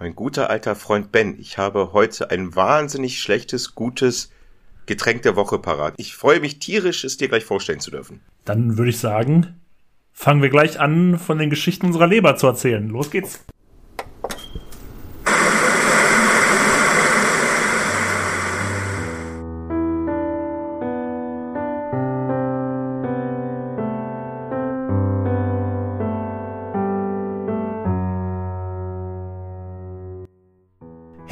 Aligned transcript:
Mein 0.00 0.14
guter 0.14 0.48
alter 0.48 0.76
Freund 0.76 1.10
Ben, 1.10 1.36
ich 1.40 1.58
habe 1.58 1.92
heute 1.92 2.30
ein 2.30 2.54
wahnsinnig 2.54 3.20
schlechtes, 3.20 3.74
gutes 3.74 4.30
Getränk 4.86 5.22
der 5.22 5.34
Woche 5.34 5.58
parat. 5.58 5.94
Ich 5.96 6.14
freue 6.14 6.38
mich 6.38 6.60
tierisch, 6.60 7.02
es 7.02 7.16
dir 7.16 7.26
gleich 7.26 7.44
vorstellen 7.44 7.80
zu 7.80 7.90
dürfen. 7.90 8.20
Dann 8.44 8.78
würde 8.78 8.90
ich 8.90 8.98
sagen, 8.98 9.58
fangen 10.12 10.40
wir 10.40 10.50
gleich 10.50 10.78
an, 10.78 11.18
von 11.18 11.38
den 11.38 11.50
Geschichten 11.50 11.86
unserer 11.86 12.06
Leber 12.06 12.36
zu 12.36 12.46
erzählen. 12.46 12.88
Los 12.88 13.10
geht's. 13.10 13.44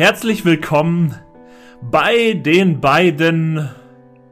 Herzlich 0.07 0.45
willkommen 0.45 1.17
bei 1.83 2.35
den 2.35 2.81
beiden. 2.81 3.69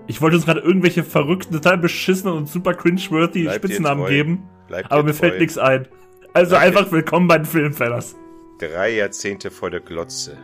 Ich 0.06 0.22
wollte 0.22 0.36
uns 0.36 0.44
gerade 0.46 0.60
irgendwelche 0.60 1.02
verrückten, 1.02 1.52
total 1.52 1.78
beschissenen 1.78 2.32
und 2.36 2.48
super 2.48 2.74
cringeworthy 2.74 3.50
Spitznamen 3.52 4.06
geben, 4.06 4.48
Bleib 4.68 4.86
aber 4.92 5.02
mir 5.02 5.14
fällt 5.14 5.40
nichts 5.40 5.58
ein. 5.58 5.88
Also 6.32 6.50
Bleib 6.50 6.62
dir- 6.62 6.78
einfach 6.78 6.92
willkommen 6.92 7.26
bei 7.26 7.38
den 7.38 7.44
Filmfellas. 7.44 8.14
Drei 8.60 8.94
Jahrzehnte 8.94 9.50
vor 9.50 9.68
der 9.68 9.80
Glotze. 9.80 10.38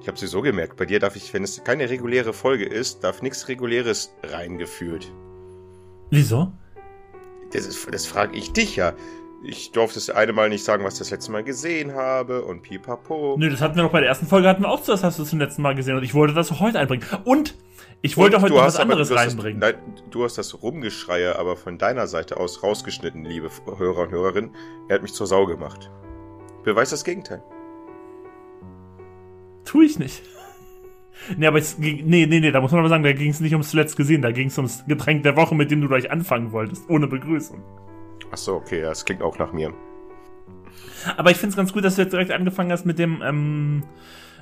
Ich 0.00 0.08
habe 0.08 0.18
sie 0.18 0.26
so 0.26 0.42
gemerkt, 0.42 0.76
bei 0.76 0.86
dir 0.86 0.98
darf 0.98 1.14
ich, 1.14 1.32
wenn 1.32 1.44
es 1.44 1.62
keine 1.62 1.88
reguläre 1.88 2.32
Folge 2.32 2.64
ist, 2.64 3.04
darf 3.04 3.22
nichts 3.22 3.46
Reguläres 3.46 4.12
reingefühlt. 4.24 5.12
Wieso? 6.10 6.52
Das, 7.52 7.64
ist- 7.64 7.86
das 7.94 8.06
frage 8.06 8.36
ich 8.36 8.52
dich 8.52 8.74
ja. 8.74 8.94
Ich 9.46 9.72
durfte 9.72 9.96
das 9.96 10.08
eine 10.08 10.32
Mal 10.32 10.48
nicht 10.48 10.64
sagen, 10.64 10.84
was 10.84 10.94
ich 10.94 10.98
das 11.00 11.10
letzte 11.10 11.30
Mal 11.30 11.44
gesehen 11.44 11.94
habe 11.94 12.42
und 12.44 12.62
pipapo. 12.62 13.36
Nö, 13.38 13.50
das 13.50 13.60
hatten 13.60 13.76
wir 13.76 13.82
doch 13.82 13.92
bei 13.92 14.00
der 14.00 14.08
ersten 14.08 14.26
Folge, 14.26 14.48
hatten 14.48 14.62
wir 14.62 14.70
auch 14.70 14.82
so, 14.82 14.92
das 14.92 15.04
hast 15.04 15.18
du 15.18 15.24
zum 15.24 15.38
letzten 15.38 15.60
Mal 15.60 15.74
gesehen 15.74 15.96
und 15.96 16.02
ich 16.02 16.14
wollte 16.14 16.32
das 16.32 16.60
heute 16.60 16.78
einbringen. 16.78 17.04
Und 17.24 17.54
ich 18.00 18.16
wollte 18.16 18.36
Und 18.36 18.42
heute 18.42 18.52
du 18.54 18.58
noch 18.58 18.64
hast 18.64 18.74
was 18.74 18.80
aber- 18.80 18.92
anderes 18.92 19.14
reinbringen. 19.14 19.60
Das, 19.60 19.72
nein, 19.74 19.80
du 20.10 20.24
hast 20.24 20.38
das 20.38 20.62
Rumgeschreie 20.62 21.38
aber 21.38 21.56
von 21.56 21.76
deiner 21.76 22.06
Seite 22.06 22.38
aus 22.38 22.62
rausgeschnitten, 22.62 23.24
liebe 23.24 23.50
Hörer 23.76 24.02
und 24.04 24.10
Hörerinnen. 24.12 24.50
Er 24.88 24.94
hat 24.96 25.02
mich 25.02 25.12
zur 25.12 25.26
Sau 25.26 25.44
gemacht. 25.44 25.90
Beweis 26.64 26.90
das 26.90 27.04
Gegenteil. 27.04 27.42
Tu 29.66 29.82
ich 29.82 29.98
nicht. 29.98 30.22
Nee, 31.36 31.46
aber 31.46 31.58
es 31.58 31.76
ging, 31.78 32.06
nee, 32.06 32.26
nee, 32.26 32.40
nee, 32.40 32.50
da 32.50 32.60
muss 32.60 32.70
man 32.72 32.80
aber 32.80 32.88
sagen, 32.88 33.04
da 33.04 33.12
ging 33.12 33.30
es 33.30 33.40
nicht 33.40 33.52
ums 33.52 33.70
zuletzt 33.70 33.96
gesehen, 33.96 34.20
da 34.22 34.32
ging 34.32 34.48
es 34.48 34.56
ums 34.58 34.84
Getränk 34.86 35.22
der 35.22 35.36
Woche, 35.36 35.54
mit 35.54 35.70
dem 35.70 35.80
du 35.80 35.88
gleich 35.88 36.10
anfangen 36.10 36.52
wolltest, 36.52 36.88
ohne 36.90 37.06
Begrüßung. 37.06 37.62
Ach 38.34 38.38
so, 38.38 38.56
okay, 38.56 38.80
das 38.80 39.04
klingt 39.04 39.22
auch 39.22 39.38
nach 39.38 39.52
mir. 39.52 39.72
Aber 41.16 41.30
ich 41.30 41.36
finde 41.36 41.50
es 41.50 41.56
ganz 41.56 41.72
gut, 41.72 41.84
dass 41.84 41.94
du 41.94 42.02
jetzt 42.02 42.12
direkt 42.12 42.32
angefangen 42.32 42.72
hast 42.72 42.84
mit 42.84 42.98
dem, 42.98 43.22
ähm, 43.22 43.84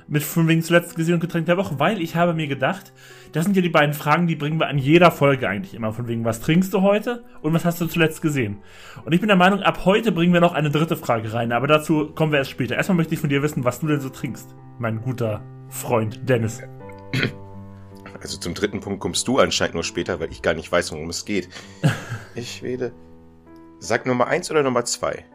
mit 0.07 0.23
von 0.23 0.47
wegen 0.47 0.63
zuletzt 0.63 0.95
gesehen 0.95 1.13
und 1.13 1.19
Getränk 1.19 1.45
der 1.45 1.57
Woche, 1.57 1.79
weil 1.79 2.01
ich 2.01 2.15
habe 2.15 2.33
mir 2.33 2.47
gedacht, 2.47 2.91
das 3.33 3.45
sind 3.45 3.55
ja 3.55 3.61
die 3.61 3.69
beiden 3.69 3.93
Fragen, 3.93 4.25
die 4.25 4.35
bringen 4.35 4.59
wir 4.59 4.67
an 4.67 4.79
jeder 4.79 5.11
Folge 5.11 5.47
eigentlich 5.47 5.75
immer. 5.75 5.93
Von 5.93 6.07
wegen, 6.07 6.25
was 6.25 6.41
trinkst 6.41 6.73
du 6.73 6.81
heute 6.81 7.23
und 7.43 7.53
was 7.53 7.65
hast 7.65 7.81
du 7.81 7.85
zuletzt 7.85 8.23
gesehen? 8.23 8.63
Und 9.05 9.13
ich 9.13 9.19
bin 9.19 9.27
der 9.27 9.37
Meinung, 9.37 9.59
ab 9.59 9.85
heute 9.85 10.11
bringen 10.11 10.33
wir 10.33 10.41
noch 10.41 10.55
eine 10.55 10.71
dritte 10.71 10.97
Frage 10.97 11.31
rein, 11.31 11.51
aber 11.51 11.67
dazu 11.67 12.13
kommen 12.15 12.31
wir 12.31 12.39
erst 12.39 12.49
später. 12.49 12.75
Erstmal 12.75 12.97
möchte 12.97 13.13
ich 13.13 13.19
von 13.19 13.29
dir 13.29 13.43
wissen, 13.43 13.63
was 13.63 13.79
du 13.79 13.85
denn 13.85 13.99
so 13.99 14.09
trinkst, 14.09 14.55
mein 14.79 15.01
guter 15.01 15.43
Freund 15.69 16.27
Dennis. 16.27 16.63
Also 18.19 18.39
zum 18.39 18.55
dritten 18.55 18.79
Punkt 18.79 19.01
kommst 19.01 19.27
du 19.27 19.37
anscheinend 19.37 19.75
nur 19.75 19.83
später, 19.83 20.19
weil 20.19 20.31
ich 20.31 20.41
gar 20.41 20.55
nicht 20.55 20.71
weiß, 20.71 20.93
worum 20.93 21.11
es 21.11 21.25
geht. 21.25 21.47
Ich 22.35 22.63
wähle. 22.63 22.91
Sag 23.83 24.05
Nummer 24.05 24.27
eins 24.27 24.49
oder 24.49 24.63
Nummer 24.63 24.85
zwei? 24.85 25.25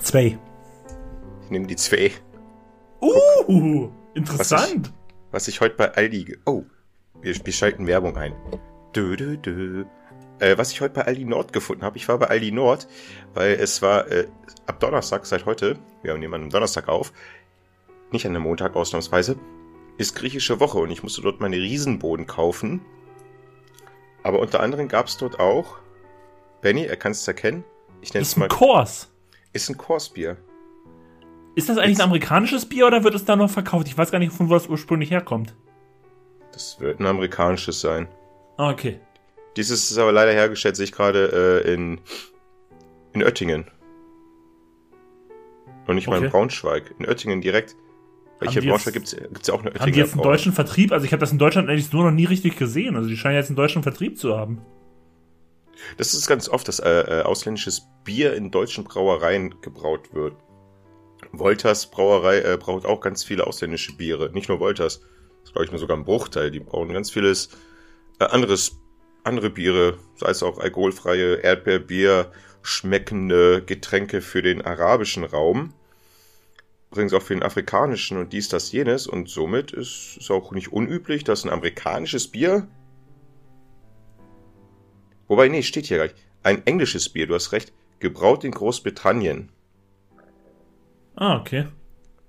Zwei. 0.00 0.38
Ich 1.42 1.50
nehme 1.50 1.66
die 1.66 1.76
zwei. 1.76 2.12
Uh, 3.02 3.90
interessant. 4.14 4.90
Was 5.32 5.48
ich 5.48 5.60
heute 5.60 5.76
bei 5.76 5.92
Aldi. 5.92 6.38
Oh, 6.46 6.62
wir, 7.20 7.34
wir 7.44 7.52
schalten 7.52 7.86
Werbung 7.86 8.16
ein. 8.16 8.34
Dö, 8.96 9.16
dö, 9.16 9.36
dö. 9.36 9.84
Äh, 10.38 10.56
was 10.56 10.72
ich 10.72 10.80
heute 10.80 10.94
bei 10.94 11.02
Aldi 11.02 11.26
Nord 11.26 11.52
gefunden 11.52 11.84
habe. 11.84 11.98
Ich 11.98 12.08
war 12.08 12.16
bei 12.16 12.28
Aldi 12.28 12.52
Nord, 12.52 12.88
weil 13.34 13.52
es 13.60 13.82
war 13.82 14.10
äh, 14.10 14.26
ab 14.64 14.80
Donnerstag, 14.80 15.26
seit 15.26 15.44
heute, 15.44 15.78
wir 16.02 16.16
nehmen 16.16 16.32
an 16.32 16.40
einem 16.40 16.50
Donnerstag 16.50 16.88
auf, 16.88 17.12
nicht 18.12 18.24
an 18.24 18.34
einem 18.34 18.44
Montag 18.44 18.76
ausnahmsweise, 18.76 19.36
ist 19.98 20.14
griechische 20.14 20.58
Woche 20.58 20.78
und 20.78 20.90
ich 20.90 21.02
musste 21.02 21.20
dort 21.20 21.42
meine 21.42 21.56
Riesenboden 21.56 22.26
kaufen. 22.26 22.80
Aber 24.22 24.38
unter 24.38 24.60
anderem 24.60 24.88
gab 24.88 25.08
es 25.08 25.18
dort 25.18 25.38
auch, 25.38 25.80
Benny, 26.62 26.84
er 26.84 26.96
kann 26.96 27.12
es 27.12 27.26
erkennen, 27.26 27.64
ich 28.02 28.12
nenne 28.14 28.22
es 28.22 28.30
ist 28.30 28.36
ein 28.36 28.40
mal, 28.40 28.48
Kors. 28.48 29.10
ist 29.52 29.68
ein 29.70 29.76
Korsbier. 29.76 30.36
Ist 31.56 31.68
das 31.68 31.78
eigentlich 31.78 31.90
Jetzt- 31.90 32.00
ein 32.00 32.04
amerikanisches 32.06 32.66
Bier 32.66 32.86
oder 32.86 33.02
wird 33.04 33.14
es 33.14 33.24
da 33.24 33.34
noch 33.36 33.50
verkauft? 33.50 33.88
Ich 33.88 33.96
weiß 33.98 34.10
gar 34.10 34.18
nicht, 34.18 34.32
von 34.32 34.48
wo 34.48 34.54
das 34.54 34.68
ursprünglich 34.68 35.10
herkommt. 35.10 35.54
Das 36.52 36.80
wird 36.80 37.00
ein 37.00 37.06
amerikanisches 37.06 37.80
sein. 37.80 38.08
Ah, 38.56 38.70
okay. 38.70 39.00
Dieses 39.56 39.90
ist 39.90 39.98
aber 39.98 40.12
leider 40.12 40.32
hergestellt, 40.32 40.76
sehe 40.76 40.84
ich 40.84 40.92
gerade, 40.92 41.62
äh, 41.66 41.72
in, 41.74 42.00
in 43.12 43.22
Oettingen. 43.24 43.66
Und 45.86 45.94
nicht 45.96 46.06
mal 46.08 46.16
Okay. 46.16 46.26
in 46.26 46.30
Braunschweig. 46.30 46.94
In 46.98 47.06
Oettingen 47.08 47.40
direkt. 47.40 47.74
Weil 48.38 48.48
Haben 48.48 48.52
hier 48.52 48.62
in 48.62 48.68
Braunschweig 48.68 48.94
gibt's 48.94 49.16
gibt's 49.16 49.48
ja 49.48 49.54
auch 49.54 49.60
eine 49.60 49.70
Haben 49.70 49.74
die 49.74 49.80
Oettinger 49.82 49.96
jetzt 50.04 50.12
einen 50.14 50.22
deutschen 50.22 50.52
Vertrieb? 50.52 50.92
Also 50.92 51.04
ich 51.04 51.12
habe 51.12 51.20
das 51.20 51.32
in 51.32 51.38
Deutschland 51.38 51.68
eigentlich 51.68 51.88
so 51.88 52.02
noch 52.02 52.10
nie 52.12 52.26
richtig 52.26 52.56
gesehen. 52.56 52.96
Also 52.96 53.08
die 53.08 53.16
scheinen 53.16 53.34
jetzt 53.36 53.48
einen 53.48 53.56
deutschen 53.56 53.82
Vertrieb 53.82 54.18
zu 54.18 54.36
haben. 54.36 54.60
Das 55.96 56.14
ist 56.14 56.26
ganz 56.26 56.48
oft, 56.48 56.68
dass 56.68 56.78
äh, 56.78 56.88
äh, 56.90 57.22
ausländisches 57.22 57.82
Bier 58.04 58.34
in 58.34 58.50
deutschen 58.50 58.84
Brauereien 58.84 59.60
gebraut 59.60 60.12
wird. 60.12 60.34
Wolters 61.32 61.90
Brauerei 61.90 62.40
äh, 62.40 62.56
braut 62.58 62.84
auch 62.84 63.00
ganz 63.00 63.24
viele 63.24 63.46
ausländische 63.46 63.96
Biere. 63.96 64.30
Nicht 64.32 64.48
nur 64.48 64.60
Wolters. 64.60 65.00
Das 65.42 65.52
glaube 65.52 65.64
ich, 65.64 65.70
nur 65.70 65.80
sogar 65.80 65.96
ein 65.96 66.04
Bruchteil. 66.04 66.50
Die 66.50 66.60
brauen 66.60 66.92
ganz 66.92 67.10
vieles 67.10 67.50
äh, 68.18 68.24
anderes, 68.24 68.78
andere 69.24 69.50
Biere, 69.50 69.98
sei 70.16 70.30
es 70.30 70.42
auch 70.42 70.58
alkoholfreie 70.58 71.36
Erdbeerbier, 71.36 72.32
schmeckende 72.62 73.62
Getränke 73.62 74.20
für 74.20 74.42
den 74.42 74.62
arabischen 74.62 75.24
Raum. 75.24 75.74
Übrigens 76.90 77.14
auch 77.14 77.22
für 77.22 77.34
den 77.34 77.44
afrikanischen 77.44 78.18
und 78.18 78.32
dies, 78.32 78.48
das, 78.48 78.72
jenes. 78.72 79.06
Und 79.06 79.28
somit 79.28 79.72
ist 79.72 80.18
es 80.20 80.30
auch 80.30 80.50
nicht 80.52 80.72
unüblich, 80.72 81.22
dass 81.22 81.44
ein 81.44 81.50
amerikanisches 81.50 82.28
Bier 82.28 82.66
Wobei, 85.30 85.46
nee, 85.46 85.62
steht 85.62 85.86
hier 85.86 85.98
gleich. 85.98 86.14
Ein 86.42 86.66
englisches 86.66 87.08
Bier, 87.08 87.28
du 87.28 87.36
hast 87.36 87.52
recht. 87.52 87.72
Gebraut 88.00 88.42
in 88.42 88.50
Großbritannien. 88.50 89.50
Ah, 91.14 91.36
okay. 91.36 91.68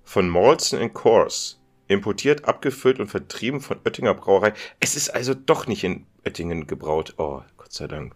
Von 0.04 0.30
Molson 0.30 0.94
Coors. 0.94 1.60
Importiert, 1.88 2.46
abgefüllt 2.46 3.00
und 3.00 3.08
vertrieben 3.08 3.60
von 3.60 3.80
Oettinger 3.84 4.14
Brauerei. 4.14 4.54
Es 4.80 4.96
ist 4.96 5.10
also 5.10 5.34
doch 5.34 5.66
nicht 5.66 5.84
in 5.84 6.06
Oettingen 6.24 6.68
gebraut. 6.68 7.16
Oh, 7.18 7.42
Gott 7.58 7.74
sei 7.74 7.88
Dank. 7.88 8.14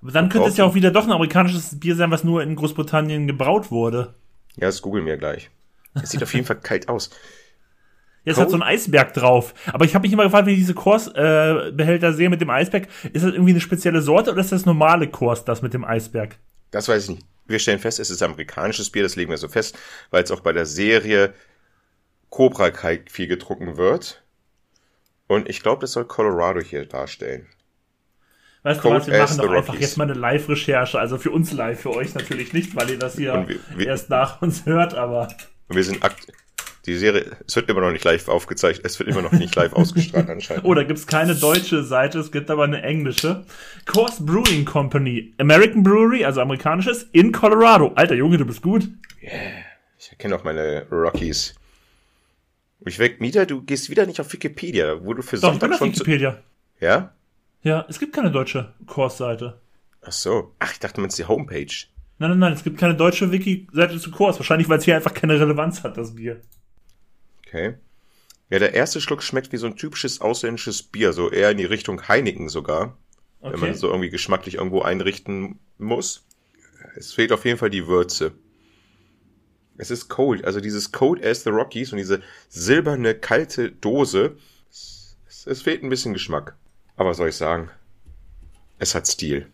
Aber 0.00 0.12
dann 0.12 0.28
könnte 0.28 0.48
es 0.48 0.58
ja 0.58 0.64
auch 0.64 0.76
wieder 0.76 0.92
doch 0.92 1.06
ein 1.06 1.12
amerikanisches 1.12 1.80
Bier 1.80 1.96
sein, 1.96 2.12
was 2.12 2.22
nur 2.22 2.40
in 2.40 2.54
Großbritannien 2.54 3.26
gebraut 3.26 3.72
wurde. 3.72 4.14
Ja, 4.54 4.68
das 4.68 4.80
googeln 4.80 5.06
wir 5.06 5.16
gleich. 5.16 5.50
Es 5.94 6.10
sieht 6.10 6.22
auf 6.22 6.34
jeden 6.34 6.46
Fall 6.46 6.60
kalt 6.60 6.88
aus. 6.88 7.10
Jetzt 8.24 8.38
hat 8.40 8.48
so 8.50 8.56
ein 8.56 8.62
Eisberg 8.62 9.12
drauf. 9.12 9.52
Aber 9.72 9.84
ich 9.84 9.94
habe 9.94 10.02
mich 10.06 10.12
immer 10.12 10.24
gefragt, 10.24 10.46
wenn 10.46 10.54
ich 10.54 10.60
diese 10.60 10.74
Kors-Behälter 10.74 11.66
äh, 11.68 11.72
Behälter 11.72 12.12
sehe 12.14 12.30
mit 12.30 12.40
dem 12.40 12.48
Eisberg, 12.50 12.88
ist 13.12 13.24
das 13.24 13.32
irgendwie 13.32 13.50
eine 13.52 13.60
spezielle 13.60 14.00
Sorte 14.00 14.30
oder 14.32 14.40
ist 14.40 14.52
das 14.52 14.64
normale 14.64 15.08
Kors, 15.08 15.44
das 15.44 15.60
mit 15.62 15.74
dem 15.74 15.84
Eisberg? 15.84 16.36
Das 16.70 16.88
weiß 16.88 17.04
ich 17.04 17.10
nicht. 17.16 17.26
Wir 17.46 17.58
stellen 17.58 17.78
fest, 17.78 18.00
es 18.00 18.08
ist 18.10 18.22
amerikanisches 18.22 18.88
Bier, 18.90 19.02
das 19.02 19.16
legen 19.16 19.30
wir 19.30 19.36
so 19.36 19.48
fest, 19.48 19.76
weil 20.10 20.24
es 20.24 20.30
auch 20.30 20.40
bei 20.40 20.52
der 20.54 20.64
Serie 20.64 21.34
Cobra 22.30 22.70
Kai 22.70 23.02
viel 23.10 23.26
getrunken 23.26 23.76
wird. 23.76 24.22
Und 25.26 25.48
ich 25.48 25.62
glaube, 25.62 25.82
das 25.82 25.92
soll 25.92 26.06
Colorado 26.06 26.60
hier 26.60 26.86
darstellen. 26.86 27.46
Weißt 28.62 28.78
du 28.78 28.88
Cold 28.88 29.00
was, 29.02 29.06
wir 29.08 29.18
machen 29.18 29.36
doch 29.38 29.50
einfach 29.52 29.74
jetzt 29.74 29.98
mal 29.98 30.04
eine 30.04 30.14
Live-Recherche. 30.14 30.98
Also 30.98 31.18
für 31.18 31.30
uns 31.30 31.52
live, 31.52 31.80
für 31.80 31.90
euch 31.90 32.14
natürlich 32.14 32.54
nicht, 32.54 32.74
weil 32.74 32.88
ihr 32.90 32.98
das 32.98 33.16
hier 33.16 33.44
wir- 33.46 33.58
wir- 33.76 33.86
erst 33.88 34.08
nach 34.08 34.40
uns 34.40 34.64
hört, 34.64 34.94
aber 34.94 35.28
Und 35.68 35.76
wir 35.76 35.84
sind 35.84 36.02
akt 36.02 36.26
die 36.86 36.96
Serie, 36.96 37.36
es 37.46 37.56
wird 37.56 37.68
immer 37.70 37.80
noch 37.80 37.92
nicht 37.92 38.04
live 38.04 38.28
aufgezeichnet, 38.28 38.84
es 38.84 38.98
wird 38.98 39.08
immer 39.08 39.22
noch 39.22 39.32
nicht 39.32 39.54
live 39.56 39.72
ausgestrahlt 39.74 40.28
anscheinend. 40.28 40.64
Oh, 40.64 40.74
da 40.74 40.82
gibt's 40.82 41.06
keine 41.06 41.34
deutsche 41.34 41.82
Seite, 41.82 42.18
es 42.18 42.30
gibt 42.30 42.50
aber 42.50 42.64
eine 42.64 42.82
englische. 42.82 43.44
Coors 43.86 44.24
Brewing 44.24 44.64
Company, 44.64 45.32
American 45.38 45.82
Brewery, 45.82 46.24
also 46.24 46.40
amerikanisches, 46.40 47.04
in 47.12 47.32
Colorado. 47.32 47.92
Alter 47.94 48.14
Junge, 48.14 48.36
du 48.36 48.44
bist 48.44 48.62
gut. 48.62 48.88
Ich 49.98 50.10
erkenne 50.10 50.36
auch 50.36 50.44
meine 50.44 50.86
Rockies. 50.90 51.54
Ich 52.86 52.98
weg, 52.98 53.20
Mieter, 53.20 53.46
du 53.46 53.62
gehst 53.62 53.88
wieder 53.88 54.04
nicht 54.04 54.20
auf 54.20 54.32
Wikipedia, 54.32 55.02
wo 55.02 55.14
du 55.14 55.22
für 55.22 55.36
Doch, 55.38 55.54
ich 55.54 55.60
bin 55.60 55.60
Sonntag 55.60 55.72
auf 55.72 55.78
schon 55.78 55.88
Wikipedia. 55.94 56.42
Ja? 56.80 57.14
Ja, 57.62 57.86
es 57.88 57.98
gibt 57.98 58.14
keine 58.14 58.30
deutsche 58.30 58.74
Coors-Seite. 58.86 59.58
Ach 60.02 60.12
so. 60.12 60.52
Ach, 60.58 60.70
ich 60.70 60.80
dachte, 60.80 61.00
man 61.00 61.08
ist 61.08 61.18
die 61.18 61.24
Homepage. 61.24 61.72
Nein, 62.18 62.30
nein, 62.30 62.38
nein, 62.38 62.52
es 62.52 62.62
gibt 62.62 62.78
keine 62.78 62.94
deutsche 62.94 63.32
Wiki-Seite 63.32 63.98
zu 63.98 64.10
Coors. 64.10 64.38
Wahrscheinlich, 64.38 64.68
weil 64.68 64.78
es 64.78 64.84
hier 64.84 64.96
einfach 64.96 65.14
keine 65.14 65.40
Relevanz 65.40 65.82
hat, 65.82 65.96
das 65.96 66.14
Bier. 66.14 66.42
Okay. 67.54 67.74
Ja, 68.50 68.58
der 68.58 68.74
erste 68.74 69.00
Schluck 69.00 69.22
schmeckt 69.22 69.52
wie 69.52 69.56
so 69.56 69.66
ein 69.66 69.76
typisches 69.76 70.20
ausländisches 70.20 70.82
Bier, 70.82 71.12
so 71.12 71.30
eher 71.30 71.50
in 71.52 71.56
die 71.58 71.64
Richtung 71.64 72.08
Heineken 72.08 72.48
sogar. 72.48 72.98
Wenn 73.40 73.60
man 73.60 73.70
Okay. 73.70 73.74
so 73.74 73.88
irgendwie 73.88 74.10
geschmacklich 74.10 74.56
irgendwo 74.56 74.82
einrichten 74.82 75.60
muss. 75.78 76.26
Es 76.96 77.12
fehlt 77.12 77.30
auf 77.32 77.44
jeden 77.44 77.58
Fall 77.58 77.70
die 77.70 77.86
Würze. 77.86 78.32
Es 79.76 79.90
ist 79.90 80.08
cold. 80.08 80.44
Also 80.44 80.60
dieses 80.60 80.92
Cold 80.92 81.24
as 81.24 81.44
the 81.44 81.50
Rockies 81.50 81.92
und 81.92 81.98
diese 81.98 82.22
silberne, 82.48 83.14
kalte 83.14 83.70
Dose. 83.70 84.36
Es, 84.70 85.16
es 85.46 85.62
fehlt 85.62 85.82
ein 85.82 85.88
bisschen 85.90 86.12
Geschmack. 86.12 86.56
Aber 86.96 87.10
was 87.10 87.18
soll 87.18 87.28
ich 87.28 87.36
sagen? 87.36 87.70
Es 88.78 88.94
hat 88.94 89.06
Stil. 89.06 89.48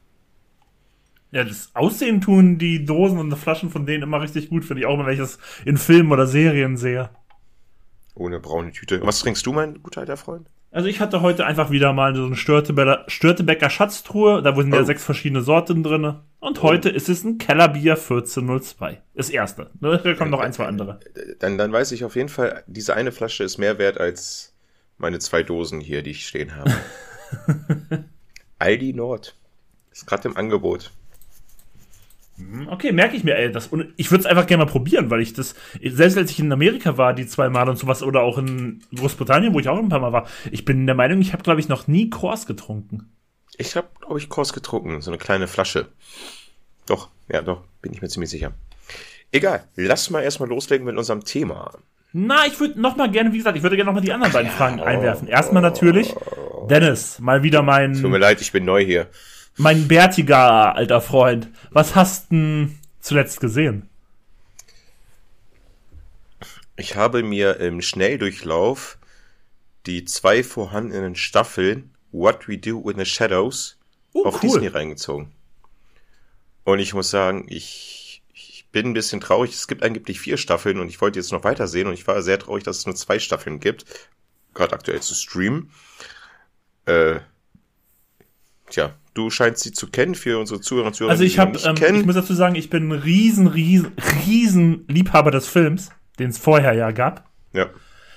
Ja, 1.32 1.44
das 1.44 1.70
Aussehen 1.74 2.20
tun 2.20 2.58
die 2.58 2.84
Dosen 2.84 3.18
und 3.18 3.34
Flaschen 3.36 3.70
von 3.70 3.86
denen 3.86 4.02
immer 4.02 4.20
richtig 4.20 4.48
gut, 4.50 4.64
finde 4.64 4.80
ich 4.82 4.86
auch, 4.86 4.98
wenn 4.98 5.12
ich 5.12 5.18
das 5.18 5.38
in 5.64 5.76
Filmen 5.76 6.12
oder 6.12 6.26
Serien 6.26 6.76
sehe. 6.76 7.10
Ohne 8.14 8.40
braune 8.40 8.72
Tüte. 8.72 9.00
Was 9.04 9.20
trinkst 9.20 9.46
du, 9.46 9.52
mein 9.52 9.82
guter 9.82 10.00
alter 10.00 10.16
Freund? 10.16 10.48
Also 10.72 10.88
ich 10.88 11.00
hatte 11.00 11.20
heute 11.20 11.46
einfach 11.46 11.70
wieder 11.70 11.92
mal 11.92 12.14
so 12.14 12.24
eine 12.24 12.36
Störtebecker, 12.36 13.04
Störtebecker 13.08 13.70
Schatztruhe, 13.70 14.40
da 14.40 14.54
sind 14.54 14.72
oh. 14.72 14.76
ja 14.76 14.84
sechs 14.84 15.04
verschiedene 15.04 15.42
Sorten 15.42 15.82
drin. 15.82 16.20
Und 16.38 16.60
oh. 16.60 16.62
heute 16.62 16.88
ist 16.88 17.08
es 17.08 17.24
ein 17.24 17.38
Kellerbier 17.38 17.94
1402. 17.94 19.02
Das 19.14 19.30
erste. 19.30 19.70
Ne? 19.80 20.00
Da 20.02 20.14
kommen 20.14 20.30
noch 20.30 20.40
ein, 20.40 20.52
zwei 20.52 20.66
andere. 20.66 21.00
Dann, 21.40 21.58
dann 21.58 21.72
weiß 21.72 21.90
ich 21.92 22.04
auf 22.04 22.14
jeden 22.14 22.28
Fall, 22.28 22.62
diese 22.66 22.94
eine 22.94 23.10
Flasche 23.10 23.42
ist 23.42 23.58
mehr 23.58 23.78
wert 23.78 23.98
als 23.98 24.54
meine 24.96 25.18
zwei 25.18 25.42
Dosen 25.42 25.80
hier, 25.80 26.02
die 26.02 26.10
ich 26.10 26.28
stehen 26.28 26.54
habe. 26.54 26.72
Aldi 28.58 28.92
Nord. 28.92 29.36
Ist 29.90 30.06
gerade 30.06 30.28
im 30.28 30.36
Angebot. 30.36 30.92
Mhm, 32.40 32.68
okay, 32.68 32.92
merke 32.92 33.16
ich 33.16 33.24
mir, 33.24 33.36
ey. 33.36 33.52
Das, 33.52 33.68
und 33.68 33.92
ich 33.96 34.10
würde 34.10 34.22
es 34.22 34.26
einfach 34.26 34.46
gerne 34.46 34.64
mal 34.64 34.70
probieren, 34.70 35.10
weil 35.10 35.20
ich 35.20 35.32
das, 35.32 35.54
selbst 35.82 36.16
als 36.16 36.30
ich 36.30 36.40
in 36.40 36.52
Amerika 36.52 36.96
war, 36.96 37.14
die 37.14 37.26
zwei 37.26 37.48
Mal 37.48 37.68
und 37.68 37.76
sowas, 37.76 38.02
oder 38.02 38.22
auch 38.22 38.38
in 38.38 38.82
Großbritannien, 38.94 39.54
wo 39.54 39.60
ich 39.60 39.68
auch 39.68 39.78
ein 39.78 39.88
paar 39.88 40.00
Mal 40.00 40.12
war, 40.12 40.26
ich 40.50 40.64
bin 40.64 40.86
der 40.86 40.94
Meinung, 40.94 41.20
ich 41.20 41.32
habe, 41.32 41.42
glaube 41.42 41.60
ich, 41.60 41.68
noch 41.68 41.86
nie 41.86 42.10
Kors 42.10 42.46
getrunken. 42.46 43.12
Ich 43.56 43.76
habe, 43.76 43.88
glaube 44.00 44.18
ich, 44.18 44.28
Kors 44.28 44.52
getrunken, 44.52 45.00
so 45.00 45.10
eine 45.10 45.18
kleine 45.18 45.46
Flasche. 45.46 45.88
Doch, 46.86 47.10
ja, 47.28 47.42
doch, 47.42 47.62
bin 47.82 47.92
ich 47.92 48.00
mir 48.00 48.08
ziemlich 48.08 48.30
sicher. 48.30 48.52
Egal, 49.32 49.64
lass 49.76 50.10
mal 50.10 50.22
erstmal 50.22 50.48
loslegen 50.48 50.86
mit 50.86 50.96
unserem 50.96 51.24
Thema. 51.24 51.70
Na, 52.12 52.46
ich 52.46 52.58
würde 52.58 52.80
noch 52.80 52.96
mal 52.96 53.10
gerne, 53.10 53.32
wie 53.32 53.38
gesagt, 53.38 53.56
ich 53.56 53.62
würde 53.62 53.76
gerne 53.76 53.88
noch 53.88 53.94
mal 53.94 54.00
die 54.00 54.12
anderen 54.12 54.32
beiden 54.32 54.50
Fragen 54.50 54.80
oh, 54.80 54.84
einwerfen. 54.84 55.28
Erstmal 55.28 55.62
natürlich, 55.62 56.14
Dennis, 56.68 57.20
mal 57.20 57.44
wieder 57.44 57.62
mein. 57.62 57.94
Tut 57.94 58.10
mir 58.10 58.18
leid, 58.18 58.40
ich 58.40 58.50
bin 58.50 58.64
neu 58.64 58.84
hier. 58.84 59.06
Mein 59.60 59.88
bärtiger 59.88 60.74
alter 60.74 61.02
Freund, 61.02 61.50
was 61.70 61.94
hast 61.94 62.32
du 62.32 62.70
zuletzt 62.98 63.40
gesehen? 63.40 63.90
Ich 66.76 66.96
habe 66.96 67.22
mir 67.22 67.60
im 67.60 67.82
Schnelldurchlauf 67.82 68.96
die 69.84 70.06
zwei 70.06 70.42
vorhandenen 70.42 71.14
Staffeln 71.14 71.94
What 72.10 72.48
We 72.48 72.56
Do 72.56 72.88
in 72.88 72.98
the 72.98 73.04
Shadows 73.04 73.76
uh, 74.14 74.24
auf 74.24 74.36
cool. 74.36 74.48
Disney 74.48 74.68
reingezogen. 74.68 75.30
Und 76.64 76.78
ich 76.78 76.94
muss 76.94 77.10
sagen, 77.10 77.44
ich, 77.50 78.22
ich 78.32 78.64
bin 78.72 78.86
ein 78.86 78.94
bisschen 78.94 79.20
traurig. 79.20 79.52
Es 79.52 79.68
gibt 79.68 79.82
angeblich 79.82 80.20
vier 80.20 80.38
Staffeln 80.38 80.80
und 80.80 80.88
ich 80.88 81.02
wollte 81.02 81.18
jetzt 81.18 81.32
noch 81.32 81.44
weiter 81.44 81.68
sehen 81.68 81.86
und 81.86 81.92
ich 81.92 82.06
war 82.06 82.22
sehr 82.22 82.38
traurig, 82.38 82.64
dass 82.64 82.78
es 82.78 82.86
nur 82.86 82.96
zwei 82.96 83.18
Staffeln 83.18 83.60
gibt. 83.60 83.84
Gerade 84.54 84.72
aktuell 84.72 85.02
zu 85.02 85.14
streamen. 85.14 85.70
Äh, 86.86 87.20
tja, 88.70 88.94
Du 89.12 89.28
scheinst 89.28 89.62
sie 89.62 89.72
zu 89.72 89.88
kennen 89.88 90.14
für 90.14 90.38
unsere 90.38 90.60
Zuhörer 90.60 90.86
und 90.88 90.94
Zuhörer. 90.94 91.10
Also 91.10 91.24
ich 91.24 91.38
habe, 91.38 91.58
ähm, 91.64 91.96
ich 91.96 92.06
muss 92.06 92.14
dazu 92.14 92.32
sagen, 92.32 92.54
ich 92.54 92.70
bin 92.70 92.88
ein 92.88 92.92
riesen, 92.92 93.48
riesen, 93.48 93.92
riesen 94.26 94.84
Liebhaber 94.86 95.32
des 95.32 95.48
Films, 95.48 95.90
den 96.20 96.30
es 96.30 96.38
vorher 96.38 96.74
ja 96.74 96.92
gab. 96.92 97.28
Ja. 97.52 97.66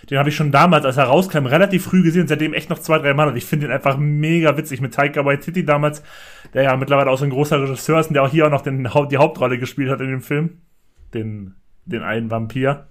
Den 0.09 0.19
habe 0.19 0.29
ich 0.29 0.35
schon 0.35 0.51
damals, 0.51 0.85
als 0.85 0.97
er 0.97 1.05
rauskam, 1.05 1.45
relativ 1.45 1.85
früh 1.85 2.03
gesehen, 2.03 2.27
seitdem 2.27 2.53
echt 2.53 2.69
noch 2.69 2.77
zwei, 2.77 2.99
drei 2.99 3.13
Mal. 3.13 3.27
Und 3.27 3.37
ich 3.37 3.45
finde 3.45 3.65
ihn 3.65 3.71
einfach 3.71 3.97
mega 3.97 4.55
witzig 4.55 4.81
mit 4.81 4.93
Taika 4.93 5.25
Waititi 5.25 5.65
damals, 5.65 6.03
der 6.53 6.63
ja 6.63 6.75
mittlerweile 6.75 7.09
auch 7.09 7.17
so 7.17 7.23
ein 7.23 7.31
großer 7.31 7.63
Regisseur 7.63 7.99
ist 7.99 8.07
und 8.07 8.13
der 8.13 8.23
auch 8.23 8.29
hier 8.29 8.45
auch 8.45 8.51
noch 8.51 8.61
den, 8.61 8.87
die 9.09 9.17
Hauptrolle 9.17 9.57
gespielt 9.57 9.89
hat 9.89 10.01
in 10.01 10.09
dem 10.09 10.21
Film. 10.21 10.61
Den, 11.13 11.55
den 11.85 12.03
einen 12.03 12.29
Vampir. 12.29 12.87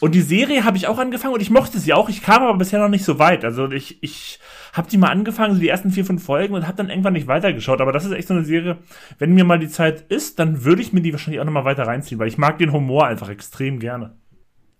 Und 0.00 0.14
die 0.14 0.20
Serie 0.20 0.64
habe 0.64 0.76
ich 0.76 0.86
auch 0.86 0.98
angefangen 0.98 1.34
und 1.34 1.40
ich 1.40 1.50
mochte 1.50 1.78
sie 1.78 1.92
auch. 1.92 2.08
Ich 2.08 2.22
kam 2.22 2.42
aber 2.42 2.56
bisher 2.56 2.78
noch 2.78 2.88
nicht 2.88 3.04
so 3.04 3.18
weit. 3.18 3.44
Also 3.44 3.70
ich, 3.70 4.02
ich 4.02 4.38
habe 4.72 4.88
die 4.88 4.96
mal 4.96 5.10
angefangen, 5.10 5.54
so 5.54 5.60
die 5.60 5.68
ersten 5.68 5.90
vier, 5.90 6.04
fünf 6.04 6.24
Folgen 6.24 6.54
und 6.54 6.66
habe 6.66 6.76
dann 6.76 6.90
irgendwann 6.90 7.14
nicht 7.14 7.26
weitergeschaut. 7.26 7.80
Aber 7.80 7.92
das 7.92 8.04
ist 8.04 8.12
echt 8.12 8.28
so 8.28 8.34
eine 8.34 8.44
Serie, 8.44 8.78
wenn 9.18 9.34
mir 9.34 9.44
mal 9.44 9.58
die 9.58 9.68
Zeit 9.68 10.04
ist, 10.08 10.38
dann 10.38 10.64
würde 10.64 10.82
ich 10.82 10.92
mir 10.92 11.00
die 11.00 11.12
wahrscheinlich 11.12 11.40
auch 11.40 11.44
nochmal 11.44 11.64
weiter 11.64 11.86
reinziehen, 11.86 12.18
weil 12.18 12.28
ich 12.28 12.38
mag 12.38 12.58
den 12.58 12.72
Humor 12.72 13.06
einfach 13.06 13.28
extrem 13.28 13.80
gerne. 13.80 14.16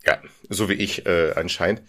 Ja, 0.05 0.19
so 0.49 0.69
wie 0.69 0.75
ich 0.75 1.07
äh, 1.07 1.33
anscheinend. 1.35 1.83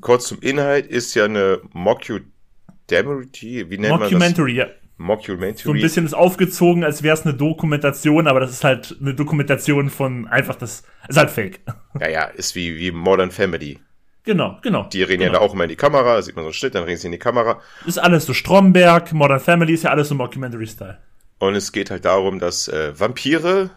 Kurz 0.00 0.26
zum 0.26 0.40
Inhalt 0.40 0.86
ist 0.86 1.14
ja 1.14 1.24
eine 1.24 1.60
Mockumentary, 1.72 3.70
wie 3.70 3.78
nennt 3.78 3.98
Mockumentary, 3.98 4.54
man 4.54 4.66
das? 4.66 4.68
ja. 4.68 4.87
Mockumentary. 4.98 5.62
So 5.62 5.70
ein 5.72 5.80
bisschen 5.80 6.04
ist 6.04 6.14
aufgezogen, 6.14 6.84
als 6.84 7.02
wäre 7.02 7.14
es 7.14 7.24
eine 7.24 7.34
Dokumentation, 7.34 8.26
aber 8.26 8.40
das 8.40 8.50
ist 8.50 8.64
halt 8.64 8.96
eine 9.00 9.14
Dokumentation 9.14 9.90
von 9.90 10.26
einfach 10.26 10.56
das, 10.56 10.82
ist 11.08 11.16
halt 11.16 11.30
fake. 11.30 11.60
Ja, 12.00 12.08
ja, 12.08 12.24
ist 12.24 12.54
wie, 12.54 12.76
wie 12.76 12.90
Modern 12.90 13.30
Family. 13.30 13.78
Genau, 14.24 14.58
genau. 14.60 14.88
Die 14.92 15.02
reden 15.02 15.20
genau. 15.20 15.32
ja 15.32 15.38
da 15.38 15.44
auch 15.44 15.54
immer 15.54 15.64
in 15.64 15.70
die 15.70 15.76
Kamera, 15.76 16.16
da 16.16 16.22
sieht 16.22 16.36
man 16.36 16.42
so 16.42 16.48
einen 16.48 16.54
Schnitt, 16.54 16.74
dann 16.74 16.82
reden 16.82 16.98
sie 16.98 17.06
in 17.06 17.12
die 17.12 17.18
Kamera. 17.18 17.62
Ist 17.86 17.98
alles 17.98 18.26
so 18.26 18.34
Stromberg, 18.34 19.12
Modern 19.12 19.40
Family, 19.40 19.72
ist 19.72 19.84
ja 19.84 19.90
alles 19.90 20.08
so 20.08 20.14
Mockumentary-Style. 20.16 20.98
Und 21.38 21.54
es 21.54 21.72
geht 21.72 21.90
halt 21.90 22.04
darum, 22.04 22.40
dass 22.40 22.66
äh, 22.66 22.98
Vampire, 22.98 23.70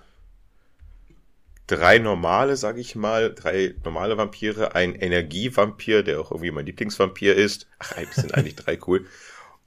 drei 1.67 1.99
normale, 1.99 2.57
sag 2.57 2.77
ich 2.79 2.95
mal, 2.95 3.33
drei 3.33 3.75
normale 3.85 4.17
Vampire, 4.17 4.75
ein 4.75 4.95
Energievampir, 4.95 6.01
der 6.01 6.19
auch 6.19 6.31
irgendwie 6.31 6.51
mein 6.51 6.65
Lieblingsvampir 6.65 7.35
ist, 7.35 7.67
ach, 7.79 7.93
sind 8.11 8.33
eigentlich 8.33 8.55
drei 8.55 8.77
cool, 8.87 9.05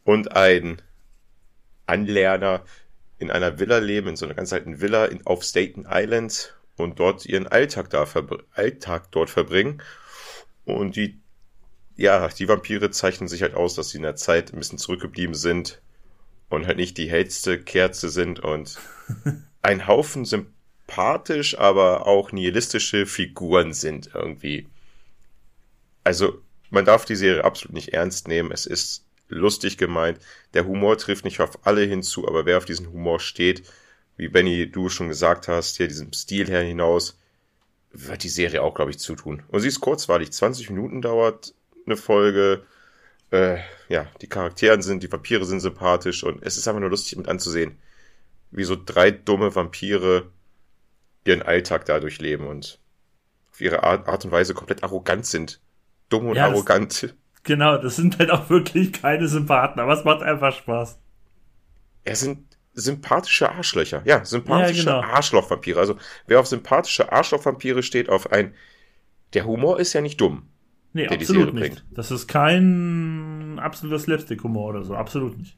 und 0.02 0.32
ein 0.32 0.82
Anlerner 1.86 2.64
in 3.18 3.30
einer 3.30 3.58
Villa 3.58 3.78
leben, 3.78 4.08
in 4.08 4.16
so 4.16 4.26
einer 4.26 4.34
ganz 4.34 4.52
alten 4.52 4.80
Villa 4.80 5.06
in, 5.06 5.24
auf 5.26 5.42
Staten 5.42 5.86
Island 5.88 6.54
und 6.76 6.98
dort 6.98 7.26
ihren 7.26 7.46
Alltag 7.46 7.90
da 7.90 8.06
Alltag 8.52 9.10
dort 9.12 9.30
verbringen. 9.30 9.82
Und 10.64 10.96
die, 10.96 11.20
ja, 11.96 12.28
die 12.28 12.48
Vampire 12.48 12.90
zeichnen 12.90 13.28
sich 13.28 13.42
halt 13.42 13.54
aus, 13.54 13.74
dass 13.74 13.90
sie 13.90 13.98
in 13.98 14.02
der 14.02 14.16
Zeit 14.16 14.52
ein 14.52 14.58
bisschen 14.58 14.78
zurückgeblieben 14.78 15.34
sind 15.34 15.80
und 16.48 16.66
halt 16.66 16.76
nicht 16.76 16.98
die 16.98 17.10
hellste 17.10 17.60
Kerze 17.60 18.08
sind 18.08 18.40
und 18.40 18.78
ein 19.62 19.86
Haufen 19.86 20.24
sympathisch, 20.24 21.58
aber 21.58 22.06
auch 22.06 22.32
nihilistische 22.32 23.06
Figuren 23.06 23.72
sind 23.72 24.10
irgendwie. 24.14 24.68
Also, 26.02 26.42
man 26.70 26.84
darf 26.84 27.04
die 27.04 27.16
Serie 27.16 27.44
absolut 27.44 27.74
nicht 27.74 27.92
ernst 27.92 28.28
nehmen. 28.28 28.50
Es 28.50 28.66
ist 28.66 29.03
lustig 29.34 29.76
gemeint. 29.76 30.18
Der 30.54 30.66
Humor 30.66 30.96
trifft 30.96 31.24
nicht 31.24 31.40
auf 31.40 31.66
alle 31.66 31.82
hinzu, 31.82 32.26
aber 32.26 32.46
wer 32.46 32.58
auf 32.58 32.64
diesen 32.64 32.90
Humor 32.90 33.20
steht, 33.20 33.62
wie 34.16 34.28
Benny 34.28 34.70
du 34.70 34.88
schon 34.88 35.08
gesagt 35.08 35.48
hast, 35.48 35.76
hier 35.76 35.88
diesem 35.88 36.12
Stil 36.12 36.48
her 36.48 36.62
hinaus, 36.62 37.18
wird 37.92 38.22
die 38.22 38.28
Serie 38.28 38.62
auch, 38.62 38.74
glaube 38.74 38.90
ich, 38.90 38.98
zutun. 38.98 39.42
Und 39.48 39.60
sie 39.60 39.68
ist 39.68 39.80
kurzweilig, 39.80 40.32
20 40.32 40.70
Minuten 40.70 41.02
dauert 41.02 41.54
eine 41.86 41.96
Folge. 41.96 42.64
Äh, 43.30 43.58
ja, 43.88 44.06
die 44.20 44.28
Charakteren 44.28 44.82
sind, 44.82 45.02
die 45.02 45.10
Vampire 45.10 45.44
sind 45.44 45.60
sympathisch 45.60 46.24
und 46.24 46.42
es 46.42 46.56
ist 46.56 46.66
einfach 46.68 46.80
nur 46.80 46.90
lustig 46.90 47.16
mit 47.16 47.28
anzusehen, 47.28 47.78
wie 48.50 48.64
so 48.64 48.76
drei 48.76 49.10
dumme 49.10 49.54
Vampire 49.54 50.30
ihren 51.24 51.42
Alltag 51.42 51.86
dadurch 51.86 52.20
leben 52.20 52.46
und 52.46 52.78
auf 53.50 53.60
ihre 53.60 53.82
Art, 53.82 54.08
Art 54.08 54.24
und 54.24 54.30
Weise 54.30 54.54
komplett 54.54 54.82
arrogant 54.82 55.26
sind. 55.26 55.60
Dumm 56.08 56.28
und 56.28 56.36
ja, 56.36 56.46
arrogant. 56.46 57.14
Genau, 57.44 57.78
das 57.78 57.96
sind 57.96 58.18
halt 58.18 58.30
auch 58.30 58.50
wirklich 58.50 58.92
keine 58.92 59.28
Sympathen, 59.28 59.80
aber 59.80 59.92
es 59.92 60.04
macht 60.04 60.22
einfach 60.22 60.54
Spaß. 60.54 60.98
Es 62.04 62.20
sind 62.20 62.54
sympathische 62.72 63.50
Arschlöcher. 63.50 64.02
Ja, 64.04 64.24
sympathische 64.24 64.86
ja, 64.86 65.00
genau. 65.00 65.14
Arschlochvampire. 65.14 65.78
Also, 65.78 65.96
wer 66.26 66.40
auf 66.40 66.46
sympathische 66.46 67.12
Arschlochvampire 67.12 67.82
steht, 67.82 68.08
auf 68.08 68.32
ein. 68.32 68.54
Der 69.34 69.46
Humor 69.46 69.78
ist 69.78 69.92
ja 69.92 70.00
nicht 70.00 70.20
dumm. 70.20 70.48
Nee, 70.92 71.08
absolut 71.08 71.54
nicht. 71.54 71.74
Bringt. 71.74 71.84
Das 71.90 72.10
ist 72.10 72.28
kein 72.28 73.58
absoluter 73.58 73.98
Slapstick-Humor 73.98 74.70
oder 74.70 74.84
so. 74.84 74.94
Absolut 74.94 75.36
nicht. 75.36 75.56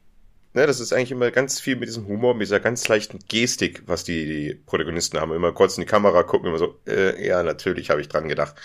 Ne, 0.53 0.65
das 0.65 0.79
ist 0.79 0.91
eigentlich 0.91 1.11
immer 1.11 1.29
ganz 1.29 1.59
viel 1.59 1.75
mit 1.75 1.87
diesem 1.87 2.07
Humor, 2.07 2.33
mit 2.33 2.47
dieser 2.47 2.59
ganz 2.59 2.87
leichten 2.87 3.19
Gestik, 3.27 3.83
was 3.85 4.03
die, 4.03 4.25
die 4.25 4.53
Protagonisten 4.55 5.19
haben. 5.19 5.31
Immer 5.33 5.51
kurz 5.51 5.77
in 5.77 5.81
die 5.81 5.87
Kamera 5.87 6.23
gucken, 6.23 6.49
immer 6.49 6.57
so, 6.57 6.79
äh, 6.87 7.25
ja, 7.25 7.43
natürlich 7.43 7.91
habe 7.91 8.01
ich 8.01 8.09
dran 8.09 8.27
gedacht. 8.27 8.55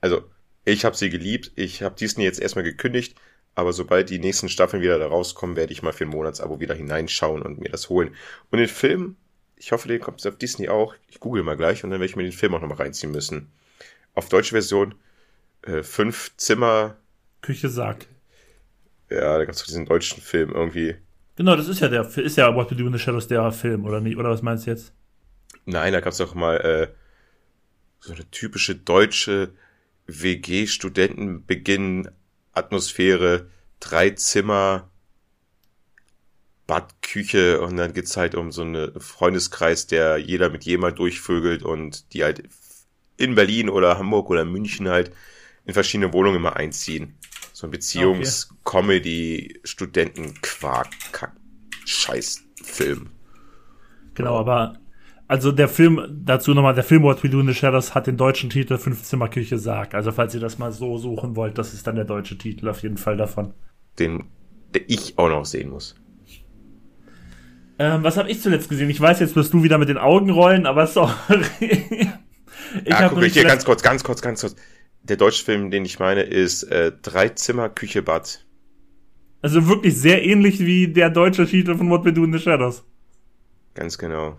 Also, 0.00 0.22
ich 0.64 0.84
habe 0.84 0.96
sie 0.96 1.10
geliebt. 1.10 1.52
Ich 1.56 1.82
habe 1.82 1.96
Disney 1.96 2.24
jetzt 2.24 2.40
erstmal 2.40 2.64
gekündigt. 2.64 3.16
Aber 3.54 3.72
sobald 3.72 4.08
die 4.08 4.18
nächsten 4.18 4.48
Staffeln 4.48 4.82
wieder 4.82 4.98
da 4.98 5.06
rauskommen, 5.06 5.56
werde 5.56 5.72
ich 5.72 5.82
mal 5.82 5.92
für 5.92 6.04
ein 6.04 6.10
Monatsabo 6.10 6.60
wieder 6.60 6.74
hineinschauen 6.74 7.42
und 7.42 7.60
mir 7.60 7.68
das 7.68 7.90
holen. 7.90 8.14
Und 8.50 8.58
den 8.58 8.68
Film, 8.68 9.16
ich 9.56 9.72
hoffe, 9.72 9.88
den 9.88 10.00
kommt 10.00 10.26
auf 10.26 10.36
Disney 10.38 10.68
auch. 10.68 10.94
Ich 11.08 11.20
google 11.20 11.42
mal 11.42 11.56
gleich 11.56 11.84
und 11.84 11.90
dann 11.90 12.00
werde 12.00 12.10
ich 12.10 12.16
mir 12.16 12.22
den 12.22 12.32
Film 12.32 12.54
auch 12.54 12.60
nochmal 12.60 12.78
reinziehen 12.78 13.12
müssen. 13.12 13.52
Auf 14.14 14.28
deutsche 14.28 14.52
Version, 14.52 14.94
äh, 15.62 15.82
fünf 15.82 16.34
Zimmer. 16.36 16.96
Küche 17.42 17.68
Sarg. 17.68 18.06
Ja, 19.10 19.36
da 19.36 19.44
gab 19.44 19.54
es 19.54 19.64
diesen 19.64 19.84
deutschen 19.84 20.22
Film 20.22 20.50
irgendwie. 20.52 20.96
Genau, 21.36 21.54
das 21.54 21.68
ist 21.68 21.80
ja 21.80 21.88
der, 21.88 22.06
ist 22.16 22.36
ja 22.36 22.54
What 22.54 22.70
We 22.70 22.76
Do 22.76 22.86
in 22.86 22.92
the 22.92 22.98
Shadows 22.98 23.28
der 23.28 23.52
Film, 23.52 23.84
oder 23.84 24.00
nicht? 24.00 24.16
Oder 24.16 24.30
was 24.30 24.40
meinst 24.40 24.66
du 24.66 24.70
jetzt? 24.70 24.92
Nein, 25.66 25.92
da 25.92 26.00
gab 26.00 26.12
es 26.12 26.20
auch 26.22 26.34
mal 26.34 26.56
äh, 26.56 26.88
so 28.00 28.14
eine 28.14 28.28
typische 28.30 28.74
deutsche 28.74 29.52
WG-Studentenbeginn 30.06 32.08
Atmosphäre, 32.52 33.48
drei 33.80 34.10
Zimmer, 34.10 34.90
Badküche 36.66 37.60
und 37.60 37.76
dann 37.76 37.92
geht's 37.92 38.16
halt 38.16 38.34
um 38.34 38.52
so 38.52 38.62
einen 38.62 39.00
Freundeskreis, 39.00 39.86
der 39.86 40.18
jeder 40.18 40.50
mit 40.50 40.64
jemand 40.64 40.98
durchvögelt 40.98 41.62
und 41.62 42.12
die 42.12 42.24
halt 42.24 42.48
in 43.16 43.34
Berlin 43.34 43.68
oder 43.68 43.98
Hamburg 43.98 44.30
oder 44.30 44.44
München 44.44 44.88
halt 44.88 45.12
in 45.64 45.74
verschiedene 45.74 46.12
Wohnungen 46.12 46.36
immer 46.36 46.56
einziehen. 46.56 47.18
So 47.52 47.66
ein 47.66 47.70
Beziehungs-Comedy, 47.70 49.60
Studenten-Quark, 49.64 51.32
Scheiß-Film. 51.84 53.10
Genau, 54.14 54.38
aber 54.38 54.78
also 55.32 55.50
der 55.50 55.68
Film, 55.68 56.22
dazu 56.26 56.52
nochmal, 56.52 56.74
der 56.74 56.84
Film 56.84 57.04
What 57.04 57.24
We 57.24 57.30
Do 57.30 57.40
in 57.40 57.46
the 57.46 57.54
Shadows 57.54 57.94
hat 57.94 58.06
den 58.06 58.18
deutschen 58.18 58.50
Titel 58.50 58.76
Fünfzimmerküche 58.76 59.56
Sarg. 59.56 59.94
Also 59.94 60.12
falls 60.12 60.34
ihr 60.34 60.42
das 60.42 60.58
mal 60.58 60.72
so 60.72 60.98
suchen 60.98 61.36
wollt, 61.36 61.56
das 61.56 61.72
ist 61.72 61.86
dann 61.86 61.94
der 61.94 62.04
deutsche 62.04 62.36
Titel 62.36 62.68
auf 62.68 62.82
jeden 62.82 62.98
Fall 62.98 63.16
davon. 63.16 63.54
Den, 63.98 64.24
der 64.74 64.82
ich 64.88 65.16
auch 65.16 65.30
noch 65.30 65.46
sehen 65.46 65.70
muss. 65.70 65.94
Ähm, 67.78 68.02
was 68.02 68.18
habe 68.18 68.30
ich 68.30 68.42
zuletzt 68.42 68.68
gesehen? 68.68 68.90
Ich 68.90 69.00
weiß, 69.00 69.20
jetzt 69.20 69.34
wirst 69.34 69.54
du 69.54 69.62
wieder 69.62 69.78
mit 69.78 69.88
den 69.88 69.96
Augen 69.96 70.28
rollen, 70.28 70.66
aber 70.66 70.86
sorry. 70.86 71.14
ich 71.60 72.10
ja, 72.84 73.08
guck, 73.08 73.22
ich 73.22 73.32
hier 73.32 73.44
ganz 73.44 73.64
kurz, 73.64 73.82
ganz 73.82 74.04
kurz, 74.04 74.20
ganz 74.20 74.42
kurz. 74.42 74.54
Der 75.02 75.16
deutsche 75.16 75.46
Film, 75.46 75.70
den 75.70 75.86
ich 75.86 75.98
meine, 75.98 76.24
ist 76.24 76.64
äh, 76.64 76.92
Drei 77.00 77.30
Zimmer, 77.30 77.70
Küche, 77.70 78.02
Bad. 78.02 78.44
Also 79.40 79.66
wirklich 79.66 79.96
sehr 79.96 80.22
ähnlich 80.26 80.60
wie 80.60 80.88
der 80.88 81.08
deutsche 81.08 81.46
Titel 81.46 81.74
von 81.74 81.88
What 81.88 82.04
We 82.04 82.12
Do 82.12 82.22
in 82.22 82.34
the 82.34 82.38
Shadows. 82.38 82.84
Ganz 83.72 83.96
genau. 83.96 84.36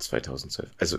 2012. 0.00 0.70
Also 0.78 0.98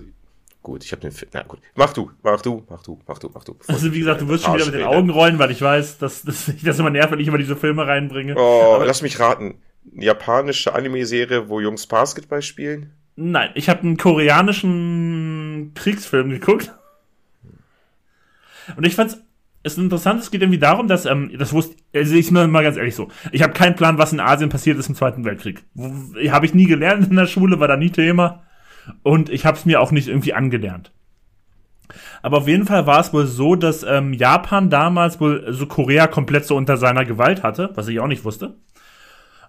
gut, 0.62 0.84
ich 0.84 0.92
habe 0.92 1.02
den 1.02 1.12
Film. 1.12 1.32
Na 1.34 1.44
gut, 1.44 1.60
mach 1.76 1.94
du, 1.94 2.12
mach 2.24 2.42
du, 2.42 2.64
mach 2.70 2.84
du, 2.84 3.00
mach 3.08 3.20
du, 3.20 3.30
mach 3.34 3.44
du. 3.44 3.56
Also 3.68 3.94
wie 3.94 4.00
gesagt, 4.00 4.22
du 4.22 4.28
wirst 4.28 4.46
schon 4.46 4.56
wieder 4.56 4.66
mit 4.66 4.76
den 4.76 4.84
Augen 4.84 5.10
rollen, 5.10 5.40
weil 5.40 5.52
ich 5.52 5.62
weiß, 5.62 5.98
dass, 5.98 6.24
ich 6.48 6.64
das 6.64 6.80
immer 6.80 6.90
nervt, 6.90 7.12
wenn 7.12 7.20
ich 7.20 7.28
immer 7.28 7.38
diese 7.38 7.56
Filme 7.56 7.88
reinbringe. 7.88 8.36
Oh, 8.38 8.74
Aber 8.76 8.86
lass 8.86 9.02
mich 9.02 9.20
raten. 9.20 9.56
Eine 9.94 10.06
japanische 10.06 10.74
Anime-Serie, 10.74 11.50
wo 11.50 11.60
Jungs 11.60 11.88
Basketball 11.88 12.42
spielen? 12.42 12.94
Nein, 13.16 13.50
ich 13.56 13.68
habe 13.68 13.82
einen 13.82 13.98
koreanischen 13.98 15.72
Kriegsfilm 15.76 16.30
geguckt. 16.30 16.72
Und 18.78 18.86
ich 18.86 18.96
fand's 18.96 19.18
es 19.64 19.74
ist 19.74 19.80
interessant, 19.80 20.22
es 20.22 20.32
geht 20.32 20.42
irgendwie 20.42 20.60
darum, 20.60 20.88
dass, 20.88 21.06
ähm, 21.06 21.32
das 21.38 21.54
wusste, 21.54 21.76
also 21.94 22.16
ich 22.16 22.32
mir 22.32 22.48
mal 22.48 22.64
ganz 22.64 22.78
ehrlich 22.78 22.96
so, 22.96 23.10
ich 23.32 23.44
habe 23.44 23.54
keinen 23.54 23.76
Plan, 23.76 23.98
was 23.98 24.12
in 24.12 24.20
Asien 24.20 24.50
passiert 24.50 24.80
ist 24.80 24.90
im 24.90 24.96
Zweiten 24.96 25.24
Weltkrieg. 25.24 25.64
Habe 25.78 26.46
ich 26.46 26.54
nie 26.54 26.66
gelernt 26.66 27.10
in 27.10 27.16
der 27.16 27.28
Schule, 27.28 27.60
war 27.60 27.68
da 27.68 27.78
nie 27.78 27.92
Thema. 27.92 28.44
Und 29.04 29.30
ich 29.30 29.46
habe 29.46 29.58
es 29.58 29.66
mir 29.66 29.82
auch 29.82 29.92
nicht 29.92 30.08
irgendwie 30.08 30.34
angelernt. 30.34 30.92
Aber 32.22 32.38
auf 32.38 32.48
jeden 32.48 32.66
Fall 32.66 32.86
war 32.88 33.00
es 33.00 33.14
wohl 33.14 33.26
so, 33.26 33.56
dass 33.56 33.84
ähm, 33.84 34.14
Japan 34.14 34.70
damals 34.70 35.20
wohl 35.20 35.52
so 35.54 35.66
Korea 35.66 36.08
komplett 36.08 36.46
so 36.46 36.56
unter 36.56 36.78
seiner 36.78 37.06
Gewalt 37.06 37.44
hatte, 37.44 37.72
was 37.76 37.88
ich 37.88 38.00
auch 38.00 38.08
nicht 38.08 38.24
wusste. 38.24 38.56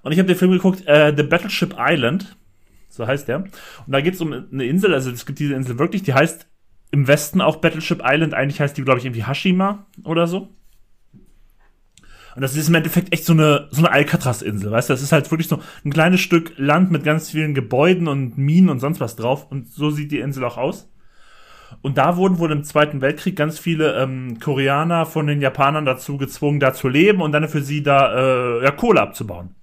Und 0.02 0.12
ich 0.12 0.18
habe 0.18 0.26
den 0.26 0.36
Film 0.36 0.50
geguckt, 0.50 0.86
äh, 0.86 1.14
The 1.16 1.22
Battleship 1.22 1.76
Island, 1.78 2.36
so 2.88 3.06
heißt 3.06 3.28
der. 3.28 3.38
Und 3.38 3.52
da 3.92 4.00
geht 4.00 4.14
es 4.14 4.20
um 4.20 4.32
eine 4.32 4.64
Insel, 4.64 4.92
also 4.92 5.10
es 5.10 5.26
gibt 5.26 5.38
diese 5.38 5.54
Insel 5.54 5.78
wirklich, 5.78 6.02
die 6.02 6.14
heißt 6.14 6.46
im 6.90 7.08
Westen 7.08 7.40
auch 7.40 7.56
Battleship 7.56 8.02
Island. 8.04 8.34
Eigentlich 8.34 8.60
heißt 8.60 8.76
die, 8.76 8.82
glaube 8.82 8.98
ich, 8.98 9.04
irgendwie 9.04 9.26
Hashima 9.26 9.86
oder 10.04 10.26
so. 10.26 10.48
Und 12.34 12.42
das 12.42 12.56
ist 12.56 12.68
im 12.68 12.74
Endeffekt 12.74 13.12
echt 13.12 13.26
so 13.26 13.34
eine, 13.34 13.68
so 13.70 13.82
eine 13.82 13.92
Alcatraz-Insel, 13.92 14.70
weißt 14.70 14.88
du? 14.88 14.94
Das 14.94 15.02
ist 15.02 15.12
halt 15.12 15.30
wirklich 15.30 15.48
so 15.48 15.60
ein 15.84 15.92
kleines 15.92 16.20
Stück 16.20 16.52
Land 16.56 16.90
mit 16.90 17.04
ganz 17.04 17.30
vielen 17.30 17.54
Gebäuden 17.54 18.08
und 18.08 18.38
Minen 18.38 18.70
und 18.70 18.80
sonst 18.80 19.00
was 19.00 19.16
drauf. 19.16 19.50
Und 19.50 19.70
so 19.70 19.90
sieht 19.90 20.12
die 20.12 20.20
Insel 20.20 20.44
auch 20.44 20.56
aus. 20.56 20.88
Und 21.80 21.98
da 21.98 22.16
wurden 22.16 22.38
wohl 22.38 22.52
im 22.52 22.64
Zweiten 22.64 23.00
Weltkrieg 23.00 23.36
ganz 23.36 23.58
viele 23.58 23.94
ähm, 24.00 24.38
Koreaner 24.40 25.06
von 25.06 25.26
den 25.26 25.40
Japanern 25.40 25.84
dazu 25.84 26.18
gezwungen, 26.18 26.60
da 26.60 26.74
zu 26.74 26.88
leben 26.88 27.22
und 27.22 27.32
dann 27.32 27.48
für 27.48 27.62
sie 27.62 27.82
da 27.82 28.58
äh, 28.58 28.64
ja, 28.64 28.70
Kohle 28.70 29.00
abzubauen. 29.00 29.54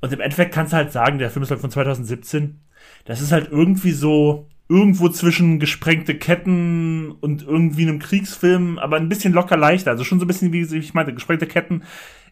Und 0.00 0.12
im 0.12 0.20
Endeffekt 0.20 0.54
kannst 0.54 0.72
du 0.72 0.76
halt 0.76 0.92
sagen, 0.92 1.18
der 1.18 1.30
Film 1.30 1.42
ist 1.42 1.50
halt 1.50 1.60
von 1.60 1.70
2017, 1.70 2.60
das 3.04 3.20
ist 3.20 3.32
halt 3.32 3.50
irgendwie 3.50 3.90
so, 3.90 4.48
irgendwo 4.68 5.08
zwischen 5.08 5.58
gesprengte 5.58 6.14
Ketten 6.14 7.10
und 7.10 7.42
irgendwie 7.42 7.82
einem 7.82 7.98
Kriegsfilm, 7.98 8.78
aber 8.78 8.96
ein 8.96 9.08
bisschen 9.08 9.32
locker 9.32 9.56
leichter. 9.56 9.90
Also 9.92 10.04
schon 10.04 10.18
so 10.18 10.26
ein 10.26 10.28
bisschen 10.28 10.52
wie 10.52 10.60
ich 10.60 10.94
meinte, 10.94 11.14
gesprengte 11.14 11.46
Ketten 11.46 11.82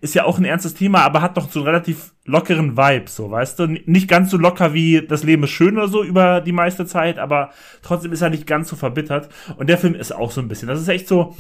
ist 0.03 0.15
ja 0.15 0.25
auch 0.25 0.39
ein 0.39 0.45
ernstes 0.45 0.75
Thema, 0.75 1.01
aber 1.01 1.23
hat 1.23 1.39
doch 1.39 1.51
so 1.51 1.61
einen 1.61 1.69
relativ 1.69 2.15
lockeren 2.27 2.77
Vibe, 2.77 3.09
so, 3.09 3.31
weißt 3.31 3.59
du? 3.59 3.67
Nicht 3.87 4.09
ganz 4.09 4.31
so 4.31 4.37
locker 4.37 4.75
wie 4.75 5.07
Das 5.07 5.25
Leben 5.25 5.45
ist 5.45 5.51
schön 5.51 5.79
oder 5.79 5.89
so 5.89 6.05
über 6.05 6.43
die 6.43 6.53
meiste 6.53 6.85
Zeit, 6.85 7.19
aber 7.19 7.51
trotzdem 7.81 8.13
ist 8.13 8.21
er 8.21 8.29
nicht 8.29 8.47
ganz 8.47 8.69
so 8.69 8.77
verbittert. 8.77 9.31
Und 9.57 9.69
der 9.69 9.79
Film 9.79 9.95
ist 9.95 10.13
auch 10.13 10.31
so 10.31 10.43
ein 10.43 10.49
bisschen. 10.49 10.69
Das 10.69 10.81
ist 10.81 10.89
echt 10.89 11.09
so 11.09 11.35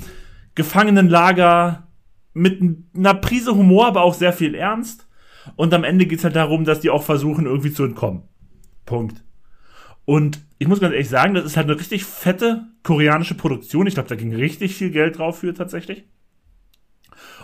Gefangenenlager 0.54 1.88
mit 2.32 2.62
einer 2.96 3.14
Prise 3.14 3.54
Humor, 3.54 3.86
aber 3.86 4.02
auch 4.02 4.14
sehr 4.14 4.32
viel 4.32 4.54
Ernst. 4.54 5.06
Und 5.56 5.74
am 5.74 5.84
Ende 5.84 6.06
geht's 6.06 6.24
halt 6.24 6.36
darum, 6.36 6.64
dass 6.64 6.80
die 6.80 6.90
auch 6.90 7.02
versuchen, 7.02 7.44
irgendwie 7.44 7.72
zu 7.72 7.84
entkommen. 7.84 8.22
Punkt. 8.86 9.25
Und 10.06 10.40
ich 10.58 10.68
muss 10.68 10.80
ganz 10.80 10.92
ehrlich 10.92 11.10
sagen, 11.10 11.34
das 11.34 11.44
ist 11.44 11.56
halt 11.56 11.68
eine 11.68 11.78
richtig 11.78 12.04
fette 12.04 12.64
koreanische 12.82 13.34
Produktion. 13.34 13.86
Ich 13.86 13.94
glaube, 13.94 14.08
da 14.08 14.14
ging 14.14 14.34
richtig 14.34 14.74
viel 14.74 14.90
Geld 14.90 15.18
drauf 15.18 15.40
für 15.40 15.52
tatsächlich. 15.52 16.04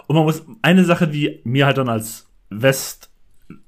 Und 0.06 0.16
man 0.16 0.24
muss, 0.24 0.44
eine 0.62 0.84
Sache, 0.84 1.08
die 1.08 1.40
mir 1.44 1.66
halt 1.66 1.76
dann 1.76 1.88
als 1.88 2.30
West, 2.50 3.10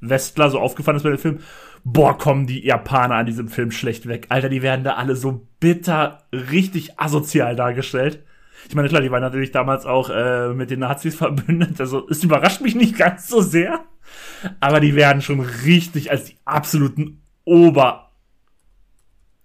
Westler 0.00 0.50
so 0.50 0.60
aufgefallen 0.60 0.96
ist 0.96 1.02
bei 1.02 1.10
dem 1.10 1.18
Film, 1.18 1.40
boah, 1.82 2.16
kommen 2.16 2.46
die 2.46 2.64
Japaner 2.64 3.16
an 3.16 3.26
diesem 3.26 3.48
Film 3.48 3.70
schlecht 3.70 4.08
weg. 4.08 4.26
Alter, 4.30 4.48
die 4.48 4.62
werden 4.62 4.84
da 4.84 4.94
alle 4.94 5.16
so 5.16 5.46
bitter, 5.60 6.26
richtig 6.32 6.98
asozial 6.98 7.56
dargestellt. 7.56 8.22
Ich 8.68 8.74
meine, 8.74 8.88
klar, 8.88 9.02
die 9.02 9.10
waren 9.10 9.20
natürlich 9.20 9.50
damals 9.50 9.84
auch 9.84 10.08
äh, 10.08 10.54
mit 10.54 10.70
den 10.70 10.80
Nazis 10.80 11.14
verbündet. 11.16 11.80
Also 11.80 12.08
es 12.08 12.22
überrascht 12.22 12.60
mich 12.60 12.74
nicht 12.74 12.96
ganz 12.96 13.28
so 13.28 13.40
sehr. 13.40 13.84
Aber 14.60 14.80
die 14.80 14.94
werden 14.94 15.20
schon 15.20 15.40
richtig 15.40 16.10
als 16.10 16.24
die 16.24 16.36
absoluten 16.44 17.22
Ober 17.44 18.03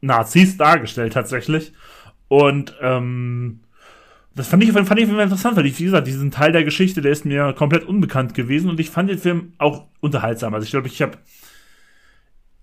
Nazis 0.01 0.57
dargestellt 0.57 1.13
tatsächlich. 1.13 1.73
Und 2.27 2.75
ähm, 2.81 3.61
das 4.35 4.47
fand 4.47 4.63
ich, 4.63 4.71
fand 4.71 4.99
ich 4.99 5.09
interessant, 5.09 5.57
weil 5.57 5.65
ich, 5.65 5.77
wie 5.79 5.85
gesagt, 5.85 6.07
diesen 6.07 6.31
Teil 6.31 6.51
der 6.51 6.63
Geschichte, 6.63 7.01
der 7.01 7.11
ist 7.11 7.25
mir 7.25 7.53
komplett 7.53 7.83
unbekannt 7.83 8.33
gewesen 8.33 8.69
und 8.69 8.79
ich 8.79 8.89
fand 8.89 9.09
den 9.09 9.17
Film 9.17 9.53
auch 9.57 9.87
unterhaltsam. 9.99 10.53
Also 10.53 10.63
ich 10.63 10.71
glaube, 10.71 10.87
ich 10.87 11.01
habe, 11.01 11.17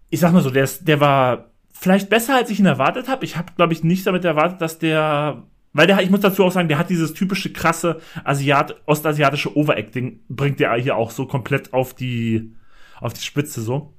ich 0.09 0.21
sag 0.21 0.33
mal 0.33 0.43
so, 0.43 0.51
der, 0.51 0.65
ist, 0.65 0.89
der 0.89 1.01
war 1.01 1.51
vielleicht 1.73 2.09
besser, 2.09 2.37
als 2.37 2.51
ich 2.51 2.61
ihn 2.61 2.67
erwartet 2.67 3.09
habe. 3.09 3.25
Ich 3.25 3.37
habe, 3.37 3.53
glaube 3.57 3.73
ich, 3.73 3.85
nicht 3.85 4.07
damit 4.07 4.25
erwartet, 4.25 4.61
dass 4.61 4.79
der, 4.79 5.43
weil 5.73 5.87
der, 5.87 6.01
ich 6.01 6.09
muss 6.09 6.21
dazu 6.21 6.45
auch 6.45 6.53
sagen, 6.53 6.69
der 6.69 6.79
hat 6.79 6.89
dieses 6.89 7.13
typische 7.13 7.53
krasse 7.53 8.01
Asiat, 8.25 8.77
ostasiatische 8.87 9.55
Overacting, 9.57 10.21
bringt 10.29 10.61
der 10.61 10.73
hier 10.77 10.97
auch 10.97 11.11
so 11.11 11.27
komplett 11.27 11.75
auf 11.75 11.93
die, 11.93 12.55
auf 13.01 13.13
die 13.13 13.25
Spitze 13.25 13.61
so. 13.61 13.93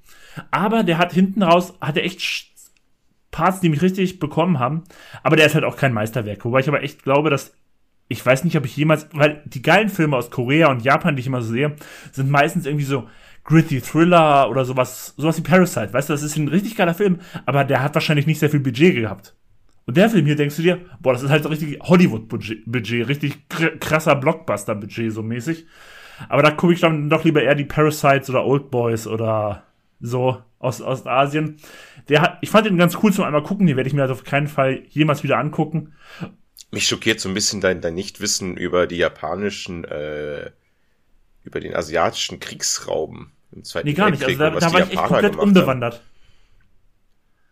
Aber 0.50 0.84
der 0.84 0.98
hat 0.98 1.14
hinten 1.14 1.44
raus, 1.44 1.74
hat 1.80 1.98
er 1.98 2.06
echt 2.06 2.22
Parts, 3.38 3.60
die 3.60 3.70
mich 3.70 3.84
richtig 3.84 4.18
bekommen 4.18 4.58
haben. 4.58 4.84
Aber 5.22 5.36
der 5.36 5.46
ist 5.46 5.54
halt 5.54 5.64
auch 5.64 5.78
kein 5.78 5.94
Meisterwerk. 5.94 6.44
Wobei 6.44 6.60
ich 6.60 6.68
aber 6.68 6.82
echt 6.82 7.04
glaube, 7.04 7.30
dass 7.30 7.54
ich 8.08 8.26
weiß 8.26 8.44
nicht, 8.46 8.58
ob 8.58 8.66
ich 8.66 8.76
jemals, 8.76 9.10
weil 9.14 9.44
die 9.46 9.62
geilen 9.62 9.90
Filme 9.90 10.16
aus 10.16 10.32
Korea 10.32 10.72
und 10.72 10.84
Japan, 10.84 11.16
die 11.16 11.20
ich 11.20 11.28
immer 11.28 11.42
so 11.42 11.52
sehe, 11.52 11.76
sind 12.12 12.32
meistens 12.32 12.66
irgendwie 12.66 12.86
so 12.86 13.08
gritty 13.44 13.80
Thriller 13.80 14.50
oder 14.50 14.66
sowas, 14.66 15.14
sowas 15.18 15.38
wie 15.38 15.42
Parasite. 15.42 15.94
Weißt 15.94 16.10
du, 16.10 16.14
das 16.14 16.24
ist 16.24 16.36
ein 16.36 16.48
richtig 16.48 16.76
geiler 16.76 16.96
Film, 16.96 17.20
aber 17.46 17.64
der 17.64 17.84
hat 17.84 17.94
wahrscheinlich 17.94 18.26
nicht 18.26 18.40
sehr 18.40 18.50
viel 18.50 18.60
Budget 18.60 18.96
gehabt. 18.96 19.36
Und 19.86 19.98
der 19.98 20.10
Film 20.10 20.26
hier 20.26 20.36
denkst 20.36 20.56
du 20.56 20.64
dir, 20.64 20.80
boah, 21.00 21.14
das 21.14 21.22
ist 21.22 21.30
halt 21.30 21.44
so 21.44 21.50
richtig 21.50 21.80
Hollywood-Budget, 21.82 23.08
richtig 23.08 23.48
krasser 23.80 24.16
Blockbuster-Budget 24.16 25.14
so 25.14 25.22
mäßig. 25.22 25.68
Aber 26.28 26.42
da 26.42 26.50
gucke 26.50 26.74
ich 26.74 26.80
dann 26.80 27.10
doch 27.10 27.24
lieber 27.24 27.44
eher 27.44 27.56
die 27.56 27.66
Parasites 27.66 28.32
oder 28.32 28.46
Old 28.46 28.72
Boys 28.72 29.06
oder 29.06 29.64
so 30.00 30.42
aus 30.60 30.82
Ostasien. 30.82 31.58
Der 32.10 32.22
hat, 32.22 32.38
ich 32.42 32.50
fand 32.50 32.66
den 32.66 32.78
ganz 32.78 32.98
cool 33.04 33.14
zum 33.14 33.26
einmal 33.26 33.44
gucken, 33.44 33.68
den 33.68 33.78
werde 33.78 33.88
ich 33.88 33.94
mir 33.94 34.02
also 34.02 34.14
auf 34.14 34.24
keinen 34.24 34.48
Fall 34.48 34.84
jemals 34.90 35.24
wieder 35.24 35.38
angucken. 35.38 35.94
Mich 36.72 36.88
schockiert 36.88 37.20
so 37.20 37.30
ein 37.30 37.34
bisschen 37.34 37.62
dein, 37.62 37.82
dein 37.82 37.94
Nichtwissen 37.94 38.58
über 38.58 38.88
die 38.88 38.98
japanischen, 38.98 39.84
äh, 39.86 40.52
über 41.44 41.60
den 41.60 41.76
asiatischen 41.76 42.40
Kriegsraum 42.40 43.32
im 43.52 43.64
Zweiten 43.64 43.88
nee, 43.88 43.94
gar 43.94 44.10
nicht. 44.10 44.24
Also 44.24 44.38
da, 44.38 44.50
da 44.52 44.74
war 44.74 44.82
ich 44.82 44.92
echt 44.92 45.04
komplett 45.04 45.36
unbewandert. 45.36 45.96
Haben. 45.96 46.04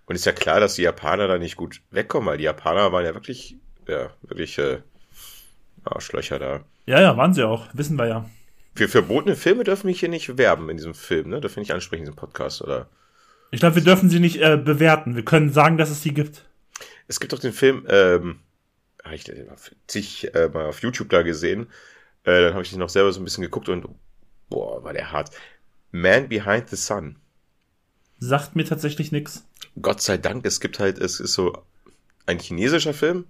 Und 0.08 0.16
ist 0.16 0.26
ja 0.26 0.34
klar, 0.34 0.60
dass 0.60 0.76
die 0.76 0.84
Japaner 0.84 1.28
da 1.28 1.38
nicht 1.38 1.56
gut 1.56 1.82
wegkommen, 1.92 2.28
weil 2.28 2.38
die 2.38 2.44
Japaner 2.44 2.92
waren 2.92 3.06
ja 3.06 3.14
wirklich, 3.14 3.58
ja, 3.88 4.12
wirklich 4.22 4.58
äh, 4.58 4.82
Arschlöcher 5.84 6.38
da. 6.38 6.64
Ja, 6.86 7.02
ja, 7.02 7.18
waren 7.18 7.34
sie 7.34 7.44
auch, 7.44 7.68
wissen 7.74 7.98
wir 7.98 8.08
ja. 8.08 8.30
Für 8.76 8.90
verbotene 8.90 9.38
Filme 9.38 9.64
dürfen 9.64 9.88
wir 9.88 9.96
hier 9.96 10.10
nicht 10.10 10.38
werben 10.38 10.70
in 10.70 10.76
diesem 10.76 10.94
Film, 10.94 11.30
ne? 11.30 11.40
Dürfen 11.40 11.58
wir 11.58 11.62
nicht 11.62 11.74
ansprechen 11.74 12.02
in 12.02 12.06
diesem 12.08 12.18
Podcast, 12.18 12.62
oder? 12.62 12.90
Ich 13.52 13.62
glaube, 13.62 13.78
wir 13.78 13.84
dürfen 13.84 14.10
sie 14.10 14.20
nicht 14.20 14.42
äh, 14.42 14.58
bewerten. 14.58 15.16
Wir 15.16 15.24
können 15.24 15.52
sagen, 15.52 15.78
dass 15.78 15.90
es 15.90 16.02
sie 16.02 16.14
gibt. 16.14 16.46
Es 17.08 17.22
gibt 17.22 17.32
doch 17.32 17.40
den 17.40 17.54
Film, 17.54 17.86
ähm, 17.88 18.40
habe 19.04 19.16
ich 19.16 19.24
den 19.24 19.48
zig 19.88 20.34
äh, 20.36 20.50
mal 20.50 20.66
auf 20.66 20.82
YouTube 20.82 21.10
da 21.10 21.22
gesehen. 21.22 21.68
Äh, 22.26 22.42
dann 22.42 22.54
habe 22.54 22.64
ich 22.64 22.72
den 22.72 22.80
noch 22.80 22.90
selber 22.90 23.14
so 23.14 23.22
ein 23.22 23.24
bisschen 23.24 23.44
geguckt 23.44 23.70
und 23.70 23.88
boah, 24.50 24.84
war 24.84 24.92
der 24.92 25.12
hart. 25.12 25.30
Man 25.92 26.28
Behind 26.28 26.68
the 26.70 26.76
Sun. 26.76 27.16
Sagt 28.20 28.58
mir 28.58 28.66
tatsächlich 28.66 29.12
nix. 29.12 29.48
Gott 29.82 30.02
sei 30.02 30.18
Dank, 30.18 30.46
es 30.46 30.60
gibt 30.60 30.80
halt, 30.80 30.98
es 30.98 31.22
ist 31.22 31.34
so 31.34 31.64
ein 32.26 32.40
chinesischer 32.40 32.94
Film, 32.94 33.26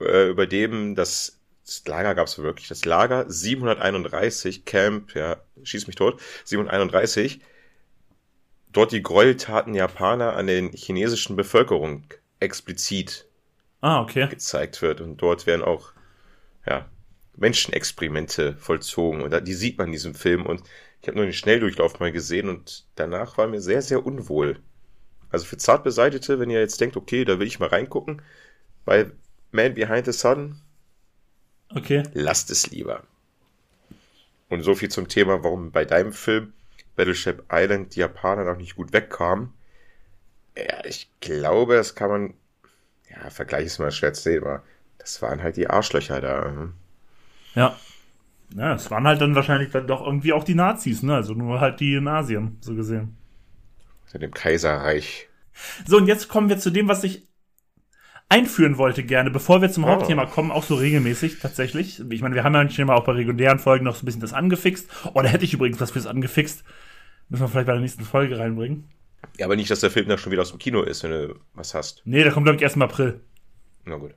äh, 0.00 0.28
über 0.28 0.46
dem 0.46 0.94
das 0.94 1.39
das 1.70 1.86
Lager 1.86 2.16
gab 2.16 2.26
es 2.26 2.36
wirklich. 2.38 2.66
Das 2.66 2.84
Lager 2.84 3.30
731, 3.30 4.64
Camp, 4.64 5.14
ja, 5.14 5.36
schieß 5.62 5.86
mich 5.86 5.94
tot, 5.94 6.20
731. 6.44 7.40
Dort 8.72 8.90
die 8.90 9.02
Gräueltaten 9.02 9.74
Japaner 9.74 10.34
an 10.34 10.48
den 10.48 10.72
chinesischen 10.72 11.36
Bevölkerung 11.36 12.04
explizit 12.40 13.28
ah, 13.80 14.00
okay. 14.00 14.26
gezeigt 14.28 14.82
wird. 14.82 15.00
Und 15.00 15.18
dort 15.18 15.46
werden 15.46 15.62
auch, 15.62 15.92
ja, 16.66 16.88
Menschenexperimente 17.36 18.56
vollzogen. 18.56 19.22
Und 19.22 19.46
die 19.46 19.54
sieht 19.54 19.78
man 19.78 19.88
in 19.88 19.92
diesem 19.92 20.14
Film. 20.14 20.46
Und 20.46 20.62
ich 21.00 21.08
habe 21.08 21.18
nur 21.18 21.26
den 21.26 21.32
Schnelldurchlauf 21.32 22.00
mal 22.00 22.10
gesehen 22.10 22.48
und 22.48 22.84
danach 22.96 23.38
war 23.38 23.46
mir 23.46 23.60
sehr, 23.60 23.80
sehr 23.80 24.04
unwohl. 24.04 24.60
Also 25.30 25.46
für 25.46 25.56
Zartbeseitete, 25.56 26.40
wenn 26.40 26.50
ihr 26.50 26.58
jetzt 26.58 26.80
denkt, 26.80 26.96
okay, 26.96 27.24
da 27.24 27.38
will 27.38 27.46
ich 27.46 27.60
mal 27.60 27.68
reingucken, 27.68 28.22
bei 28.84 29.10
Man 29.52 29.74
Behind 29.74 30.04
the 30.04 30.12
Sun, 30.12 30.60
okay. 31.74 32.02
lasst 32.12 32.50
es 32.50 32.70
lieber. 32.70 33.02
Und 34.48 34.62
so 34.62 34.74
viel 34.74 34.88
zum 34.88 35.08
Thema, 35.08 35.44
warum 35.44 35.70
bei 35.70 35.84
deinem 35.84 36.12
Film 36.12 36.52
Battleship 36.96 37.44
Island 37.50 37.94
die 37.94 38.00
Japaner 38.00 38.44
noch 38.44 38.56
nicht 38.56 38.76
gut 38.76 38.92
wegkamen. 38.92 39.52
Ja, 40.56 40.84
ich 40.84 41.08
glaube, 41.20 41.76
das 41.76 41.94
kann 41.94 42.10
man, 42.10 42.34
ja, 43.08 43.30
Vergleich 43.30 43.66
ist 43.66 43.78
mal 43.78 43.92
schwer 43.92 44.12
zu 44.12 44.22
sehen, 44.22 44.42
aber 44.42 44.62
das 44.98 45.22
waren 45.22 45.42
halt 45.42 45.56
die 45.56 45.70
Arschlöcher 45.70 46.20
da. 46.20 46.44
Hm. 46.44 46.74
Ja. 47.54 47.76
Ja, 48.54 48.74
es 48.74 48.90
waren 48.90 49.06
halt 49.06 49.20
dann 49.20 49.36
wahrscheinlich 49.36 49.70
dann 49.70 49.86
doch 49.86 50.04
irgendwie 50.04 50.32
auch 50.32 50.42
die 50.42 50.56
Nazis, 50.56 51.04
ne? 51.04 51.14
Also 51.14 51.34
nur 51.34 51.60
halt 51.60 51.78
die 51.78 51.94
in 51.94 52.08
Asien, 52.08 52.58
so 52.60 52.74
gesehen. 52.74 53.16
In 54.12 54.20
dem 54.20 54.34
Kaiserreich. 54.34 55.28
So, 55.86 55.98
und 55.98 56.08
jetzt 56.08 56.28
kommen 56.28 56.48
wir 56.48 56.58
zu 56.58 56.70
dem, 56.70 56.88
was 56.88 57.04
ich 57.04 57.28
einführen 58.30 58.78
wollte 58.78 59.02
gerne, 59.02 59.30
bevor 59.30 59.60
wir 59.60 59.70
zum 59.70 59.84
Oh. 59.84 59.88
Hauptthema 59.88 60.24
kommen, 60.24 60.50
auch 60.50 60.62
so 60.62 60.76
regelmäßig 60.76 61.40
tatsächlich. 61.40 62.00
Ich 62.10 62.22
meine, 62.22 62.34
wir 62.34 62.44
haben 62.44 62.54
ja 62.54 62.68
schon 62.70 62.86
mal 62.86 62.94
auch 62.94 63.04
bei 63.04 63.12
regulären 63.12 63.58
Folgen 63.58 63.84
noch 63.84 63.96
so 63.96 64.02
ein 64.02 64.06
bisschen 64.06 64.20
das 64.22 64.32
angefixt. 64.32 64.88
Oh, 65.12 65.20
da 65.20 65.28
hätte 65.28 65.44
ich 65.44 65.52
übrigens 65.52 65.80
was 65.80 65.90
fürs 65.90 66.06
angefixt. 66.06 66.64
Müssen 67.28 67.42
wir 67.42 67.48
vielleicht 67.48 67.66
bei 67.66 67.72
der 67.72 67.82
nächsten 67.82 68.04
Folge 68.04 68.38
reinbringen. 68.38 68.88
Ja, 69.36 69.46
aber 69.46 69.56
nicht, 69.56 69.70
dass 69.70 69.80
der 69.80 69.90
Film 69.90 70.08
dann 70.08 70.18
schon 70.18 70.32
wieder 70.32 70.42
aus 70.42 70.50
dem 70.50 70.58
Kino 70.58 70.82
ist, 70.82 71.02
wenn 71.02 71.10
du 71.10 71.34
was 71.54 71.74
hast. 71.74 72.02
Nee, 72.04 72.22
der 72.22 72.32
kommt, 72.32 72.44
glaube 72.46 72.56
ich, 72.56 72.62
erst 72.62 72.76
im 72.76 72.82
April. 72.82 73.20
Na 73.84 73.96
gut. 73.96 74.14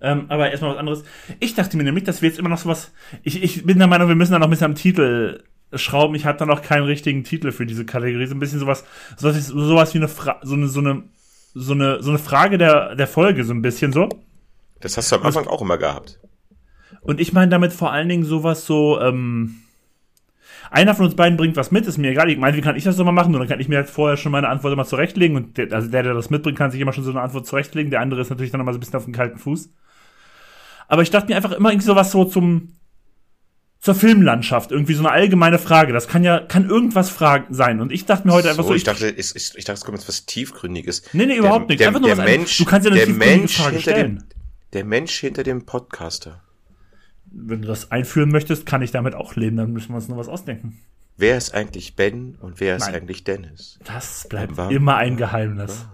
Ähm, 0.00 0.26
aber 0.28 0.50
erstmal 0.50 0.72
was 0.72 0.78
anderes. 0.78 1.04
Ich 1.40 1.54
dachte 1.54 1.76
mir 1.76 1.84
nämlich, 1.84 2.04
dass 2.04 2.22
wir 2.22 2.28
jetzt 2.28 2.38
immer 2.38 2.48
noch 2.48 2.58
sowas. 2.58 2.92
Ich, 3.22 3.42
ich 3.42 3.64
bin 3.64 3.78
der 3.78 3.88
Meinung, 3.88 4.08
wir 4.08 4.14
müssen 4.14 4.32
da 4.32 4.38
noch 4.38 4.46
ein 4.46 4.50
bisschen 4.50 4.66
am 4.66 4.74
Titel 4.74 5.42
schrauben. 5.74 6.14
Ich 6.14 6.24
habe 6.24 6.38
da 6.38 6.46
noch 6.46 6.62
keinen 6.62 6.84
richtigen 6.84 7.24
Titel 7.24 7.52
für 7.52 7.66
diese 7.66 7.84
Kategorie. 7.84 8.26
So 8.26 8.34
ein 8.34 8.38
bisschen 8.38 8.60
sowas, 8.60 8.84
sowas, 9.16 9.46
sowas 9.48 9.94
wie 9.94 9.98
eine, 9.98 10.08
Fra 10.08 10.40
so 10.42 10.54
eine, 10.54 10.68
so 10.68 10.80
eine, 10.80 11.04
so 11.54 11.72
eine, 11.72 12.02
so 12.02 12.10
eine 12.10 12.18
Frage 12.18 12.58
der, 12.58 12.94
der 12.94 13.06
Folge, 13.06 13.44
so 13.44 13.52
ein 13.52 13.62
bisschen 13.62 13.92
so. 13.92 14.08
Das 14.80 14.96
hast 14.96 15.10
du 15.10 15.16
am 15.16 15.22
Anfang 15.22 15.46
auch 15.46 15.62
immer 15.62 15.78
gehabt. 15.78 16.20
Und 17.00 17.20
ich 17.20 17.32
meine 17.32 17.50
damit 17.50 17.72
vor 17.72 17.92
allen 17.92 18.08
Dingen 18.08 18.24
sowas 18.24 18.66
so, 18.66 19.00
ähm, 19.00 19.56
einer 20.70 20.94
von 20.94 21.06
uns 21.06 21.14
beiden 21.14 21.36
bringt 21.36 21.56
was 21.56 21.70
mit, 21.70 21.86
ist 21.86 21.98
mir 21.98 22.10
egal. 22.10 22.30
Ich 22.30 22.38
meine, 22.38 22.56
wie 22.56 22.60
kann 22.60 22.76
ich 22.76 22.84
das 22.84 22.96
doch 22.96 23.04
mal 23.04 23.12
machen? 23.12 23.34
Und 23.34 23.40
dann 23.40 23.48
kann 23.48 23.60
ich 23.60 23.68
mir 23.68 23.76
halt 23.76 23.88
vorher 23.88 24.16
schon 24.16 24.32
meine 24.32 24.48
Antwort 24.48 24.72
immer 24.72 24.84
zurechtlegen. 24.84 25.36
Und 25.36 25.56
der, 25.56 25.72
also 25.72 25.88
der, 25.90 26.02
der 26.02 26.14
das 26.14 26.30
mitbringt, 26.30 26.58
kann 26.58 26.70
sich 26.70 26.80
immer 26.80 26.92
schon 26.92 27.04
so 27.04 27.10
eine 27.10 27.22
Antwort 27.22 27.46
zurechtlegen. 27.46 27.90
Der 27.90 28.00
andere 28.00 28.20
ist 28.20 28.30
natürlich 28.30 28.52
dann 28.52 28.60
immer 28.60 28.72
so 28.72 28.78
ein 28.78 28.80
bisschen 28.80 28.96
auf 28.96 29.04
dem 29.04 29.14
kalten 29.14 29.38
Fuß. 29.38 29.70
Aber 30.88 31.02
ich 31.02 31.10
dachte 31.10 31.28
mir 31.28 31.36
einfach 31.36 31.52
immer 31.52 31.70
irgendwie 31.70 31.86
sowas 31.86 32.10
so 32.10 32.24
zum, 32.24 32.74
zur 33.80 33.94
Filmlandschaft. 33.94 34.70
Irgendwie 34.72 34.94
so 34.94 35.00
eine 35.00 35.10
allgemeine 35.10 35.58
Frage. 35.58 35.92
Das 35.92 36.08
kann 36.08 36.24
ja, 36.24 36.40
kann 36.40 36.68
irgendwas 36.68 37.10
Fragen 37.10 37.54
sein. 37.54 37.80
Und 37.80 37.92
ich 37.92 38.06
dachte 38.06 38.26
mir 38.26 38.34
heute 38.34 38.50
einfach 38.50 38.64
so, 38.64 38.74
ich 38.74 38.84
dachte, 38.84 39.08
ich, 39.08 39.36
ich, 39.36 39.52
ich 39.54 39.64
dachte, 39.64 39.78
es 39.78 39.84
kommt 39.84 39.98
jetzt 39.98 40.08
was 40.08 40.26
Tiefgründiges. 40.26 41.02
Nee, 41.12 41.26
nee, 41.26 41.36
überhaupt 41.36 41.68
nicht. 41.68 41.80
Der, 41.80 41.88
Einfach 41.88 42.00
nur 42.00 42.10
der 42.10 42.18
was 42.18 42.24
Mensch, 42.24 42.58
du 42.58 42.64
kannst 42.64 42.86
ja 42.86 42.92
eine 42.92 43.04
der 43.04 43.14
Mensch 43.14 43.56
Frage 43.56 43.76
hinter 43.76 43.90
stellen. 43.90 44.16
dem, 44.16 44.24
der 44.72 44.84
Mensch 44.84 45.18
hinter 45.18 45.42
dem 45.42 45.64
Podcaster. 45.64 46.42
Wenn 47.30 47.62
du 47.62 47.68
das 47.68 47.90
einführen 47.90 48.30
möchtest, 48.30 48.66
kann 48.66 48.82
ich 48.82 48.90
damit 48.90 49.14
auch 49.14 49.36
leben. 49.36 49.56
Dann 49.56 49.72
müssen 49.72 49.90
wir 49.90 49.96
uns 49.96 50.08
noch 50.08 50.16
was 50.16 50.28
ausdenken. 50.28 50.78
Wer 51.16 51.36
ist 51.36 51.52
eigentlich 51.52 51.96
Ben 51.96 52.36
und 52.40 52.60
wer 52.60 52.76
ist 52.76 52.86
Nein. 52.86 52.94
eigentlich 52.94 53.24
Dennis? 53.24 53.78
Das 53.84 54.26
bleibt 54.28 54.56
Bam, 54.56 54.70
immer 54.70 54.96
ein 54.96 55.16
Geheimnis. 55.16 55.86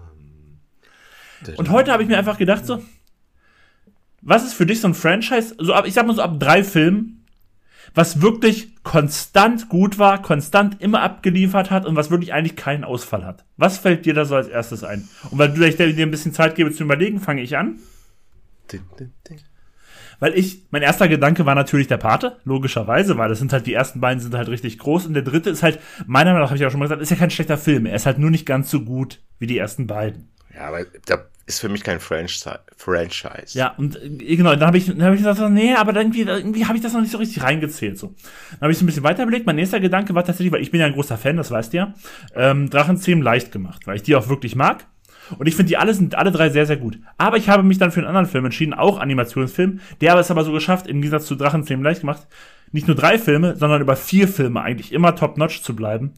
Und 1.57 1.69
heute 1.71 1.91
habe 1.91 2.03
ich 2.03 2.09
mir 2.09 2.17
einfach 2.17 2.37
gedacht 2.37 2.65
so, 2.65 2.83
was 4.21 4.43
ist 4.43 4.53
für 4.53 4.65
dich 4.65 4.81
so 4.81 4.87
ein 4.87 4.93
Franchise, 4.93 5.55
so 5.57 5.73
ab, 5.73 5.85
ich 5.87 5.93
sag 5.93 6.05
mal 6.07 6.15
so 6.15 6.21
ab 6.21 6.39
drei 6.39 6.63
Filmen, 6.63 7.24
was 7.95 8.21
wirklich 8.21 8.75
konstant 8.83 9.69
gut 9.69 9.97
war, 9.97 10.21
konstant 10.21 10.81
immer 10.81 11.01
abgeliefert 11.01 11.71
hat 11.71 11.85
und 11.85 11.95
was 11.95 12.11
wirklich 12.11 12.33
eigentlich 12.33 12.55
keinen 12.55 12.83
Ausfall 12.83 13.25
hat. 13.25 13.45
Was 13.57 13.77
fällt 13.77 14.05
dir 14.05 14.13
da 14.13 14.25
so 14.25 14.35
als 14.35 14.47
erstes 14.47 14.83
ein? 14.83 15.07
Und 15.31 15.39
weil 15.39 15.51
du 15.51 15.61
dir 15.61 15.93
dir 15.93 16.05
ein 16.05 16.11
bisschen 16.11 16.33
Zeit 16.33 16.55
gebe 16.55 16.71
zu 16.71 16.83
überlegen, 16.83 17.19
fange 17.19 17.41
ich 17.41 17.57
an. 17.57 17.79
Din, 18.71 18.81
din, 18.99 19.13
din. 19.27 19.39
Weil 20.19 20.37
ich, 20.37 20.63
mein 20.71 20.81
erster 20.81 21.07
Gedanke 21.07 21.45
war 21.45 21.55
natürlich 21.55 21.87
der 21.87 21.97
Pate, 21.97 22.37
logischerweise, 22.45 23.17
weil 23.17 23.29
das 23.29 23.39
sind 23.39 23.51
halt, 23.51 23.67
die 23.67 23.73
ersten 23.73 23.99
beiden 23.99 24.21
sind 24.21 24.33
halt 24.35 24.47
richtig 24.47 24.77
groß 24.77 25.05
und 25.07 25.13
der 25.13 25.23
dritte 25.23 25.49
ist 25.49 25.63
halt, 25.63 25.79
meiner 26.05 26.31
Meinung 26.31 26.43
nach, 26.43 26.51
habe 26.51 26.57
ich 26.57 26.65
auch 26.65 26.71
schon 26.71 26.79
mal 26.79 26.85
gesagt, 26.85 27.01
ist 27.01 27.09
ja 27.09 27.17
kein 27.17 27.31
schlechter 27.31 27.57
Film. 27.57 27.85
Er 27.85 27.95
ist 27.95 28.05
halt 28.05 28.17
nur 28.17 28.31
nicht 28.31 28.45
ganz 28.45 28.69
so 28.69 28.81
gut 28.81 29.21
wie 29.39 29.47
die 29.47 29.57
ersten 29.57 29.87
beiden. 29.87 30.29
Ja, 30.53 30.67
aber 30.67 30.85
da 31.05 31.25
ist 31.47 31.59
für 31.59 31.69
mich 31.69 31.83
kein 31.83 31.99
Franchise. 31.99 32.59
Franchise. 32.75 33.57
Ja, 33.57 33.75
und 33.77 34.01
äh, 34.01 34.35
genau, 34.35 34.51
dann 34.51 34.65
habe 34.65 34.77
ich, 34.77 34.87
dann 34.87 35.03
hab 35.03 35.13
ich 35.13 35.23
gesagt, 35.23 35.39
nee, 35.51 35.73
aber 35.75 35.95
irgendwie, 35.95 36.21
irgendwie 36.21 36.65
habe 36.65 36.75
ich 36.75 36.83
das 36.83 36.93
noch 36.93 37.01
nicht 37.01 37.11
so 37.11 37.19
richtig 37.19 37.43
reingezählt. 37.43 37.99
So. 37.99 38.15
Dann 38.51 38.61
habe 38.61 38.71
ich 38.71 38.79
so 38.79 38.83
ein 38.83 38.87
bisschen 38.87 39.03
weiter 39.03 39.23
überlegt. 39.23 39.45
Mein 39.45 39.57
nächster 39.57 39.79
Gedanke 39.79 40.15
war 40.15 40.25
tatsächlich, 40.25 40.51
weil 40.51 40.61
ich 40.61 40.71
bin 40.71 40.79
ja 40.79 40.87
ein 40.87 40.93
großer 40.93 41.17
Fan, 41.17 41.37
das 41.37 41.51
weißt 41.51 41.73
du 41.73 41.77
ja, 41.77 41.93
ähm, 42.35 42.69
Drachenzähmen 42.69 43.23
leicht 43.23 43.51
gemacht, 43.51 43.85
weil 43.85 43.95
ich 43.95 44.03
die 44.03 44.15
auch 44.15 44.27
wirklich 44.27 44.55
mag. 44.55 44.87
Und 45.37 45.47
ich 45.47 45.55
finde, 45.55 45.69
die 45.69 45.77
alle 45.77 45.93
sind 45.93 46.15
alle 46.15 46.31
drei 46.31 46.49
sehr, 46.49 46.65
sehr 46.65 46.77
gut. 46.77 46.99
Aber 47.17 47.37
ich 47.37 47.49
habe 47.49 47.63
mich 47.63 47.77
dann 47.77 47.91
für 47.91 47.99
einen 47.99 48.07
anderen 48.07 48.27
Film 48.27 48.45
entschieden, 48.45 48.73
auch 48.73 48.99
Animationsfilm. 48.99 49.79
Der 50.01 50.11
hat 50.11 50.19
es 50.19 50.31
aber 50.31 50.43
so 50.43 50.51
geschafft, 50.51 50.87
im 50.87 51.01
Gegensatz 51.01 51.25
zu 51.25 51.35
Drachenzähmen 51.35 51.83
leicht 51.83 52.01
gemacht, 52.01 52.27
nicht 52.71 52.87
nur 52.87 52.95
drei 52.95 53.17
Filme, 53.17 53.55
sondern 53.55 53.81
über 53.81 53.95
vier 53.95 54.27
Filme 54.27 54.61
eigentlich 54.61 54.91
immer 54.91 55.15
top-notch 55.15 55.61
zu 55.61 55.75
bleiben. 55.75 56.13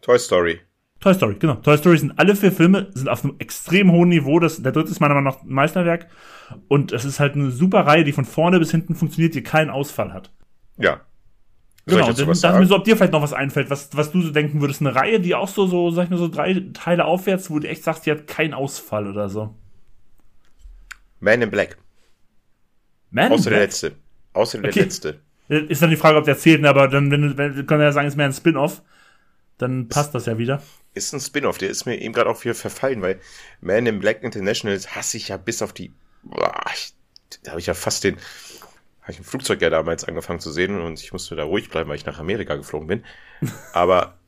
Toy 0.00 0.18
Story. 0.18 0.60
Toy 1.04 1.12
Story, 1.12 1.36
genau. 1.38 1.56
Toy 1.56 1.76
Story 1.76 1.98
sind 1.98 2.18
alle 2.18 2.34
vier 2.34 2.50
Filme, 2.50 2.88
sind 2.94 3.10
auf 3.10 3.24
einem 3.24 3.34
extrem 3.38 3.92
hohen 3.92 4.08
Niveau. 4.08 4.40
Das, 4.40 4.62
der 4.62 4.72
dritte 4.72 4.90
ist 4.90 5.00
meiner 5.00 5.12
Meinung 5.12 5.34
nach 5.34 5.42
ein 5.42 5.52
Meisterwerk. 5.52 6.08
Und 6.68 6.92
es 6.92 7.04
ist 7.04 7.20
halt 7.20 7.34
eine 7.34 7.50
super 7.50 7.80
Reihe, 7.86 8.04
die 8.04 8.12
von 8.12 8.24
vorne 8.24 8.58
bis 8.58 8.70
hinten 8.70 8.94
funktioniert, 8.94 9.34
die 9.34 9.42
keinen 9.42 9.68
Ausfall 9.68 10.14
hat. 10.14 10.32
Ja. 10.78 11.02
Soll 11.84 12.00
Genau, 12.00 12.10
dann 12.14 12.58
mir 12.58 12.66
so, 12.66 12.76
ob 12.76 12.84
dir 12.84 12.96
vielleicht 12.96 13.12
noch 13.12 13.20
was 13.20 13.34
einfällt, 13.34 13.68
was, 13.68 13.94
was 13.94 14.12
du 14.12 14.22
so 14.22 14.30
denken 14.30 14.62
würdest. 14.62 14.80
Eine 14.80 14.94
Reihe, 14.94 15.20
die 15.20 15.34
auch 15.34 15.48
so, 15.48 15.66
so, 15.66 15.90
sag 15.90 16.04
ich 16.04 16.10
mal, 16.10 16.16
so 16.16 16.28
drei 16.28 16.64
Teile 16.72 17.04
aufwärts, 17.04 17.50
wo 17.50 17.58
du 17.58 17.68
echt 17.68 17.84
sagst, 17.84 18.06
die 18.06 18.10
hat 18.10 18.26
keinen 18.26 18.54
Ausfall 18.54 19.06
oder 19.06 19.28
so. 19.28 19.54
Man 21.20 21.42
in 21.42 21.50
Black. 21.50 21.76
Man, 23.10 23.30
Außer 23.30 23.50
der 23.50 23.56
Black? 23.58 23.68
letzte. 23.68 23.92
Außer 24.32 24.58
der 24.62 24.70
Okay. 24.70 24.80
letzte. 24.80 25.20
Ist 25.48 25.82
dann 25.82 25.90
die 25.90 25.96
Frage, 25.96 26.16
ob 26.16 26.24
der 26.24 26.38
zählt, 26.38 26.62
ne, 26.62 26.70
aber 26.70 26.88
dann, 26.88 27.10
wenn, 27.10 27.36
wenn 27.36 27.66
können 27.66 27.80
wir 27.80 27.84
ja 27.88 27.92
sagen, 27.92 28.08
ist 28.08 28.16
mehr 28.16 28.24
ein 28.24 28.32
Spin-off. 28.32 28.80
Dann 29.58 29.88
passt 29.88 30.14
das 30.14 30.24
ja 30.24 30.38
wieder. 30.38 30.62
Ist 30.94 31.12
ein 31.12 31.20
Spin-off, 31.20 31.58
der 31.58 31.70
ist 31.70 31.86
mir 31.86 32.00
eben 32.00 32.14
gerade 32.14 32.30
auch 32.30 32.42
wieder 32.44 32.54
verfallen, 32.54 33.02
weil 33.02 33.20
Man 33.60 33.86
in 33.86 33.98
Black 33.98 34.22
International 34.22 34.78
hasse 34.78 35.16
ich 35.16 35.28
ja 35.28 35.36
bis 35.36 35.60
auf 35.60 35.72
die. 35.72 35.92
Boah, 36.22 36.64
ich, 36.72 36.94
da 37.42 37.52
habe 37.52 37.60
ich 37.60 37.66
ja 37.66 37.74
fast 37.74 38.04
den. 38.04 38.16
Habe 39.02 39.12
ich 39.12 39.18
im 39.18 39.24
Flugzeug 39.24 39.60
ja 39.60 39.70
damals 39.70 40.04
angefangen 40.04 40.40
zu 40.40 40.50
sehen 40.50 40.80
und 40.80 41.00
ich 41.00 41.12
musste 41.12 41.36
da 41.36 41.44
ruhig 41.44 41.68
bleiben, 41.68 41.90
weil 41.90 41.96
ich 41.96 42.06
nach 42.06 42.18
Amerika 42.18 42.56
geflogen 42.56 42.86
bin. 42.86 43.04
Aber 43.72 44.18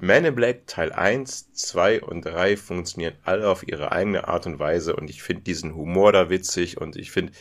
Man 0.00 0.24
in 0.24 0.34
Black 0.34 0.66
Teil 0.66 0.92
1, 0.92 1.52
2 1.52 2.02
und 2.02 2.22
3 2.22 2.56
funktionieren 2.56 3.14
alle 3.24 3.48
auf 3.48 3.66
ihre 3.66 3.92
eigene 3.92 4.28
Art 4.28 4.46
und 4.46 4.58
Weise 4.58 4.96
und 4.96 5.08
ich 5.08 5.22
finde 5.22 5.44
diesen 5.44 5.74
Humor 5.74 6.12
da 6.12 6.28
witzig 6.30 6.78
und 6.78 6.96
ich 6.96 7.10
finde 7.10 7.32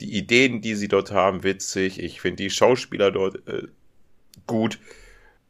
die 0.00 0.16
Ideen, 0.16 0.60
die 0.60 0.74
sie 0.74 0.88
dort 0.88 1.12
haben, 1.12 1.44
witzig. 1.44 2.02
Ich 2.02 2.20
finde 2.20 2.42
die 2.42 2.50
Schauspieler 2.50 3.10
dort 3.10 3.46
äh, 3.46 3.68
gut. 4.46 4.78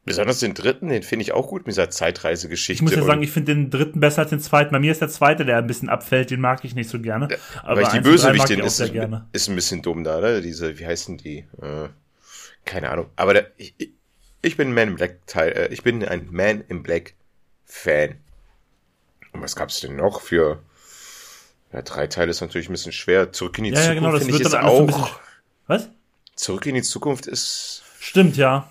Besonders 0.07 0.39
den 0.41 0.53
dritten, 0.53 0.89
den 0.89 1.03
finde 1.03 1.23
ich 1.23 1.33
auch 1.33 1.49
gut 1.49 1.63
mit 1.67 1.75
dieser 1.75 1.89
Zeitreisegeschichte. 1.89 2.75
Ich 2.75 2.83
muss 2.83 2.95
ja 2.95 3.03
sagen, 3.03 3.23
ich 3.23 3.31
finde 3.31 3.55
den 3.55 3.71
dritten 3.71 4.01
besser 4.01 4.21
als 4.23 4.31
den 4.31 4.41
zweiten. 4.41 4.71
Bei 4.73 4.79
mir 4.79 4.93
ist 4.93 5.01
der 5.01 5.09
zweite, 5.09 5.47
der 5.47 5.57
ein 5.59 5.67
bisschen 5.67 5.89
abfällt, 5.89 6.31
den 6.31 6.41
mag 6.41 6.63
ich 6.65 6.75
nicht 6.75 6.91
so 6.91 7.01
gerne. 7.01 7.29
Aber 7.63 7.81
ich 7.81 7.89
die 7.89 8.01
Bösewichtin 8.01 8.57
ich 8.59 8.63
auch 8.63 8.67
ist, 8.67 8.81
ist 9.33 9.49
ein 9.49 9.55
bisschen 9.55 9.81
dumm 9.81 10.05
da, 10.05 10.21
ne? 10.21 10.43
Diese, 10.43 10.79
wie 10.79 10.87
heißen 10.87 11.17
die? 11.17 11.47
Äh, 11.63 11.89
keine 12.67 12.91
Ahnung. 12.91 13.07
Aber 13.17 13.33
der, 13.33 13.51
ich, 13.57 13.75
ich- 14.43 14.57
bin 14.59 14.69
ein 14.69 14.75
Man 14.75 14.89
in 14.89 14.97
Black 14.97 15.27
Teil, 15.27 15.53
äh, 15.53 15.69
ich 15.73 15.83
bin 15.83 16.05
ein 16.05 16.29
Man 16.31 16.63
in 16.69 16.83
Black 16.83 17.15
Fan. 17.65 18.17
Und 19.33 19.41
was 19.43 19.57
gab's 19.57 19.81
denn 19.81 19.97
noch 19.97 20.21
für? 20.21 20.63
Ja, 21.73 21.81
drei 21.81 22.07
Teile 22.09 22.31
ist 22.31 22.43
natürlich 22.43 22.69
ein 22.69 22.73
bisschen 22.73 22.93
schwer. 22.93 23.33
Zurück 23.33 23.57
in 23.59 23.65
die 23.65 23.71
Ja, 23.71 23.77
ja, 23.77 23.83
Zukunft 23.87 24.01
genau, 24.01 24.13
das 24.13 24.23
finde 24.25 24.37
ich 24.37 24.49
dann 24.51 24.65
alles 24.65 24.77
so 24.77 24.83
auch. 24.83 24.87
bisschen. 24.87 25.17
Was? 25.67 25.89
Zurück 26.37 26.67
in 26.67 26.75
die 26.75 26.83
Zukunft 26.83 27.27
ist. 27.27 27.83
Stimmt, 27.99 28.37
ja. 28.37 28.71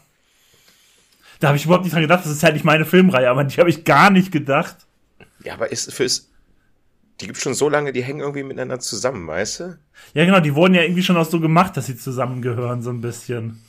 Da 1.44 1.50
habe 1.50 1.58
ich 1.58 1.66
überhaupt 1.66 1.84
nicht 1.84 1.94
dran 1.94 2.04
gedacht. 2.04 2.24
Das 2.24 2.32
ist 2.32 2.42
halt 2.42 2.54
nicht 2.54 2.64
meine 2.64 2.86
Filmreihe, 2.86 3.30
aber 3.30 3.44
die 3.44 3.58
habe 3.58 3.70
ich 3.70 3.84
gar 3.84 4.10
nicht 4.10 4.32
gedacht. 4.32 4.78
Ja, 5.44 5.56
aber 5.56 5.74
ist 5.74 5.92
für 5.92 6.06
ist. 6.06 6.32
Die 7.20 7.26
gibt's 7.26 7.42
schon 7.42 7.54
so 7.54 7.68
lange, 7.68 7.92
die 7.92 8.02
hängen 8.02 8.22
irgendwie 8.22 8.44
miteinander 8.44 8.80
zusammen, 8.80 9.28
weißt 9.28 9.60
du? 9.60 9.78
Ja, 10.14 10.24
genau, 10.24 10.40
die 10.40 10.56
wurden 10.56 10.74
ja 10.74 10.84
irgendwie 10.84 11.04
schon 11.04 11.18
auch 11.18 11.26
so 11.26 11.42
gemacht, 11.42 11.76
dass 11.76 11.88
sie 11.88 11.98
zusammengehören, 11.98 12.82
so 12.82 12.92
ein 12.92 13.02
bisschen. 13.02 13.62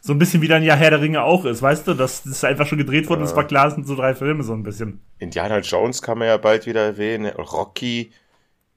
So 0.00 0.14
ein 0.14 0.18
bisschen 0.18 0.40
wie 0.40 0.48
dann 0.48 0.62
ja 0.62 0.74
Herr 0.74 0.88
der 0.88 1.02
Ringe 1.02 1.22
auch 1.22 1.44
ist, 1.44 1.60
weißt 1.60 1.86
du? 1.86 1.92
Das, 1.92 2.22
das 2.22 2.32
ist 2.32 2.44
einfach 2.46 2.66
schon 2.66 2.78
gedreht 2.78 3.10
worden 3.10 3.20
und 3.20 3.26
es 3.26 3.36
war 3.36 3.46
klar, 3.46 3.68
es 3.68 3.74
sind 3.74 3.86
so 3.86 3.94
drei 3.94 4.14
Filme, 4.14 4.42
so 4.42 4.54
ein 4.54 4.62
bisschen. 4.62 5.02
Indiana 5.18 5.58
Jones 5.58 6.00
kann 6.00 6.16
man 6.16 6.28
ja 6.28 6.38
bald 6.38 6.64
wieder 6.64 6.80
erwähnen. 6.80 7.30
Rocky. 7.34 8.10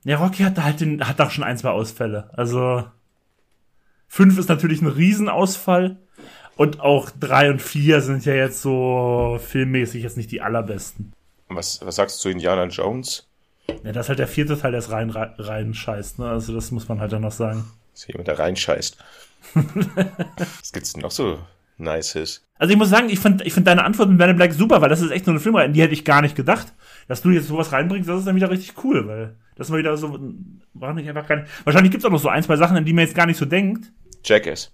Ja, 0.04 0.18
Rocky 0.18 0.44
hat 0.44 0.62
halt 0.62 0.82
den, 0.82 1.08
hat 1.08 1.22
auch 1.22 1.32
schon 1.32 1.46
ein, 1.46 1.58
zwei 1.58 1.70
Ausfälle. 1.70 2.30
Also, 2.34 2.84
5 4.10 4.38
ist 4.38 4.50
natürlich 4.50 4.82
ein 4.82 4.88
Riesenausfall. 4.88 6.03
Und 6.56 6.80
auch 6.80 7.10
3 7.10 7.52
und 7.52 7.62
4 7.62 8.02
sind 8.02 8.26
ja 8.26 8.34
jetzt 8.34 8.62
so 8.62 9.40
filmmäßig 9.44 10.04
jetzt 10.04 10.18
nicht 10.18 10.32
die 10.32 10.42
allerbesten. 10.42 11.14
Was, 11.50 11.86
was 11.86 11.96
sagst 11.96 12.18
du 12.18 12.22
zu 12.22 12.30
Indiana 12.30 12.66
Jones? 12.66 13.28
Ja, 13.84 13.92
das 13.92 14.06
ist 14.06 14.10
halt 14.10 14.20
der 14.20 14.28
vierte 14.28 14.60
Teil, 14.60 14.72
der 14.72 14.80
es 14.80 14.92
rein, 14.92 15.10
rein 15.10 15.74
scheißt, 15.74 16.20
ne? 16.20 16.30
Also 16.30 16.54
das 16.54 16.72
muss 16.72 16.88
man 16.88 17.00
halt 17.00 17.12
dann 17.12 17.22
noch 17.22 17.32
sagen. 17.32 17.66
Dass 17.94 18.08
jemand 18.08 18.28
da 18.28 18.34
reinscheißt. 18.34 18.98
was 19.54 20.72
gibt's 20.72 20.94
denn 20.94 21.02
noch 21.02 21.12
so 21.12 21.40
Nices? 21.78 22.46
Also 22.58 22.72
ich 22.72 22.78
muss 22.78 22.90
sagen, 22.90 23.10
ich 23.10 23.20
finde 23.20 23.44
ich 23.44 23.54
find 23.54 23.68
deine 23.68 23.84
Antwort 23.84 24.10
mit 24.10 24.18
Man 24.18 24.36
Black 24.36 24.54
super, 24.54 24.82
weil 24.82 24.90
das 24.90 25.02
ist 25.02 25.12
echt 25.12 25.26
so 25.26 25.32
eine 25.32 25.40
Filmreihe, 25.40 25.70
die 25.70 25.82
hätte 25.82 25.94
ich 25.94 26.06
gar 26.06 26.22
nicht 26.22 26.36
gedacht. 26.36 26.74
Dass 27.08 27.22
du 27.22 27.30
jetzt 27.32 27.48
sowas 27.48 27.72
reinbringst, 27.72 28.08
das 28.08 28.20
ist 28.20 28.28
dann 28.28 28.36
wieder 28.36 28.50
richtig 28.50 28.84
cool, 28.84 29.08
weil 29.08 29.36
das 29.56 29.70
mal 29.70 29.80
wieder 29.80 29.98
so, 29.98 30.20
war 30.74 30.94
nicht 30.94 31.08
einfach 31.10 31.28
gar 31.28 31.44
Wahrscheinlich 31.64 31.92
gibt's 31.92 32.06
auch 32.06 32.12
noch 32.12 32.20
so 32.20 32.30
ein, 32.30 32.44
zwei 32.44 32.56
Sachen, 32.58 32.78
an 32.78 32.86
die 32.86 32.94
man 32.94 33.06
jetzt 33.06 33.16
gar 33.16 33.26
nicht 33.26 33.38
so 33.38 33.46
denkt. 33.46 33.92
Jackass. 34.24 34.72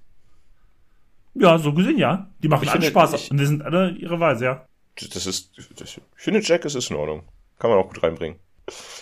Ja, 1.39 1.57
so 1.57 1.73
gesehen, 1.73 1.97
ja. 1.97 2.29
Die 2.43 2.47
machen 2.47 2.63
Ich 2.63 2.69
alle 2.69 2.81
finde, 2.81 2.91
Spaß 2.91 3.13
ich- 3.13 3.31
und 3.31 3.37
die 3.37 3.45
sind 3.45 3.61
alle 3.63 3.91
ihre 3.91 4.19
Weise, 4.19 4.45
ja. 4.45 4.65
Das 4.95 5.25
ist, 5.25 5.57
das, 5.77 5.97
ich 5.97 6.01
finde 6.15 6.41
Jackass 6.41 6.75
ist 6.75 6.89
in 6.89 6.97
Ordnung. 6.97 7.23
Kann 7.57 7.69
man 7.69 7.79
auch 7.79 7.87
gut 7.87 8.03
reinbringen. 8.03 8.37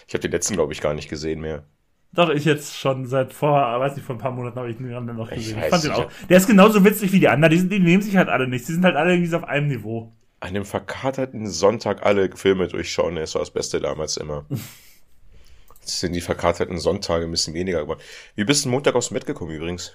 Ich 0.08 0.14
habe 0.14 0.20
den 0.20 0.32
letzten, 0.32 0.54
glaube 0.54 0.74
ich, 0.74 0.82
gar 0.82 0.94
nicht 0.94 1.10
gesehen 1.10 1.42
mehr. 1.42 1.64
Doch, 2.14 2.30
ich 2.30 2.46
jetzt 2.46 2.78
schon 2.78 3.06
seit 3.06 3.34
vor, 3.34 3.52
weiß 3.52 3.96
nicht, 3.96 4.06
vor 4.06 4.16
ein 4.16 4.20
paar 4.20 4.32
Monaten 4.32 4.58
habe 4.58 4.70
ich 4.70 4.78
den 4.78 4.94
anderen 4.94 5.18
noch 5.18 5.30
Ich 5.32 5.38
gesehen. 5.38 5.58
Ich, 5.58 5.64
weiß 5.64 5.70
fand 5.70 5.84
den 5.84 5.92
auch. 5.92 6.12
Der 6.30 6.38
ist 6.38 6.48
genauso 6.48 6.84
witzig 6.84 7.12
wie 7.12 7.20
die 7.20 7.28
anderen. 7.28 7.52
Die, 7.52 7.60
sind, 7.60 7.72
die 7.72 7.80
nehmen 7.80 8.02
sich 8.02 8.16
halt 8.16 8.30
alle 8.30 8.48
nicht. 8.48 8.68
Die 8.68 8.72
sind 8.72 8.86
halt 8.86 8.96
alle 8.96 9.12
irgendwie 9.12 9.30
so 9.30 9.38
auf 9.38 9.44
einem 9.44 9.68
Niveau. 9.68 10.14
An 10.40 10.54
dem 10.54 10.66
verkaterten 10.66 11.48
Sonntag 11.48 12.06
alle 12.06 12.36
Filme 12.36 12.68
durchschauen, 12.68 13.16
das 13.16 13.34
war 13.36 13.42
das 13.42 13.52
Beste 13.52 13.80
damals 13.80 14.18
immer. 14.18 14.46
Jetzt 15.82 16.00
sind 16.00 16.14
die 16.14 16.22
verkaterten 16.22 16.80
Sonntage 16.80 17.26
ein 17.26 17.32
bisschen 17.32 17.54
weniger 17.54 17.82
geworden. 17.82 18.02
Wie 18.36 18.44
bist 18.44 18.66
du 18.66 18.70
Montag 18.70 19.00
dem 19.00 19.14
Bett 19.14 19.26
gekommen 19.26 19.52
übrigens? 19.52 19.94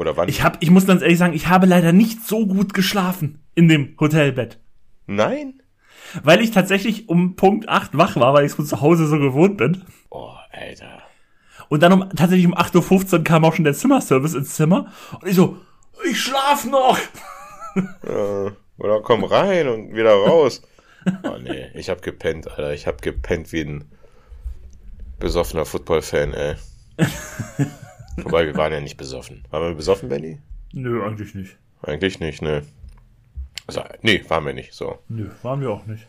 Oder 0.00 0.16
wann? 0.16 0.30
Ich 0.30 0.42
hab, 0.42 0.56
ich 0.62 0.70
muss 0.70 0.86
ganz 0.86 1.02
ehrlich 1.02 1.18
sagen, 1.18 1.34
ich 1.34 1.48
habe 1.48 1.66
leider 1.66 1.92
nicht 1.92 2.26
so 2.26 2.46
gut 2.46 2.72
geschlafen 2.72 3.44
in 3.54 3.68
dem 3.68 3.96
Hotelbett. 4.00 4.58
Nein? 5.06 5.62
Weil 6.22 6.40
ich 6.40 6.52
tatsächlich 6.52 7.10
um 7.10 7.36
Punkt 7.36 7.68
8 7.68 7.98
wach 7.98 8.16
war, 8.16 8.32
weil 8.32 8.46
ich 8.46 8.58
es 8.58 8.66
zu 8.66 8.80
Hause 8.80 9.06
so 9.06 9.18
gewohnt 9.18 9.58
bin. 9.58 9.84
Oh, 10.08 10.32
Alter. 10.52 11.02
Und 11.68 11.82
dann 11.82 11.92
um, 11.92 12.08
tatsächlich 12.16 12.46
um 12.46 12.56
8.15 12.56 13.12
Uhr 13.18 13.24
kam 13.24 13.44
auch 13.44 13.54
schon 13.54 13.66
der 13.66 13.74
Zimmerservice 13.74 14.32
ins 14.32 14.54
Zimmer. 14.54 14.90
Und 15.20 15.28
ich 15.28 15.36
so, 15.36 15.58
ich 16.10 16.18
schlaf 16.18 16.64
noch. 16.64 16.98
Äh, 18.02 18.50
oder 18.78 19.00
komm 19.00 19.22
rein 19.22 19.68
und 19.68 19.94
wieder 19.94 20.12
raus. 20.12 20.60
Oh 21.22 21.36
nee, 21.40 21.70
ich 21.74 21.88
hab 21.88 22.02
gepennt, 22.02 22.48
Alter. 22.48 22.74
Ich 22.74 22.88
hab 22.88 23.00
gepennt 23.00 23.52
wie 23.52 23.60
ein 23.60 23.84
besoffener 25.20 25.64
Football-Fan, 25.64 26.34
ey. 26.34 26.56
Wobei, 28.16 28.46
wir 28.46 28.56
waren 28.56 28.72
ja 28.72 28.80
nicht 28.80 28.96
besoffen. 28.96 29.44
Waren 29.50 29.68
wir 29.68 29.74
besoffen, 29.74 30.08
Benny? 30.08 30.38
Nö, 30.72 31.02
eigentlich 31.04 31.34
nicht. 31.34 31.56
Eigentlich 31.82 32.20
nicht, 32.20 32.42
ne. 32.42 32.62
Also, 33.66 33.82
nee, 34.02 34.24
waren 34.28 34.44
wir 34.44 34.52
nicht, 34.52 34.74
so. 34.74 34.98
Nö, 35.08 35.30
waren 35.42 35.60
wir 35.60 35.70
auch 35.70 35.86
nicht. 35.86 36.06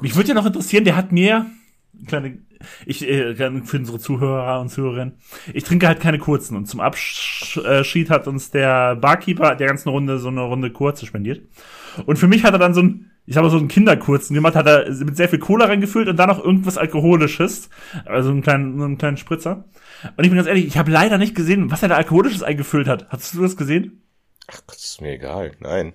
Mich 0.00 0.16
würde 0.16 0.30
ja 0.30 0.34
noch 0.34 0.46
interessieren, 0.46 0.84
der 0.84 0.96
hat 0.96 1.12
mir, 1.12 1.46
kleine, 2.06 2.38
ich, 2.86 3.08
äh, 3.08 3.34
für 3.34 3.76
unsere 3.76 3.98
Zuhörer 3.98 4.60
und 4.60 4.68
Zuhörerinnen, 4.68 5.14
ich 5.52 5.64
trinke 5.64 5.86
halt 5.86 6.00
keine 6.00 6.18
kurzen 6.18 6.56
und 6.56 6.66
zum 6.66 6.80
Abschied 6.80 8.10
hat 8.10 8.26
uns 8.26 8.50
der 8.50 8.96
Barkeeper 8.96 9.54
der 9.54 9.68
ganzen 9.68 9.88
Runde 9.88 10.18
so 10.18 10.28
eine 10.28 10.42
Runde 10.42 10.70
kurze 10.70 11.06
spendiert. 11.06 11.42
Und 12.06 12.18
für 12.18 12.28
mich 12.28 12.44
hat 12.44 12.54
er 12.54 12.58
dann 12.58 12.74
so 12.74 12.82
ein, 12.82 13.11
ich 13.24 13.36
mal 13.36 13.50
so 13.50 13.56
einen 13.56 13.68
Kinderkurzen 13.68 14.34
gemacht, 14.34 14.56
hat 14.56 14.66
er 14.66 14.90
mit 14.90 15.16
sehr 15.16 15.28
viel 15.28 15.38
Cola 15.38 15.66
reingefüllt 15.66 16.08
und 16.08 16.16
dann 16.16 16.28
noch 16.28 16.42
irgendwas 16.42 16.76
Alkoholisches, 16.76 17.70
also 18.04 18.30
einen 18.30 18.42
kleinen, 18.42 18.78
so 18.78 18.84
einen 18.84 18.98
kleinen 18.98 19.16
Spritzer. 19.16 19.64
Und 20.16 20.24
ich 20.24 20.30
bin 20.30 20.36
ganz 20.36 20.48
ehrlich, 20.48 20.66
ich 20.66 20.76
habe 20.76 20.90
leider 20.90 21.18
nicht 21.18 21.34
gesehen, 21.34 21.70
was 21.70 21.82
er 21.82 21.88
da 21.88 21.96
Alkoholisches 21.96 22.42
eingefüllt 22.42 22.88
hat. 22.88 23.06
Hast 23.10 23.34
du 23.34 23.40
das 23.40 23.56
gesehen? 23.56 24.02
Ach 24.48 24.60
Gott, 24.66 24.76
ist 24.76 25.00
mir 25.00 25.12
egal. 25.12 25.52
Nein. 25.60 25.94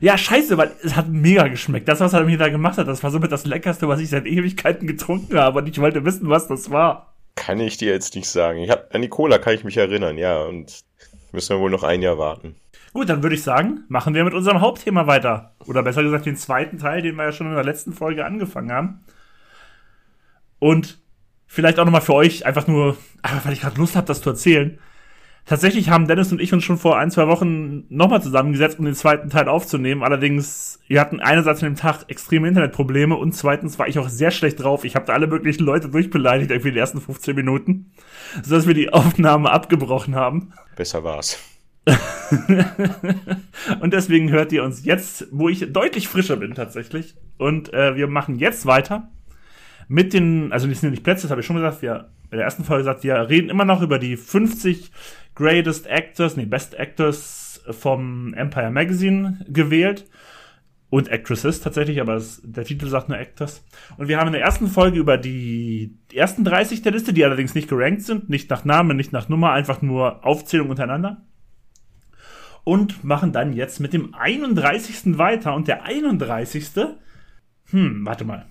Ja, 0.00 0.18
scheiße, 0.18 0.58
weil 0.58 0.72
es 0.82 0.96
hat 0.96 1.08
mega 1.08 1.46
geschmeckt. 1.46 1.88
Das, 1.88 2.00
was 2.00 2.12
er 2.12 2.24
mir 2.24 2.38
da 2.38 2.48
gemacht 2.48 2.78
hat, 2.78 2.88
das 2.88 3.02
war 3.04 3.12
somit 3.12 3.30
das 3.30 3.46
Leckerste, 3.46 3.86
was 3.86 4.00
ich 4.00 4.10
seit 4.10 4.26
Ewigkeiten 4.26 4.86
getrunken 4.88 5.38
habe. 5.38 5.60
Und 5.60 5.68
ich 5.68 5.78
wollte 5.78 6.04
wissen, 6.04 6.28
was 6.28 6.48
das 6.48 6.70
war. 6.70 7.14
Kann 7.36 7.60
ich 7.60 7.76
dir 7.76 7.92
jetzt 7.92 8.16
nicht 8.16 8.28
sagen. 8.28 8.58
Ich 8.58 8.70
hab, 8.70 8.92
an 8.92 9.02
die 9.02 9.08
Cola 9.08 9.38
kann 9.38 9.54
ich 9.54 9.62
mich 9.62 9.76
erinnern, 9.76 10.18
ja. 10.18 10.42
Und 10.42 10.82
müssen 11.30 11.56
wir 11.56 11.60
wohl 11.60 11.70
noch 11.70 11.84
ein 11.84 12.02
Jahr 12.02 12.18
warten. 12.18 12.56
Gut, 12.92 13.08
dann 13.08 13.22
würde 13.22 13.34
ich 13.34 13.42
sagen, 13.42 13.84
machen 13.88 14.14
wir 14.14 14.24
mit 14.24 14.34
unserem 14.34 14.60
Hauptthema 14.60 15.06
weiter. 15.06 15.54
Oder 15.66 15.82
besser 15.82 16.02
gesagt, 16.02 16.26
den 16.26 16.36
zweiten 16.36 16.78
Teil, 16.78 17.02
den 17.02 17.16
wir 17.16 17.24
ja 17.24 17.32
schon 17.32 17.48
in 17.48 17.54
der 17.54 17.64
letzten 17.64 17.92
Folge 17.92 18.24
angefangen 18.24 18.72
haben. 18.72 19.00
Und 20.58 20.98
vielleicht 21.46 21.78
auch 21.78 21.84
nochmal 21.84 22.00
für 22.00 22.14
euch, 22.14 22.46
einfach 22.46 22.66
nur, 22.66 22.96
einfach 23.22 23.46
weil 23.46 23.52
ich 23.52 23.60
gerade 23.60 23.78
Lust 23.78 23.96
habe, 23.96 24.06
das 24.06 24.20
zu 24.20 24.30
erzählen. 24.30 24.78
Tatsächlich 25.48 25.88
haben 25.88 26.06
Dennis 26.06 26.30
und 26.30 26.42
ich 26.42 26.52
uns 26.52 26.62
schon 26.62 26.76
vor 26.76 26.98
ein, 26.98 27.10
zwei 27.10 27.26
Wochen 27.26 27.84
nochmal 27.88 28.20
zusammengesetzt, 28.20 28.78
um 28.78 28.84
den 28.84 28.94
zweiten 28.94 29.30
Teil 29.30 29.48
aufzunehmen. 29.48 30.02
Allerdings, 30.02 30.78
wir 30.88 31.00
hatten 31.00 31.20
einerseits 31.20 31.62
an 31.62 31.70
dem 31.70 31.76
Tag 31.76 32.04
extreme 32.08 32.48
Internetprobleme 32.48 33.16
und 33.16 33.32
zweitens 33.32 33.78
war 33.78 33.88
ich 33.88 33.98
auch 33.98 34.10
sehr 34.10 34.30
schlecht 34.30 34.62
drauf. 34.62 34.84
Ich 34.84 34.94
habe 34.94 35.06
da 35.06 35.14
alle 35.14 35.26
möglichen 35.26 35.64
Leute 35.64 35.88
durchbeleidigt, 35.88 36.50
irgendwie 36.50 36.68
in 36.68 36.74
den 36.74 36.80
ersten 36.80 37.00
15 37.00 37.34
Minuten, 37.34 37.92
sodass 38.42 38.66
wir 38.66 38.74
die 38.74 38.92
Aufnahme 38.92 39.50
abgebrochen 39.50 40.14
haben. 40.14 40.52
Besser 40.76 41.02
war's. 41.02 41.38
Und 43.80 43.92
deswegen 43.92 44.30
hört 44.30 44.52
ihr 44.52 44.64
uns 44.64 44.84
jetzt, 44.84 45.28
wo 45.30 45.48
ich 45.48 45.72
deutlich 45.72 46.08
frischer 46.08 46.36
bin 46.36 46.54
tatsächlich. 46.54 47.14
Und 47.38 47.72
äh, 47.72 47.96
wir 47.96 48.06
machen 48.08 48.38
jetzt 48.38 48.66
weiter 48.66 49.10
mit 49.88 50.12
den, 50.12 50.52
also 50.52 50.66
das 50.68 50.80
sind 50.80 50.90
nicht 50.90 51.04
Plätze, 51.04 51.22
das 51.22 51.30
habe 51.30 51.40
ich 51.40 51.46
schon 51.46 51.56
gesagt, 51.56 51.82
wir 51.82 52.10
in 52.30 52.36
der 52.36 52.44
ersten 52.44 52.64
Folge 52.64 52.82
gesagt, 52.82 53.04
wir 53.04 53.28
reden 53.28 53.48
immer 53.48 53.64
noch 53.64 53.80
über 53.80 53.98
die 53.98 54.16
50 54.16 54.90
Greatest 55.34 55.86
Actors, 55.86 56.36
nee, 56.36 56.44
Best 56.44 56.74
Actors 56.74 57.62
vom 57.70 58.34
Empire 58.34 58.70
Magazine 58.70 59.44
gewählt. 59.48 60.06
Und 60.90 61.10
Actresses 61.12 61.60
tatsächlich, 61.60 62.00
aber 62.00 62.14
es, 62.14 62.40
der 62.42 62.64
Titel 62.64 62.86
sagt 62.86 63.10
nur 63.10 63.18
Actors. 63.18 63.62
Und 63.98 64.08
wir 64.08 64.18
haben 64.18 64.28
in 64.28 64.32
der 64.32 64.40
ersten 64.40 64.68
Folge 64.68 64.98
über 64.98 65.18
die, 65.18 65.98
ersten 66.14 66.44
30 66.44 66.80
der 66.80 66.92
Liste, 66.92 67.12
die 67.12 67.26
allerdings 67.26 67.54
nicht 67.54 67.68
gerankt 67.68 68.02
sind, 68.02 68.30
nicht 68.30 68.48
nach 68.48 68.64
Namen, 68.64 68.96
nicht 68.96 69.12
nach 69.12 69.28
Nummer, 69.28 69.52
einfach 69.52 69.82
nur 69.82 70.24
Aufzählung 70.24 70.70
untereinander 70.70 71.26
und 72.68 73.02
machen 73.02 73.32
dann 73.32 73.54
jetzt 73.54 73.80
mit 73.80 73.94
dem 73.94 74.12
31. 74.12 75.16
weiter. 75.16 75.54
Und 75.54 75.68
der 75.68 75.84
31. 75.84 76.66
Hm, 77.70 78.04
warte 78.04 78.26
mal. 78.26 78.44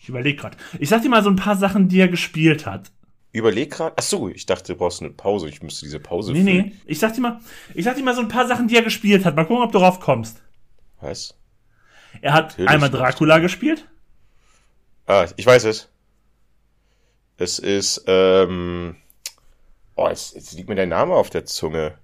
Ich 0.00 0.08
überlege 0.08 0.36
gerade. 0.36 0.56
Ich 0.80 0.88
sag 0.88 1.02
dir 1.02 1.08
mal 1.08 1.22
so 1.22 1.30
ein 1.30 1.36
paar 1.36 1.54
Sachen, 1.54 1.88
die 1.88 2.00
er 2.00 2.08
gespielt 2.08 2.66
hat. 2.66 2.90
Überleg 3.30 3.70
grad. 3.70 3.92
Ach 3.96 4.02
so, 4.02 4.28
ich 4.28 4.46
dachte, 4.46 4.72
du 4.72 4.78
brauchst 4.80 5.00
eine 5.00 5.10
Pause. 5.10 5.48
Ich 5.48 5.62
müsste 5.62 5.84
diese 5.84 6.00
Pause 6.00 6.32
Nee, 6.32 6.42
nee. 6.42 6.72
Ich 6.86 6.98
sag 6.98 7.14
dir 7.14 7.20
mal, 7.20 7.38
ich 7.72 7.84
sag 7.84 7.94
dir 7.94 8.02
mal 8.02 8.16
so 8.16 8.20
ein 8.20 8.26
paar 8.26 8.48
Sachen, 8.48 8.66
die 8.66 8.74
er 8.74 8.82
gespielt 8.82 9.24
hat. 9.24 9.36
Mal 9.36 9.44
gucken, 9.44 9.62
ob 9.62 9.70
du 9.70 9.78
drauf 9.78 10.00
kommst. 10.00 10.42
Was? 11.00 11.38
Er 12.20 12.32
hat 12.32 12.48
Natürlich 12.50 12.68
einmal 12.68 12.90
nicht. 12.90 12.98
Dracula 12.98 13.38
gespielt. 13.38 13.88
Ah, 15.06 15.28
ich 15.36 15.46
weiß 15.46 15.66
es. 15.66 15.88
Es 17.36 17.60
ist, 17.60 18.02
ähm. 18.08 18.96
Oh, 19.94 20.08
jetzt, 20.08 20.34
jetzt 20.34 20.52
liegt 20.54 20.68
mir 20.68 20.74
der 20.74 20.88
Name 20.88 21.14
auf 21.14 21.30
der 21.30 21.44
Zunge. 21.44 22.01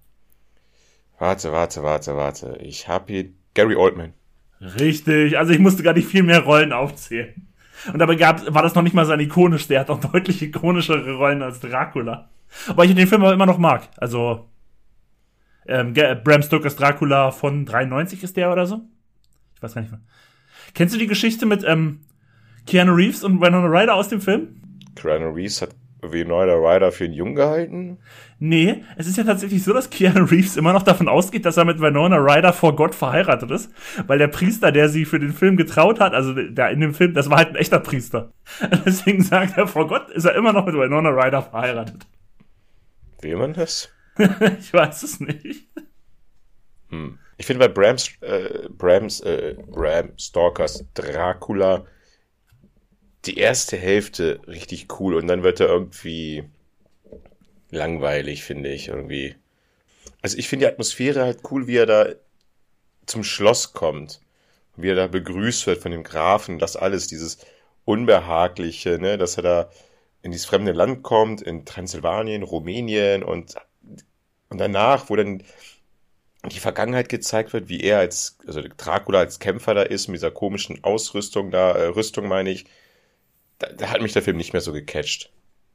Warte, 1.18 1.52
warte, 1.52 1.82
warte, 1.82 2.16
warte. 2.16 2.58
Ich 2.62 2.88
hab 2.88 3.08
hier 3.08 3.30
Gary 3.54 3.74
Oldman. 3.74 4.14
Richtig. 4.60 5.36
Also 5.38 5.52
ich 5.52 5.58
musste 5.58 5.82
gar 5.82 5.94
nicht 5.94 6.08
viel 6.08 6.22
mehr 6.22 6.40
Rollen 6.40 6.72
aufzählen. 6.72 7.48
Und 7.92 7.98
dabei 7.98 8.16
gab, 8.16 8.52
war 8.52 8.62
das 8.62 8.74
noch 8.74 8.82
nicht 8.82 8.94
mal 8.94 9.06
sein 9.06 9.20
ikonisch. 9.20 9.68
Der 9.68 9.80
hat 9.80 9.90
auch 9.90 10.00
deutlich 10.12 10.42
ikonischere 10.42 11.14
Rollen 11.14 11.42
als 11.42 11.60
Dracula. 11.60 12.28
Aber 12.68 12.84
ich 12.84 12.94
den 12.94 13.06
Film 13.06 13.22
aber 13.22 13.32
immer 13.32 13.46
noch 13.46 13.58
mag. 13.58 13.88
Also, 13.96 14.48
ähm, 15.66 15.92
Bram 15.92 16.42
Stokers 16.42 16.76
Dracula 16.76 17.30
von 17.30 17.66
93 17.66 18.22
ist 18.22 18.36
der 18.36 18.50
oder 18.50 18.66
so? 18.66 18.80
Ich 19.54 19.62
weiß 19.62 19.74
gar 19.74 19.82
nicht 19.82 19.90
mehr. 19.90 20.00
Kennst 20.74 20.94
du 20.94 20.98
die 20.98 21.06
Geschichte 21.06 21.46
mit 21.46 21.64
ähm, 21.64 22.00
Keanu 22.66 22.94
Reeves 22.94 23.22
und 23.22 23.40
Winona 23.40 23.66
Ryder 23.66 23.94
aus 23.94 24.08
dem 24.08 24.20
Film? 24.20 24.60
Keanu 24.94 25.30
Reeves 25.30 25.62
hat 25.62 25.70
Winona 26.00 26.54
Ryder 26.54 26.92
für 26.92 27.04
einen 27.04 27.14
Jungen 27.14 27.34
gehalten. 27.34 27.98
Nee, 28.38 28.84
es 28.96 29.06
ist 29.06 29.18
ja 29.18 29.24
tatsächlich 29.24 29.64
so, 29.64 29.72
dass 29.72 29.90
Keanu 29.90 30.24
Reeves 30.24 30.56
immer 30.56 30.72
noch 30.72 30.82
davon 30.82 31.08
ausgeht, 31.08 31.44
dass 31.44 31.56
er 31.56 31.64
mit 31.64 31.80
Winona 31.80 32.16
Ryder 32.16 32.52
vor 32.52 32.76
Gott 32.76 32.94
verheiratet 32.94 33.50
ist, 33.50 33.72
weil 34.06 34.18
der 34.18 34.28
Priester, 34.28 34.70
der 34.70 34.88
sie 34.88 35.04
für 35.04 35.18
den 35.18 35.32
Film 35.32 35.56
getraut 35.56 35.98
hat, 35.98 36.14
also 36.14 36.34
der 36.34 36.70
in 36.70 36.80
dem 36.80 36.94
Film, 36.94 37.14
das 37.14 37.30
war 37.30 37.38
halt 37.38 37.48
ein 37.48 37.56
echter 37.56 37.80
Priester. 37.80 38.32
Deswegen 38.86 39.22
sagt 39.22 39.58
er, 39.58 39.66
vor 39.66 39.88
Gott 39.88 40.08
ist 40.10 40.24
er 40.24 40.36
immer 40.36 40.52
noch 40.52 40.66
mit 40.66 40.74
Winona 40.74 41.10
Ryder 41.10 41.42
verheiratet. 41.42 42.06
Will 43.20 43.36
man 43.36 43.52
das? 43.52 43.90
ich 44.60 44.72
weiß 44.72 45.02
es 45.02 45.20
nicht. 45.20 45.66
Hm. 46.90 47.18
Ich 47.36 47.46
finde 47.46 47.66
bei 47.66 47.72
Brams, 47.72 48.10
äh, 48.20 48.68
Brams, 48.68 49.20
äh, 49.20 49.54
Bram 49.70 50.10
Stalkers 50.16 50.84
Dracula 50.94 51.84
die 53.28 53.38
erste 53.38 53.76
Hälfte 53.76 54.40
richtig 54.46 54.88
cool 55.00 55.14
und 55.14 55.26
dann 55.28 55.42
wird 55.42 55.60
er 55.60 55.68
irgendwie 55.68 56.44
langweilig, 57.70 58.42
finde 58.44 58.70
ich, 58.72 58.88
irgendwie. 58.88 59.36
Also 60.22 60.38
ich 60.38 60.48
finde 60.48 60.66
die 60.66 60.72
Atmosphäre 60.72 61.24
halt 61.24 61.40
cool, 61.50 61.66
wie 61.66 61.76
er 61.76 61.86
da 61.86 62.06
zum 63.06 63.24
Schloss 63.24 63.72
kommt. 63.72 64.20
Wie 64.76 64.90
er 64.90 64.94
da 64.94 65.06
begrüßt 65.08 65.66
wird 65.66 65.82
von 65.82 65.92
dem 65.92 66.04
Grafen, 66.04 66.58
das 66.58 66.76
alles, 66.76 67.08
dieses 67.08 67.38
Unbehagliche, 67.84 68.98
ne, 68.98 69.18
dass 69.18 69.36
er 69.36 69.42
da 69.42 69.70
in 70.22 70.32
dieses 70.32 70.46
fremde 70.46 70.72
Land 70.72 71.02
kommt, 71.02 71.42
in 71.42 71.64
Transsilvanien, 71.64 72.42
Rumänien 72.42 73.22
und 73.22 73.54
Und 74.50 74.58
danach, 74.58 75.10
wo 75.10 75.16
dann 75.16 75.42
die 76.50 76.60
Vergangenheit 76.60 77.08
gezeigt 77.08 77.52
wird, 77.52 77.68
wie 77.68 77.80
er 77.80 77.98
als, 77.98 78.38
also 78.46 78.62
Dracula 78.76 79.20
als 79.20 79.38
Kämpfer 79.38 79.74
da 79.74 79.82
ist, 79.82 80.08
mit 80.08 80.16
dieser 80.16 80.30
komischen 80.30 80.82
Ausrüstung 80.84 81.50
da, 81.50 81.72
äh, 81.72 81.86
Rüstung 81.88 82.28
meine 82.28 82.50
ich, 82.50 82.66
da, 83.58 83.68
da 83.76 83.90
hat 83.90 84.02
mich 84.02 84.12
der 84.12 84.22
Film 84.22 84.36
nicht 84.36 84.52
mehr 84.52 84.62
so 84.62 84.72
gecatcht. 84.72 85.30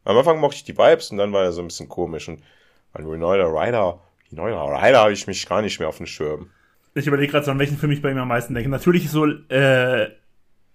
Am 0.06 0.18
Anfang 0.18 0.40
mochte 0.40 0.58
ich 0.58 0.64
die 0.64 0.78
Vibes 0.78 1.12
und 1.12 1.18
dann 1.18 1.32
war 1.32 1.44
er 1.44 1.52
so 1.52 1.62
ein 1.62 1.68
bisschen 1.68 1.90
komisch 1.90 2.28
und 2.28 2.42
an 2.94 3.10
Winona 3.10 3.46
Ryder, 3.46 4.00
Winona 4.30 4.66
Ryder 4.66 5.00
habe 5.00 5.14
ich 5.14 5.28
mich 5.28 5.48
gar 5.48 5.62
nicht 5.62 5.80
mehr 5.80 5.90
auf 5.90 5.98
den 5.98 6.08
Schirm. 6.08 6.50
Ich 6.96 7.08
überlege 7.08 7.32
gerade 7.32 7.46
so, 7.46 7.52
an 7.52 7.60
welchen 7.60 7.78
Film 7.78 7.92
ich 7.92 8.02
bei 8.02 8.12
ihm 8.12 8.18
am 8.18 8.28
meisten 8.28 8.54
denke. 8.54 8.70
Natürlich 8.70 9.06
ist 9.06 9.12
so, 9.12 9.26
äh, 9.26 10.10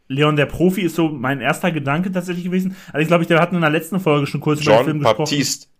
Leon 0.08 0.36
der 0.36 0.46
Profi 0.46 0.82
ist 0.82 0.96
so 0.96 1.08
mein 1.08 1.40
erster 1.40 1.70
Gedanke 1.70 2.10
tatsächlich 2.10 2.44
gewesen. 2.44 2.76
Also 2.88 2.98
ich 3.00 3.08
glaube, 3.08 3.22
ich, 3.22 3.28
der 3.28 3.40
hatten 3.40 3.54
in 3.54 3.60
der 3.60 3.70
letzten 3.70 4.00
Folge 4.00 4.26
schon 4.26 4.40
kurz 4.40 4.64
John 4.64 4.74
über 4.74 4.84
den 4.84 5.02
Film 5.02 5.02
Baptiste. 5.02 5.66
gesprochen. 5.66 5.78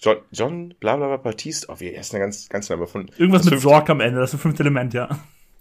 John, 0.00 0.16
John, 0.32 0.74
bla 0.80 0.96
bla 0.96 1.06
bla, 1.06 1.16
Baptiste. 1.16 1.68
Oh, 1.70 1.76
er 1.80 2.00
ist 2.00 2.12
eine 2.12 2.22
ganz, 2.22 2.48
ganz 2.48 2.68
Name 2.68 2.86
von. 2.86 3.10
Irgendwas 3.16 3.44
mit 3.44 3.58
Sorg 3.60 3.88
am 3.88 4.00
Ende, 4.00 4.20
das 4.20 4.30
ist 4.30 4.34
das 4.34 4.42
fünfte 4.42 4.62
Element, 4.64 4.92
ja. 4.92 5.08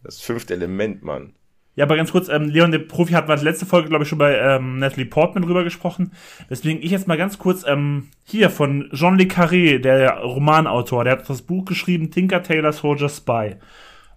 Das 0.04 0.20
fünfte 0.20 0.54
Element, 0.54 1.04
Mann. 1.04 1.34
Ja, 1.76 1.86
aber 1.86 1.96
ganz 1.96 2.12
kurz, 2.12 2.30
ähm, 2.30 2.50
Leon 2.50 2.72
der 2.72 2.80
Profi 2.80 3.14
hat 3.14 3.28
die 3.28 3.44
letzte 3.44 3.66
Folge, 3.66 3.90
glaube 3.90 4.04
ich, 4.04 4.10
schon 4.10 4.20
bei 4.20 4.38
ähm, 4.38 4.78
Natalie 4.78 5.06
Portman 5.06 5.44
drüber 5.44 5.64
gesprochen. 5.64 6.12
Deswegen 6.50 6.82
ich 6.84 6.92
jetzt 6.92 7.08
mal 7.08 7.18
ganz 7.18 7.40
kurz 7.40 7.66
ähm, 7.68 8.10
hier 8.24 8.52
von 8.52 8.90
Jean 8.94 9.18
Le 9.18 9.26
Carré, 9.26 9.80
der 9.80 10.20
Romanautor, 10.20 11.04
der 11.04 11.14
hat 11.14 11.30
das 11.30 11.42
Buch 11.42 11.66
geschrieben, 11.66 12.12
Tinker 12.12 12.44
Taylor 12.44 12.74
Soldier 12.74 13.10
Spy. 13.10 13.56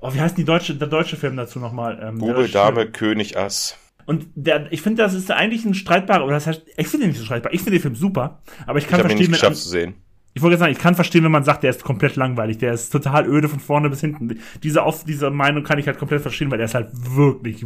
Oh, 0.01 0.13
wie 0.13 0.21
heißt 0.21 0.37
die 0.37 0.45
deutsche, 0.45 0.75
der 0.75 0.89
deutsche 0.89 1.17
Film 1.17 1.37
dazu 1.37 1.59
nochmal? 1.59 1.99
Ähm, 2.03 2.19
Bube, 2.19 2.49
Dame, 2.49 2.87
König, 2.87 3.39
Ass. 3.39 3.79
Und 4.05 4.27
der, 4.35 4.71
ich 4.71 4.83
finde, 4.83 5.03
das 5.03 5.15
ist 5.15 5.31
eigentlich 5.31 5.65
ein 5.65 5.75
streitbarer, 5.75 6.25
oder 6.25 6.35
das 6.35 6.47
heißt, 6.47 6.63
ich 6.77 6.87
finde 6.87 7.07
ihn 7.07 7.11
nicht 7.11 7.19
so 7.19 7.25
streitbar. 7.25 7.55
Ich 7.55 7.61
finde 7.61 7.79
den 7.79 7.83
Film 7.83 7.97
super, 7.97 8.43
aber 8.67 8.79
ich 8.79 8.87
kann 8.87 9.01
ich 9.01 9.07
verstehen, 9.07 9.25
ihn 9.25 9.31
nicht 9.31 9.41
geschafft 9.41 9.57
zu 9.57 9.69
sehen 9.69 9.95
ich 10.37 10.43
wollte 10.43 10.59
sagen, 10.59 10.71
ich 10.71 10.79
kann 10.79 10.95
verstehen, 10.95 11.25
wenn 11.25 11.31
man 11.31 11.45
sagt, 11.45 11.63
der 11.63 11.71
ist 11.71 11.83
komplett 11.83 12.15
langweilig, 12.15 12.59
der 12.59 12.75
ist 12.75 12.91
total 12.91 13.27
öde 13.27 13.49
von 13.49 13.59
vorne 13.59 13.89
bis 13.89 14.03
hinten. 14.03 14.39
Diese, 14.63 14.83
auf, 14.83 15.03
diese 15.03 15.31
Meinung 15.31 15.65
kann 15.65 15.79
ich 15.79 15.87
halt 15.87 15.97
komplett 15.97 16.21
verstehen, 16.21 16.51
weil 16.51 16.59
der 16.59 16.67
ist 16.67 16.75
halt 16.75 16.91
wirklich, 16.93 17.65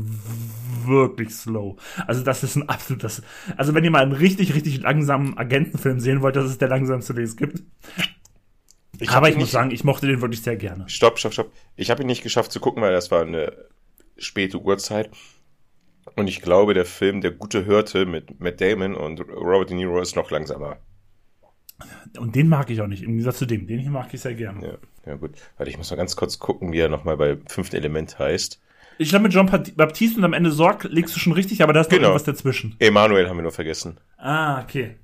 wirklich 0.86 1.30
slow. 1.30 1.76
Also 2.06 2.22
das 2.22 2.44
ist 2.44 2.54
ein 2.54 2.68
absolutes, 2.68 3.22
also 3.56 3.74
wenn 3.74 3.82
ihr 3.82 3.90
mal 3.90 4.04
einen 4.04 4.12
richtig, 4.12 4.54
richtig 4.54 4.82
langsamen 4.82 5.36
Agentenfilm 5.36 5.98
sehen 5.98 6.22
wollt, 6.22 6.36
das 6.36 6.48
ist 6.48 6.60
der 6.60 6.68
langsamste, 6.68 7.12
den 7.12 7.24
es 7.24 7.36
gibt. 7.36 7.60
Ich 9.00 9.10
Aber 9.10 9.28
ich 9.28 9.36
muss 9.36 9.50
sagen, 9.50 9.72
ich 9.72 9.82
mochte 9.82 10.06
den 10.06 10.20
wirklich 10.20 10.42
sehr 10.42 10.54
gerne. 10.54 10.88
Stopp, 10.88 11.18
stopp, 11.18 11.32
stopp. 11.32 11.52
Ich 11.74 11.90
habe 11.90 12.02
ihn 12.02 12.06
nicht 12.06 12.22
geschafft 12.22 12.52
zu 12.52 12.60
gucken, 12.60 12.84
weil 12.84 12.92
das 12.92 13.10
war 13.10 13.22
eine 13.22 13.52
späte 14.16 14.60
Uhrzeit. 14.60 15.10
Und 16.14 16.28
ich 16.28 16.40
glaube, 16.40 16.74
der 16.74 16.84
Film 16.84 17.20
Der 17.20 17.32
gute 17.32 17.64
Hirte 17.64 18.06
mit 18.06 18.38
Matt 18.38 18.60
Damon 18.60 18.94
und 18.94 19.18
Robert 19.28 19.70
De 19.70 19.76
Niro 19.76 20.00
ist 20.00 20.14
noch 20.14 20.30
langsamer. 20.30 20.76
Und 22.18 22.34
den 22.34 22.48
mag 22.48 22.70
ich 22.70 22.80
auch 22.80 22.86
nicht, 22.86 23.02
im 23.02 23.10
Gegensatz 23.10 23.38
zu 23.38 23.46
dem. 23.46 23.66
Den 23.66 23.78
hier 23.78 23.90
mag 23.90 24.12
ich 24.12 24.20
sehr 24.20 24.34
gerne. 24.34 24.66
Ja, 24.66 24.74
ja 25.06 25.14
gut. 25.16 25.32
Warte, 25.56 25.70
ich 25.70 25.78
muss 25.78 25.90
mal 25.90 25.96
ganz 25.96 26.16
kurz 26.16 26.38
gucken, 26.38 26.72
wie 26.72 26.78
er 26.78 26.88
nochmal 26.88 27.16
bei 27.16 27.38
fünften 27.46 27.76
Element 27.76 28.18
heißt. 28.18 28.60
Ich 28.98 29.08
glaube, 29.08 29.22
mit 29.24 29.32
John 29.32 29.46
Baptiste 29.46 30.18
und 30.18 30.24
am 30.24 30.34
Ende 30.34 30.50
Sorg 30.50 30.84
legst 30.84 31.14
du 31.14 31.20
schon 31.20 31.32
richtig, 31.32 31.62
aber 31.62 31.72
da 31.72 31.80
ist 31.80 31.88
genau. 31.88 32.02
noch 32.02 32.08
irgendwas 32.08 32.24
dazwischen. 32.24 32.76
Emanuel 32.80 33.28
haben 33.28 33.38
wir 33.38 33.42
nur 33.42 33.52
vergessen. 33.52 33.98
Ah, 34.18 34.62
okay. 34.62 34.96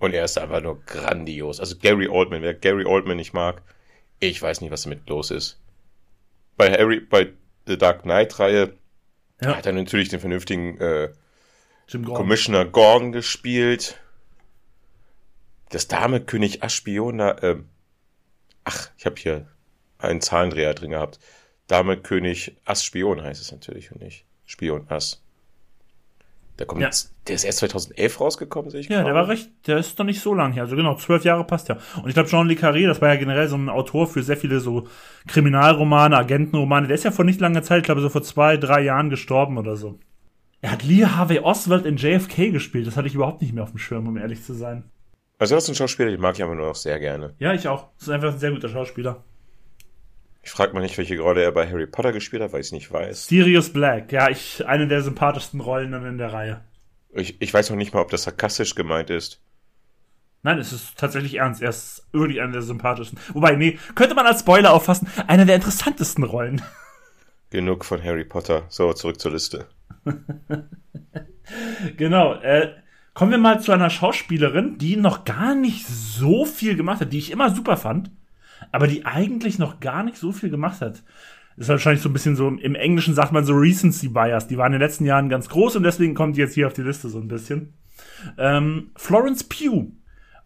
Und 0.00 0.12
er 0.12 0.24
ist 0.24 0.38
einfach 0.38 0.60
nur 0.60 0.82
grandios. 0.84 1.60
Also 1.60 1.76
Gary 1.76 2.08
Oldman, 2.08 2.42
wer 2.42 2.54
Gary 2.54 2.84
Oldman 2.84 3.16
nicht 3.16 3.34
mag, 3.34 3.62
ich 4.20 4.40
weiß 4.42 4.60
nicht, 4.60 4.70
was 4.70 4.82
damit 4.82 5.08
los 5.08 5.30
ist. 5.30 5.60
Bei 6.56 6.70
Harry, 6.72 7.00
bei 7.00 7.32
The 7.66 7.78
Dark 7.78 8.02
Knight-Reihe 8.02 8.72
ja. 9.40 9.56
hat 9.56 9.66
er 9.66 9.72
natürlich 9.72 10.08
den 10.08 10.20
vernünftigen 10.20 10.76
äh, 10.80 11.10
Gordon. 11.92 12.14
Commissioner 12.14 12.64
Gordon 12.64 13.12
gespielt 13.12 14.00
das 15.70 15.88
Dame 15.88 16.20
König 16.20 16.62
Aspion 16.62 17.18
da, 17.18 17.32
äh, 17.38 17.56
ach, 18.64 18.90
ich 18.96 19.06
habe 19.06 19.16
hier 19.18 19.46
einen 19.98 20.20
Zahlendreher 20.20 20.74
drin 20.74 20.90
gehabt. 20.92 21.18
Dame 21.66 21.96
König 21.96 22.56
Ass 22.64 22.84
Spion 22.84 23.22
heißt 23.22 23.40
es 23.40 23.52
natürlich 23.52 23.92
und 23.92 24.00
nicht 24.00 24.24
Spion 24.46 24.86
Ass. 24.88 25.22
Der 26.58 26.66
kommt, 26.66 26.80
ja. 26.80 26.90
der 27.28 27.34
ist 27.36 27.44
erst 27.44 27.58
2011 27.58 28.20
rausgekommen, 28.20 28.70
sehe 28.70 28.80
ich 28.80 28.88
Ja, 28.88 29.04
der 29.04 29.14
war 29.14 29.28
recht, 29.28 29.48
der 29.68 29.78
ist 29.78 29.98
doch 30.00 30.04
nicht 30.04 30.20
so 30.20 30.34
lang 30.34 30.52
her. 30.52 30.64
Also 30.64 30.74
genau, 30.74 30.96
zwölf 30.96 31.24
Jahre 31.24 31.44
passt 31.44 31.68
ja. 31.68 31.78
Und 32.02 32.08
ich 32.08 32.14
glaube, 32.14 32.28
Jean 32.28 32.48
Le 32.48 32.54
Carré, 32.54 32.88
das 32.88 33.00
war 33.00 33.10
ja 33.10 33.16
generell 33.16 33.46
so 33.46 33.56
ein 33.56 33.68
Autor 33.68 34.08
für 34.08 34.24
sehr 34.24 34.36
viele 34.36 34.58
so 34.58 34.88
Kriminalromane, 35.28 36.16
Agentenromane. 36.16 36.88
Der 36.88 36.96
ist 36.96 37.04
ja 37.04 37.12
vor 37.12 37.24
nicht 37.24 37.40
langer 37.40 37.62
Zeit, 37.62 37.78
ich 37.78 37.84
glaube 37.84 38.00
so 38.00 38.08
vor 38.08 38.22
zwei, 38.22 38.56
drei 38.56 38.80
Jahren 38.80 39.08
gestorben 39.08 39.56
oder 39.56 39.76
so. 39.76 40.00
Er 40.60 40.72
hat 40.72 40.82
Lee 40.82 41.06
Harvey 41.06 41.38
Oswald 41.38 41.86
in 41.86 41.96
JFK 41.96 42.50
gespielt. 42.50 42.88
Das 42.88 42.96
hatte 42.96 43.06
ich 43.06 43.14
überhaupt 43.14 43.40
nicht 43.40 43.54
mehr 43.54 43.62
auf 43.62 43.70
dem 43.70 43.78
Schirm, 43.78 44.08
um 44.08 44.16
ehrlich 44.16 44.42
zu 44.42 44.54
sein. 44.54 44.90
Also 45.38 45.54
das 45.54 45.64
ist 45.64 45.70
ein 45.70 45.74
Schauspieler, 45.76 46.10
den 46.10 46.20
mag 46.20 46.34
ich 46.34 46.42
aber 46.42 46.54
nur 46.54 46.66
noch 46.66 46.74
sehr 46.74 46.98
gerne. 46.98 47.34
Ja, 47.38 47.52
ich 47.54 47.68
auch. 47.68 47.88
Das 47.98 48.08
ist 48.08 48.12
einfach 48.12 48.32
ein 48.32 48.38
sehr 48.38 48.50
guter 48.50 48.68
Schauspieler. 48.68 49.24
Ich 50.42 50.50
frage 50.50 50.72
mal 50.72 50.80
nicht, 50.80 50.98
welche 50.98 51.18
Rolle 51.20 51.42
er 51.42 51.52
bei 51.52 51.68
Harry 51.68 51.86
Potter 51.86 52.12
gespielt 52.12 52.42
hat, 52.42 52.52
weil 52.52 52.60
ich 52.60 52.68
es 52.68 52.72
nicht 52.72 52.90
weiß. 52.90 53.26
Sirius 53.26 53.72
Black, 53.72 54.12
ja, 54.12 54.28
ich, 54.30 54.66
eine 54.66 54.88
der 54.88 55.02
sympathischsten 55.02 55.60
Rollen 55.60 55.92
dann 55.92 56.06
in 56.06 56.18
der 56.18 56.32
Reihe. 56.32 56.64
Ich, 57.12 57.40
ich 57.40 57.52
weiß 57.52 57.70
noch 57.70 57.76
nicht 57.76 57.94
mal, 57.94 58.00
ob 58.00 58.10
das 58.10 58.24
sarkastisch 58.24 58.74
gemeint 58.74 59.10
ist. 59.10 59.40
Nein, 60.42 60.58
es 60.58 60.72
ist 60.72 60.96
tatsächlich 60.96 61.34
ernst. 61.34 61.62
Er 61.62 61.70
ist 61.70 62.06
wirklich 62.12 62.40
einer 62.40 62.52
der 62.52 62.62
sympathischsten. 62.62 63.18
Wobei, 63.32 63.56
nee, 63.56 63.78
könnte 63.94 64.14
man 64.14 64.26
als 64.26 64.40
Spoiler 64.40 64.72
auffassen, 64.72 65.08
einer 65.26 65.44
der 65.44 65.56
interessantesten 65.56 66.24
Rollen. 66.24 66.62
Genug 67.50 67.84
von 67.84 68.02
Harry 68.02 68.24
Potter. 68.24 68.64
So, 68.68 68.92
zurück 68.92 69.20
zur 69.20 69.32
Liste. 69.32 69.66
genau, 71.96 72.34
äh, 72.34 72.74
Kommen 73.18 73.32
wir 73.32 73.38
mal 73.38 73.60
zu 73.60 73.72
einer 73.72 73.90
Schauspielerin, 73.90 74.78
die 74.78 74.94
noch 74.94 75.24
gar 75.24 75.56
nicht 75.56 75.88
so 75.88 76.44
viel 76.44 76.76
gemacht 76.76 77.00
hat, 77.00 77.12
die 77.12 77.18
ich 77.18 77.32
immer 77.32 77.52
super 77.52 77.76
fand, 77.76 78.12
aber 78.70 78.86
die 78.86 79.06
eigentlich 79.06 79.58
noch 79.58 79.80
gar 79.80 80.04
nicht 80.04 80.18
so 80.18 80.30
viel 80.30 80.50
gemacht 80.50 80.80
hat. 80.80 81.02
Das 81.56 81.64
ist 81.64 81.68
wahrscheinlich 81.68 82.00
so 82.00 82.10
ein 82.10 82.12
bisschen 82.12 82.36
so, 82.36 82.46
im 82.46 82.76
Englischen 82.76 83.14
sagt 83.14 83.32
man 83.32 83.44
so 83.44 83.54
Recency 83.54 84.06
Bias. 84.06 84.46
Die 84.46 84.56
waren 84.56 84.72
in 84.72 84.78
den 84.78 84.86
letzten 84.86 85.04
Jahren 85.04 85.28
ganz 85.28 85.48
groß 85.48 85.74
und 85.74 85.82
deswegen 85.82 86.14
kommt 86.14 86.36
die 86.36 86.40
jetzt 86.42 86.54
hier 86.54 86.68
auf 86.68 86.74
die 86.74 86.82
Liste 86.82 87.08
so 87.08 87.18
ein 87.18 87.26
bisschen. 87.26 87.72
Ähm, 88.38 88.92
Florence 88.94 89.42
Pugh. 89.42 89.90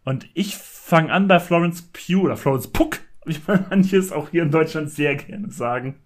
Und 0.06 0.26
ich 0.32 0.56
fange 0.56 1.12
an 1.12 1.28
bei 1.28 1.40
Florence 1.40 1.90
Pugh 1.92 2.22
oder 2.22 2.38
Florence 2.38 2.68
Puck, 2.68 3.00
wie 3.26 3.36
man 3.46 3.66
manches 3.68 4.12
auch 4.12 4.30
hier 4.30 4.44
in 4.44 4.50
Deutschland 4.50 4.88
sehr 4.88 5.16
gerne 5.16 5.50
sagen. 5.50 5.96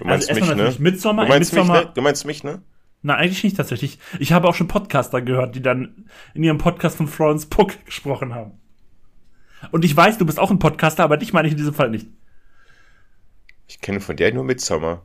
Du 0.00 0.04
meinst 0.04 0.28
also 0.28 0.38
mich, 0.42 0.54
ne? 0.54 0.74
Midsommar, 0.80 1.24
du 1.24 1.32
meinst, 1.32 1.54
Midsommar, 1.54 1.78
mich, 1.78 1.86
ne? 1.86 1.92
du 1.94 2.02
meinst 2.02 2.26
mich, 2.26 2.44
ne? 2.44 2.60
Na, 3.06 3.16
eigentlich 3.16 3.44
nicht 3.44 3.58
tatsächlich. 3.58 3.98
Ich 4.18 4.32
habe 4.32 4.48
auch 4.48 4.54
schon 4.54 4.66
Podcaster 4.66 5.20
gehört, 5.20 5.54
die 5.54 5.60
dann 5.60 6.06
in 6.32 6.42
ihrem 6.42 6.56
Podcast 6.56 6.96
von 6.96 7.06
Florence 7.06 7.44
Puck 7.44 7.84
gesprochen 7.84 8.34
haben. 8.34 8.52
Und 9.72 9.84
ich 9.84 9.94
weiß, 9.94 10.16
du 10.16 10.24
bist 10.24 10.40
auch 10.40 10.50
ein 10.50 10.58
Podcaster, 10.58 11.04
aber 11.04 11.18
dich 11.18 11.34
meine 11.34 11.46
ich 11.46 11.52
in 11.52 11.58
diesem 11.58 11.74
Fall 11.74 11.90
nicht. 11.90 12.06
Ich 13.68 13.82
kenne 13.82 14.00
von 14.00 14.16
der 14.16 14.32
nur 14.32 14.44
Midsommar. 14.44 15.02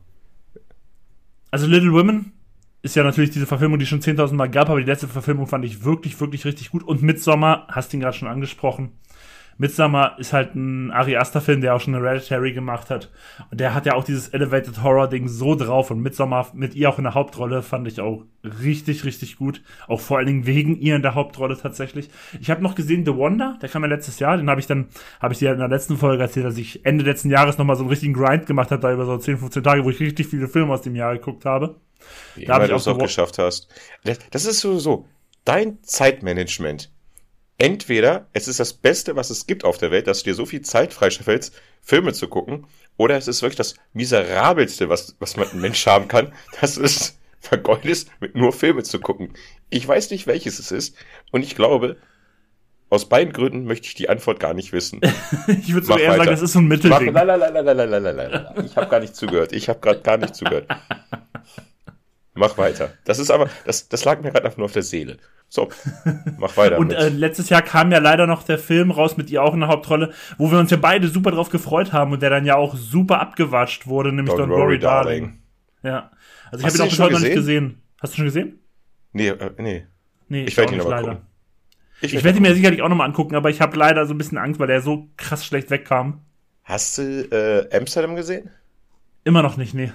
Also 1.50 1.66
Little 1.66 1.92
Women 1.92 2.32
ist 2.80 2.96
ja 2.96 3.02
natürlich 3.02 3.32
diese 3.32 3.46
Verfilmung, 3.46 3.78
die 3.78 3.84
schon 3.84 4.00
10.000 4.00 4.32
Mal 4.32 4.48
gab, 4.48 4.70
aber 4.70 4.80
die 4.80 4.86
letzte 4.86 5.06
Verfilmung 5.06 5.46
fand 5.46 5.66
ich 5.66 5.84
wirklich, 5.84 6.18
wirklich 6.20 6.46
richtig 6.46 6.70
gut. 6.70 6.82
Und 6.82 7.02
Midsommar, 7.02 7.66
hast 7.68 7.92
ihn 7.92 8.00
gerade 8.00 8.16
schon 8.16 8.28
angesprochen, 8.28 8.92
Midsommar 9.60 10.18
ist 10.18 10.32
halt 10.32 10.54
ein 10.54 10.90
Ari 10.90 11.18
Aster 11.18 11.42
Film, 11.42 11.60
der 11.60 11.74
auch 11.74 11.82
schon 11.82 11.92
Hereditary 11.92 12.54
gemacht 12.54 12.88
hat. 12.88 13.10
Und 13.50 13.60
der 13.60 13.74
hat 13.74 13.84
ja 13.84 13.94
auch 13.94 14.04
dieses 14.04 14.30
Elevated 14.30 14.82
Horror 14.82 15.06
Ding 15.06 15.28
so 15.28 15.54
drauf. 15.54 15.90
Und 15.90 16.00
Midsommar 16.00 16.48
mit 16.54 16.74
ihr 16.74 16.88
auch 16.88 16.96
in 16.96 17.04
der 17.04 17.12
Hauptrolle 17.12 17.60
fand 17.60 17.86
ich 17.86 18.00
auch 18.00 18.24
richtig, 18.42 19.04
richtig 19.04 19.36
gut. 19.36 19.60
Auch 19.86 20.00
vor 20.00 20.16
allen 20.16 20.28
Dingen 20.28 20.46
wegen 20.46 20.80
ihr 20.80 20.96
in 20.96 21.02
der 21.02 21.14
Hauptrolle 21.14 21.58
tatsächlich. 21.58 22.08
Ich 22.40 22.48
habe 22.48 22.62
noch 22.62 22.74
gesehen 22.74 23.04
The 23.04 23.14
Wonder, 23.14 23.58
der 23.60 23.68
kam 23.68 23.82
ja 23.82 23.88
letztes 23.90 24.18
Jahr. 24.18 24.38
Den 24.38 24.48
habe 24.48 24.60
ich 24.60 24.66
dann, 24.66 24.88
habe 25.20 25.34
ich 25.34 25.40
dir 25.40 25.52
in 25.52 25.58
der 25.58 25.68
letzten 25.68 25.98
Folge 25.98 26.22
erzählt, 26.22 26.46
dass 26.46 26.56
ich 26.56 26.86
Ende 26.86 27.04
letzten 27.04 27.28
Jahres 27.28 27.58
nochmal 27.58 27.76
so 27.76 27.82
einen 27.82 27.90
richtigen 27.90 28.14
Grind 28.14 28.46
gemacht 28.46 28.70
habe, 28.70 28.80
da 28.80 28.90
über 28.90 29.04
so 29.04 29.18
10, 29.18 29.36
15 29.36 29.62
Tage, 29.62 29.84
wo 29.84 29.90
ich 29.90 30.00
richtig 30.00 30.26
viele 30.26 30.48
Filme 30.48 30.72
aus 30.72 30.80
dem 30.80 30.96
Jahr 30.96 31.14
geguckt 31.18 31.44
habe. 31.44 31.76
Wie 32.34 32.46
da 32.46 32.54
habe 32.54 32.64
ich 32.64 32.72
auch, 32.72 32.86
auch 32.86 32.96
geschafft 32.96 33.36
hast. 33.36 33.68
Das 34.30 34.46
ist 34.46 34.60
so, 34.60 34.78
so. 34.78 35.06
Dein 35.44 35.82
Zeitmanagement 35.82 36.90
entweder 37.60 38.26
es 38.32 38.48
ist 38.48 38.58
das 38.58 38.72
Beste, 38.72 39.14
was 39.14 39.30
es 39.30 39.46
gibt 39.46 39.64
auf 39.64 39.78
der 39.78 39.90
Welt, 39.90 40.06
dass 40.06 40.22
du 40.22 40.30
dir 40.30 40.34
so 40.34 40.46
viel 40.46 40.62
Zeit 40.62 40.92
freischaffelst, 40.92 41.54
Filme 41.82 42.12
zu 42.12 42.26
gucken, 42.26 42.66
oder 42.96 43.16
es 43.16 43.28
ist 43.28 43.42
wirklich 43.42 43.56
das 43.56 43.74
miserabelste, 43.92 44.88
was, 44.88 45.14
was 45.20 45.36
man 45.36 45.48
ein 45.50 45.60
Mensch 45.60 45.86
haben 45.86 46.08
kann, 46.08 46.32
dass 46.60 46.76
es 46.76 47.18
vergeudest, 47.40 48.10
mit 48.20 48.34
nur 48.34 48.52
Filme 48.52 48.82
zu 48.82 48.98
gucken. 48.98 49.34
Ich 49.68 49.86
weiß 49.86 50.10
nicht, 50.10 50.26
welches 50.26 50.58
es 50.58 50.72
ist, 50.72 50.96
und 51.30 51.42
ich 51.42 51.54
glaube, 51.54 51.96
aus 52.88 53.08
beiden 53.08 53.32
Gründen 53.32 53.64
möchte 53.66 53.86
ich 53.86 53.94
die 53.94 54.08
Antwort 54.08 54.40
gar 54.40 54.52
nicht 54.52 54.72
wissen. 54.72 55.00
ich 55.46 55.72
würde 55.72 55.86
sogar 55.86 56.00
eher 56.00 56.16
sagen, 56.16 56.30
das 56.30 56.42
ist 56.42 56.54
so 56.54 56.58
ein 56.58 56.66
Mittelding. 56.66 57.12
Mach, 57.12 57.24
la, 57.24 57.36
Ich 58.64 58.76
habe 58.76 58.88
gar 58.88 59.00
nicht 59.00 59.14
zugehört. 59.14 59.52
Ich 59.52 59.68
habe 59.68 59.78
gerade 59.78 60.00
gar 60.00 60.16
nicht 60.16 60.34
zugehört. 60.34 60.66
Mach 62.40 62.56
weiter. 62.56 62.94
Das 63.04 63.18
ist 63.18 63.30
aber, 63.30 63.50
das, 63.66 63.90
das 63.90 64.02
lag 64.06 64.22
mir 64.22 64.30
gerade 64.30 64.46
einfach 64.46 64.56
nur 64.56 64.64
auf 64.64 64.72
der 64.72 64.82
Seele. 64.82 65.18
So, 65.50 65.68
mach 66.38 66.56
weiter. 66.56 66.78
und 66.78 66.90
äh, 66.90 67.10
letztes 67.10 67.50
Jahr 67.50 67.60
kam 67.60 67.92
ja 67.92 67.98
leider 67.98 68.26
noch 68.26 68.44
der 68.44 68.58
Film 68.58 68.90
raus 68.90 69.18
mit 69.18 69.28
ihr 69.28 69.42
auch 69.42 69.52
in 69.52 69.60
der 69.60 69.68
Hauptrolle, 69.68 70.14
wo 70.38 70.50
wir 70.50 70.58
uns 70.58 70.70
ja 70.70 70.78
beide 70.78 71.08
super 71.08 71.32
drauf 71.32 71.50
gefreut 71.50 71.92
haben 71.92 72.12
und 72.12 72.22
der 72.22 72.30
dann 72.30 72.46
ja 72.46 72.56
auch 72.56 72.76
super 72.76 73.20
abgewatscht 73.20 73.86
wurde, 73.86 74.10
nämlich 74.10 74.34
Don't, 74.34 74.44
Don't 74.44 74.48
Worry, 74.48 74.78
Darling. 74.78 75.40
Darling. 75.82 76.00
Ja. 76.00 76.10
Also 76.50 76.66
ich 76.66 76.72
habe 76.72 76.78
ihn 76.78 76.82
auch 76.82 76.88
bis 76.88 77.00
heute 77.00 77.12
noch 77.12 77.20
nicht 77.20 77.34
gesehen. 77.34 77.82
Hast 78.00 78.14
du 78.14 78.16
schon 78.16 78.24
gesehen? 78.24 78.58
Nee, 79.12 79.28
äh, 79.28 79.50
nee. 79.58 79.86
Nee, 80.28 80.42
ich, 80.44 80.48
ich 80.48 80.56
werde 80.56 80.74
ihn 80.74 80.80
aber 80.80 80.90
leider. 80.90 81.08
Gucken. 81.08 81.26
Ich, 82.00 82.14
ich 82.14 82.24
werde 82.24 82.38
ihn 82.38 82.42
mir 82.42 82.54
sicherlich 82.54 82.80
auch 82.80 82.88
nochmal 82.88 83.06
angucken, 83.06 83.34
aber 83.34 83.50
ich 83.50 83.60
habe 83.60 83.76
leider 83.76 84.06
so 84.06 84.14
ein 84.14 84.18
bisschen 84.18 84.38
Angst, 84.38 84.58
weil 84.60 84.68
der 84.68 84.80
so 84.80 85.08
krass 85.18 85.44
schlecht 85.44 85.68
wegkam. 85.68 86.22
Hast 86.62 86.96
du 86.96 87.02
äh, 87.02 87.76
Amsterdam 87.76 88.16
gesehen? 88.16 88.48
Immer 89.24 89.42
noch 89.42 89.58
nicht, 89.58 89.74
nee. 89.74 89.92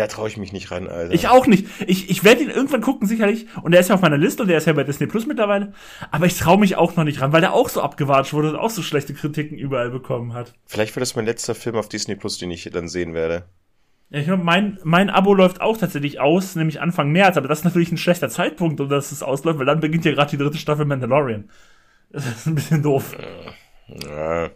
Da 0.00 0.06
traue 0.06 0.28
ich 0.28 0.38
mich 0.38 0.54
nicht 0.54 0.70
ran, 0.70 0.88
Alter. 0.88 1.12
Ich 1.12 1.28
auch 1.28 1.46
nicht. 1.46 1.66
Ich, 1.86 2.08
ich 2.08 2.24
werde 2.24 2.42
ihn 2.42 2.48
irgendwann 2.48 2.80
gucken, 2.80 3.06
sicherlich. 3.06 3.46
Und 3.62 3.72
der 3.72 3.82
ist 3.82 3.90
ja 3.90 3.96
auf 3.96 4.00
meiner 4.00 4.16
Liste 4.16 4.40
und 4.40 4.48
der 4.48 4.56
ist 4.56 4.66
ja 4.66 4.72
bei 4.72 4.82
Disney 4.82 5.06
Plus 5.06 5.26
mittlerweile. 5.26 5.74
Aber 6.10 6.24
ich 6.24 6.38
traue 6.38 6.58
mich 6.58 6.76
auch 6.76 6.96
noch 6.96 7.04
nicht 7.04 7.20
ran, 7.20 7.34
weil 7.34 7.42
der 7.42 7.52
auch 7.52 7.68
so 7.68 7.82
abgewatscht 7.82 8.32
wurde 8.32 8.48
und 8.48 8.56
auch 8.56 8.70
so 8.70 8.80
schlechte 8.80 9.12
Kritiken 9.12 9.58
überall 9.58 9.90
bekommen 9.90 10.32
hat. 10.32 10.54
Vielleicht 10.64 10.96
wird 10.96 11.02
das 11.02 11.16
mein 11.16 11.26
letzter 11.26 11.54
Film 11.54 11.76
auf 11.76 11.90
Disney 11.90 12.14
Plus, 12.16 12.38
den 12.38 12.50
ich 12.50 12.64
dann 12.72 12.88
sehen 12.88 13.12
werde. 13.12 13.44
Ja, 14.08 14.20
ich 14.20 14.24
glaube, 14.24 14.42
mein, 14.42 14.78
mein 14.84 15.10
Abo 15.10 15.34
läuft 15.34 15.60
auch 15.60 15.76
tatsächlich 15.76 16.18
aus, 16.18 16.56
nämlich 16.56 16.80
Anfang 16.80 17.12
März. 17.12 17.36
Aber 17.36 17.46
das 17.46 17.58
ist 17.58 17.64
natürlich 17.66 17.92
ein 17.92 17.98
schlechter 17.98 18.30
Zeitpunkt, 18.30 18.80
um 18.80 18.88
dass 18.88 19.12
es 19.12 19.22
ausläuft, 19.22 19.58
weil 19.58 19.66
dann 19.66 19.80
beginnt 19.80 20.06
ja 20.06 20.12
gerade 20.12 20.30
die 20.30 20.38
dritte 20.38 20.56
Staffel 20.56 20.86
Mandalorian. 20.86 21.50
Das 22.08 22.26
ist 22.26 22.46
ein 22.46 22.54
bisschen 22.54 22.82
doof. 22.82 23.14
Ja. 24.08 24.48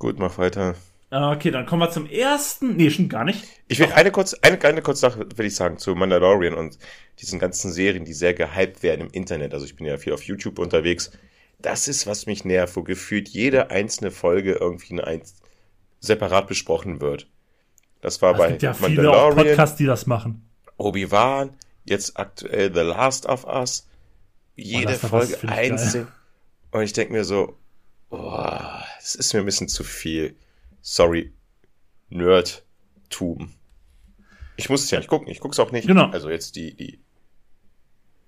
Gut, 0.00 0.18
mach 0.18 0.36
weiter. 0.36 0.74
Ah, 1.14 1.30
okay, 1.30 1.52
dann 1.52 1.64
kommen 1.64 1.80
wir 1.80 1.92
zum 1.92 2.06
ersten. 2.06 2.74
Nee, 2.74 2.90
schon 2.90 3.08
gar 3.08 3.22
nicht. 3.22 3.44
Ich 3.68 3.78
will 3.78 3.92
eine 3.92 4.10
kurz, 4.10 4.34
eine, 4.42 4.60
eine 4.64 4.82
kurze 4.82 5.02
Sache 5.02 5.28
will 5.36 5.46
ich 5.46 5.54
sagen 5.54 5.78
zu 5.78 5.94
Mandalorian 5.94 6.54
und 6.54 6.76
diesen 7.20 7.38
ganzen 7.38 7.70
Serien, 7.70 8.04
die 8.04 8.12
sehr 8.12 8.34
gehypt 8.34 8.82
werden 8.82 9.02
im 9.02 9.12
Internet. 9.12 9.54
Also 9.54 9.64
ich 9.64 9.76
bin 9.76 9.86
ja 9.86 9.96
viel 9.96 10.12
auf 10.12 10.24
YouTube 10.24 10.58
unterwegs. 10.58 11.12
Das 11.60 11.86
ist, 11.86 12.08
was 12.08 12.26
mich 12.26 12.44
nervt, 12.44 12.74
wo 12.74 12.82
gefühlt 12.82 13.28
jede 13.28 13.70
einzelne 13.70 14.10
Folge 14.10 14.54
irgendwie 14.54 15.00
ein, 15.00 15.22
separat 16.00 16.48
besprochen 16.48 17.00
wird. 17.00 17.28
Das 18.00 18.20
war 18.20 18.32
Es 18.32 18.38
bei 18.38 18.50
gibt 18.50 18.62
ja 18.64 18.74
viele 18.74 19.12
auch 19.12 19.36
Podcasts, 19.36 19.76
die 19.76 19.86
das 19.86 20.06
machen. 20.06 20.44
Obi-Wan, 20.78 21.50
jetzt 21.84 22.18
aktuell 22.18 22.74
The 22.74 22.80
Last 22.80 23.26
of 23.26 23.44
Us. 23.44 23.86
Jede 24.56 24.94
Us 24.94 24.98
Folge 24.98 25.38
einzeln. 25.46 26.08
Und 26.72 26.82
ich 26.82 26.92
denke 26.92 27.12
mir 27.12 27.22
so, 27.22 27.56
boah, 28.10 28.84
das 28.98 29.14
ist 29.14 29.32
mir 29.32 29.38
ein 29.38 29.46
bisschen 29.46 29.68
zu 29.68 29.84
viel. 29.84 30.34
Sorry, 30.86 31.32
Nerdtum. 32.10 33.48
Ich 34.56 34.68
muss 34.68 34.84
es 34.84 34.90
ja 34.90 34.98
nicht 34.98 35.08
gucken, 35.08 35.28
ich 35.28 35.40
gucke 35.40 35.54
es 35.54 35.58
auch 35.58 35.72
nicht. 35.72 35.86
Genau. 35.86 36.10
Also 36.10 36.28
jetzt 36.28 36.56
die, 36.56 36.76
die 36.76 37.00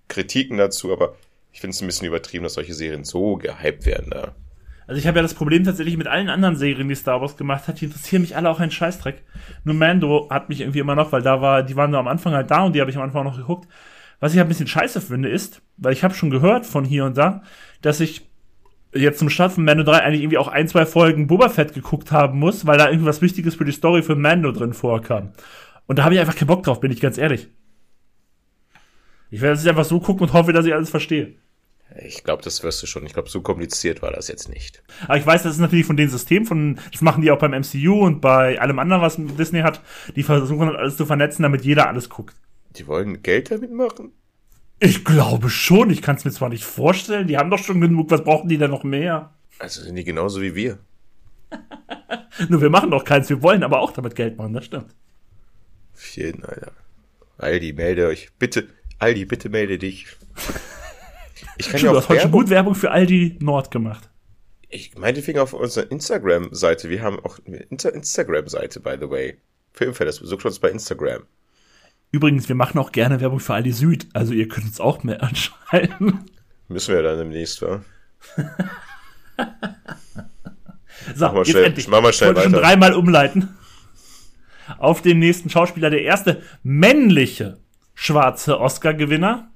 Kritiken 0.08 0.56
dazu, 0.56 0.90
aber 0.90 1.16
ich 1.52 1.60
finde 1.60 1.74
es 1.74 1.82
ein 1.82 1.86
bisschen 1.86 2.08
übertrieben, 2.08 2.44
dass 2.44 2.54
solche 2.54 2.72
Serien 2.72 3.04
so 3.04 3.36
gehypt 3.36 3.84
werden 3.84 4.08
da. 4.08 4.34
Also 4.86 4.98
ich 4.98 5.06
habe 5.06 5.18
ja 5.18 5.22
das 5.22 5.34
Problem 5.34 5.64
tatsächlich 5.64 5.98
mit 5.98 6.06
allen 6.06 6.30
anderen 6.30 6.56
Serien, 6.56 6.88
die 6.88 6.94
Star 6.94 7.20
Wars 7.20 7.36
gemacht 7.36 7.68
hat, 7.68 7.82
die 7.82 7.84
interessieren 7.84 8.22
mich 8.22 8.36
alle 8.36 8.48
auch 8.48 8.58
ein 8.58 8.70
Scheißdreck. 8.70 9.22
Nur 9.64 9.74
Mando 9.74 10.28
hat 10.30 10.48
mich 10.48 10.62
irgendwie 10.62 10.78
immer 10.78 10.94
noch, 10.94 11.12
weil 11.12 11.20
da 11.20 11.42
war, 11.42 11.62
die 11.62 11.76
waren 11.76 11.90
nur 11.90 12.00
am 12.00 12.08
Anfang 12.08 12.32
halt 12.32 12.50
da 12.50 12.64
und 12.64 12.72
die 12.74 12.80
habe 12.80 12.90
ich 12.90 12.96
am 12.96 13.02
Anfang 13.02 13.20
auch 13.26 13.32
noch 13.32 13.38
geguckt. 13.38 13.68
Was 14.18 14.32
ich 14.32 14.38
halt 14.38 14.46
ein 14.46 14.48
bisschen 14.48 14.66
scheiße 14.66 15.02
finde 15.02 15.28
ist, 15.28 15.60
weil 15.76 15.92
ich 15.92 16.02
habe 16.02 16.14
schon 16.14 16.30
gehört 16.30 16.64
von 16.64 16.86
hier 16.86 17.04
und 17.04 17.18
da, 17.18 17.42
dass 17.82 18.00
ich 18.00 18.26
jetzt 18.94 19.18
zum 19.18 19.30
Start 19.30 19.52
von 19.52 19.64
Mando 19.64 19.82
3 19.82 19.98
eigentlich 19.98 20.22
irgendwie 20.22 20.38
auch 20.38 20.48
ein, 20.48 20.68
zwei 20.68 20.86
Folgen 20.86 21.26
Boba 21.26 21.48
Fett 21.48 21.74
geguckt 21.74 22.12
haben 22.12 22.38
muss, 22.38 22.66
weil 22.66 22.78
da 22.78 22.90
irgendwas 22.90 23.22
Wichtiges 23.22 23.54
für 23.54 23.64
die 23.64 23.72
Story 23.72 24.02
für 24.02 24.16
Mando 24.16 24.52
drin 24.52 24.74
vorkam. 24.74 25.32
Und 25.86 25.98
da 25.98 26.04
habe 26.04 26.14
ich 26.14 26.20
einfach 26.20 26.36
keinen 26.36 26.48
Bock 26.48 26.62
drauf, 26.62 26.80
bin 26.80 26.90
ich 26.90 27.00
ganz 27.00 27.18
ehrlich. 27.18 27.48
Ich 29.30 29.40
werde 29.40 29.58
es 29.58 29.66
einfach 29.66 29.84
so 29.84 30.00
gucken 30.00 30.26
und 30.26 30.32
hoffe, 30.32 30.52
dass 30.52 30.66
ich 30.66 30.74
alles 30.74 30.90
verstehe. 30.90 31.34
Ich 31.98 32.24
glaube, 32.24 32.42
das 32.42 32.62
wirst 32.62 32.82
du 32.82 32.86
schon. 32.86 33.06
Ich 33.06 33.12
glaube, 33.12 33.28
so 33.28 33.40
kompliziert 33.40 34.02
war 34.02 34.10
das 34.10 34.28
jetzt 34.28 34.48
nicht. 34.48 34.82
Aber 35.04 35.16
ich 35.16 35.26
weiß, 35.26 35.44
das 35.44 35.52
ist 35.54 35.60
natürlich 35.60 35.86
von 35.86 35.96
dem 35.96 36.08
System, 36.08 36.44
von, 36.44 36.78
das 36.92 37.00
machen 37.00 37.22
die 37.22 37.30
auch 37.30 37.38
beim 37.38 37.52
MCU 37.52 38.04
und 38.04 38.20
bei 38.20 38.60
allem 38.60 38.78
anderen, 38.78 39.02
was 39.02 39.16
Disney 39.16 39.60
hat. 39.60 39.80
Die 40.14 40.22
versuchen 40.22 40.66
halt 40.66 40.76
alles 40.76 40.96
zu 40.96 41.06
vernetzen, 41.06 41.42
damit 41.42 41.64
jeder 41.64 41.88
alles 41.88 42.08
guckt. 42.08 42.36
Die 42.76 42.86
wollen 42.86 43.22
Geld 43.22 43.50
damit 43.50 43.72
machen? 43.72 44.12
Ich 44.78 45.04
glaube 45.04 45.48
schon, 45.48 45.90
ich 45.90 46.02
kann 46.02 46.16
es 46.16 46.24
mir 46.24 46.30
zwar 46.32 46.48
nicht 46.50 46.64
vorstellen, 46.64 47.26
die 47.26 47.38
haben 47.38 47.50
doch 47.50 47.58
schon 47.58 47.80
genug, 47.80 48.10
was 48.10 48.22
brauchen 48.22 48.48
die 48.48 48.58
denn 48.58 48.70
noch 48.70 48.84
mehr? 48.84 49.32
Also 49.58 49.80
sind 49.82 49.96
die 49.96 50.04
genauso 50.04 50.42
wie 50.42 50.54
wir. 50.54 50.78
Nur 52.48 52.60
wir 52.60 52.70
machen 52.70 52.90
doch 52.90 53.04
keins, 53.04 53.28
wir 53.30 53.42
wollen 53.42 53.62
aber 53.62 53.80
auch 53.80 53.92
damit 53.92 54.14
Geld 54.14 54.36
machen, 54.36 54.52
das 54.52 54.66
stimmt. 54.66 54.94
Auf 55.94 56.16
jeden, 56.16 56.44
Alter. 56.44 56.72
Aldi, 57.38 57.72
melde 57.72 58.06
euch. 58.06 58.30
Bitte, 58.38 58.68
Aldi, 58.98 59.24
bitte 59.24 59.48
melde 59.48 59.78
dich. 59.78 60.06
Ich 61.58 61.68
kann 61.68 61.78
Stimmt, 61.78 61.92
du 61.92 61.94
ja 61.94 61.98
hast 61.98 62.04
auch 62.04 62.08
heute 62.10 62.20
schon 62.22 62.30
gut 62.32 62.48
Werbung 62.50 62.74
für 62.74 62.90
Aldi 62.90 63.38
Nord 63.40 63.70
gemacht. 63.70 64.08
ich 64.70 64.94
meinetwegen 64.96 65.38
auf 65.38 65.52
unserer 65.52 65.90
Instagram-Seite. 65.90 66.88
Wir 66.90 67.02
haben 67.02 67.18
auch 67.20 67.38
eine 67.46 67.58
Insta 67.58 67.90
Instagram-Seite, 67.90 68.80
by 68.80 68.96
the 69.00 69.08
way. 69.10 69.36
Filmfest, 69.72 70.20
besucht 70.20 70.44
uns 70.46 70.58
bei 70.58 70.70
Instagram. 70.70 71.24
Übrigens, 72.12 72.48
wir 72.48 72.56
machen 72.56 72.78
auch 72.78 72.92
gerne 72.92 73.20
Werbung 73.20 73.40
für 73.40 73.54
Aldi 73.54 73.72
Süd, 73.72 74.06
also 74.14 74.32
ihr 74.32 74.48
könnt 74.48 74.66
uns 74.66 74.80
auch 74.80 75.02
mehr 75.04 75.22
anschreiben. 75.22 76.20
Müssen 76.68 76.94
wir 76.94 77.02
dann 77.02 77.18
demnächst, 77.18 77.62
wa? 77.62 77.82
So, 81.14 81.26
Mach 81.26 81.32
mal 81.34 81.38
jetzt 81.40 81.50
schnell- 81.50 81.64
endlich. 81.64 81.88
mach 81.88 82.02
mal 82.02 82.12
schnell 82.12 82.30
ich 82.30 82.36
wollte 82.36 82.48
schon 82.50 82.52
weiter. 82.58 82.62
dreimal 82.68 82.94
umleiten. 82.94 83.50
Auf 84.78 85.02
den 85.02 85.18
nächsten 85.20 85.50
Schauspieler, 85.50 85.90
der 85.90 86.02
erste 86.02 86.42
männliche 86.62 87.58
schwarze 87.94 88.58
Oscar-Gewinner, 88.60 89.50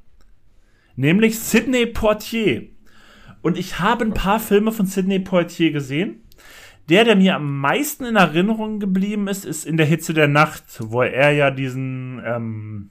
nämlich 0.97 1.39
Sidney 1.41 1.87
Poitier. 1.87 2.69
Und 3.43 3.59
ich 3.59 3.81
habe 3.81 4.05
ein 4.05 4.15
paar 4.15 4.39
Filme 4.39 4.71
von 4.71 4.87
Sidney 4.87 5.19
Poitier 5.19 5.73
gesehen. 5.73 6.23
Der, 6.91 7.05
der 7.05 7.15
mir 7.15 7.37
am 7.37 7.61
meisten 7.61 8.05
in 8.05 8.17
Erinnerung 8.17 8.81
geblieben 8.81 9.29
ist, 9.29 9.45
ist 9.45 9.65
In 9.65 9.77
der 9.77 9.87
Hitze 9.87 10.13
der 10.13 10.27
Nacht, 10.27 10.65
wo 10.81 11.03
er 11.03 11.31
ja 11.31 11.53
diesen, 11.53 12.21
ähm, 12.27 12.91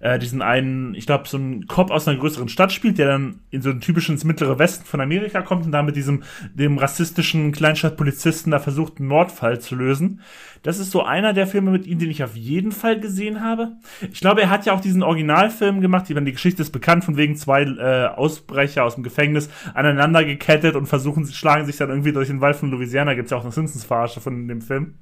äh, 0.00 0.18
diesen 0.18 0.42
einen, 0.42 0.94
ich 0.94 1.06
glaube, 1.06 1.28
so 1.28 1.36
einen 1.36 1.66
Cop 1.66 1.90
aus 1.90 2.06
einer 2.06 2.18
größeren 2.18 2.48
Stadt 2.48 2.72
spielt, 2.72 2.98
der 2.98 3.08
dann 3.08 3.40
in 3.50 3.62
so 3.62 3.70
ein 3.70 3.80
typisches 3.80 4.24
mittlere 4.24 4.58
Westen 4.58 4.84
von 4.84 5.00
Amerika 5.00 5.42
kommt 5.42 5.66
und 5.66 5.72
da 5.72 5.82
mit 5.82 5.96
diesem, 5.96 6.22
dem 6.54 6.78
rassistischen 6.78 7.52
Kleinstadtpolizisten 7.52 8.52
da 8.52 8.58
versucht, 8.58 8.98
einen 8.98 9.08
Mordfall 9.08 9.60
zu 9.60 9.74
lösen. 9.74 10.20
Das 10.62 10.78
ist 10.78 10.90
so 10.90 11.02
einer 11.02 11.32
der 11.32 11.46
Filme 11.46 11.70
mit 11.70 11.86
ihm, 11.86 11.98
den 11.98 12.10
ich 12.10 12.22
auf 12.22 12.36
jeden 12.36 12.72
Fall 12.72 12.98
gesehen 12.98 13.42
habe. 13.42 13.72
Ich 14.12 14.20
glaube, 14.20 14.42
er 14.42 14.50
hat 14.50 14.66
ja 14.66 14.72
auch 14.72 14.80
diesen 14.80 15.02
Originalfilm 15.02 15.80
gemacht, 15.80 16.08
die, 16.08 16.14
die 16.14 16.32
Geschichte 16.32 16.62
ist 16.62 16.70
bekannt, 16.70 17.04
von 17.04 17.16
wegen 17.16 17.36
zwei 17.36 17.62
äh, 17.62 18.06
Ausbrecher 18.06 18.84
aus 18.84 18.94
dem 18.94 19.04
Gefängnis 19.04 19.48
aneinander 19.74 20.24
gekettet 20.24 20.74
und 20.74 20.86
versuchen, 20.86 21.26
schlagen 21.26 21.66
sich 21.66 21.76
dann 21.76 21.90
irgendwie 21.90 22.12
durch 22.12 22.28
den 22.28 22.40
Wald 22.40 22.56
von 22.56 22.70
Louisiana. 22.70 23.14
Gibt's 23.14 23.30
ja 23.30 23.36
auch 23.36 23.42
eine 23.42 23.52
Simpsons-Verarsche 23.52 24.20
von 24.20 24.48
dem 24.48 24.62
Film. 24.62 24.94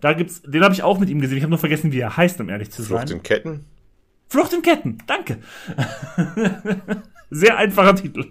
Da 0.00 0.12
gibt's, 0.12 0.42
den 0.42 0.62
habe 0.62 0.74
ich 0.74 0.82
auch 0.82 0.98
mit 0.98 1.08
ihm 1.10 1.20
gesehen. 1.20 1.38
Ich 1.38 1.42
habe 1.42 1.50
nur 1.50 1.58
vergessen, 1.58 1.92
wie 1.92 2.00
er 2.00 2.16
heißt, 2.16 2.40
um 2.40 2.48
ehrlich 2.48 2.70
zu 2.70 2.82
sein. 2.82 2.98
Flucht 2.98 3.10
in 3.10 3.22
Ketten? 3.22 3.64
Flucht 4.28 4.52
in 4.52 4.62
Ketten, 4.62 4.98
danke. 5.06 5.38
Sehr 7.30 7.56
einfacher 7.58 7.94
Titel. 7.96 8.24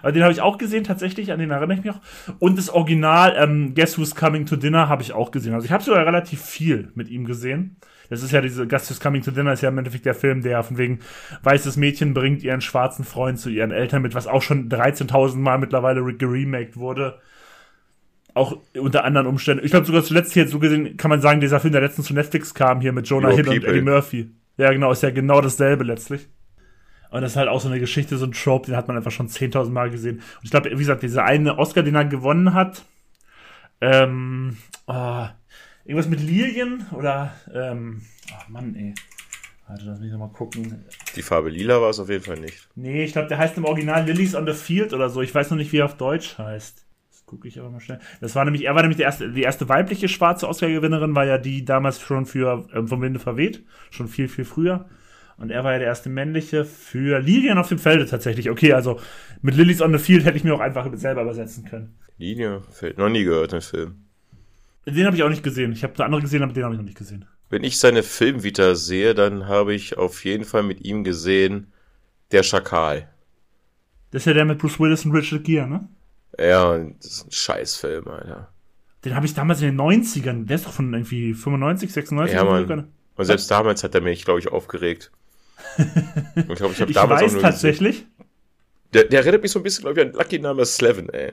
Aber 0.00 0.12
den 0.12 0.22
habe 0.22 0.32
ich 0.32 0.40
auch 0.40 0.56
gesehen, 0.56 0.84
tatsächlich, 0.84 1.32
an 1.32 1.38
den 1.38 1.50
erinnere 1.50 1.74
ich 1.78 1.84
mich 1.84 1.94
auch. 1.94 2.00
Und 2.38 2.56
das 2.56 2.70
Original, 2.70 3.34
ähm, 3.38 3.74
Guess 3.74 3.98
Who's 3.98 4.14
Coming 4.14 4.46
to 4.46 4.56
Dinner, 4.56 4.88
habe 4.88 5.02
ich 5.02 5.12
auch 5.12 5.30
gesehen. 5.30 5.52
Also 5.52 5.66
ich 5.66 5.72
habe 5.72 5.82
sogar 5.84 6.06
relativ 6.06 6.40
viel 6.42 6.90
mit 6.94 7.08
ihm 7.10 7.26
gesehen. 7.26 7.76
Das 8.08 8.22
ist 8.22 8.30
ja 8.32 8.40
diese 8.40 8.66
Guess 8.66 8.88
Who's 8.90 9.00
Coming 9.00 9.22
to 9.22 9.30
Dinner, 9.32 9.52
ist 9.52 9.62
ja 9.62 9.68
im 9.68 9.76
Endeffekt 9.76 10.06
der 10.06 10.14
Film, 10.14 10.40
der 10.42 10.62
von 10.62 10.78
wegen 10.78 11.00
weißes 11.42 11.76
Mädchen 11.76 12.14
bringt 12.14 12.42
ihren 12.42 12.62
schwarzen 12.62 13.04
Freund 13.04 13.38
zu 13.38 13.50
ihren 13.50 13.70
Eltern 13.70 14.00
mit, 14.02 14.14
was 14.14 14.26
auch 14.26 14.40
schon 14.42 14.70
13.000 14.70 15.36
Mal 15.36 15.58
mittlerweile 15.58 16.00
re- 16.00 16.14
geremaked 16.14 16.76
wurde. 16.78 17.20
Auch 18.34 18.58
unter 18.74 19.04
anderen 19.04 19.26
Umständen. 19.26 19.64
Ich 19.64 19.70
glaube 19.70 19.86
sogar 19.86 20.02
zuletzt 20.02 20.32
hier 20.32 20.48
so 20.48 20.58
gesehen, 20.58 20.96
kann 20.96 21.10
man 21.10 21.20
sagen, 21.20 21.40
dieser 21.40 21.60
Film, 21.60 21.72
der 21.72 21.82
letztens 21.82 22.06
zu 22.06 22.14
Netflix 22.14 22.54
kam, 22.54 22.80
hier 22.80 22.92
mit 22.92 23.06
Jonah 23.06 23.28
Your 23.28 23.36
Hill 23.36 23.48
und 23.48 23.54
People. 23.56 23.70
Eddie 23.70 23.82
Murphy. 23.82 24.30
Ja, 24.56 24.72
genau, 24.72 24.92
ist 24.92 25.02
ja 25.02 25.10
genau 25.10 25.40
dasselbe 25.40 25.84
letztlich. 25.84 26.28
Und 27.10 27.20
das 27.20 27.32
ist 27.32 27.36
halt 27.36 27.48
auch 27.48 27.60
so 27.60 27.68
eine 27.68 27.78
Geschichte, 27.78 28.16
so 28.16 28.24
ein 28.24 28.32
Trope, 28.32 28.66
den 28.66 28.76
hat 28.76 28.88
man 28.88 28.96
einfach 28.96 29.10
schon 29.10 29.28
10.000 29.28 29.70
Mal 29.70 29.90
gesehen. 29.90 30.16
Und 30.16 30.44
ich 30.44 30.50
glaube, 30.50 30.70
wie 30.70 30.76
gesagt, 30.76 31.02
dieser 31.02 31.24
eine 31.24 31.58
Oscar, 31.58 31.82
den 31.82 31.94
er 31.94 32.06
gewonnen 32.06 32.54
hat, 32.54 32.86
ähm, 33.82 34.56
oh, 34.86 35.26
irgendwas 35.84 36.08
mit 36.08 36.20
Lilien 36.20 36.86
oder, 36.92 37.34
ähm, 37.52 38.02
ach 38.34 38.48
Mann, 38.48 38.74
ey. 38.76 38.94
Warte, 39.68 39.84
lass 39.84 40.00
mich 40.00 40.10
noch 40.10 40.18
mal 40.18 40.28
gucken. 40.28 40.84
Die 41.14 41.22
Farbe 41.22 41.50
lila 41.50 41.80
war 41.80 41.90
es 41.90 42.00
auf 42.00 42.08
jeden 42.08 42.24
Fall 42.24 42.38
nicht. 42.38 42.68
Nee, 42.74 43.04
ich 43.04 43.12
glaube, 43.12 43.28
der 43.28 43.38
heißt 43.38 43.56
im 43.56 43.64
Original 43.64 44.04
Lilies 44.04 44.34
on 44.34 44.46
the 44.46 44.52
Field 44.52 44.92
oder 44.92 45.08
so. 45.08 45.22
Ich 45.22 45.34
weiß 45.34 45.50
noch 45.50 45.56
nicht, 45.56 45.72
wie 45.72 45.78
er 45.78 45.86
auf 45.86 45.96
Deutsch 45.96 46.38
heißt. 46.38 46.84
Das 47.32 47.38
gucke 47.38 47.48
ich 47.48 47.58
aber 47.58 47.70
mal 47.70 47.80
schnell. 47.80 47.98
Das 48.20 48.34
war 48.34 48.44
nämlich, 48.44 48.66
er 48.66 48.74
war 48.74 48.82
nämlich 48.82 48.98
die 48.98 49.04
erste, 49.04 49.32
die 49.32 49.42
erste 49.42 49.66
weibliche 49.66 50.06
schwarze 50.06 50.46
Oscar-Gewinnerin, 50.46 51.14
war 51.14 51.24
ja 51.24 51.38
die 51.38 51.64
damals 51.64 51.98
schon 51.98 52.26
für 52.26 52.68
ähm, 52.74 52.88
vom 52.88 53.00
Winde 53.00 53.20
verweht. 53.20 53.64
Schon 53.90 54.06
viel, 54.06 54.28
viel 54.28 54.44
früher. 54.44 54.84
Und 55.38 55.50
er 55.50 55.64
war 55.64 55.72
ja 55.72 55.78
der 55.78 55.88
erste 55.88 56.10
männliche 56.10 56.66
für 56.66 57.20
Lilien 57.20 57.56
auf 57.56 57.68
dem 57.68 57.78
Felde 57.78 58.04
tatsächlich. 58.04 58.50
Okay, 58.50 58.74
also 58.74 59.00
mit 59.40 59.56
Lilies 59.56 59.80
on 59.80 59.92
the 59.92 59.98
Field 59.98 60.26
hätte 60.26 60.36
ich 60.36 60.44
mir 60.44 60.54
auch 60.54 60.60
einfach 60.60 60.86
selber 60.92 61.22
übersetzen 61.22 61.64
können. 61.64 61.94
Linie 62.18 62.60
fällt 62.70 62.98
noch 62.98 63.08
nie 63.08 63.24
gehört, 63.24 63.52
den 63.52 63.62
Film. 63.62 64.04
Den 64.86 65.06
habe 65.06 65.16
ich 65.16 65.22
auch 65.22 65.30
nicht 65.30 65.42
gesehen. 65.42 65.72
Ich 65.72 65.84
habe 65.84 66.04
andere 66.04 66.20
gesehen, 66.20 66.42
aber 66.42 66.52
den 66.52 66.64
habe 66.64 66.74
ich 66.74 66.78
noch 66.78 66.84
nicht 66.84 66.98
gesehen. 66.98 67.24
Wenn 67.48 67.64
ich 67.64 67.78
seine 67.78 68.02
Filmvita 68.02 68.74
sehe, 68.74 69.14
dann 69.14 69.48
habe 69.48 69.72
ich 69.72 69.96
auf 69.96 70.22
jeden 70.26 70.44
Fall 70.44 70.64
mit 70.64 70.84
ihm 70.84 71.02
gesehen 71.02 71.68
Der 72.30 72.42
Schakal. 72.42 73.08
Das 74.10 74.22
ist 74.22 74.26
ja 74.26 74.34
der 74.34 74.44
mit 74.44 74.58
Bruce 74.58 74.78
Willis 74.78 75.06
und 75.06 75.12
Richard 75.12 75.44
Gere, 75.44 75.66
ne? 75.66 75.88
Ja, 76.38 76.78
das 76.78 77.06
ist 77.06 77.26
ein 77.26 77.32
Scheißfilm, 77.32 78.08
Alter. 78.08 78.48
Den 79.04 79.14
habe 79.16 79.26
ich 79.26 79.34
damals 79.34 79.60
in 79.60 79.76
den 79.76 79.80
90ern. 79.80 80.46
Der 80.46 80.56
ist 80.56 80.66
doch 80.66 80.72
von 80.72 80.92
irgendwie 80.92 81.34
95, 81.34 81.92
96 81.92 82.36
Ja. 82.36 82.44
Mann. 82.44 82.92
Und 83.16 83.24
selbst 83.24 83.50
damals 83.50 83.82
hat 83.84 83.94
er 83.94 84.00
mich, 84.00 84.24
glaube 84.24 84.40
ich, 84.40 84.48
aufgeregt. 84.48 85.10
ich 85.78 86.46
glaube, 86.56 86.72
ich 86.72 86.80
habe 86.80 86.92
damals 86.92 87.22
weiß 87.22 87.28
auch 87.30 87.34
nur 87.34 87.42
tatsächlich, 87.42 87.96
gesehen. 87.96 88.08
Der, 88.94 89.04
der 89.04 89.20
erinnert 89.20 89.42
mich 89.42 89.50
so 89.52 89.58
ein 89.60 89.62
bisschen, 89.62 89.82
glaube 89.84 90.00
ich, 90.00 90.06
an 90.06 90.12
Lucky 90.12 90.38
Number 90.38 90.64
Slevin, 90.64 91.08
ey. 91.10 91.32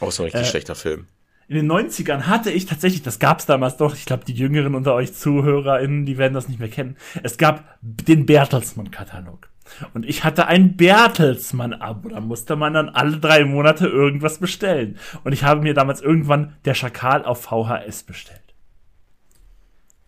Auch 0.00 0.10
so 0.12 0.22
ein 0.22 0.26
richtig 0.26 0.42
Äh, 0.42 0.50
schlechter 0.50 0.74
Film. 0.74 1.06
in 1.48 1.56
den 1.56 1.70
90ern 1.70 2.22
hatte 2.22 2.50
ich 2.50 2.66
tatsächlich, 2.66 3.02
das 3.02 3.18
gab's 3.18 3.46
damals 3.46 3.76
doch, 3.76 3.94
ich 3.94 4.04
glaube, 4.06 4.24
die 4.24 4.32
Jüngeren 4.34 4.74
unter 4.74 4.94
euch 4.94 5.12
ZuhörerInnen, 5.14 6.06
die 6.06 6.18
werden 6.18 6.34
das 6.34 6.48
nicht 6.48 6.58
mehr 6.60 6.68
kennen. 6.70 6.96
Es 7.22 7.36
gab 7.38 7.78
den 7.82 8.26
Bertelsmann-Katalog. 8.26 9.48
Und 9.94 10.06
ich 10.06 10.24
hatte 10.24 10.46
ein 10.46 10.76
Bertelsmann-Abo. 10.76 12.10
Da 12.10 12.20
musste 12.20 12.56
man 12.56 12.74
dann 12.74 12.88
alle 12.88 13.18
drei 13.18 13.44
Monate 13.44 13.86
irgendwas 13.86 14.38
bestellen. 14.38 14.98
Und 15.24 15.32
ich 15.32 15.44
habe 15.44 15.62
mir 15.62 15.74
damals 15.74 16.00
irgendwann 16.00 16.56
der 16.64 16.74
Schakal 16.74 17.24
auf 17.24 17.42
VHS 17.42 18.04
bestellt. 18.04 18.40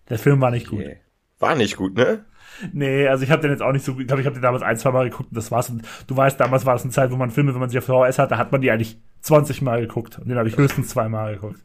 Der 0.08 0.18
Film 0.18 0.40
war 0.40 0.50
nicht 0.50 0.68
gut. 0.68 0.80
Yeah. 0.80 0.96
War 1.38 1.54
nicht 1.54 1.76
gut, 1.76 1.96
ne? 1.96 2.24
Nee, 2.72 3.06
also 3.08 3.24
ich 3.24 3.30
habe 3.30 3.42
den 3.42 3.50
jetzt 3.50 3.60
auch 3.62 3.72
nicht 3.72 3.84
so 3.84 3.92
gut. 3.92 4.02
Ich 4.02 4.06
glaube, 4.06 4.22
ich 4.22 4.26
habe 4.26 4.36
den 4.36 4.42
damals 4.42 4.62
ein, 4.62 4.78
zwei 4.78 4.90
Mal 4.90 5.10
geguckt 5.10 5.30
und 5.30 5.36
das 5.36 5.50
war's. 5.50 5.68
Und 5.68 5.82
du 6.06 6.16
weißt, 6.16 6.40
damals 6.40 6.64
war 6.64 6.74
das 6.74 6.82
eine 6.82 6.92
Zeit, 6.92 7.10
wo 7.10 7.16
man 7.16 7.30
Filme, 7.30 7.52
wenn 7.52 7.60
man 7.60 7.68
sie 7.68 7.78
auf 7.78 7.84
VHS 7.84 8.18
hatte, 8.18 8.38
hat 8.38 8.52
man 8.52 8.60
die 8.60 8.70
eigentlich 8.70 8.98
20 9.20 9.62
Mal 9.62 9.80
geguckt. 9.80 10.18
Und 10.18 10.28
den 10.28 10.38
habe 10.38 10.48
ich 10.48 10.56
höchstens 10.56 10.88
zweimal 10.88 11.34
geguckt. 11.34 11.60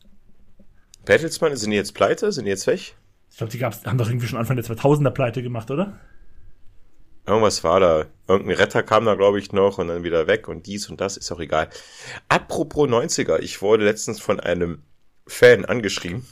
Bertelsmann, 1.06 1.56
sind 1.56 1.72
die 1.72 1.78
jetzt 1.78 1.94
pleite? 1.94 2.32
Sind 2.32 2.46
die 2.46 2.52
jetzt 2.52 2.68
weg? 2.68 2.96
Ich 3.30 3.38
glaube, 3.38 3.52
die 3.52 3.60
gab's, 3.60 3.86
haben 3.86 3.98
doch 3.98 4.10
irgendwie 4.10 4.28
schon 4.28 4.39
Anfang 4.39 4.58
der 4.58 4.66
2000er 4.66 5.12
Pleite 5.12 5.42
gemacht, 5.42 5.72
oder? 5.72 5.94
Irgendwas 7.32 7.64
war 7.64 7.80
da. 7.80 8.08
Irgendein 8.28 8.58
Retter 8.58 8.84
kam 8.84 9.06
da, 9.06 9.16
glaube 9.16 9.40
ich, 9.40 9.54
noch 9.54 9.78
und 9.78 9.88
dann 9.88 10.04
wieder 10.04 10.28
weg 10.28 10.50
und 10.50 10.66
dies 10.66 10.90
und 10.90 11.00
das, 11.00 11.16
ist 11.16 11.32
auch 11.32 11.40
egal. 11.40 11.70
Apropos 12.28 12.90
90er, 12.90 13.40
ich 13.40 13.62
wurde 13.62 13.86
letztens 13.86 14.20
von 14.20 14.42
einem 14.42 14.84
Fan 15.28 15.64
angeschrieben. 15.64 16.28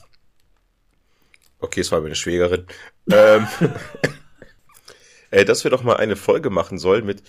Okay, 1.60 1.80
es 1.80 1.91
war 1.93 2.02
meine 2.02 2.16
Schwägerin. 2.16 2.68
ähm, 3.14 3.47
äh, 5.32 5.45
dass 5.45 5.64
wir 5.64 5.72
doch 5.72 5.84
mal 5.84 5.95
eine 5.95 6.18
Folge 6.18 6.50
machen 6.50 6.78
sollen 6.78 7.06
mit 7.06 7.24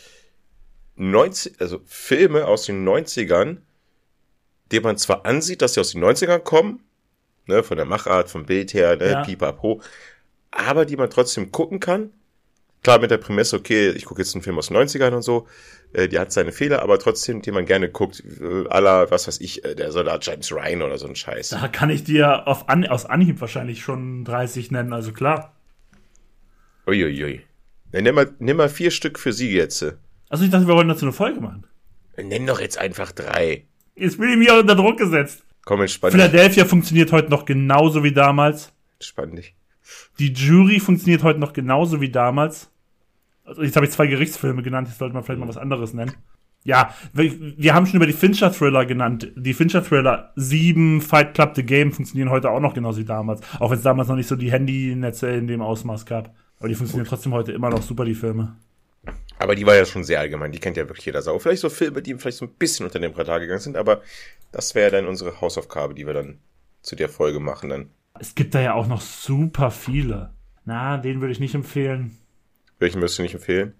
90, 0.97 1.61
also 1.61 1.81
Filme 1.87 2.47
aus 2.47 2.65
den 2.65 2.85
90ern, 2.85 3.59
die 4.73 4.81
man 4.81 4.97
zwar 4.97 5.25
ansieht, 5.27 5.63
dass 5.63 5.75
sie 5.75 5.81
aus 5.81 5.93
den 5.93 6.03
90ern 6.03 6.41
kommen, 6.41 6.83
ne, 7.47 7.63
von 7.63 7.77
der 7.77 7.87
Machart, 7.87 8.31
vom 8.31 8.47
Bild 8.47 8.75
her, 8.75 8.97
ne, 8.97 9.11
Ja. 9.13 9.23
pipapo, 9.23 9.81
aber 10.51 10.87
die 10.87 10.97
man 10.97 11.09
trotzdem 11.09 11.53
gucken 11.53 11.79
kann. 11.79 12.13
Klar 12.83 12.99
mit 12.99 13.11
der 13.11 13.19
Prämisse, 13.19 13.57
okay, 13.57 13.91
ich 13.91 14.07
gucke 14.07 14.23
jetzt 14.23 14.35
einen 14.35 14.43
Film 14.43 14.57
aus 14.59 14.69
den 14.69 14.77
90ern 14.77 15.13
und 15.13 15.23
so, 15.23 15.47
äh, 15.93 16.09
die 16.09 16.19
hat 16.19 16.33
seine 16.33 16.51
Fehler, 16.53 16.83
aber 16.83 16.99
trotzdem, 16.99 17.43
die 17.43 17.51
man 17.51 17.67
gerne 17.67 17.91
guckt, 17.91 18.23
äh, 18.41 18.67
aller, 18.69 19.11
was 19.11 19.27
weiß 19.27 19.41
ich, 19.41 19.65
äh, 19.65 19.75
der 19.75 19.93
Soldat 19.93 20.25
James 20.25 20.51
Ryan 20.51 20.83
oder 20.83 20.97
so 20.97 21.07
ein 21.07 21.15
Scheiß. 21.15 21.51
Da 21.51 21.69
kann 21.69 21.91
ich 21.91 22.05
dir 22.05 22.49
auf 22.49 22.69
an, 22.69 22.87
aus 22.87 23.05
Anhieb 23.05 23.41
wahrscheinlich 23.41 23.83
schon 23.83 24.25
30 24.25 24.71
nennen, 24.71 24.93
also 24.93 25.13
klar. 25.13 25.55
Uiuiui. 26.87 27.43
Ja, 27.93 28.01
nimm, 28.01 28.15
mal, 28.15 28.31
nimm 28.39 28.57
mal 28.57 28.69
vier 28.69 28.91
Stück 28.91 29.19
für 29.19 29.33
sie 29.33 29.51
jetzt. 29.51 29.95
Also 30.29 30.45
ich 30.45 30.51
dachte, 30.51 30.67
wir 30.67 30.75
wollten 30.75 30.89
dazu 30.89 31.05
eine 31.05 31.13
Folge 31.13 31.41
machen. 31.41 31.67
Nenn 32.17 32.47
doch 32.47 32.61
jetzt 32.61 32.79
einfach 32.79 33.13
drei. 33.13 33.67
Jetzt 33.97 34.19
bin 34.19 34.31
ich 34.31 34.37
mir 34.37 34.59
unter 34.59 34.75
Druck 34.75 34.99
gesetzt. 34.99 35.43
Komm, 35.65 35.83
entspann 35.83 36.13
dich. 36.13 36.21
Philadelphia 36.21 36.65
funktioniert 36.65 37.13
heute 37.13 37.31
noch 37.31 37.45
genauso 37.45 38.03
wie 38.05 38.13
damals. 38.13 38.73
Entspann 38.95 39.37
dich. 39.37 39.55
Die 40.19 40.33
Jury 40.33 40.81
funktioniert 40.81 41.23
heute 41.23 41.41
noch 41.41 41.53
genauso 41.53 42.01
wie 42.01 42.11
damals. 42.11 42.71
Also 43.45 43.63
jetzt 43.63 43.77
habe 43.77 43.87
ich 43.87 43.93
zwei 43.93 44.07
Gerichtsfilme 44.07 44.63
genannt, 44.63 44.89
jetzt 44.89 44.99
sollte 44.99 45.15
man 45.15 45.25
vielleicht 45.25 45.41
mal 45.41 45.49
was 45.49 45.57
anderes 45.57 45.95
nennen. 45.95 46.15
Ja, 46.63 46.95
wir, 47.15 47.33
wir 47.57 47.75
haben 47.75 47.87
schon 47.87 47.97
über 47.97 48.07
die 48.07 48.13
Fincher-Thriller 48.13 48.85
genannt. 48.85 49.33
Die 49.35 49.55
Fincher-Thriller 49.55 50.33
7, 50.37 51.01
Fight 51.01 51.35
Club, 51.35 51.53
The 51.57 51.63
Game 51.63 51.91
funktionieren 51.91 52.31
heute 52.31 52.51
auch 52.51 52.61
noch 52.61 52.75
genauso 52.75 52.99
wie 52.99 53.05
damals. 53.05 53.41
Auch 53.59 53.71
wenn 53.71 53.79
es 53.79 53.83
damals 53.83 54.09
noch 54.09 54.17
nicht 54.17 54.29
so 54.29 54.37
die 54.37 54.53
Handynetze 54.53 55.31
in 55.31 55.47
dem 55.47 55.63
Ausmaß 55.63 56.05
gab. 56.05 56.35
Aber 56.59 56.69
die 56.69 56.75
funktionieren 56.75 57.09
trotzdem 57.09 57.33
heute 57.33 57.53
immer 57.53 57.71
noch 57.71 57.83
super, 57.83 58.05
die 58.05 58.15
Filme. 58.15 58.57
Aber 59.39 59.55
die 59.55 59.65
war 59.65 59.75
ja 59.75 59.87
schon 59.87 60.05
sehr 60.05 60.21
allgemein, 60.21 60.53
die 60.53 60.59
kennt 60.59 60.77
ja 60.77 60.87
wirklich 60.87 61.07
jeder 61.07 61.23
Sau. 61.23 61.39
Vielleicht 61.39 61.63
so 61.63 61.71
Filme, 61.71 62.03
die 62.03 62.15
vielleicht 62.17 62.37
so 62.37 62.45
ein 62.45 62.53
bisschen 62.59 62.85
unter 62.85 62.99
dem 62.99 63.13
Radar 63.13 63.41
gegangen 63.41 63.61
sind, 63.61 63.79
aber 63.79 64.03
das 64.53 64.75
wäre 64.75 64.91
dann 64.91 65.07
unsere 65.07 65.41
Hausaufgabe, 65.41 65.95
die 65.95 66.07
wir 66.07 66.13
dann 66.13 66.41
zu 66.83 66.95
der 66.95 67.09
Folge 67.09 67.41
machen 67.41 67.71
dann. 67.71 67.91
Es 68.19 68.35
gibt 68.35 68.55
da 68.55 68.61
ja 68.61 68.75
auch 68.75 68.87
noch 68.87 69.01
super 69.01 69.71
viele. 69.71 70.31
Na, 70.65 70.99
den 70.99 71.21
würde 71.21 71.33
ich 71.33 71.41
nicht 71.41 71.55
empfehlen. 71.55 72.19
Welchen 72.79 73.01
würdest 73.01 73.19
du 73.19 73.23
nicht 73.23 73.35
empfehlen? 73.35 73.75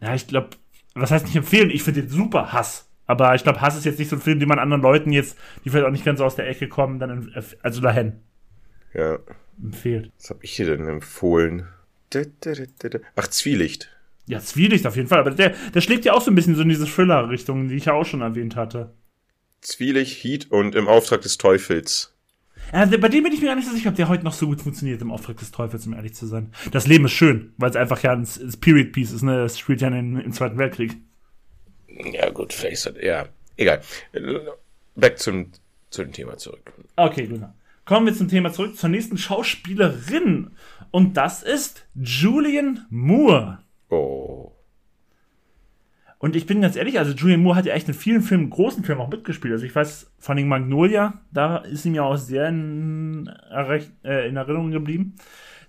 Ja, 0.00 0.14
ich 0.14 0.26
glaube, 0.26 0.50
was 0.94 1.10
heißt 1.10 1.26
nicht 1.26 1.36
empfehlen? 1.36 1.70
Ich 1.70 1.82
finde 1.82 2.02
den 2.02 2.10
super 2.10 2.52
Hass. 2.52 2.88
Aber 3.06 3.34
ich 3.34 3.42
glaube, 3.42 3.60
Hass 3.62 3.76
ist 3.76 3.84
jetzt 3.84 3.98
nicht 3.98 4.08
so 4.10 4.16
ein 4.16 4.22
Film, 4.22 4.38
den 4.38 4.48
man 4.48 4.58
anderen 4.58 4.82
Leuten 4.82 5.12
jetzt, 5.12 5.36
die 5.64 5.70
vielleicht 5.70 5.86
auch 5.86 5.90
nicht 5.92 6.04
ganz 6.04 6.18
so 6.18 6.24
aus 6.24 6.36
der 6.36 6.48
Ecke 6.48 6.68
kommen, 6.68 6.98
dann, 6.98 7.30
empf- 7.30 7.56
also 7.62 7.80
dahin 7.80 8.20
Ja, 8.92 9.18
empfiehlt. 9.62 10.12
was 10.18 10.30
hab 10.30 10.44
ich 10.44 10.54
dir 10.56 10.66
denn 10.66 10.86
empfohlen? 10.88 11.66
Ach, 13.16 13.28
Zwielicht. 13.28 13.88
Ja, 14.26 14.40
Zwielicht 14.40 14.86
auf 14.86 14.96
jeden 14.96 15.08
Fall. 15.08 15.20
Aber 15.20 15.30
der, 15.30 15.54
der 15.74 15.80
schlägt 15.80 16.04
ja 16.04 16.12
auch 16.12 16.20
so 16.20 16.30
ein 16.30 16.34
bisschen 16.34 16.54
so 16.54 16.62
in 16.62 16.68
diese 16.68 16.86
Thriller-Richtung, 16.86 17.68
die 17.68 17.76
ich 17.76 17.86
ja 17.86 17.94
auch 17.94 18.04
schon 18.04 18.20
erwähnt 18.20 18.56
hatte. 18.56 18.92
Zwielicht, 19.62 20.22
Heat 20.22 20.50
und 20.50 20.74
im 20.74 20.86
Auftrag 20.86 21.22
des 21.22 21.38
Teufels. 21.38 22.14
Der, 22.72 22.98
bei 22.98 23.08
dem 23.08 23.24
bin 23.24 23.32
ich 23.32 23.40
mir 23.40 23.46
gar 23.46 23.56
nicht 23.56 23.68
so 23.68 23.74
sicher, 23.74 23.90
ob 23.90 23.96
der 23.96 24.08
heute 24.08 24.24
noch 24.24 24.32
so 24.32 24.46
gut 24.46 24.60
funktioniert 24.60 25.00
im 25.02 25.10
Auftrag 25.10 25.36
des 25.38 25.50
Teufels, 25.50 25.86
um 25.86 25.94
ehrlich 25.94 26.14
zu 26.14 26.26
sein. 26.26 26.52
Das 26.70 26.86
Leben 26.86 27.06
ist 27.06 27.12
schön, 27.12 27.52
weil 27.56 27.70
es 27.70 27.76
einfach 27.76 28.02
ja 28.02 28.12
ein 28.12 28.22
S- 28.22 28.40
Spirit 28.52 28.92
Piece 28.92 29.12
ist, 29.12 29.22
ne? 29.22 29.42
Es 29.42 29.58
spielt 29.58 29.80
ja 29.80 29.88
in, 29.88 30.18
im 30.20 30.32
Zweiten 30.32 30.58
Weltkrieg. 30.58 30.96
Ja, 32.12 32.30
gut, 32.30 32.52
vielleicht 32.52 32.86
ist 32.86 32.92
ja, 33.02 33.26
egal. 33.56 33.80
Back 34.94 35.18
zum, 35.18 35.50
zu 35.90 36.02
dem 36.02 36.12
Thema 36.12 36.36
zurück. 36.36 36.72
Okay, 36.96 37.26
genau. 37.26 37.52
Kommen 37.84 38.06
wir 38.06 38.14
zum 38.14 38.28
Thema 38.28 38.52
zurück, 38.52 38.76
zur 38.76 38.90
nächsten 38.90 39.16
Schauspielerin. 39.16 40.50
Und 40.90 41.16
das 41.16 41.42
ist 41.42 41.86
Julian 41.94 42.86
Moore. 42.90 43.60
Oh. 43.88 44.52
Und 46.20 46.34
ich 46.34 46.46
bin 46.46 46.60
ganz 46.60 46.74
ehrlich, 46.74 46.98
also 46.98 47.12
Julian 47.12 47.42
Moore 47.42 47.56
hat 47.56 47.66
ja 47.66 47.74
echt 47.74 47.86
in 47.88 47.94
vielen 47.94 48.22
Filmen, 48.22 48.50
großen 48.50 48.82
Filmen 48.82 49.00
auch 49.00 49.08
mitgespielt. 49.08 49.52
Also 49.52 49.64
ich 49.64 49.74
weiß, 49.74 50.10
von 50.18 50.36
den 50.36 50.48
Magnolia, 50.48 51.20
da 51.32 51.58
ist 51.58 51.86
ihm 51.86 51.94
ja 51.94 52.02
auch 52.02 52.16
sehr 52.16 52.48
in, 52.48 53.30
äh, 54.04 54.28
in 54.28 54.36
Erinnerung 54.36 54.72
geblieben. 54.72 55.14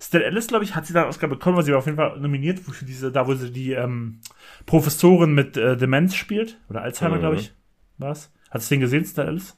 Stella 0.02 0.24
Ellis, 0.24 0.48
glaube 0.48 0.64
ich, 0.64 0.74
hat 0.74 0.86
sie 0.86 0.92
da 0.92 1.02
einen 1.02 1.10
Oscar 1.10 1.28
bekommen, 1.28 1.56
weil 1.56 1.64
sie 1.64 1.70
war 1.72 1.78
auf 1.78 1.86
jeden 1.86 1.98
Fall 1.98 2.18
nominiert 2.18 2.58
für 2.58 2.84
diese, 2.84 3.12
da 3.12 3.28
wo 3.28 3.34
sie 3.34 3.52
die 3.52 3.72
ähm, 3.74 4.20
Professorin 4.66 5.34
mit 5.34 5.56
äh, 5.56 5.76
Demenz 5.76 6.14
spielt. 6.16 6.58
Oder 6.68 6.82
Alzheimer, 6.82 7.16
Mhm. 7.16 7.20
glaube 7.20 7.36
ich. 7.36 7.52
Was? 7.98 8.32
Hast 8.50 8.70
du 8.70 8.74
den 8.74 8.80
gesehen, 8.80 9.04
Stella 9.04 9.28
Ellis? 9.28 9.56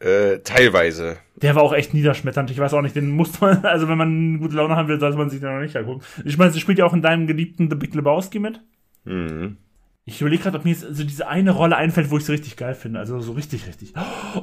Äh, 0.00 0.38
teilweise. 0.40 1.18
Der 1.36 1.54
war 1.54 1.62
auch 1.62 1.72
echt 1.72 1.94
niederschmetternd. 1.94 2.50
Ich 2.50 2.58
weiß 2.58 2.74
auch 2.74 2.82
nicht, 2.82 2.96
den 2.96 3.10
muss 3.10 3.40
man, 3.40 3.64
also 3.64 3.88
wenn 3.88 3.98
man 3.98 4.38
gute 4.40 4.56
Laune 4.56 4.74
haben 4.76 4.88
will, 4.88 4.98
sollte 4.98 5.16
man 5.16 5.30
sich 5.30 5.40
den 5.40 5.54
noch 5.54 5.60
nicht 5.62 5.76
angucken. 5.76 6.02
Ich 6.24 6.36
meine, 6.36 6.50
sie 6.50 6.60
spielt 6.60 6.78
ja 6.78 6.84
auch 6.84 6.94
in 6.94 7.02
deinem 7.02 7.26
geliebten 7.26 7.70
The 7.70 7.76
Big 7.76 7.94
Lebowski 7.94 8.38
mit. 8.40 8.60
Mhm. 9.04 9.58
Ich 10.06 10.20
überlege 10.20 10.42
gerade, 10.42 10.58
ob 10.58 10.64
mir 10.64 10.72
jetzt 10.72 10.82
so 10.82 11.04
diese 11.04 11.28
eine 11.28 11.52
Rolle 11.52 11.76
einfällt, 11.76 12.10
wo 12.10 12.18
ich 12.18 12.24
sie 12.24 12.32
richtig 12.32 12.56
geil 12.56 12.74
finde. 12.74 12.98
Also 12.98 13.20
so 13.20 13.32
richtig, 13.32 13.66
richtig. 13.66 13.94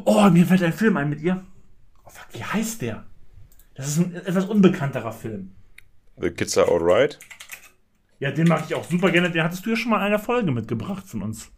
Oh, 0.05 0.28
mir 0.32 0.45
fällt 0.45 0.64
ein 0.64 0.74
Film 0.74 0.97
ein 0.97 1.09
mit 1.09 1.22
ihr. 1.22 1.43
Oh 2.03 2.09
fuck, 2.09 2.28
wie 2.32 2.43
heißt 2.43 2.82
der? 2.82 3.05
Das 3.76 3.88
ist 3.88 3.99
ein 3.99 4.16
etwas 4.16 4.45
unbekannterer 4.45 5.12
Film. 5.12 5.51
The 6.18 6.32
Kids 6.32 6.57
Are 6.57 6.72
Alright. 6.72 7.20
Ja, 8.20 8.32
den 8.32 8.47
mag 8.47 8.64
ich 8.68 8.76
auch 8.76 8.84
super 8.84 9.12
gerne. 9.12 9.32
Den 9.32 9.43
hattest 9.43 9.66
du 9.66 9.72
ja 9.72 9.76
schon 9.76 9.91
mal 9.91 9.97
in 9.97 10.03
einer 10.03 10.20
Folge 10.20 10.51
mitgebracht 10.51 11.07
von 11.07 11.22
uns. 11.22 11.51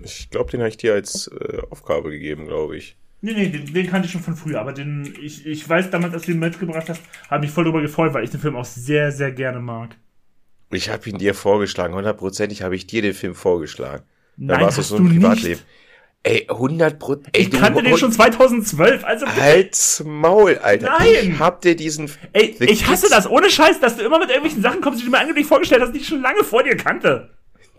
Ich 0.00 0.30
glaube, 0.30 0.50
den 0.50 0.60
habe 0.60 0.68
ich 0.68 0.76
dir 0.76 0.94
als 0.94 1.28
äh, 1.28 1.62
Aufgabe 1.70 2.10
gegeben, 2.10 2.46
glaube 2.46 2.76
ich. 2.76 2.96
Nee, 3.20 3.32
nee, 3.32 3.48
den, 3.48 3.72
den 3.72 3.86
kannte 3.86 4.06
ich 4.06 4.12
schon 4.12 4.20
von 4.20 4.36
früher, 4.36 4.60
aber 4.60 4.72
den, 4.72 5.14
ich, 5.22 5.46
ich 5.46 5.66
weiß 5.66 5.90
damals, 5.90 6.12
als 6.12 6.24
du 6.24 6.32
ihn 6.32 6.40
mitgebracht 6.40 6.88
hast, 6.88 7.00
habe 7.30 7.46
ich 7.46 7.50
voll 7.50 7.64
drüber 7.64 7.80
gefreut, 7.80 8.12
weil 8.12 8.24
ich 8.24 8.30
den 8.30 8.40
Film 8.40 8.54
auch 8.54 8.66
sehr, 8.66 9.12
sehr 9.12 9.32
gerne 9.32 9.60
mag. 9.60 9.96
Ich 10.74 10.90
habe 10.90 11.08
ihn 11.08 11.18
dir 11.18 11.34
vorgeschlagen, 11.34 11.94
hundertprozentig 11.94 12.62
habe 12.62 12.76
ich 12.76 12.86
dir 12.86 13.02
den 13.02 13.14
Film 13.14 13.34
vorgeschlagen. 13.34 14.04
Da 14.36 14.54
Nein, 14.54 14.64
warst 14.66 14.78
du 14.78 14.80
hast 14.82 14.88
so 14.88 14.96
du 14.98 15.04
im 15.04 15.08
nicht. 15.10 15.20
Privatleben. 15.20 15.60
Ey, 16.26 16.46
100 16.48 16.98
Prozent. 16.98 17.36
Ich 17.36 17.50
kannte 17.50 17.82
den 17.82 17.98
schon 17.98 18.10
2012, 18.10 19.04
also. 19.04 19.26
Halt's 19.26 20.02
Maul, 20.06 20.56
Alter. 20.56 20.86
Nein! 20.98 21.32
Ich 21.32 21.38
hab 21.38 21.60
dir 21.60 21.76
diesen. 21.76 22.10
Ey, 22.32 22.56
The 22.58 22.64
ich 22.64 22.86
hasse 22.86 23.02
Kids- 23.02 23.10
das, 23.14 23.30
ohne 23.30 23.50
Scheiß, 23.50 23.78
dass 23.80 23.96
du 23.96 24.02
immer 24.04 24.18
mit 24.18 24.28
irgendwelchen 24.30 24.62
Sachen 24.62 24.80
kommst, 24.80 25.00
die 25.00 25.04
du 25.04 25.10
mir 25.10 25.18
angeblich 25.18 25.46
vorgestellt 25.46 25.82
hast, 25.82 25.92
die 25.92 25.98
ich 25.98 26.08
schon 26.08 26.22
lange 26.22 26.42
vor 26.42 26.62
dir 26.62 26.76
kannte. 26.76 27.30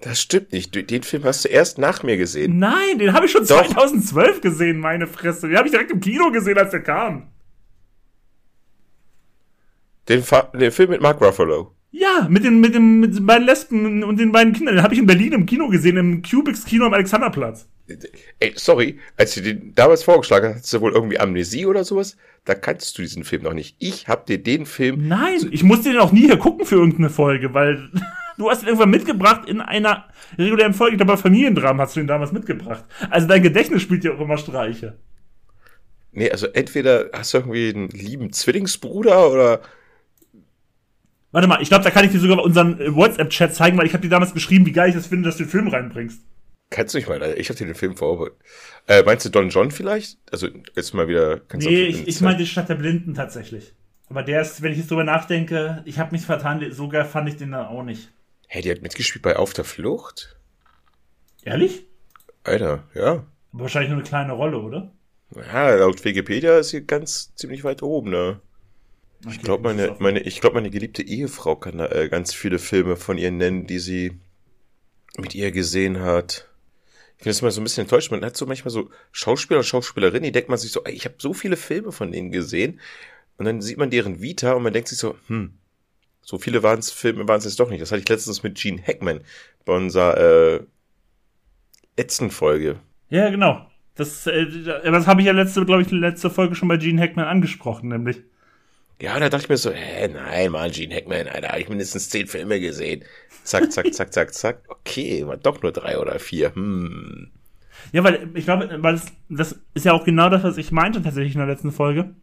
Das 0.01 0.21
stimmt 0.21 0.51
nicht. 0.51 0.75
Den 0.91 1.01
Film 1.01 1.23
hast 1.23 1.45
du 1.45 1.49
erst 1.49 1.79
nach 1.79 2.03
mir 2.03 2.17
gesehen. 2.17 2.59
Nein, 2.59 2.99
den 2.99 3.13
habe 3.13 3.25
ich 3.25 3.31
schon 3.31 3.47
Doch. 3.47 3.65
2012 3.65 4.41
gesehen, 4.41 4.79
meine 4.79 5.07
Fresse. 5.07 5.47
Den 5.47 5.57
habe 5.57 5.67
ich 5.67 5.71
direkt 5.71 5.89
im 5.89 5.99
Kino 5.99 6.29
gesehen, 6.31 6.57
als 6.59 6.69
der 6.69 6.83
kam. 6.83 7.31
Den, 10.07 10.21
Fa 10.21 10.43
den 10.53 10.71
Film 10.71 10.91
mit 10.91 11.01
Mark 11.01 11.19
Ruffalo. 11.19 11.71
Ja, 11.97 12.27
mit 12.29 12.43
den, 12.43 12.59
mit 12.59 12.75
den, 12.75 12.99
mit 12.99 13.15
den 13.15 13.25
beiden 13.25 13.47
Lesben 13.47 14.03
und 14.03 14.19
den 14.19 14.33
beiden 14.33 14.51
Kindern. 14.51 14.75
Den 14.75 14.83
habe 14.83 14.93
ich 14.93 14.99
in 14.99 15.05
Berlin 15.05 15.31
im 15.31 15.45
Kino 15.45 15.69
gesehen, 15.69 15.95
im 15.95 16.21
Cubics 16.21 16.65
Kino 16.65 16.85
am 16.85 16.93
Alexanderplatz. 16.93 17.69
Ey, 18.39 18.51
sorry, 18.55 18.99
als 19.15 19.35
du 19.35 19.41
den 19.41 19.73
damals 19.75 20.03
vorgeschlagen 20.03 20.49
hast, 20.49 20.63
hast 20.63 20.73
du 20.73 20.81
wohl 20.81 20.91
irgendwie 20.91 21.19
Amnesie 21.19 21.65
oder 21.65 21.85
sowas? 21.85 22.17
Da 22.43 22.53
kanntest 22.53 22.97
du 22.97 23.01
diesen 23.01 23.23
Film 23.23 23.43
noch 23.43 23.53
nicht. 23.53 23.77
Ich 23.79 24.09
hab 24.09 24.25
dir 24.25 24.43
den 24.43 24.65
Film. 24.65 25.07
Nein, 25.07 25.39
ich 25.51 25.63
musste 25.63 25.89
den 25.89 25.99
auch 25.99 26.11
nie 26.11 26.25
hier 26.25 26.37
gucken 26.37 26.65
für 26.65 26.75
irgendeine 26.75 27.09
Folge, 27.09 27.53
weil 27.53 27.89
du 28.37 28.49
hast 28.49 28.63
ihn 28.63 28.67
irgendwann 28.67 28.89
mitgebracht 28.89 29.47
in 29.47 29.61
einer 29.61 30.05
regulären 30.37 30.73
Folge. 30.73 30.95
Ich 30.95 30.97
glaube, 30.97 31.13
bei 31.13 31.17
Familiendramen 31.17 31.81
hast 31.81 31.95
du 31.95 32.01
ihn 32.01 32.07
damals 32.07 32.33
mitgebracht. 32.33 32.83
Also 33.09 33.25
dein 33.25 33.41
Gedächtnis 33.41 33.81
spielt 33.81 34.03
ja 34.03 34.11
auch 34.11 34.19
immer 34.19 34.37
Streiche. 34.37 34.97
Nee, 36.11 36.29
also 36.29 36.47
entweder 36.47 37.09
hast 37.13 37.33
du 37.33 37.37
irgendwie 37.37 37.69
einen 37.69 37.87
lieben 37.87 38.33
Zwillingsbruder 38.33 39.31
oder. 39.31 39.61
Warte 41.35 41.49
mal, 41.49 41.61
ich 41.61 41.67
glaube, 41.67 41.83
da 41.83 41.91
kann 41.91 42.05
ich 42.05 42.11
dir 42.11 42.19
sogar 42.21 42.41
unseren 42.41 42.79
äh, 42.79 42.95
WhatsApp-Chat 42.95 43.53
zeigen, 43.53 43.77
weil 43.77 43.85
ich 43.85 43.91
habe 43.91 44.01
dir 44.01 44.07
damals 44.07 44.33
geschrieben, 44.33 44.65
wie 44.65 44.71
geil 44.71 44.87
ich 44.87 44.95
das 44.95 45.07
finde, 45.07 45.27
dass 45.27 45.35
du 45.35 45.43
den 45.43 45.49
Film 45.49 45.67
reinbringst. 45.67 46.21
Kannst 46.69 46.93
du 46.93 46.97
nicht 46.97 47.09
mal, 47.09 47.21
Alter. 47.21 47.37
Ich 47.37 47.49
habe 47.49 47.57
dir 47.57 47.65
den 47.65 47.75
Film 47.75 47.97
vor. 47.97 48.31
Äh, 48.87 49.03
meinst 49.03 49.25
du 49.25 49.29
Don 49.29 49.49
John 49.49 49.69
vielleicht? 49.69 50.17
Also 50.31 50.47
jetzt 50.77 50.93
mal 50.93 51.09
wieder. 51.09 51.41
Kannst 51.41 51.67
nee, 51.67 51.87
ich, 51.87 52.07
ich 52.07 52.21
meine 52.21 52.37
die 52.37 52.47
Stadt 52.47 52.69
der 52.69 52.75
Blinden 52.75 53.15
tatsächlich. 53.15 53.73
Aber 54.07 54.23
der 54.23 54.43
ist, 54.43 54.61
wenn 54.61 54.71
ich 54.71 54.77
jetzt 54.77 54.89
drüber 54.89 55.03
nachdenke, 55.03 55.81
ich 55.83 55.99
habe 55.99 56.13
mich 56.13 56.25
vertan, 56.25 56.65
sogar 56.71 57.03
fand 57.03 57.27
ich 57.27 57.35
den 57.35 57.51
dann 57.51 57.65
auch 57.65 57.83
nicht. 57.83 58.13
Hä, 58.47 58.59
hey, 58.59 58.61
die 58.61 58.71
hat 58.71 58.81
mitgespielt 58.81 59.21
bei 59.21 59.35
Auf 59.35 59.51
der 59.51 59.65
Flucht? 59.65 60.37
Ehrlich? 61.43 61.83
Alter, 62.45 62.85
ja. 62.93 63.25
Aber 63.51 63.63
wahrscheinlich 63.63 63.89
nur 63.89 63.99
eine 63.99 64.07
kleine 64.07 64.31
Rolle, 64.31 64.59
oder? 64.59 64.93
Ja, 65.35 65.75
laut 65.75 66.05
Wikipedia 66.05 66.59
ist 66.59 66.69
sie 66.69 66.87
ganz 66.87 67.35
ziemlich 67.35 67.65
weit 67.65 67.83
oben, 67.83 68.11
ne? 68.11 68.39
Okay, 69.25 69.35
ich 69.35 69.41
glaube, 69.41 69.63
meine, 69.63 69.95
meine, 69.99 70.19
ich 70.21 70.39
glaube, 70.39 70.55
meine 70.55 70.69
geliebte 70.69 71.01
Ehefrau 71.01 71.55
kann 71.55 71.79
da 71.79 71.87
äh, 71.87 72.09
ganz 72.09 72.33
viele 72.33 72.59
Filme 72.59 72.95
von 72.95 73.17
ihr 73.17 73.31
nennen, 73.31 73.65
die 73.65 73.79
sie 73.79 74.19
mit 75.17 75.33
ihr 75.33 75.51
gesehen 75.51 75.99
hat. 76.01 76.47
Ich 77.17 77.23
finde 77.23 77.31
es 77.31 77.41
immer 77.41 77.51
so 77.51 77.61
ein 77.61 77.63
bisschen 77.63 77.83
enttäuscht. 77.83 78.11
Man 78.11 78.23
hat 78.23 78.37
so 78.37 78.45
manchmal 78.45 78.71
so 78.71 78.89
Schauspieler 79.11 79.59
und 79.59 79.65
Schauspielerinnen, 79.65 80.23
die 80.23 80.31
denkt 80.31 80.49
man 80.49 80.59
sich 80.59 80.71
so, 80.71 80.83
ey, 80.83 80.93
ich 80.93 81.05
habe 81.05 81.15
so 81.17 81.33
viele 81.33 81.57
Filme 81.57 81.91
von 81.91 82.11
denen 82.11 82.31
gesehen. 82.31 82.79
Und 83.37 83.45
dann 83.45 83.61
sieht 83.61 83.77
man 83.77 83.89
deren 83.89 84.21
Vita 84.21 84.53
und 84.53 84.63
man 84.63 84.73
denkt 84.73 84.89
sich 84.89 84.97
so, 84.97 85.15
hm, 85.27 85.53
so 86.21 86.37
viele 86.37 86.63
waren 86.63 86.79
es 86.79 86.91
Filme 86.91 87.27
waren 87.27 87.39
es 87.39 87.45
jetzt 87.45 87.59
doch 87.59 87.69
nicht. 87.69 87.81
Das 87.81 87.91
hatte 87.91 88.01
ich 88.01 88.09
letztens 88.09 88.43
mit 88.43 88.55
Gene 88.55 88.81
Hackman 88.81 89.21
bei 89.65 89.75
unserer 89.75 90.17
äh, 90.17 90.59
letzten 91.97 92.31
Folge. 92.31 92.79
Ja, 93.09 93.29
genau. 93.29 93.65
Das, 93.95 94.27
äh, 94.27 94.45
das 94.83 95.07
habe 95.07 95.21
ich 95.21 95.27
ja 95.27 95.33
letzte, 95.33 95.65
glaube 95.65 95.81
ich, 95.81 95.91
letzte 95.91 96.29
Folge 96.29 96.55
schon 96.55 96.67
bei 96.67 96.77
Gene 96.77 97.01
Hackman 97.01 97.25
angesprochen, 97.25 97.89
nämlich. 97.89 98.17
Ja, 99.01 99.19
da 99.19 99.29
dachte 99.29 99.43
ich 99.43 99.49
mir 99.49 99.57
so, 99.57 99.71
hä, 99.71 100.07
nein, 100.07 100.51
mal 100.51 100.71
Gene 100.71 100.95
Hackman, 100.95 101.27
Alter, 101.27 101.49
habe 101.49 101.59
ich 101.59 101.69
mindestens 101.69 102.09
zehn 102.09 102.27
Filme 102.27 102.59
gesehen. 102.59 103.03
Zack, 103.43 103.71
zack, 103.71 103.93
zack, 103.93 104.13
zack, 104.13 104.33
zack. 104.33 104.63
Okay, 104.67 105.27
war 105.27 105.37
doch 105.37 105.61
nur 105.61 105.71
drei 105.71 105.99
oder 105.99 106.17
vier. 106.19 106.55
Hm. 106.55 107.31
Ja, 107.91 108.03
weil 108.03 108.29
ich 108.33 108.45
glaube, 108.45 108.69
weil 108.79 108.93
das, 108.93 109.05
das 109.29 109.59
ist 109.73 109.85
ja 109.85 109.93
auch 109.93 110.05
genau 110.05 110.29
das, 110.29 110.43
was 110.43 110.57
ich 110.57 110.71
meinte 110.71 111.01
tatsächlich 111.01 111.33
in 111.33 111.39
der 111.39 111.47
letzten 111.47 111.71
Folge. 111.71 112.15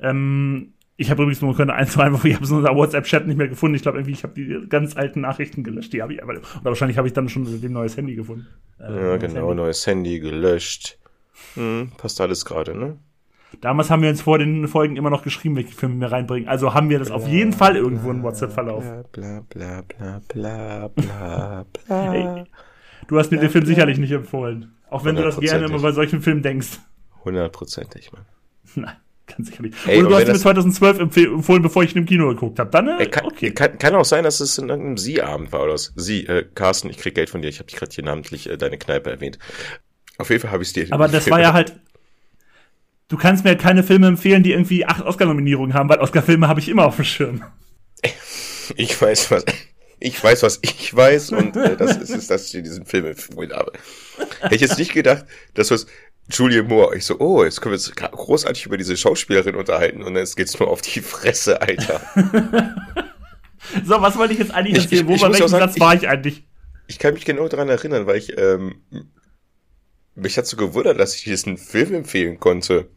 Ähm, 0.00 0.72
ich 0.96 1.10
habe 1.10 1.22
übrigens 1.22 1.42
nur 1.42 1.54
können 1.54 1.70
ein, 1.70 1.86
zwei 1.86 2.08
Mal, 2.08 2.20
ich 2.24 2.34
habe 2.34 2.46
so 2.46 2.56
unser 2.56 2.74
WhatsApp-Chat 2.74 3.26
nicht 3.26 3.36
mehr 3.36 3.48
gefunden. 3.48 3.76
Ich 3.76 3.82
glaube 3.82 3.98
irgendwie, 3.98 4.12
ich 4.12 4.22
habe 4.22 4.34
die 4.34 4.68
ganz 4.68 4.96
alten 4.96 5.20
Nachrichten 5.20 5.62
gelöscht. 5.64 5.92
Die 5.92 6.02
habe 6.02 6.14
ich 6.14 6.22
aber, 6.22 6.32
oder 6.32 6.64
wahrscheinlich 6.64 6.96
habe 6.96 7.08
ich 7.08 7.14
dann 7.14 7.28
schon 7.28 7.46
ein 7.46 7.72
neues 7.72 7.96
Handy 7.96 8.14
gefunden. 8.14 8.46
Äh, 8.80 8.84
ja, 8.84 9.16
genau, 9.18 9.48
Handy. 9.48 9.54
neues 9.54 9.86
Handy 9.86 10.18
gelöscht. 10.20 10.98
Hm, 11.54 11.92
passt 11.98 12.20
alles 12.20 12.44
gerade, 12.44 12.76
ne? 12.76 12.98
Damals 13.60 13.90
haben 13.90 14.02
wir 14.02 14.10
uns 14.10 14.22
vor 14.22 14.38
den 14.38 14.68
Folgen 14.68 14.96
immer 14.96 15.10
noch 15.10 15.22
geschrieben, 15.22 15.56
welche 15.56 15.74
Filme 15.74 16.00
wir 16.00 16.12
reinbringen. 16.12 16.48
Also 16.48 16.74
haben 16.74 16.90
wir 16.90 16.98
das 16.98 17.08
bla, 17.08 17.16
auf 17.16 17.28
jeden 17.28 17.52
Fall 17.52 17.76
irgendwo 17.76 18.10
in 18.10 18.22
WhatsApp-Verlauf. 18.22 18.84
Bla, 19.12 19.42
bla, 19.48 19.82
bla, 19.88 20.20
bla, 20.28 20.88
bla, 20.88 21.64
bla, 21.86 22.12
Ey, 22.12 22.44
du 23.08 23.18
hast 23.18 23.30
mir 23.30 23.38
den 23.38 23.50
Film 23.50 23.66
sicherlich 23.66 23.98
nicht 23.98 24.12
empfohlen. 24.12 24.74
Auch 24.90 25.04
wenn 25.04 25.16
du 25.16 25.22
das 25.22 25.38
gerne 25.40 25.66
immer 25.66 25.80
bei 25.80 25.92
solchen 25.92 26.22
Filmen 26.22 26.42
denkst. 26.42 26.78
Hundertprozentig, 27.24 28.12
Mann. 28.12 28.24
Nein. 28.74 28.96
Ganz 29.26 29.48
sicherlich. 29.48 29.74
Ey, 29.86 30.00
Oder 30.00 30.08
du 30.08 30.14
hast 30.16 30.28
mir 30.28 30.34
2012 30.38 30.98
empfohlen, 31.00 31.62
bevor 31.62 31.82
ich 31.82 31.94
ihn 31.94 31.98
im 31.98 32.06
Kino 32.06 32.28
geguckt 32.28 32.58
habe. 32.58 32.70
Dann, 32.70 32.88
äh, 33.00 33.06
kann, 33.06 33.26
okay. 33.26 33.50
Kann, 33.50 33.76
kann, 33.78 33.94
auch 33.94 34.04
sein, 34.04 34.24
dass 34.24 34.40
es 34.40 34.56
in 34.56 34.70
einem 34.70 34.96
Sie-Abend 34.96 35.52
war 35.52 35.64
oder 35.64 35.76
so. 35.76 35.90
Sie, 35.96 36.26
äh, 36.26 36.44
Carsten, 36.54 36.90
ich 36.90 36.98
krieg 36.98 37.14
Geld 37.14 37.28
von 37.28 37.42
dir. 37.42 37.48
Ich 37.48 37.58
habe 37.58 37.66
dich 37.66 37.76
gerade 37.76 37.92
hier 37.92 38.04
namentlich 38.04 38.48
äh, 38.48 38.56
deine 38.56 38.78
Kneipe 38.78 39.10
erwähnt. 39.10 39.38
Auf 40.18 40.30
jeden 40.30 40.40
Fall 40.40 40.52
habe 40.52 40.62
ich 40.62 40.68
es 40.68 40.72
dir. 40.74 40.86
Aber 40.90 41.08
das 41.08 41.28
war 41.28 41.40
ja 41.40 41.52
halt 41.52 41.76
du 43.08 43.16
kannst 43.16 43.44
mir 43.44 43.56
keine 43.56 43.82
Filme 43.82 44.08
empfehlen, 44.08 44.42
die 44.42 44.52
irgendwie 44.52 44.84
acht 44.84 45.02
Oscar-Nominierungen 45.02 45.74
haben, 45.74 45.88
weil 45.88 45.98
Oscar-Filme 45.98 46.48
habe 46.48 46.60
ich 46.60 46.68
immer 46.68 46.86
auf 46.86 46.96
dem 46.96 47.04
Schirm. 47.04 47.42
Ich 48.74 49.00
weiß, 49.00 49.30
was 49.30 49.44
ich 50.00 50.22
weiß, 50.22 50.42
was 50.42 50.58
ich 50.60 50.94
weiß, 50.94 51.30
und 51.30 51.56
äh, 51.56 51.76
das 51.76 51.96
ist 51.98 52.10
es, 52.10 52.26
dass 52.26 52.52
ich 52.52 52.62
diesen 52.64 52.84
Film 52.84 53.06
empfohlen 53.06 53.52
habe. 53.52 53.70
Hätte 54.40 54.56
ich 54.56 54.60
jetzt 54.60 54.76
nicht 54.76 54.92
gedacht, 54.92 55.24
dass 55.54 55.70
was 55.70 55.86
Julia 56.30 56.62
Moore. 56.62 56.96
Ich 56.96 57.04
so, 57.04 57.18
oh, 57.20 57.44
jetzt 57.44 57.60
können 57.60 57.72
wir 57.72 57.76
uns 57.76 57.92
großartig 57.94 58.66
über 58.66 58.76
diese 58.76 58.96
Schauspielerin 58.96 59.54
unterhalten 59.54 60.02
und 60.02 60.16
jetzt 60.16 60.36
geht's 60.36 60.58
nur 60.58 60.68
auf 60.68 60.82
die 60.82 61.00
Fresse, 61.00 61.62
Alter. 61.62 62.00
so, 63.84 64.02
was 64.02 64.18
wollte 64.18 64.32
ich 64.32 64.40
jetzt 64.40 64.52
eigentlich 64.52 64.82
erzählen? 64.82 65.06
Wo 65.06 65.16
bei 65.16 65.32
welchem 65.32 65.48
Satz 65.48 65.78
war 65.78 65.94
ich 65.94 66.08
eigentlich? 66.08 66.44
Ich 66.88 66.98
kann 66.98 67.14
mich 67.14 67.24
genau 67.24 67.48
daran 67.48 67.68
erinnern, 67.68 68.06
weil 68.06 68.16
ich 68.16 68.36
ähm, 68.36 68.80
mich 70.16 70.36
hat 70.36 70.46
so 70.46 70.56
gewundert, 70.56 70.98
dass 70.98 71.14
ich 71.14 71.24
diesen 71.24 71.56
Film 71.56 71.94
empfehlen 71.94 72.40
konnte. 72.40 72.88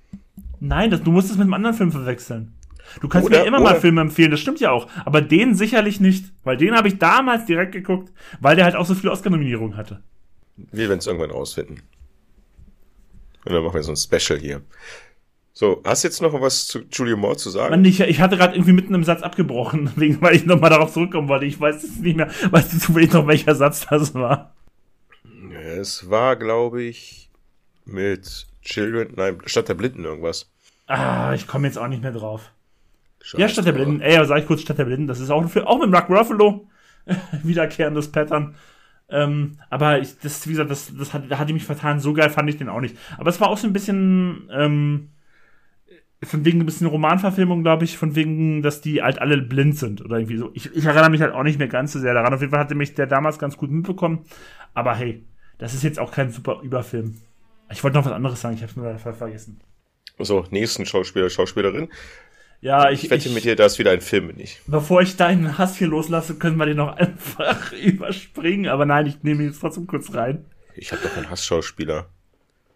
Nein, 0.59 0.89
das, 0.89 1.03
du 1.03 1.11
musst 1.11 1.30
es 1.30 1.38
mit 1.38 1.43
einem 1.43 1.53
anderen 1.53 1.76
Film 1.76 1.91
verwechseln. 1.91 2.53
Du 3.01 3.07
kannst 3.07 3.28
oder, 3.28 3.41
mir 3.41 3.45
immer 3.45 3.61
oder. 3.61 3.72
mal 3.72 3.80
Filme 3.80 4.01
empfehlen, 4.01 4.32
das 4.32 4.39
stimmt 4.39 4.59
ja 4.59 4.72
auch. 4.72 4.88
Aber 5.05 5.22
den 5.22 5.53
sicherlich 5.53 5.99
nicht, 5.99 6.32
weil 6.43 6.57
den 6.57 6.76
habe 6.76 6.88
ich 6.88 6.97
damals 6.97 7.45
direkt 7.45 7.74
geguckt, 7.74 8.11
weil 8.39 8.55
der 8.55 8.65
halt 8.65 8.76
auch 8.76 8.86
so 8.86 8.95
viele 8.95 9.11
Oscar-Nominierungen 9.11 9.78
hatte. 9.78 10.01
Wir 10.57 10.89
werden 10.89 10.99
es 10.99 11.07
irgendwann 11.07 11.32
rausfinden. 11.32 11.82
Und 13.45 13.53
dann 13.53 13.63
machen 13.63 13.76
wir 13.76 13.84
so 13.84 13.91
ein 13.91 13.95
Special 13.95 14.39
hier. 14.39 14.61
So, 15.53 15.82
hast 15.86 16.03
du 16.03 16.07
jetzt 16.07 16.22
noch 16.22 16.39
was 16.41 16.67
zu 16.67 16.80
Julia 16.89 17.15
Moore 17.15 17.38
zu 17.38 17.49
sagen? 17.49 17.72
Mann, 17.72 17.86
ich, 17.86 17.99
ich 17.99 18.22
hatte 18.22 18.38
gerade 18.38 18.55
irgendwie 18.55 18.74
mitten 18.74 18.93
im 18.93 19.03
Satz 19.03 19.22
abgebrochen, 19.22 19.91
wegen, 19.97 20.22
weil 20.22 20.36
ich 20.36 20.45
nochmal 20.45 20.70
darauf 20.70 20.93
zurückkommen 20.93 21.28
wollte. 21.28 21.45
Ich 21.45 21.59
weiß 21.59 21.84
jetzt 21.84 22.01
nicht 22.01 22.15
mehr, 22.15 22.30
weißt 22.49 22.74
du 22.74 22.80
zufällig 22.80 23.13
noch, 23.13 23.28
welcher 23.28 23.55
Satz 23.55 23.86
das 23.89 24.13
war? 24.13 24.55
Es 25.80 26.09
war, 26.09 26.36
glaube 26.36 26.84
ich, 26.84 27.30
mit 27.86 28.47
Children, 28.61 29.13
nein, 29.15 29.38
Stadt 29.45 29.69
der 29.69 29.73
Blinden 29.75 30.03
irgendwas. 30.03 30.51
Ah, 30.88 31.34
ich 31.34 31.47
komme 31.47 31.67
jetzt 31.67 31.77
auch 31.77 31.88
nicht 31.88 32.01
mehr 32.01 32.11
drauf. 32.11 32.51
Scheiße, 33.21 33.41
ja, 33.41 33.49
Stadt 33.49 33.65
der 33.65 33.71
Blinden. 33.73 34.01
Ey, 34.01 34.25
sag 34.25 34.39
ich 34.39 34.45
kurz 34.45 34.61
Stadt 34.61 34.77
der 34.77 34.86
Blinden. 34.86 35.07
Das 35.07 35.19
ist 35.19 35.30
auch, 35.30 35.47
für, 35.49 35.67
auch 35.67 35.80
mit 35.80 35.89
Mark 35.89 36.09
Ruffalo. 36.09 36.67
Wiederkehrendes 37.43 38.11
Pattern. 38.11 38.55
Ähm, 39.09 39.57
aber 39.69 39.99
ich, 39.99 40.19
das, 40.19 40.45
wie 40.47 40.51
gesagt, 40.51 40.69
das, 40.69 40.95
das 40.95 41.13
hat, 41.13 41.30
da 41.30 41.38
hatte 41.38 41.53
mich 41.53 41.63
vertan. 41.63 41.99
So 41.99 42.13
geil 42.13 42.30
fand 42.30 42.49
ich 42.49 42.57
den 42.57 42.69
auch 42.69 42.82
nicht. 42.82 42.97
Aber 43.17 43.30
es 43.30 43.39
war 43.39 43.49
auch 43.49 43.57
so 43.57 43.67
ein 43.67 43.73
bisschen, 43.73 44.49
ähm, 44.51 45.09
von 46.23 46.43
wegen 46.43 46.59
ein 46.59 46.65
bisschen 46.65 46.88
Romanverfilmung, 46.88 47.63
glaube 47.63 47.86
ich, 47.86 47.97
von 47.97 48.15
wegen, 48.15 48.61
dass 48.61 48.82
die 48.82 49.01
halt 49.01 49.19
alle 49.19 49.38
blind 49.38 49.77
sind 49.77 50.03
oder 50.03 50.17
irgendwie 50.17 50.38
so. 50.38 50.51
Ich, 50.53 50.75
ich 50.75 50.86
erinnere 50.86 51.09
mich 51.09 51.21
halt 51.21 51.34
auch 51.34 51.43
nicht 51.43 51.59
mehr 51.59 51.69
ganz 51.69 51.93
so 51.93 51.99
sehr 51.99 52.13
daran. 52.13 52.34
Auf 52.34 52.41
jeden 52.41 52.51
Fall 52.51 52.59
hatte 52.59 52.75
mich 52.75 52.93
der 52.93 53.07
damals 53.07 53.39
ganz 53.39 53.57
gut 53.57 53.71
mitbekommen. 53.71 54.25
Aber 54.73 54.95
hey, 54.95 55.23
das 55.60 55.74
ist 55.76 55.84
jetzt 55.84 55.99
auch 55.99 56.12
kein 56.12 56.32
super 56.32 56.62
Überfilm. 56.64 57.22
Ich 57.72 57.84
wollte 57.84 57.97
noch 57.97 58.05
was 58.05 58.14
anderes 58.14 58.41
sagen, 58.41 58.55
ich 58.55 58.64
habe 58.64 58.72
es 58.72 58.76
nur 58.76 59.14
vergessen. 59.14 59.62
So, 60.18 60.45
nächsten 60.49 60.86
Schauspieler, 60.86 61.30
Schauspielerin. 61.30 61.89
Ja, 62.62 62.89
ich, 62.89 63.05
ich 63.05 63.10
wette 63.10 63.30
ich, 63.30 63.34
mit 63.34 63.45
dir, 63.45 63.55
da 63.55 63.66
ist 63.66 63.80
wieder 63.80 63.91
ein 63.91 64.01
Film 64.01 64.28
nicht. 64.36 64.62
Bevor 64.68 65.01
ich 65.01 65.16
deinen 65.16 65.57
Hass 65.57 65.78
hier 65.78 65.88
loslasse, 65.88 66.36
können 66.36 66.57
wir 66.57 66.66
den 66.66 66.78
noch 66.78 66.95
einfach 66.97 67.72
überspringen. 67.74 68.68
Aber 68.68 68.86
nein, 68.86 69.05
ich 69.05 69.24
nehme 69.24 69.43
ihn 69.43 69.49
jetzt 69.49 69.60
trotzdem 69.60 69.88
kurz 69.88 70.14
rein. 70.14 70.45
Ich 70.76 70.91
habe 70.91 71.01
doch 71.01 71.16
einen 71.16 71.30
Hassschauspieler. 71.30 72.10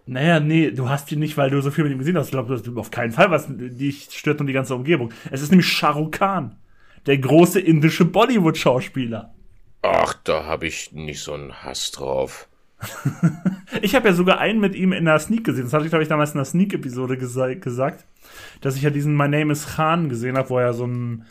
Naja, 0.06 0.40
nee, 0.40 0.72
du 0.72 0.90
hast 0.90 1.12
ihn 1.12 1.20
nicht, 1.20 1.38
weil 1.38 1.50
du 1.50 1.62
so 1.62 1.72
viel 1.72 1.86
mit 1.86 1.94
ihm 1.94 2.00
gesehen 2.00 2.18
hast. 2.18 2.28
Ich 2.28 2.32
glaube, 2.32 2.50
du 2.50 2.56
hast 2.56 2.78
auf 2.78 2.92
keinen 2.92 3.12
Fall 3.12 3.32
was 3.32 3.48
dich 3.50 4.10
stört 4.12 4.42
und 4.42 4.48
die 4.48 4.54
ganze 4.54 4.76
Umgebung. 4.76 5.14
Es 5.32 5.42
ist 5.42 5.50
nämlich 5.50 5.68
Shah 5.68 5.92
Rukh 5.92 6.18
Khan, 6.18 6.58
der 7.06 7.18
große 7.18 7.60
indische 7.60 8.04
Bollywood-Schauspieler. 8.06 9.34
Ach, 9.82 10.14
da 10.24 10.46
habe 10.46 10.68
ich 10.68 10.92
nicht 10.92 11.22
so 11.22 11.34
einen 11.34 11.64
Hass 11.64 11.92
drauf. 11.92 12.48
Ich 13.82 13.96
habe 13.96 14.08
ja 14.08 14.14
sogar 14.14 14.40
einen 14.40 14.60
mit 14.60 14.76
ihm 14.76 14.94
in 14.94 15.06
der 15.06 15.20
Sneak 15.20 15.44
gesehen. 15.44 15.66
Das 15.66 15.74
hatte 15.74 15.86
ich, 15.86 15.90
glaube 15.90 16.04
ich, 16.04 16.10
damals 16.10 16.32
in 16.32 16.38
der 16.38 16.46
Sneak-Episode 16.46 17.18
gesa 17.18 17.54
gesagt, 17.54 18.06
dass 18.62 18.76
ich 18.76 18.82
ja 18.82 18.90
diesen 18.90 19.16
My 19.16 19.28
Name 19.28 19.52
is 19.52 19.76
Khan 19.76 20.10
gesehen 20.10 20.38
habe, 20.38 20.50
wo 20.50 20.60
er 20.60 20.74
so 20.74 20.86
einen 20.86 21.26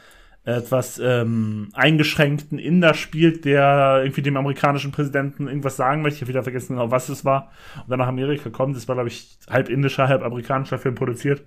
etwas 0.44 0.98
ähm, 0.98 1.68
eingeschränkten 1.72 2.58
Inder 2.58 2.94
spielt, 2.94 3.44
der 3.44 4.00
irgendwie 4.02 4.22
dem 4.22 4.36
amerikanischen 4.36 4.90
Präsidenten 4.90 5.46
irgendwas 5.46 5.76
sagen 5.76 6.02
möchte. 6.02 6.16
Ich 6.16 6.22
habe 6.22 6.30
wieder 6.30 6.42
vergessen, 6.42 6.74
genau 6.74 6.90
was 6.90 7.08
es 7.08 7.24
war. 7.24 7.52
Und 7.76 7.90
dann 7.90 8.00
nach 8.00 8.08
Amerika 8.08 8.50
kommt. 8.50 8.76
Das 8.76 8.88
war, 8.88 8.96
glaube 8.96 9.08
ich, 9.08 9.38
halb 9.48 9.68
indischer, 9.68 10.08
halb 10.08 10.22
amerikanischer 10.24 10.78
Film 10.78 10.96
produziert. 10.96 11.44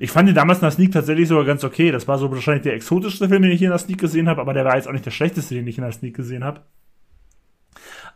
Ich 0.00 0.10
fand 0.10 0.28
ihn 0.28 0.34
damals 0.34 0.58
in 0.58 0.64
der 0.64 0.72
Sneak 0.72 0.90
tatsächlich 0.90 1.28
sogar 1.28 1.44
ganz 1.44 1.62
okay. 1.62 1.92
Das 1.92 2.08
war 2.08 2.18
so 2.18 2.28
wahrscheinlich 2.32 2.64
der 2.64 2.74
exotischste 2.74 3.28
Film, 3.28 3.42
den 3.42 3.52
ich 3.52 3.58
hier 3.58 3.68
in 3.68 3.72
der 3.72 3.78
Sneak 3.78 3.98
gesehen 3.98 4.28
habe, 4.28 4.40
aber 4.40 4.52
der 4.52 4.64
war 4.64 4.74
jetzt 4.74 4.88
auch 4.88 4.92
nicht 4.92 5.06
der 5.06 5.12
schlechteste, 5.12 5.54
den 5.54 5.66
ich 5.68 5.78
in 5.78 5.84
der 5.84 5.92
Sneak 5.92 6.16
gesehen 6.16 6.42
habe 6.42 6.62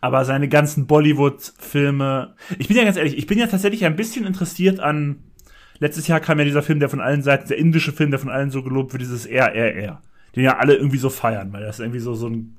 aber 0.00 0.24
seine 0.24 0.48
ganzen 0.48 0.86
Bollywood-Filme. 0.86 2.34
Ich 2.58 2.68
bin 2.68 2.76
ja 2.76 2.84
ganz 2.84 2.96
ehrlich, 2.96 3.18
ich 3.18 3.26
bin 3.26 3.38
ja 3.38 3.46
tatsächlich 3.46 3.84
ein 3.84 3.96
bisschen 3.96 4.26
interessiert 4.26 4.80
an. 4.80 5.24
Letztes 5.78 6.06
Jahr 6.08 6.20
kam 6.20 6.38
ja 6.38 6.44
dieser 6.44 6.62
Film, 6.62 6.80
der 6.80 6.88
von 6.88 7.00
allen 7.00 7.22
Seiten, 7.22 7.48
der 7.48 7.58
indische 7.58 7.92
Film, 7.92 8.10
der 8.10 8.20
von 8.20 8.30
allen 8.30 8.50
so 8.50 8.62
gelobt 8.62 8.92
wird, 8.92 9.02
dieses 9.02 9.26
RRR. 9.26 10.00
Den 10.36 10.44
ja 10.44 10.58
alle 10.58 10.74
irgendwie 10.74 10.98
so 10.98 11.10
feiern, 11.10 11.52
weil 11.52 11.62
das 11.62 11.80
irgendwie 11.80 12.00
so, 12.00 12.14
so 12.14 12.28
ein, 12.28 12.56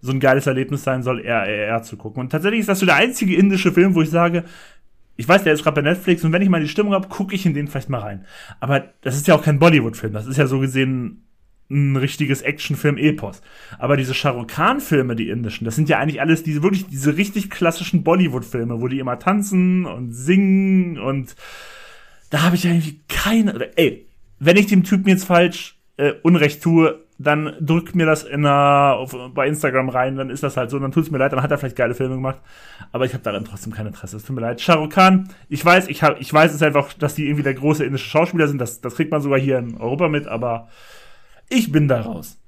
so 0.00 0.12
ein 0.12 0.20
geiles 0.20 0.46
Erlebnis 0.46 0.82
sein 0.82 1.02
soll, 1.02 1.20
RRR 1.20 1.82
zu 1.82 1.96
gucken. 1.96 2.20
Und 2.20 2.30
tatsächlich 2.30 2.60
ist 2.60 2.68
das 2.68 2.80
so 2.80 2.86
der 2.86 2.96
einzige 2.96 3.36
indische 3.36 3.72
Film, 3.72 3.94
wo 3.94 4.02
ich 4.02 4.10
sage, 4.10 4.44
ich 5.16 5.28
weiß, 5.28 5.44
der 5.44 5.52
ist 5.52 5.62
gerade 5.62 5.82
bei 5.82 5.88
Netflix 5.88 6.24
und 6.24 6.32
wenn 6.32 6.42
ich 6.42 6.48
mal 6.48 6.60
die 6.60 6.68
Stimmung 6.68 6.94
habe, 6.94 7.08
gucke 7.08 7.34
ich 7.34 7.44
in 7.44 7.54
den 7.54 7.68
vielleicht 7.68 7.90
mal 7.90 8.00
rein. 8.00 8.24
Aber 8.60 8.84
das 9.02 9.14
ist 9.16 9.28
ja 9.28 9.34
auch 9.34 9.42
kein 9.42 9.58
Bollywood-Film. 9.58 10.12
Das 10.12 10.26
ist 10.26 10.38
ja 10.38 10.46
so 10.46 10.58
gesehen 10.58 11.24
ein 11.70 11.96
richtiges 11.96 12.42
Actionfilm-Epos. 12.42 13.40
Aber 13.78 13.96
diese 13.96 14.14
Shahrukh 14.14 14.46
Khan-Filme, 14.46 15.16
die 15.16 15.30
indischen, 15.30 15.64
das 15.64 15.76
sind 15.76 15.88
ja 15.88 15.98
eigentlich 15.98 16.20
alles 16.20 16.42
diese 16.42 16.62
wirklich 16.62 16.86
diese 16.86 17.16
richtig 17.16 17.50
klassischen 17.50 18.02
Bollywood-Filme, 18.04 18.80
wo 18.80 18.88
die 18.88 18.98
immer 18.98 19.18
tanzen 19.18 19.86
und 19.86 20.12
singen 20.12 20.98
und 20.98 21.34
da 22.30 22.42
habe 22.42 22.56
ich 22.56 22.64
ja 22.64 22.70
irgendwie 22.70 23.00
keine. 23.08 23.76
Ey, 23.76 24.06
wenn 24.38 24.56
ich 24.56 24.66
dem 24.66 24.84
Typen 24.84 25.08
jetzt 25.08 25.24
falsch 25.24 25.76
äh, 25.98 26.14
Unrecht 26.22 26.62
tue, 26.62 27.04
dann 27.18 27.54
drückt 27.60 27.94
mir 27.94 28.06
das 28.06 28.24
in 28.24 28.46
einer, 28.46 28.96
auf, 28.96 29.14
bei 29.34 29.46
Instagram 29.46 29.88
rein, 29.88 30.16
dann 30.16 30.30
ist 30.30 30.42
das 30.42 30.56
halt 30.56 30.70
so, 30.70 30.78
dann 30.78 30.92
tut 30.92 31.04
es 31.04 31.10
mir 31.10 31.18
leid, 31.18 31.32
dann 31.32 31.42
hat 31.42 31.50
er 31.50 31.58
vielleicht 31.58 31.76
geile 31.76 31.94
Filme 31.94 32.14
gemacht, 32.16 32.40
aber 32.90 33.04
ich 33.04 33.12
habe 33.12 33.22
daran 33.22 33.44
trotzdem 33.44 33.72
kein 33.72 33.86
Interesse. 33.86 34.16
Es 34.16 34.24
tut 34.24 34.34
mir 34.34 34.42
leid. 34.42 34.60
Shah 34.60 34.74
Rukh 34.74 34.94
Khan, 34.94 35.28
ich 35.48 35.64
weiß, 35.64 35.88
ich, 35.88 36.02
hab, 36.02 36.20
ich 36.20 36.32
weiß 36.32 36.54
es 36.54 36.62
einfach, 36.62 36.92
dass 36.94 37.14
die 37.14 37.26
irgendwie 37.26 37.44
der 37.44 37.54
große 37.54 37.84
indische 37.84 38.08
Schauspieler 38.08 38.48
sind, 38.48 38.58
das, 38.58 38.80
das 38.80 38.96
kriegt 38.96 39.10
man 39.10 39.20
sogar 39.20 39.38
hier 39.38 39.58
in 39.58 39.76
Europa 39.76 40.08
mit, 40.08 40.26
aber 40.26 40.68
ich 41.52 41.70
bin 41.70 41.88
da 41.88 42.00
raus. 42.00 42.38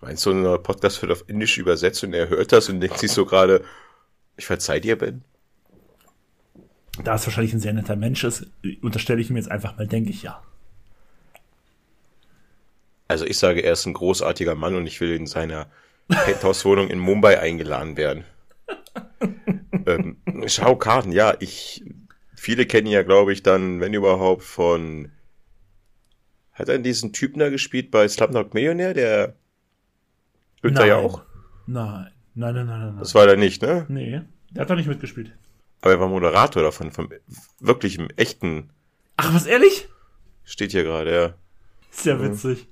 Meinst 0.00 0.24
du, 0.26 0.30
ein 0.30 0.62
Podcast 0.62 1.02
wird 1.02 1.12
auf 1.12 1.24
Indisch 1.28 1.58
übersetzt 1.58 2.04
und 2.04 2.14
er 2.14 2.28
hört 2.28 2.52
das 2.52 2.68
und 2.68 2.80
denkt 2.80 2.98
sich 2.98 3.10
so 3.10 3.26
gerade, 3.26 3.64
ich 4.36 4.46
verzeih 4.46 4.80
dir, 4.80 4.96
Ben? 4.96 5.24
Da 7.02 7.14
es 7.14 7.26
wahrscheinlich 7.26 7.52
ein 7.52 7.60
sehr 7.60 7.72
netter 7.72 7.96
Mensch 7.96 8.24
ist, 8.24 8.46
unterstelle 8.80 9.20
ich 9.20 9.30
ihm 9.30 9.36
jetzt 9.36 9.50
einfach 9.50 9.76
mal, 9.76 9.86
denke 9.86 10.10
ich 10.10 10.22
ja. 10.22 10.42
Also 13.08 13.24
ich 13.24 13.38
sage, 13.38 13.60
er 13.60 13.72
ist 13.72 13.86
ein 13.86 13.94
großartiger 13.94 14.54
Mann 14.54 14.74
und 14.74 14.86
ich 14.86 15.00
will 15.00 15.14
in 15.14 15.26
seiner 15.26 15.66
Penthouse-Wohnung 16.08 16.88
in 16.88 16.98
Mumbai 16.98 17.40
eingeladen 17.40 17.96
werden. 17.96 18.24
ähm, 19.86 20.18
Shao 20.46 20.76
Kahn, 20.76 21.12
ja, 21.12 21.34
ich, 21.40 21.84
viele 22.36 22.66
kennen 22.66 22.86
ja, 22.86 23.02
glaube 23.02 23.32
ich, 23.32 23.42
dann, 23.42 23.80
wenn 23.80 23.94
überhaupt, 23.94 24.42
von, 24.42 25.10
hat 26.58 26.68
er 26.68 26.78
diesen 26.78 27.12
Typen 27.12 27.38
da 27.38 27.50
gespielt 27.50 27.90
bei 27.90 28.08
Slumdog 28.08 28.54
Millionär, 28.54 28.94
der 28.94 29.34
da 30.62 30.84
ja 30.84 30.96
auch? 30.96 31.22
Nein, 31.66 32.10
nein, 32.34 32.54
nein, 32.54 32.66
nein, 32.66 32.80
nein. 32.80 32.96
Das 32.98 33.14
war 33.14 33.26
er 33.26 33.36
nicht, 33.36 33.62
ne? 33.62 33.86
Nee, 33.88 34.22
der 34.50 34.62
hat 34.62 34.70
doch 34.70 34.76
nicht 34.76 34.88
mitgespielt. 34.88 35.32
Aber 35.80 35.92
er 35.92 36.00
war 36.00 36.08
Moderator 36.08 36.62
davon, 36.62 36.90
vom 36.90 37.08
wirklich 37.60 37.98
im 37.98 38.08
echten. 38.16 38.70
Ach, 39.16 39.32
was, 39.34 39.46
ehrlich? 39.46 39.88
Steht 40.44 40.72
hier 40.72 40.82
gerade, 40.82 41.14
ja. 41.14 41.34
Ist 41.92 42.06
ja 42.06 42.20
witzig. 42.20 42.68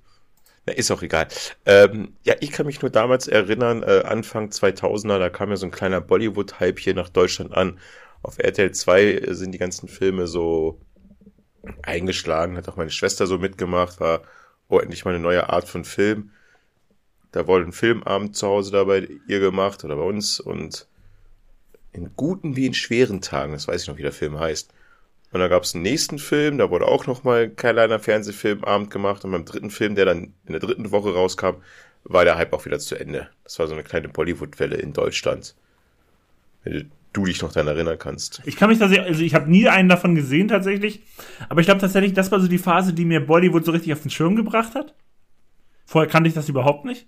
Na, 0.66 0.72
ist 0.72 0.91
auch 0.91 1.03
egal. 1.03 1.28
Ähm, 1.64 2.14
ja, 2.24 2.34
ich 2.41 2.51
kann 2.51 2.66
mich 2.66 2.82
nur 2.82 2.91
damals 2.91 3.28
erinnern, 3.28 3.82
äh, 3.84 4.03
Anfang 4.05 4.49
2000er, 4.49 5.18
da 5.18 5.30
kam 5.30 5.51
ja 5.51 5.57
so 5.57 5.66
ein 5.66 5.70
kleiner 5.70 6.01
Bollywood-Hype 6.01 6.80
hier 6.80 6.95
nach 6.95 7.09
Deutschland 7.09 7.55
an. 7.55 7.78
Auf 8.22 8.39
RTL 8.39 8.72
2 8.72 9.26
sind 9.28 9.53
die 9.53 9.59
ganzen 9.59 9.89
Filme 9.89 10.26
so 10.26 10.80
eingeschlagen, 11.83 12.57
hat 12.57 12.69
auch 12.69 12.77
meine 12.77 12.91
Schwester 12.91 13.27
so 13.27 13.39
mitgemacht, 13.39 14.01
war 14.01 14.23
oh, 14.69 14.79
endlich 14.79 15.05
mal 15.05 15.14
eine 15.14 15.23
neue 15.23 15.49
Art 15.49 15.69
von 15.69 15.85
Film. 15.85 16.31
Da 17.33 17.47
wurde 17.47 17.67
ein 17.67 17.73
Filmabend 17.73 18.37
zu 18.37 18.47
Hause 18.47 18.73
da 18.73 18.85
bei 18.85 19.09
ihr 19.29 19.41
gemacht 19.41 19.85
oder 19.85 19.97
bei 19.97 20.03
uns 20.03 20.41
und 20.41 20.87
in 21.93 22.14
guten 22.14 22.57
wie 22.57 22.67
in 22.67 22.75
schweren 22.75 23.21
Tagen, 23.21 23.53
das 23.53 23.69
weiß 23.69 23.83
ich 23.83 23.89
noch, 23.89 23.97
wie 23.97 24.03
der 24.03 24.12
Film 24.12 24.39
heißt. 24.39 24.73
Und 25.33 25.41
dann 25.41 25.51
gab 25.51 25.64
es 25.64 25.75
einen 25.75 25.83
nächsten 25.83 26.19
Film, 26.19 26.59
da 26.59 26.71
wurde 26.71 26.87
auch 26.87 27.07
nochmal 27.07 27.45
ein 27.45 27.57
kleiner 27.57 27.99
Fernsehfilmabend 27.99 28.91
gemacht. 28.91 29.25
Und 29.25 29.33
beim 29.33 29.45
dritten 29.45 29.71
Film, 29.71 29.95
der 29.95 30.05
dann 30.05 30.35
in 30.47 30.53
der 30.53 30.61
dritten 30.61 30.93
Woche 30.93 31.12
rauskam, 31.12 31.57
war 32.05 32.25
der 32.25 32.39
Hype 32.39 32.53
auch 32.53 32.64
wieder 32.64 32.79
zu 32.79 32.95
Ende. 32.95 33.29
Das 33.45 33.59
war 33.59 33.67
so 33.67 33.75
eine 33.75 33.83
kleine 33.83 34.09
Bollywood-Welle 34.09 34.77
in 34.77 34.93
Deutschland. 34.93 35.55
Wenn 36.62 36.73
du 36.73 36.87
dich 37.25 37.43
noch 37.43 37.53
daran 37.53 37.69
erinnern 37.69 37.99
kannst. 37.99 38.43
Ich 38.45 38.57
kann 38.57 38.69
mich 38.69 38.79
tatsächlich, 38.79 39.07
also 39.07 39.23
ich 39.23 39.35
habe 39.35 39.51
nie 39.51 39.69
einen 39.69 39.89
davon 39.89 40.14
gesehen 40.14 40.49
tatsächlich, 40.49 41.03
aber 41.49 41.61
ich 41.61 41.67
glaube 41.67 41.81
tatsächlich, 41.81 42.12
das 42.12 42.31
war 42.31 42.41
so 42.41 42.49
die 42.49 42.59
Phase, 42.59 42.93
die 42.93 43.05
mir 43.05 43.25
Bollywood 43.25 43.64
so 43.64 43.73
richtig 43.73 43.93
auf 43.93 44.03
den 44.03 44.11
Schirm 44.11 44.37
gebracht 44.37 44.75
hat. 44.75 44.95
Vorher 45.87 46.11
kannte 46.11 46.29
ich 46.29 46.35
das 46.35 46.49
überhaupt 46.49 46.85
nicht. 46.85 47.07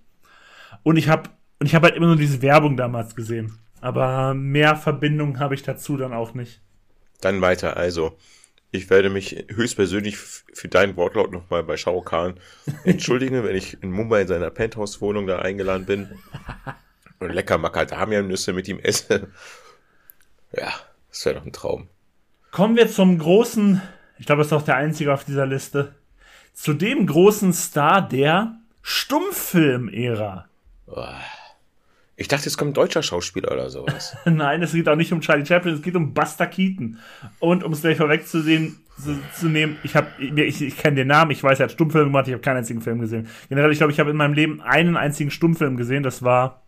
Und 0.83 0.97
ich 0.97 1.09
habe 1.09 1.31
und 1.59 1.67
ich 1.67 1.75
habe 1.75 1.89
halt 1.89 1.97
immer 1.97 2.07
nur 2.07 2.17
diese 2.17 2.41
Werbung 2.43 2.77
damals 2.77 3.15
gesehen. 3.15 3.59
Aber 3.81 4.35
mehr 4.35 4.77
Verbindung 4.77 5.39
habe 5.39 5.55
ich 5.55 5.63
dazu 5.63 5.97
dann 5.97 6.13
auch 6.13 6.35
nicht. 6.35 6.61
Dann 7.21 7.41
weiter, 7.41 7.77
also. 7.77 8.17
Ich 8.71 8.91
werde 8.91 9.09
mich 9.09 9.47
höchstpersönlich 9.49 10.19
für 10.19 10.69
deinen 10.69 10.95
Wortlaut 10.97 11.33
nochmal 11.33 11.63
bei 11.63 11.79
Shao 11.79 12.03
Kahn 12.03 12.39
entschuldigen, 12.85 13.43
wenn 13.43 13.57
ich 13.57 13.83
in 13.83 13.91
Mumbai 13.91 14.23
in 14.23 14.29
seiner 14.29 14.51
Penthouse-Wohnung 14.51 15.27
da 15.27 15.39
eingeladen 15.39 15.87
bin 15.87 16.11
und 17.19 17.33
lecker 17.33 17.57
Macadamia-Nüsse 17.57 18.53
mit 18.53 18.69
ihm 18.69 18.79
esse. 18.79 19.29
Ja, 20.53 20.73
das 21.11 21.25
wäre 21.25 21.37
doch 21.37 21.47
ein 21.47 21.53
Traum. 21.53 21.89
Kommen 22.51 22.77
wir 22.77 22.89
zum 22.89 23.19
großen, 23.19 23.83
ich 24.19 24.27
glaube, 24.27 24.41
das 24.41 24.49
ist 24.49 24.53
auch 24.53 24.63
der 24.63 24.77
einzige 24.77 25.13
auf 25.13 25.25
dieser 25.25 25.47
Liste, 25.47 25.95
zu 26.55 26.73
dem 26.73 27.07
großen 27.07 27.53
Star 27.53 28.07
der 28.07 28.59
Stummfilm-Ära. 28.83 30.49
Ich 32.17 32.27
dachte, 32.27 32.49
es 32.49 32.59
kommt 32.59 32.71
ein 32.71 32.75
deutscher 32.75 33.03
Schauspieler 33.03 33.53
oder 33.53 33.71
sowas. 33.71 34.17
Nein, 34.25 34.63
es 34.63 34.73
geht 34.73 34.89
auch 34.89 34.97
nicht 34.97 35.13
um 35.13 35.21
Charlie 35.21 35.47
Chaplin, 35.47 35.75
es 35.75 35.83
geht 35.83 35.95
um 35.95 36.15
Buster 36.15 36.47
Keaton. 36.47 36.99
Und 37.39 37.63
um 37.63 37.73
es 37.73 37.83
gleich 37.83 37.99
vorwegzusehen, 37.99 38.81
zu, 39.01 39.17
zu 39.39 39.47
nehmen, 39.47 39.77
ich 39.85 39.95
habe, 39.95 40.09
ich, 40.19 40.61
ich 40.61 40.77
kenne 40.77 40.97
den 40.97 41.09
Namen, 41.09 41.31
ich 41.31 41.43
weiß, 41.45 41.61
er 41.61 41.65
hat 41.65 41.73
Stummfilme 41.73 42.07
gemacht, 42.07 42.27
ich 42.27 42.33
habe 42.33 42.43
keinen 42.43 42.57
einzigen 42.57 42.81
Film 42.81 42.99
gesehen. 42.99 43.29
Generell, 43.49 43.71
ich 43.71 43.79
glaube, 43.79 43.93
ich 43.93 44.01
habe 44.01 44.11
in 44.11 44.17
meinem 44.17 44.35
Leben 44.35 44.61
einen 44.61 44.97
einzigen 44.97 45.31
Stummfilm 45.31 45.77
gesehen, 45.77 46.03
das 46.03 46.25
war. 46.25 46.67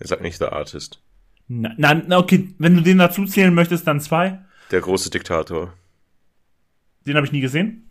Er 0.00 0.08
sagt 0.08 0.22
nicht 0.22 0.40
der 0.40 0.52
Artist. 0.52 1.00
Na, 1.48 1.94
na, 2.06 2.18
okay, 2.18 2.54
wenn 2.58 2.76
du 2.76 2.82
den 2.82 2.98
dazu 2.98 3.24
zählen 3.24 3.54
möchtest, 3.54 3.86
dann 3.86 4.00
zwei. 4.00 4.38
Der 4.70 4.80
große 4.80 5.10
Diktator. 5.10 5.72
Den 7.06 7.16
habe 7.16 7.26
ich 7.26 7.32
nie 7.32 7.40
gesehen. 7.40 7.88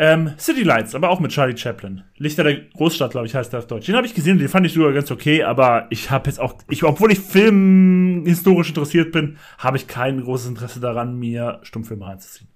Ähm, 0.00 0.34
City 0.38 0.62
Lights, 0.62 0.94
aber 0.94 1.10
auch 1.10 1.18
mit 1.18 1.32
Charlie 1.32 1.56
Chaplin. 1.56 2.04
Lichter 2.16 2.44
der 2.44 2.56
Großstadt, 2.56 3.10
glaube 3.10 3.26
ich, 3.26 3.34
heißt 3.34 3.52
der 3.52 3.58
auf 3.58 3.66
Deutsch. 3.66 3.86
Den 3.86 3.96
habe 3.96 4.06
ich 4.06 4.14
gesehen, 4.14 4.38
den 4.38 4.48
fand 4.48 4.64
ich 4.64 4.72
sogar 4.72 4.92
ganz 4.92 5.10
okay, 5.10 5.42
aber 5.42 5.88
ich 5.90 6.12
habe 6.12 6.30
jetzt 6.30 6.38
auch, 6.38 6.54
ich, 6.68 6.84
obwohl 6.84 7.10
ich 7.10 7.18
filmhistorisch 7.18 8.68
interessiert 8.68 9.10
bin, 9.10 9.38
habe 9.58 9.76
ich 9.76 9.88
kein 9.88 10.22
großes 10.22 10.50
Interesse 10.50 10.78
daran, 10.78 11.18
mir 11.18 11.58
Stummfilme 11.62 12.06
reinzuziehen. 12.06 12.48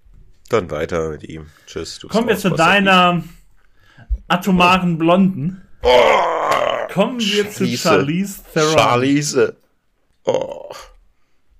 Dann 0.51 0.71
weiter 0.71 1.11
mit 1.11 1.25
ihm. 1.25 1.47
Tschüss. 1.67 1.99
Du 1.99 2.07
Kommen 2.07 2.29
wir 2.29 2.37
zu 2.37 2.51
deiner 2.51 3.25
atomaren 4.29 4.99
Blonden. 4.99 5.63
Oh, 5.83 6.93
Kommen 6.93 7.19
wir 7.21 7.45
Charlize. 7.45 7.53
zu 7.53 7.89
Charlize 7.89 8.41
Theron. 8.53 8.79
Charlize. 8.79 9.57
Oh. 10.25 10.71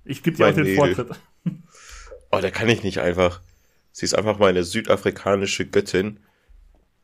Ich 0.05 0.23
gebe 0.23 0.37
dir 0.37 0.47
auch 0.47 0.53
den 0.53 0.63
Mädel. 0.63 0.95
Vortritt. 0.95 1.19
Oh, 2.31 2.39
da 2.41 2.49
kann 2.49 2.69
ich 2.69 2.83
nicht 2.83 2.99
einfach. 2.99 3.41
Sie 3.91 4.05
ist 4.05 4.15
einfach 4.15 4.39
mal 4.39 4.49
eine 4.49 4.63
südafrikanische 4.63 5.65
Göttin. 5.65 6.19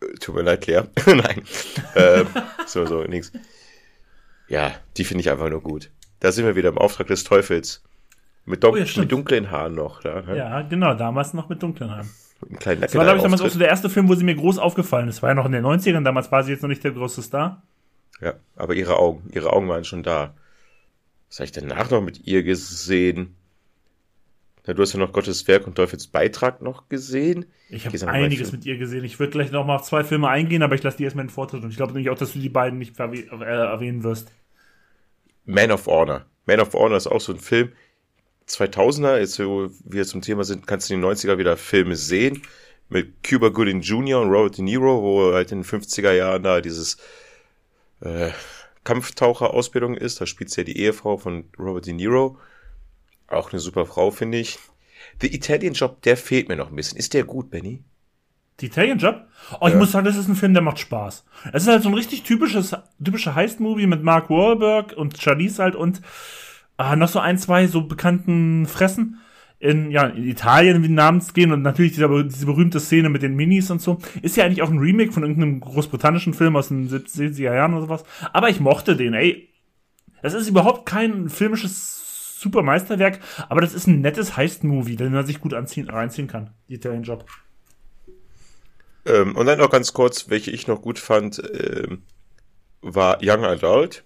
Äh, 0.01 0.13
tut 0.19 0.35
mir 0.35 0.41
leid, 0.41 0.61
Claire. 0.61 0.89
Nein. 1.05 1.43
ähm, 1.95 2.27
so, 2.65 2.85
so, 2.85 3.03
nix. 3.03 3.31
Ja, 4.47 4.73
die 4.97 5.05
finde 5.05 5.21
ich 5.21 5.29
einfach 5.29 5.49
nur 5.49 5.61
gut. 5.61 5.91
Da 6.19 6.31
sind 6.31 6.45
wir 6.45 6.55
wieder 6.55 6.69
im 6.69 6.77
Auftrag 6.77 7.07
des 7.07 7.23
Teufels. 7.23 7.83
Mit, 8.45 8.65
oh, 8.65 8.75
ja, 8.75 8.85
mit 8.95 9.11
dunklen 9.11 9.51
Haaren 9.51 9.75
noch. 9.75 10.01
Da, 10.01 10.21
ne? 10.21 10.35
Ja, 10.35 10.61
genau, 10.63 10.95
damals 10.95 11.33
noch 11.33 11.49
mit 11.49 11.61
dunklen 11.61 11.91
Haaren. 11.91 12.09
Mit 12.41 12.49
einem 12.49 12.59
kleinen 12.59 12.81
das 12.81 12.95
war, 12.95 13.03
glaube 13.03 13.17
ich, 13.17 13.23
damals 13.23 13.41
auch 13.41 13.49
so 13.49 13.59
der 13.59 13.67
erste 13.67 13.89
Film, 13.89 14.07
wo 14.07 14.15
sie 14.15 14.23
mir 14.23 14.35
groß 14.35 14.57
aufgefallen 14.57 15.07
ist. 15.07 15.21
War 15.21 15.29
ja 15.29 15.35
noch 15.35 15.45
in 15.45 15.51
den 15.51 15.65
90ern, 15.65 16.03
damals 16.03 16.31
war 16.31 16.43
sie 16.43 16.51
jetzt 16.51 16.61
noch 16.61 16.69
nicht 16.69 16.83
der 16.83 16.91
große 16.91 17.21
Star. 17.21 17.63
Ja, 18.21 18.33
aber 18.55 18.73
ihre 18.73 18.97
Augen, 18.97 19.29
ihre 19.33 19.51
Augen 19.53 19.67
waren 19.69 19.83
schon 19.83 20.03
da. 20.03 20.33
Was 21.29 21.39
habe 21.39 21.45
ich 21.45 21.51
danach 21.51 21.89
noch 21.89 22.01
mit 22.01 22.25
ihr 22.27 22.43
gesehen? 22.43 23.35
Ja, 24.65 24.73
du 24.73 24.81
hast 24.81 24.93
ja 24.93 24.99
noch 24.99 25.13
Gottes 25.13 25.47
Werk 25.47 25.67
und 25.67 25.75
Teufels 25.75 26.07
Beitrag 26.07 26.61
noch 26.61 26.89
gesehen. 26.89 27.45
Ich 27.69 27.85
habe 27.85 28.07
einiges 28.07 28.51
mit 28.51 28.65
ihr 28.65 28.77
gesehen. 28.77 29.03
Ich 29.03 29.19
würde 29.19 29.31
gleich 29.31 29.51
noch 29.51 29.65
mal 29.65 29.75
auf 29.75 29.83
zwei 29.83 30.03
Filme 30.03 30.27
eingehen, 30.27 30.63
aber 30.63 30.75
ich 30.75 30.83
lasse 30.83 30.97
dir 30.97 31.05
erstmal 31.05 31.25
den 31.25 31.31
Vortritt. 31.31 31.63
Und 31.63 31.69
ich 31.71 31.77
glaube 31.77 31.93
nämlich 31.93 32.09
auch, 32.09 32.17
dass 32.17 32.33
du 32.33 32.39
die 32.39 32.49
beiden 32.49 32.77
nicht 32.77 32.99
äh, 32.99 33.03
erwähnen 33.43 34.03
wirst. 34.03 34.31
Man 35.45 35.71
of 35.71 35.87
Honor. 35.87 36.25
Man 36.45 36.59
of 36.59 36.73
Honor 36.73 36.97
ist 36.97 37.07
auch 37.07 37.21
so 37.21 37.33
ein 37.33 37.39
Film. 37.39 37.71
2000er, 38.49 39.19
jetzt 39.19 39.39
wo 39.39 39.69
wir 39.85 40.05
zum 40.05 40.21
Thema 40.21 40.43
sind, 40.43 40.67
kannst 40.67 40.89
du 40.89 40.93
in 40.93 41.01
den 41.01 41.09
90er 41.09 41.37
wieder 41.37 41.57
Filme 41.57 41.95
sehen. 41.95 42.41
Mit 42.89 43.23
Cuba 43.23 43.49
Gooding 43.49 43.81
Jr. 43.81 44.19
und 44.21 44.29
Robert 44.29 44.57
De 44.57 44.63
Niro, 44.63 45.03
wo 45.03 45.33
halt 45.33 45.51
in 45.51 45.61
den 45.61 45.65
50er 45.65 46.11
Jahren 46.11 46.41
da 46.41 46.59
dieses 46.59 46.97
äh, 48.01 48.31
Kampftaucher-Ausbildung 48.83 49.95
ist. 49.95 50.19
Da 50.19 50.25
spielt 50.25 50.49
sie 50.49 50.61
ja 50.61 50.65
die 50.65 50.77
Ehefrau 50.77 51.17
von 51.17 51.45
Robert 51.59 51.85
De 51.85 51.93
Niro. 51.93 52.37
Auch 53.27 53.51
eine 53.51 53.59
super 53.59 53.85
Frau, 53.85 54.09
finde 54.09 54.39
ich. 54.39 54.57
The 55.21 55.33
Italian 55.33 55.73
Job, 55.73 56.01
der 56.01 56.17
fehlt 56.17 56.49
mir 56.49 56.55
noch 56.55 56.69
ein 56.69 56.75
bisschen. 56.75 56.97
Ist 56.97 57.13
der 57.13 57.23
gut, 57.25 57.51
Benny? 57.51 57.83
The 58.59 58.65
Italian 58.65 58.97
Job? 58.97 59.27
Oh, 59.59 59.67
ich 59.67 59.73
ja. 59.73 59.79
muss 59.79 59.91
sagen, 59.91 60.05
das 60.05 60.17
ist 60.17 60.27
ein 60.27 60.35
Film, 60.35 60.53
der 60.53 60.63
macht 60.63 60.79
Spaß. 60.79 61.23
Es 61.53 61.63
ist 61.63 61.69
halt 61.69 61.83
so 61.83 61.89
ein 61.89 61.95
richtig 61.95 62.23
typisches, 62.23 62.75
typischer 63.03 63.35
Heist-Movie 63.35 63.87
mit 63.87 64.03
Mark 64.03 64.29
Wahlberg 64.29 64.93
und 64.93 65.21
Charlize 65.21 65.61
halt 65.61 65.75
und 65.75 66.01
ah, 66.79 66.95
noch 66.95 67.09
so 67.09 67.19
ein, 67.19 67.37
zwei 67.37 67.67
so 67.67 67.81
bekannten 67.81 68.65
Fressen 68.65 69.19
in, 69.59 69.91
ja, 69.91 70.05
in 70.07 70.23
Italien 70.23 70.81
wie 70.81 70.87
namens 70.87 71.33
gehen 71.33 71.51
und 71.51 71.61
natürlich 71.61 71.91
diese, 71.91 72.07
diese 72.25 72.45
berühmte 72.45 72.79
Szene 72.79 73.09
mit 73.09 73.21
den 73.21 73.35
Minis 73.35 73.69
und 73.69 73.81
so. 73.81 73.99
Ist 74.21 74.37
ja 74.37 74.45
eigentlich 74.45 74.61
auch 74.61 74.69
ein 74.69 74.79
Remake 74.79 75.11
von 75.11 75.23
irgendeinem 75.23 75.59
großbritannischen 75.59 76.33
Film 76.33 76.55
aus 76.55 76.69
den 76.69 76.89
70er 76.89 77.53
Jahren 77.53 77.73
oder 77.73 77.83
sowas. 77.83 78.03
Aber 78.31 78.49
ich 78.49 78.61
mochte 78.61 78.95
den, 78.95 79.13
ey. 79.13 79.49
Das 80.21 80.33
ist 80.33 80.49
überhaupt 80.49 80.85
kein 80.85 81.29
filmisches 81.29 82.39
super 82.41 82.61
Meisterwerk, 82.61 83.19
aber 83.49 83.61
das 83.61 83.73
ist 83.73 83.87
ein 83.87 84.01
nettes 84.01 84.37
Heist-Movie, 84.37 84.95
den 84.95 85.11
man 85.11 85.25
sich 85.25 85.41
gut 85.41 85.53
anziehen, 85.53 85.89
reinziehen 85.89 86.27
kann. 86.27 86.51
Italian 86.67 87.03
Job. 87.03 87.25
Ähm, 89.05 89.35
und 89.35 89.45
dann 89.45 89.59
noch 89.59 89.69
ganz 89.69 89.93
kurz, 89.93 90.29
welche 90.29 90.51
ich 90.51 90.67
noch 90.67 90.81
gut 90.81 90.99
fand, 90.99 91.41
ähm, 91.53 92.03
war 92.81 93.19
Young 93.21 93.43
Adult 93.43 94.03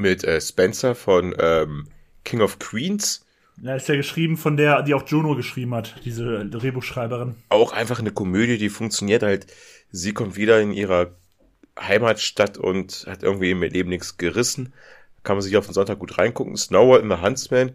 mit 0.00 0.24
äh, 0.24 0.40
Spencer 0.40 0.94
von 0.94 1.34
ähm, 1.38 1.88
King 2.24 2.40
of 2.40 2.58
Queens 2.58 3.24
Ja, 3.62 3.74
ist 3.76 3.88
ja 3.88 3.96
geschrieben 3.96 4.36
von 4.36 4.56
der, 4.56 4.82
die 4.82 4.94
auch 4.94 5.06
Juno 5.06 5.34
geschrieben 5.36 5.74
hat, 5.74 5.94
diese 6.04 6.46
Drehbuchschreiberin. 6.46 7.36
Auch 7.48 7.72
einfach 7.72 7.98
eine 7.98 8.12
Komödie, 8.12 8.58
die 8.58 8.70
funktioniert 8.70 9.22
halt. 9.22 9.46
Sie 9.90 10.12
kommt 10.12 10.36
wieder 10.36 10.60
in 10.60 10.72
ihrer 10.72 11.16
Heimatstadt 11.78 12.58
und 12.58 13.06
hat 13.06 13.22
irgendwie 13.22 13.50
im 13.50 13.62
Leben 13.62 13.90
nichts 13.90 14.16
gerissen. 14.16 14.72
Kann 15.22 15.36
man 15.36 15.42
sich 15.42 15.56
auf 15.56 15.66
den 15.66 15.74
Sonntag 15.74 15.98
gut 15.98 16.18
reingucken. 16.18 16.56
Snow 16.56 16.98
in 16.98 17.10
the 17.10 17.16
Huntsman. 17.18 17.72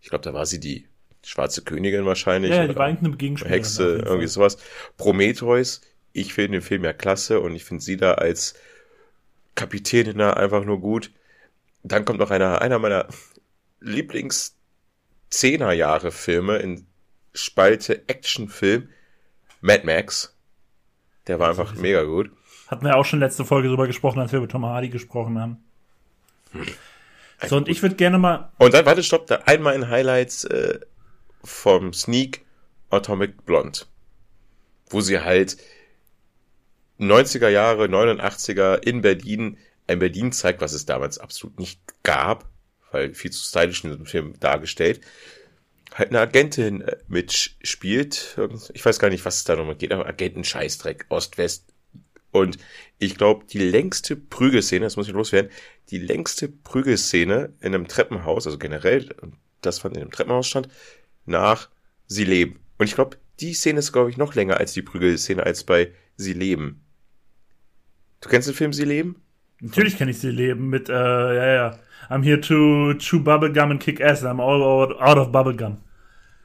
Ich 0.00 0.08
glaube, 0.08 0.24
da 0.24 0.34
war 0.34 0.46
sie 0.46 0.58
die 0.60 0.86
schwarze 1.22 1.62
Königin 1.62 2.06
wahrscheinlich. 2.06 2.50
Ja, 2.50 2.66
die 2.66 2.74
war 2.74 2.86
eine 2.86 2.98
Gegenspielerin. 3.16 3.58
Hexe, 3.58 4.02
irgendwie 4.04 4.26
sowas. 4.26 4.58
Prometheus. 4.96 5.82
Ich 6.12 6.34
finde 6.34 6.58
den 6.58 6.62
Film 6.62 6.84
ja 6.84 6.92
klasse 6.92 7.40
und 7.40 7.54
ich 7.54 7.64
finde 7.64 7.82
sie 7.84 7.96
da 7.96 8.14
als 8.14 8.54
Kapitänin 9.54 10.18
da 10.18 10.32
einfach 10.32 10.64
nur 10.64 10.80
gut. 10.80 11.12
Dann 11.82 12.04
kommt 12.04 12.18
noch 12.18 12.30
einer, 12.30 12.60
einer 12.60 12.78
meiner 12.78 13.06
Lieblings 13.80 14.56
Zehnerjahre 15.30 16.10
Filme 16.10 16.58
in 16.58 16.86
Spalte 17.32 18.08
Actionfilm 18.08 18.88
Mad 19.60 19.84
Max. 19.84 20.36
Der 21.26 21.38
war 21.38 21.50
einfach 21.50 21.74
mega 21.74 22.02
gut. 22.02 22.30
Hatten 22.68 22.84
wir 22.84 22.96
auch 22.96 23.04
schon 23.04 23.20
letzte 23.20 23.44
Folge 23.44 23.68
drüber 23.68 23.86
gesprochen, 23.86 24.20
als 24.20 24.32
wir 24.32 24.38
über 24.38 24.48
Tom 24.48 24.66
Hardy 24.66 24.88
gesprochen 24.88 25.38
haben. 25.38 25.64
So, 27.46 27.56
und 27.56 27.68
ich 27.68 27.82
würde 27.82 27.94
gerne 27.94 28.18
mal. 28.18 28.50
Und 28.58 28.74
dann, 28.74 28.86
warte, 28.86 29.02
stopp, 29.02 29.26
da 29.26 29.36
einmal 29.46 29.74
in 29.74 29.88
Highlights 29.88 30.44
äh, 30.44 30.80
vom 31.42 31.92
Sneak 31.92 32.44
Atomic 32.90 33.44
Blonde. 33.46 33.80
Wo 34.88 35.00
sie 35.00 35.20
halt 35.20 35.56
90er 36.98 37.48
Jahre, 37.48 37.86
89er 37.86 38.82
in 38.82 39.00
Berlin, 39.00 39.56
ein 39.90 39.98
Berlin 39.98 40.32
zeigt, 40.32 40.60
was 40.60 40.72
es 40.72 40.86
damals 40.86 41.18
absolut 41.18 41.58
nicht 41.58 41.80
gab 42.02 42.50
weil 42.90 43.14
viel 43.14 43.30
zu 43.30 43.44
stylisch 43.44 43.84
in 43.84 43.90
diesem 43.90 44.06
Film 44.06 44.34
dargestellt, 44.40 45.00
halt 45.94 46.10
eine 46.10 46.20
Agentin 46.20 46.82
äh, 46.82 46.96
mitspielt. 47.08 48.38
Ich 48.72 48.84
weiß 48.84 48.98
gar 48.98 49.10
nicht, 49.10 49.24
was 49.24 49.36
es 49.36 49.44
da 49.44 49.56
nochmal 49.56 49.76
geht, 49.76 49.92
aber 49.92 50.06
Agenten-Scheißdreck, 50.06 51.06
Ost-West. 51.08 51.66
Und 52.32 52.58
ich 52.98 53.16
glaube, 53.16 53.44
die 53.46 53.58
längste 53.58 54.14
Prügelszene, 54.14 54.84
das 54.84 54.96
muss 54.96 55.08
ich 55.08 55.14
loswerden, 55.14 55.50
die 55.90 55.98
längste 55.98 56.48
Prügelszene 56.48 57.52
in 57.60 57.74
einem 57.74 57.88
Treppenhaus, 57.88 58.46
also 58.46 58.56
generell, 58.56 59.08
das 59.62 59.80
fand 59.80 59.96
in 59.96 60.02
einem 60.02 60.12
Treppenhaus 60.12 60.46
stand, 60.46 60.68
nach 61.26 61.70
Sie 62.06 62.24
leben. 62.24 62.60
Und 62.78 62.86
ich 62.86 62.94
glaube, 62.94 63.16
die 63.40 63.54
Szene 63.54 63.80
ist, 63.80 63.92
glaube 63.92 64.10
ich, 64.10 64.16
noch 64.16 64.34
länger 64.34 64.58
als 64.58 64.72
die 64.72 64.82
Prügelszene, 64.82 65.42
als 65.42 65.64
bei 65.64 65.92
Sie 66.16 66.32
leben. 66.32 66.84
Du 68.20 68.28
kennst 68.28 68.46
den 68.46 68.54
Film 68.54 68.72
Sie 68.72 68.84
leben? 68.84 69.22
Natürlich 69.60 69.98
kenne 69.98 70.10
ich 70.10 70.18
Sie 70.18 70.30
leben 70.30 70.68
mit, 70.68 70.88
äh, 70.88 70.92
ja, 70.92 71.54
ja. 71.54 71.78
I'm 72.08 72.24
here 72.24 72.40
to 72.40 72.94
chew 72.94 73.20
bubblegum 73.20 73.70
and 73.70 73.80
kick 73.80 74.00
ass. 74.00 74.24
I'm 74.24 74.40
all 74.40 74.62
out 74.62 75.18
of 75.18 75.30
bubblegum. 75.30 75.76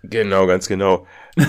Genau, 0.03 0.45
ganz 0.45 0.67
genau. 0.67 1.07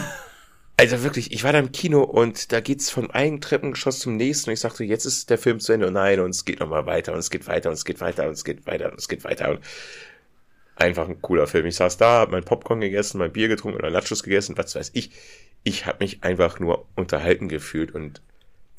also 0.79 1.03
wirklich, 1.03 1.33
ich 1.33 1.45
war 1.45 1.53
da 1.53 1.59
im 1.59 1.73
Kino 1.73 2.03
und 2.03 2.53
da 2.53 2.61
geht's 2.61 2.91
von 2.91 3.11
einem 3.11 3.41
Treppengeschoss 3.41 3.99
zum 3.99 4.17
nächsten 4.17 4.51
und 4.51 4.55
ich 4.55 4.61
sagte, 4.61 4.85
jetzt 4.85 5.05
ist 5.05 5.29
der 5.29 5.39
Film 5.39 5.61
zu 5.61 5.73
Ende 5.73 5.89
und 5.89 5.95
nein, 5.95 6.21
und 6.21 6.31
es 6.31 6.45
geht 6.45 6.61
nochmal 6.61 6.87
weiter 6.87 7.13
und 7.13 7.19
es 7.19 7.31
geht 7.31 7.47
weiter 7.47 7.69
und 7.69 7.75
es 7.75 7.85
geht 7.85 8.01
weiter 8.01 8.27
und 8.27 8.33
es 8.33 8.45
geht 8.45 8.67
weiter 8.67 8.91
und 8.91 8.99
es 8.99 9.09
geht 9.09 9.25
weiter 9.25 9.51
und 9.51 9.61
einfach 10.77 11.09
ein 11.09 11.21
cooler 11.21 11.47
Film. 11.47 11.67
Ich 11.67 11.77
saß 11.77 11.97
da, 11.97 12.21
hab 12.21 12.31
mein 12.31 12.45
Popcorn 12.45 12.81
gegessen, 12.81 13.19
mein 13.19 13.33
Bier 13.33 13.49
getrunken 13.49 13.79
oder 13.79 13.91
Nachos 13.91 14.23
gegessen, 14.23 14.57
was 14.57 14.75
weiß 14.75 14.93
ich. 14.95 15.11
Ich 15.65 15.87
habe 15.87 15.99
mich 16.01 16.23
einfach 16.23 16.61
nur 16.61 16.87
unterhalten 16.95 17.49
gefühlt 17.49 17.95
und 17.95 18.23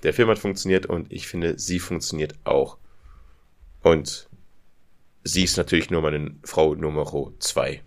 der 0.03 0.13
Film 0.13 0.29
hat 0.29 0.39
funktioniert 0.39 0.85
und 0.85 1.11
ich 1.11 1.27
finde, 1.27 1.57
sie 1.57 1.79
funktioniert 1.79 2.35
auch. 2.43 2.77
Und 3.81 4.29
sie 5.23 5.43
ist 5.43 5.57
natürlich 5.57 5.89
nur 5.89 6.01
meine 6.01 6.35
Frau 6.43 6.75
Nummer 6.75 7.05
zwei. 7.39 7.81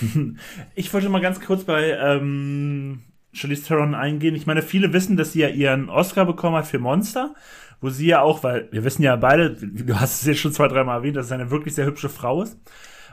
ich 0.74 0.92
wollte 0.92 1.08
mal 1.08 1.20
ganz 1.20 1.40
kurz 1.40 1.64
bei 1.64 1.90
ähm, 1.90 3.02
Charlize 3.32 3.64
Theron 3.64 3.94
eingehen. 3.94 4.34
Ich 4.34 4.46
meine, 4.46 4.62
viele 4.62 4.92
wissen, 4.92 5.16
dass 5.16 5.32
sie 5.32 5.40
ja 5.40 5.48
ihren 5.48 5.88
Oscar 5.88 6.24
bekommen 6.24 6.56
hat 6.56 6.66
für 6.66 6.78
Monster, 6.78 7.34
wo 7.80 7.90
sie 7.90 8.06
ja 8.06 8.20
auch, 8.20 8.42
weil 8.42 8.68
wir 8.72 8.84
wissen 8.84 9.02
ja 9.02 9.16
beide, 9.16 9.52
du 9.52 9.98
hast 9.98 10.20
es 10.20 10.26
jetzt 10.26 10.40
schon 10.40 10.52
zwei, 10.52 10.68
dreimal 10.68 10.98
erwähnt, 10.98 11.16
dass 11.16 11.28
sie 11.28 11.34
eine 11.34 11.50
wirklich 11.50 11.74
sehr 11.74 11.86
hübsche 11.86 12.08
Frau 12.08 12.42
ist, 12.42 12.58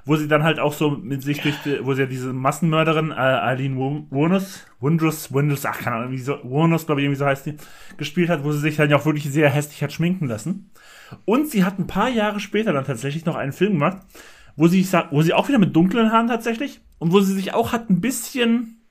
wo 0.05 0.15
sie 0.15 0.27
dann 0.27 0.43
halt 0.43 0.59
auch 0.59 0.73
so 0.73 0.91
mit 0.91 1.23
sich 1.23 1.41
durch, 1.41 1.55
wo 1.81 1.93
sie 1.93 2.03
ja 2.03 2.07
diese 2.07 2.31
Massenmörderin 2.31 3.11
äh, 3.11 3.15
Eileen 3.15 3.75
Wuornos, 3.75 4.65
Wondrous, 4.79 5.33
Wondrous, 5.33 5.65
ach 5.65 5.79
keine 5.79 5.95
Ahnung, 5.97 6.17
so, 6.17 6.37
Wuornos, 6.43 6.85
glaube 6.85 7.01
ich, 7.01 7.05
irgendwie 7.05 7.19
so 7.19 7.25
heißt 7.25 7.47
die, 7.47 7.55
gespielt 7.97 8.29
hat, 8.29 8.43
wo 8.43 8.51
sie 8.51 8.59
sich 8.59 8.75
dann 8.75 8.89
ja 8.89 8.97
auch 8.97 9.05
wirklich 9.05 9.29
sehr 9.31 9.49
hässlich 9.49 9.81
hat 9.83 9.91
schminken 9.91 10.27
lassen. 10.27 10.69
Und 11.25 11.49
sie 11.49 11.63
hat 11.63 11.79
ein 11.79 11.87
paar 11.87 12.09
Jahre 12.09 12.39
später 12.39 12.71
dann 12.71 12.85
tatsächlich 12.85 13.25
noch 13.25 13.35
einen 13.35 13.53
Film 13.53 13.73
gemacht, 13.73 13.97
wo 14.55 14.67
sie, 14.67 14.87
wo 15.11 15.21
sie 15.21 15.33
auch 15.33 15.47
wieder 15.47 15.59
mit 15.59 15.75
dunklen 15.75 16.11
Haaren 16.11 16.27
tatsächlich 16.27 16.81
und 16.99 17.11
wo 17.11 17.19
sie 17.19 17.33
sich 17.33 17.53
auch 17.53 17.73
hat 17.73 17.89
ein 17.89 17.99
bisschen 17.99 18.84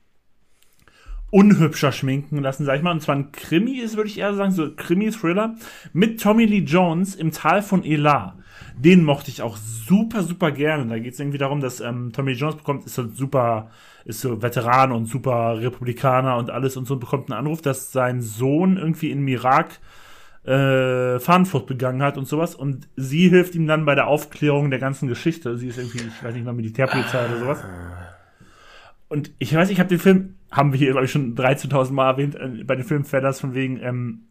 unhübscher 1.35 1.91
schminken 1.91 2.37
lassen, 2.37 2.63
sag 2.63 2.77
ich 2.77 2.81
mal. 2.81 2.93
Und 2.93 3.01
zwar 3.01 3.15
ein 3.15 3.33
Krimi 3.33 3.79
ist, 3.79 3.97
würde 3.97 4.09
ich 4.09 4.17
eher 4.17 4.33
sagen, 4.35 4.51
so 4.51 4.73
Krimi-Thriller 4.73 5.55
mit 5.91 6.21
Tommy 6.21 6.45
Lee 6.45 6.63
Jones 6.63 7.13
im 7.13 7.33
Tal 7.33 7.61
von 7.61 7.83
Elar. 7.83 8.37
Den 8.77 9.03
mochte 9.03 9.31
ich 9.31 9.41
auch 9.41 9.57
super, 9.57 10.23
super 10.23 10.51
gerne. 10.51 10.87
Da 10.87 10.97
geht 10.97 11.13
es 11.13 11.19
irgendwie 11.19 11.37
darum, 11.37 11.59
dass 11.59 11.81
ähm, 11.81 12.13
Tommy 12.13 12.31
Lee 12.31 12.37
Jones 12.37 12.55
bekommt, 12.55 12.85
ist 12.85 12.95
so 12.95 13.09
super, 13.09 13.69
ist 14.05 14.21
so 14.21 14.41
Veteran 14.41 14.93
und 14.93 15.07
super 15.07 15.59
Republikaner 15.59 16.37
und 16.37 16.51
alles 16.51 16.77
und 16.77 16.87
so 16.87 16.93
und 16.93 17.01
bekommt 17.01 17.29
einen 17.29 17.37
Anruf, 17.37 17.61
dass 17.61 17.91
sein 17.91 18.21
Sohn 18.21 18.77
irgendwie 18.77 19.11
in 19.11 19.27
Irak 19.27 19.81
äh, 20.45 21.19
Fahnenflucht 21.19 21.65
begangen 21.65 22.01
hat 22.01 22.17
und 22.17 22.29
sowas. 22.29 22.55
Und 22.55 22.87
sie 22.95 23.27
hilft 23.27 23.55
ihm 23.55 23.67
dann 23.67 23.83
bei 23.83 23.95
der 23.95 24.07
Aufklärung 24.07 24.69
der 24.69 24.79
ganzen 24.79 25.09
Geschichte. 25.09 25.57
Sie 25.57 25.67
ist 25.67 25.79
irgendwie, 25.79 25.97
ich 26.07 26.23
weiß 26.23 26.33
nicht 26.33 26.45
mal, 26.45 26.53
Militärpolizei 26.53 27.25
oder 27.25 27.39
sowas. 27.39 27.63
Und 29.09 29.31
ich 29.37 29.53
weiß, 29.53 29.69
ich 29.69 29.79
habe 29.79 29.89
den 29.89 29.99
Film, 29.99 30.35
haben 30.55 30.71
wir 30.71 30.79
hier, 30.79 30.91
glaube 30.91 31.05
ich, 31.05 31.11
schon 31.11 31.35
13.000 31.35 31.91
Mal 31.91 32.11
erwähnt, 32.11 32.35
äh, 32.35 32.63
bei 32.63 32.75
den 32.75 32.85
Filmfellers 32.85 33.39
von 33.39 33.53
wegen, 33.53 33.79
ähm, 33.81 34.27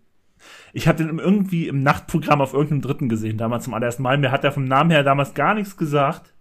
ich 0.72 0.88
habe 0.88 1.04
den 1.04 1.18
irgendwie 1.18 1.68
im 1.68 1.82
Nachtprogramm 1.82 2.40
auf 2.40 2.52
irgendeinem 2.52 2.82
Dritten 2.82 3.08
gesehen, 3.08 3.38
damals 3.38 3.64
zum 3.64 3.74
allerersten 3.74 4.02
Mal. 4.02 4.18
Mir 4.18 4.32
hat 4.32 4.44
er 4.44 4.52
vom 4.52 4.64
Namen 4.64 4.90
her 4.90 5.02
damals 5.02 5.34
gar 5.34 5.54
nichts 5.54 5.76
gesagt. 5.76 6.34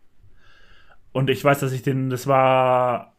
Und 1.12 1.30
ich 1.30 1.44
weiß, 1.44 1.60
dass 1.60 1.72
ich 1.72 1.84
den, 1.84 2.10
das 2.10 2.28
war 2.28 3.16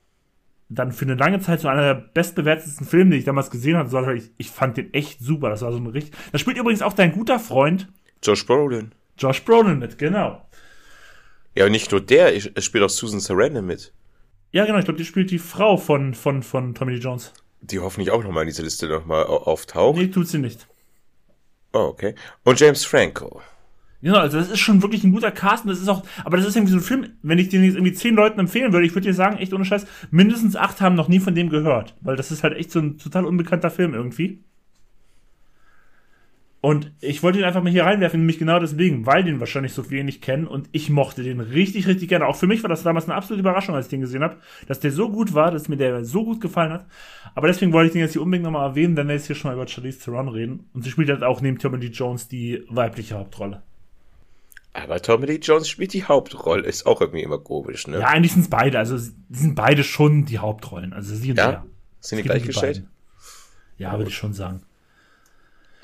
dann 0.68 0.92
für 0.92 1.04
eine 1.04 1.14
lange 1.14 1.40
Zeit 1.40 1.60
so 1.60 1.68
einer 1.68 1.82
der 1.82 1.94
bestbewertetsten 1.94 2.86
Filme, 2.86 3.12
die 3.12 3.18
ich 3.18 3.24
damals 3.24 3.50
gesehen 3.50 3.76
habe. 3.76 3.88
So, 3.88 4.06
ich, 4.10 4.30
ich 4.36 4.50
fand 4.50 4.76
den 4.76 4.92
echt 4.92 5.20
super. 5.20 5.50
Das 5.50 5.62
war 5.62 5.72
so 5.72 5.78
ein 5.78 5.86
richtig. 5.86 6.14
Da 6.32 6.38
spielt 6.38 6.56
übrigens 6.56 6.82
auch 6.82 6.94
dein 6.94 7.12
guter 7.12 7.38
Freund 7.38 7.88
Josh 8.22 8.44
Brolin. 8.46 8.92
Josh 9.18 9.44
Brolin 9.44 9.78
mit, 9.78 9.98
genau. 9.98 10.44
Ja, 11.54 11.66
und 11.66 11.72
nicht 11.72 11.92
nur 11.92 12.00
der, 12.00 12.34
es 12.34 12.64
spielt 12.64 12.82
auch 12.82 12.90
Susan 12.90 13.20
Sarandon 13.20 13.64
mit. 13.64 13.92
Ja, 14.54 14.64
genau, 14.64 14.78
ich 14.78 14.84
glaube, 14.84 14.98
die 14.98 15.04
spielt 15.04 15.32
die 15.32 15.40
Frau 15.40 15.76
von, 15.76 16.14
von, 16.14 16.44
von 16.44 16.76
Tommy 16.76 16.92
Lee 16.92 17.00
Jones. 17.00 17.32
Die 17.60 17.80
hoffentlich 17.80 18.12
auch 18.12 18.22
nochmal 18.22 18.44
in 18.44 18.50
dieser 18.50 18.62
Liste 18.62 18.86
nochmal 18.86 19.24
auftaucht. 19.24 19.98
Nee, 19.98 20.06
tut 20.06 20.28
sie 20.28 20.38
nicht. 20.38 20.68
Oh, 21.72 21.88
okay. 21.88 22.14
Und 22.44 22.60
James 22.60 22.84
Franco. 22.84 23.42
Ja, 24.00 24.12
also 24.12 24.38
das 24.38 24.50
ist 24.50 24.60
schon 24.60 24.80
wirklich 24.80 25.02
ein 25.02 25.10
guter 25.10 25.32
Cast 25.32 25.64
und 25.64 25.70
das 25.70 25.80
ist 25.80 25.88
auch, 25.88 26.04
aber 26.24 26.36
das 26.36 26.46
ist 26.46 26.54
irgendwie 26.54 26.70
so 26.70 26.78
ein 26.78 26.84
Film, 26.84 27.16
wenn 27.22 27.40
ich 27.40 27.48
den 27.48 27.64
jetzt 27.64 27.74
irgendwie 27.74 27.94
zehn 27.94 28.14
Leuten 28.14 28.38
empfehlen 28.38 28.72
würde, 28.72 28.86
ich 28.86 28.94
würde 28.94 29.08
dir 29.08 29.14
sagen, 29.14 29.38
echt 29.38 29.52
ohne 29.52 29.64
Scheiß, 29.64 29.86
mindestens 30.12 30.54
acht 30.54 30.80
haben 30.80 30.94
noch 30.94 31.08
nie 31.08 31.18
von 31.18 31.34
dem 31.34 31.48
gehört, 31.48 31.96
weil 32.00 32.14
das 32.14 32.30
ist 32.30 32.44
halt 32.44 32.56
echt 32.56 32.70
so 32.70 32.78
ein 32.78 32.96
total 32.96 33.24
unbekannter 33.24 33.72
Film 33.72 33.92
irgendwie. 33.92 34.44
Und 36.64 36.92
ich 37.02 37.22
wollte 37.22 37.38
ihn 37.38 37.44
einfach 37.44 37.62
mal 37.62 37.70
hier 37.70 37.84
reinwerfen, 37.84 38.20
nämlich 38.20 38.38
genau 38.38 38.58
deswegen, 38.58 39.04
weil 39.04 39.22
den 39.22 39.38
wahrscheinlich 39.38 39.74
so 39.74 39.90
wenig 39.90 40.22
kennen 40.22 40.46
und 40.46 40.70
ich 40.72 40.88
mochte 40.88 41.22
den 41.22 41.40
richtig, 41.40 41.86
richtig 41.86 42.08
gerne. 42.08 42.26
Auch 42.26 42.36
für 42.36 42.46
mich 42.46 42.62
war 42.62 42.70
das 42.70 42.82
damals 42.82 43.04
eine 43.04 43.16
absolute 43.16 43.40
Überraschung, 43.40 43.74
als 43.74 43.84
ich 43.84 43.90
den 43.90 44.00
gesehen 44.00 44.22
habe, 44.22 44.38
dass 44.66 44.80
der 44.80 44.90
so 44.90 45.10
gut 45.10 45.34
war, 45.34 45.50
dass 45.50 45.68
mir 45.68 45.76
der 45.76 46.06
so 46.06 46.24
gut 46.24 46.40
gefallen 46.40 46.72
hat. 46.72 46.86
Aber 47.34 47.48
deswegen 47.48 47.74
wollte 47.74 47.88
ich 47.88 47.92
den 47.92 48.00
jetzt 48.00 48.12
hier 48.12 48.22
unbedingt 48.22 48.44
nochmal 48.44 48.66
erwähnen, 48.66 48.96
wenn 48.96 49.08
wir 49.08 49.14
jetzt 49.14 49.26
hier 49.26 49.36
schon 49.36 49.50
mal 49.50 49.56
über 49.56 49.68
Charlize 49.68 49.98
Theron 49.98 50.30
reden. 50.30 50.70
Und 50.72 50.84
sie 50.84 50.90
spielt 50.90 51.10
halt 51.10 51.22
auch 51.22 51.42
neben 51.42 51.58
Tommy 51.58 51.76
Lee 51.76 51.88
Jones 51.88 52.28
die 52.28 52.64
weibliche 52.70 53.18
Hauptrolle. 53.18 53.60
Aber 54.72 55.02
Tommy 55.02 55.26
Lee 55.26 55.40
Jones 55.42 55.68
spielt 55.68 55.92
die 55.92 56.04
Hauptrolle, 56.04 56.62
ist 56.62 56.86
auch 56.86 57.02
irgendwie 57.02 57.24
immer 57.24 57.40
komisch, 57.40 57.86
ne? 57.88 57.98
Ja, 57.98 58.06
eigentlich 58.06 58.32
sind 58.32 58.40
es 58.40 58.48
beide, 58.48 58.78
also 58.78 58.96
sie 58.96 59.12
sind 59.30 59.54
beide 59.54 59.84
schon 59.84 60.24
die 60.24 60.38
Hauptrollen. 60.38 60.94
Also 60.94 61.14
sie 61.14 61.32
und 61.32 61.36
ja? 61.36 61.50
er. 61.50 61.66
Sind 62.00 62.16
die 62.16 62.22
gleichgestellt? 62.22 62.84
Ja, 63.76 63.98
würde 63.98 64.08
ich 64.08 64.16
schon 64.16 64.32
sagen. 64.32 64.62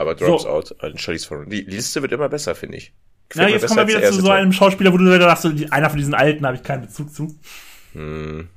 Aber 0.00 0.14
Drops 0.14 0.44
so. 0.44 0.48
Out 0.48 0.82
an 0.82 0.96
Charlize 0.96 1.28
Theron. 1.28 1.50
Die 1.50 1.60
Liste 1.60 2.00
wird 2.00 2.12
immer 2.12 2.30
besser, 2.30 2.54
finde 2.54 2.78
ich. 2.78 2.94
Gefällt 3.28 3.50
ja, 3.50 3.54
jetzt 3.56 3.66
kommen 3.66 3.86
wir 3.86 3.98
wieder 3.98 4.10
zu 4.10 4.22
so 4.22 4.30
einem 4.30 4.50
Schauspieler, 4.50 4.94
wo 4.94 4.96
du 4.96 5.04
wieder 5.04 5.20
sagst, 5.36 5.44
einer 5.70 5.90
von 5.90 5.98
diesen 5.98 6.14
Alten 6.14 6.46
habe 6.46 6.56
ich 6.56 6.62
keinen 6.62 6.86
Bezug 6.86 7.12
zu. 7.12 7.38
Hm. 7.92 8.48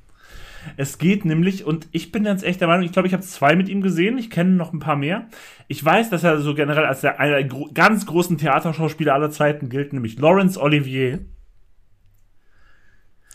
Es 0.77 0.97
geht 0.99 1.25
nämlich, 1.25 1.65
und 1.65 1.89
ich 1.91 2.13
bin 2.13 2.23
ganz 2.23 2.43
echt 2.43 2.61
der 2.61 2.69
Meinung, 2.69 2.85
ich 2.85 2.93
glaube, 2.93 3.09
ich 3.09 3.13
habe 3.13 3.23
zwei 3.23 3.57
mit 3.57 3.67
ihm 3.67 3.81
gesehen, 3.81 4.17
ich 4.17 4.29
kenne 4.29 4.51
noch 4.51 4.71
ein 4.71 4.79
paar 4.79 4.95
mehr. 4.95 5.27
Ich 5.67 5.83
weiß, 5.83 6.09
dass 6.09 6.23
er 6.23 6.39
so 6.39 6.55
generell 6.55 6.85
als 6.85 7.01
der 7.01 7.19
einer 7.19 7.35
der 7.35 7.43
gro 7.43 7.69
ganz 7.73 8.05
großen 8.05 8.37
Theaterschauspieler 8.37 9.13
aller 9.13 9.29
Zeiten 9.29 9.67
gilt, 9.67 9.91
nämlich 9.91 10.17
Laurence 10.19 10.57
Olivier. 10.57 11.25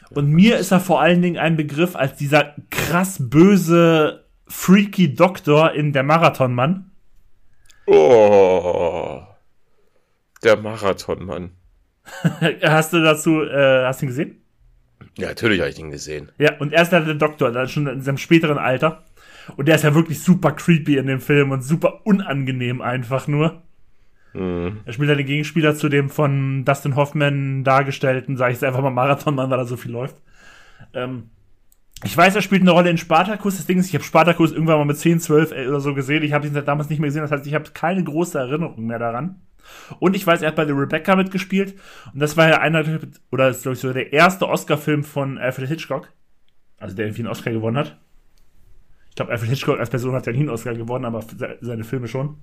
Und 0.08 0.30
mir 0.30 0.56
ist 0.56 0.72
er 0.72 0.80
vor 0.80 1.02
allen 1.02 1.20
Dingen 1.20 1.36
ein 1.36 1.58
Begriff 1.58 1.94
als 1.94 2.16
dieser 2.16 2.54
krass 2.70 3.18
böse, 3.20 4.24
freaky 4.46 5.14
Doktor 5.14 5.72
in 5.72 5.92
der 5.92 6.04
Marathonmann. 6.04 6.90
Oh, 7.90 9.22
der 10.42 10.58
Marathonmann. 10.58 11.52
hast 12.62 12.92
du 12.92 13.02
dazu, 13.02 13.42
äh, 13.42 13.86
hast 13.86 14.02
du 14.02 14.06
ihn 14.06 14.08
gesehen? 14.08 14.42
Ja, 15.16 15.28
natürlich 15.28 15.60
habe 15.60 15.70
ich 15.70 15.78
ihn 15.78 15.90
gesehen. 15.90 16.30
Ja, 16.38 16.58
und 16.58 16.74
er 16.74 16.82
ist 16.82 16.92
der 16.92 17.00
Doktor, 17.14 17.50
dann 17.50 17.68
schon 17.68 17.86
in 17.86 18.02
seinem 18.02 18.18
späteren 18.18 18.58
Alter. 18.58 19.04
Und 19.56 19.68
der 19.68 19.76
ist 19.76 19.84
ja 19.84 19.94
wirklich 19.94 20.22
super 20.22 20.52
creepy 20.52 20.98
in 20.98 21.06
dem 21.06 21.20
Film 21.20 21.50
und 21.50 21.62
super 21.62 22.02
unangenehm 22.04 22.82
einfach 22.82 23.26
nur. 23.26 23.62
Mhm. 24.34 24.80
Er 24.84 24.92
spielt 24.92 25.08
ja 25.08 25.14
den 25.14 25.26
Gegenspieler 25.26 25.74
zu 25.74 25.88
dem 25.88 26.10
von 26.10 26.66
Dustin 26.66 26.94
Hoffman 26.94 27.64
dargestellten, 27.64 28.36
sage 28.36 28.52
ich 28.52 28.56
jetzt 28.56 28.64
einfach 28.64 28.82
mal 28.82 28.90
Marathonmann, 28.90 29.48
weil 29.48 29.60
er 29.60 29.64
so 29.64 29.78
viel 29.78 29.92
läuft. 29.92 30.16
Ähm, 30.92 31.30
ich 32.04 32.16
weiß, 32.16 32.36
er 32.36 32.42
spielt 32.42 32.62
eine 32.62 32.70
Rolle 32.70 32.90
in 32.90 32.98
Spartacus. 32.98 33.56
Das 33.56 33.66
Ding 33.66 33.78
ist, 33.78 33.88
ich 33.88 33.94
habe 33.94 34.04
Spartacus 34.04 34.52
irgendwann 34.52 34.78
mal 34.78 34.84
mit 34.84 34.98
10, 34.98 35.20
12 35.20 35.52
oder 35.52 35.80
so 35.80 35.94
gesehen. 35.94 36.22
Ich 36.22 36.32
habe 36.32 36.46
ihn 36.46 36.54
seit 36.54 36.68
damals 36.68 36.88
nicht 36.88 37.00
mehr 37.00 37.08
gesehen. 37.08 37.22
Das 37.22 37.32
heißt, 37.32 37.46
ich 37.46 37.54
habe 37.54 37.70
keine 37.72 38.04
große 38.04 38.38
Erinnerung 38.38 38.86
mehr 38.86 39.00
daran. 39.00 39.40
Und 39.98 40.14
ich 40.14 40.26
weiß, 40.26 40.42
er 40.42 40.48
hat 40.48 40.56
bei 40.56 40.64
The 40.64 40.72
Rebecca 40.72 41.16
mitgespielt. 41.16 41.74
Und 42.12 42.20
das 42.20 42.36
war 42.36 42.48
ja 42.48 42.60
einer, 42.60 42.84
oder 43.32 43.48
ist, 43.48 43.62
glaube 43.62 43.74
ich, 43.74 43.80
so 43.80 43.92
der 43.92 44.12
erste 44.12 44.48
Oscar-Film 44.48 45.02
von 45.02 45.38
Alfred 45.38 45.68
Hitchcock. 45.68 46.12
Also 46.78 46.94
der 46.94 47.06
irgendwie 47.06 47.22
einen 47.22 47.30
Oscar 47.30 47.50
gewonnen 47.50 47.76
hat. 47.76 47.98
Ich 49.10 49.16
glaube, 49.16 49.32
Alfred 49.32 49.50
Hitchcock 49.50 49.80
als 49.80 49.90
Person 49.90 50.14
hat 50.14 50.26
ja 50.26 50.32
nie 50.32 50.40
einen 50.40 50.50
Oscar 50.50 50.74
gewonnen, 50.74 51.04
aber 51.04 51.24
seine 51.60 51.82
Filme 51.82 52.06
schon. 52.06 52.38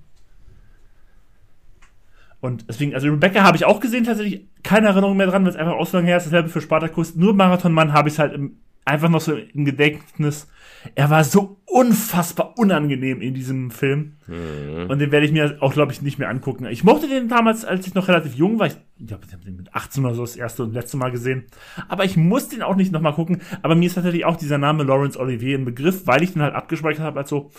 Und 2.40 2.68
deswegen, 2.68 2.94
also 2.94 3.08
Rebecca 3.08 3.42
habe 3.42 3.56
ich 3.56 3.64
auch 3.64 3.80
gesehen, 3.80 4.04
tatsächlich 4.04 4.46
keine 4.62 4.88
Erinnerung 4.88 5.16
mehr 5.16 5.26
dran, 5.26 5.44
weil 5.44 5.50
es 5.50 5.56
einfach 5.56 5.72
aus 5.72 5.90
so 5.90 5.96
lange 5.96 6.08
her 6.08 6.18
ist. 6.18 6.26
Dasselbe 6.26 6.50
für 6.50 6.60
Spartacus. 6.60 7.16
Nur 7.16 7.32
Marathonmann 7.32 7.94
habe 7.94 8.10
ich 8.10 8.18
halt 8.18 8.34
im, 8.34 8.58
einfach 8.86 9.08
noch 9.08 9.20
so 9.20 9.34
im 9.34 9.64
Gedächtnis. 9.64 10.48
Er 10.94 11.10
war 11.10 11.24
so 11.24 11.60
unfassbar 11.66 12.54
unangenehm 12.56 13.20
in 13.20 13.34
diesem 13.34 13.70
Film. 13.70 14.16
Mhm. 14.26 14.88
Und 14.88 15.00
den 15.00 15.10
werde 15.10 15.26
ich 15.26 15.32
mir 15.32 15.58
auch, 15.60 15.72
glaube 15.72 15.92
ich, 15.92 16.00
nicht 16.00 16.18
mehr 16.18 16.28
angucken. 16.28 16.64
Ich 16.66 16.84
mochte 16.84 17.08
den 17.08 17.28
damals, 17.28 17.64
als 17.64 17.86
ich 17.86 17.94
noch 17.94 18.08
relativ 18.08 18.34
jung 18.34 18.58
war. 18.58 18.68
Ich, 18.68 18.76
ich 18.98 19.08
glaube, 19.08 19.24
ich 19.26 19.32
habe 19.32 19.44
den 19.44 19.56
mit 19.56 19.74
18 19.74 20.04
oder 20.04 20.14
so 20.14 20.22
das 20.22 20.36
erste 20.36 20.62
und 20.62 20.72
letzte 20.72 20.96
Mal 20.96 21.10
gesehen. 21.10 21.44
Aber 21.88 22.04
ich 22.04 22.16
muss 22.16 22.48
den 22.48 22.62
auch 22.62 22.76
nicht 22.76 22.92
nochmal 22.92 23.14
gucken. 23.14 23.42
Aber 23.62 23.74
mir 23.74 23.86
ist 23.86 23.94
tatsächlich 23.94 24.24
auch 24.24 24.36
dieser 24.36 24.58
Name 24.58 24.84
Laurence 24.84 25.18
Olivier 25.18 25.58
ein 25.58 25.64
Begriff, 25.64 26.06
weil 26.06 26.22
ich 26.22 26.32
den 26.32 26.42
halt 26.42 26.54
abgespeichert 26.54 27.04
habe, 27.04 27.18
als 27.18 27.28
so 27.28 27.50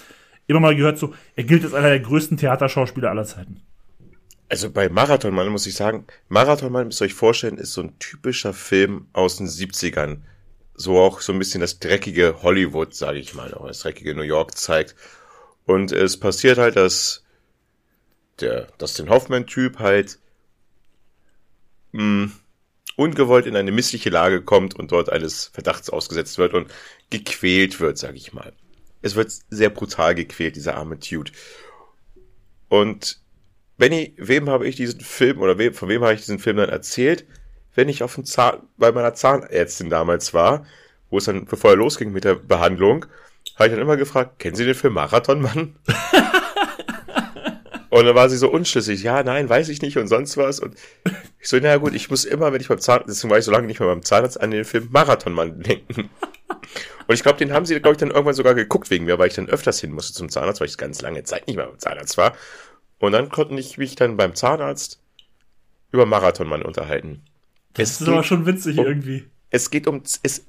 immer 0.48 0.62
mal 0.62 0.76
gehört, 0.76 0.98
so, 0.98 1.14
er 1.36 1.44
gilt 1.44 1.66
als 1.66 1.74
einer 1.74 1.90
der 1.90 2.00
größten 2.00 2.38
Theaterschauspieler 2.38 3.10
aller 3.10 3.26
Zeiten. 3.26 3.62
Also 4.50 4.72
bei 4.72 4.88
Marathonmann 4.88 5.50
muss 5.50 5.68
ich 5.68 5.76
sagen, 5.76 6.06
Marathonmann, 6.30 6.88
müsst 6.88 7.02
ihr 7.02 7.06
euch 7.06 7.14
vorstellen, 7.14 7.58
ist 7.58 7.74
so 7.74 7.82
ein 7.82 8.00
typischer 8.00 8.54
Film 8.54 9.08
aus 9.12 9.38
den 9.38 9.48
70ern. 9.48 10.20
So 10.78 11.00
auch 11.00 11.22
so 11.22 11.34
ein 11.34 11.40
bisschen 11.40 11.60
das 11.62 11.80
dreckige 11.80 12.42
Hollywood, 12.44 12.94
sage 12.96 13.20
ich 13.20 13.34
mal, 13.34 13.54
auch 13.54 13.68
das 13.68 13.80
dreckige 13.80 14.16
New 14.16 14.22
York 14.22 14.58
zeigt. 14.58 14.96
Und 15.66 15.92
es 15.92 16.18
passiert 16.18 16.58
halt, 16.58 16.78
dass 16.78 17.24
der 18.40 18.68
Dustin 18.78 19.10
Hoffman-Typ 19.10 19.80
halt 19.80 20.20
mh, 21.92 22.32
ungewollt 22.96 23.46
in 23.46 23.56
eine 23.56 23.72
missliche 23.72 24.10
Lage 24.10 24.42
kommt 24.42 24.76
und 24.76 24.92
dort 24.92 25.10
eines 25.12 25.48
Verdachts 25.48 25.90
ausgesetzt 25.90 26.38
wird 26.38 26.54
und 26.54 26.72
gequält 27.10 27.80
wird, 27.80 27.98
sage 27.98 28.18
ich 28.18 28.34
mal. 28.34 28.54
Es 29.02 29.16
wird 29.16 29.32
sehr 29.50 29.70
brutal 29.70 30.16
gequält, 30.16 30.56
dieser 30.56 30.76
arme 30.76 30.98
Dude. 30.98 31.32
Und 32.70 33.20
Benny, 33.78 34.14
wem 34.18 34.50
habe 34.50 34.68
ich 34.68 34.76
diesen 34.76 35.02
Film 35.02 35.40
oder 35.40 35.58
wem, 35.58 35.74
von 35.74 35.90
wem 35.90 36.02
habe 36.04 36.14
ich 36.14 36.22
diesen 36.22 36.40
Film 36.40 36.58
dann 36.58 36.70
erzählt? 36.70 37.26
Wenn 37.78 37.90
ich 37.90 38.02
auf 38.02 38.16
dem 38.16 38.26
Zahn, 38.26 38.64
bei 38.78 38.92
meiner 38.92 39.14
Zahnärztin 39.14 39.92
damals 39.92 40.34
war, 40.34 40.66
wo 41.12 41.20
es 41.20 41.26
dann, 41.26 41.46
bevor 41.46 41.70
er 41.70 41.76
losging 41.76 42.12
mit 42.12 42.24
der 42.24 42.34
Behandlung, 42.34 43.06
habe 43.56 43.68
ich 43.68 43.72
dann 43.72 43.82
immer 43.82 43.98
gefragt, 43.98 44.40
kennen 44.40 44.56
Sie 44.56 44.66
den 44.66 44.74
Film 44.74 44.96
Marathonmann? 44.96 45.76
und 47.92 48.06
dann 48.06 48.16
war 48.16 48.30
sie 48.30 48.38
so 48.38 48.50
unschlüssig, 48.50 49.04
ja, 49.04 49.22
nein, 49.22 49.48
weiß 49.48 49.70
ich 49.70 49.84
nicht 49.84 49.96
und 50.00 50.08
sonst 50.08 50.38
was. 50.38 50.60
Und 50.60 50.76
ich 51.40 51.48
so, 51.48 51.58
naja 51.58 51.78
gut, 51.78 51.94
ich 51.94 52.10
muss 52.10 52.26
immer, 52.26 52.52
wenn 52.52 52.62
ich 52.62 52.68
beim 52.68 52.80
Zahnarzt, 52.80 53.10
deswegen 53.10 53.30
war 53.30 53.38
ich 53.38 53.46
so 53.46 53.52
lange 53.52 53.68
nicht 53.68 53.80
mehr 53.80 53.90
beim 53.90 54.02
Zahnarzt, 54.02 54.42
an 54.42 54.50
den 54.50 54.66
Film 54.66 54.88
Marathonmann 54.90 55.62
denken. 55.62 56.10
Und 57.08 57.14
ich 57.14 57.22
glaube, 57.22 57.38
den 57.38 57.54
haben 57.54 57.68
sie, 57.68 57.80
glaube 57.80 57.92
ich, 57.92 58.00
dann 58.00 58.10
irgendwann 58.10 58.34
sogar 58.34 58.56
geguckt 58.56 58.90
wegen 58.90 59.06
mir, 59.06 59.20
weil 59.20 59.28
ich 59.28 59.36
dann 59.36 59.50
öfters 59.50 59.80
hin 59.80 59.92
musste 59.92 60.14
zum 60.14 60.30
Zahnarzt, 60.30 60.62
weil 60.62 60.68
ich 60.68 60.80
ganz 60.80 61.04
lange 61.04 61.22
Zeit 61.26 61.46
nicht 61.46 61.58
mehr 61.58 61.68
beim 61.68 61.78
Zahnarzt 61.78 62.18
war. 62.18 62.34
Und 62.98 63.12
dann 63.12 63.30
konnte 63.30 63.54
ich 63.54 63.78
mich 63.78 63.96
dann 63.96 64.18
beim 64.18 64.34
Zahnarzt 64.34 65.00
über 65.92 66.08
Marathonmann 66.08 66.64
unterhalten. 66.64 67.24
Das 67.78 67.92
es 67.92 68.02
ist 68.02 68.08
aber 68.08 68.24
schon 68.24 68.46
witzig 68.46 68.78
um, 68.78 68.86
irgendwie. 68.86 69.26
Es 69.50 69.70
geht 69.70 69.88
um 69.88 70.02
es, 70.24 70.46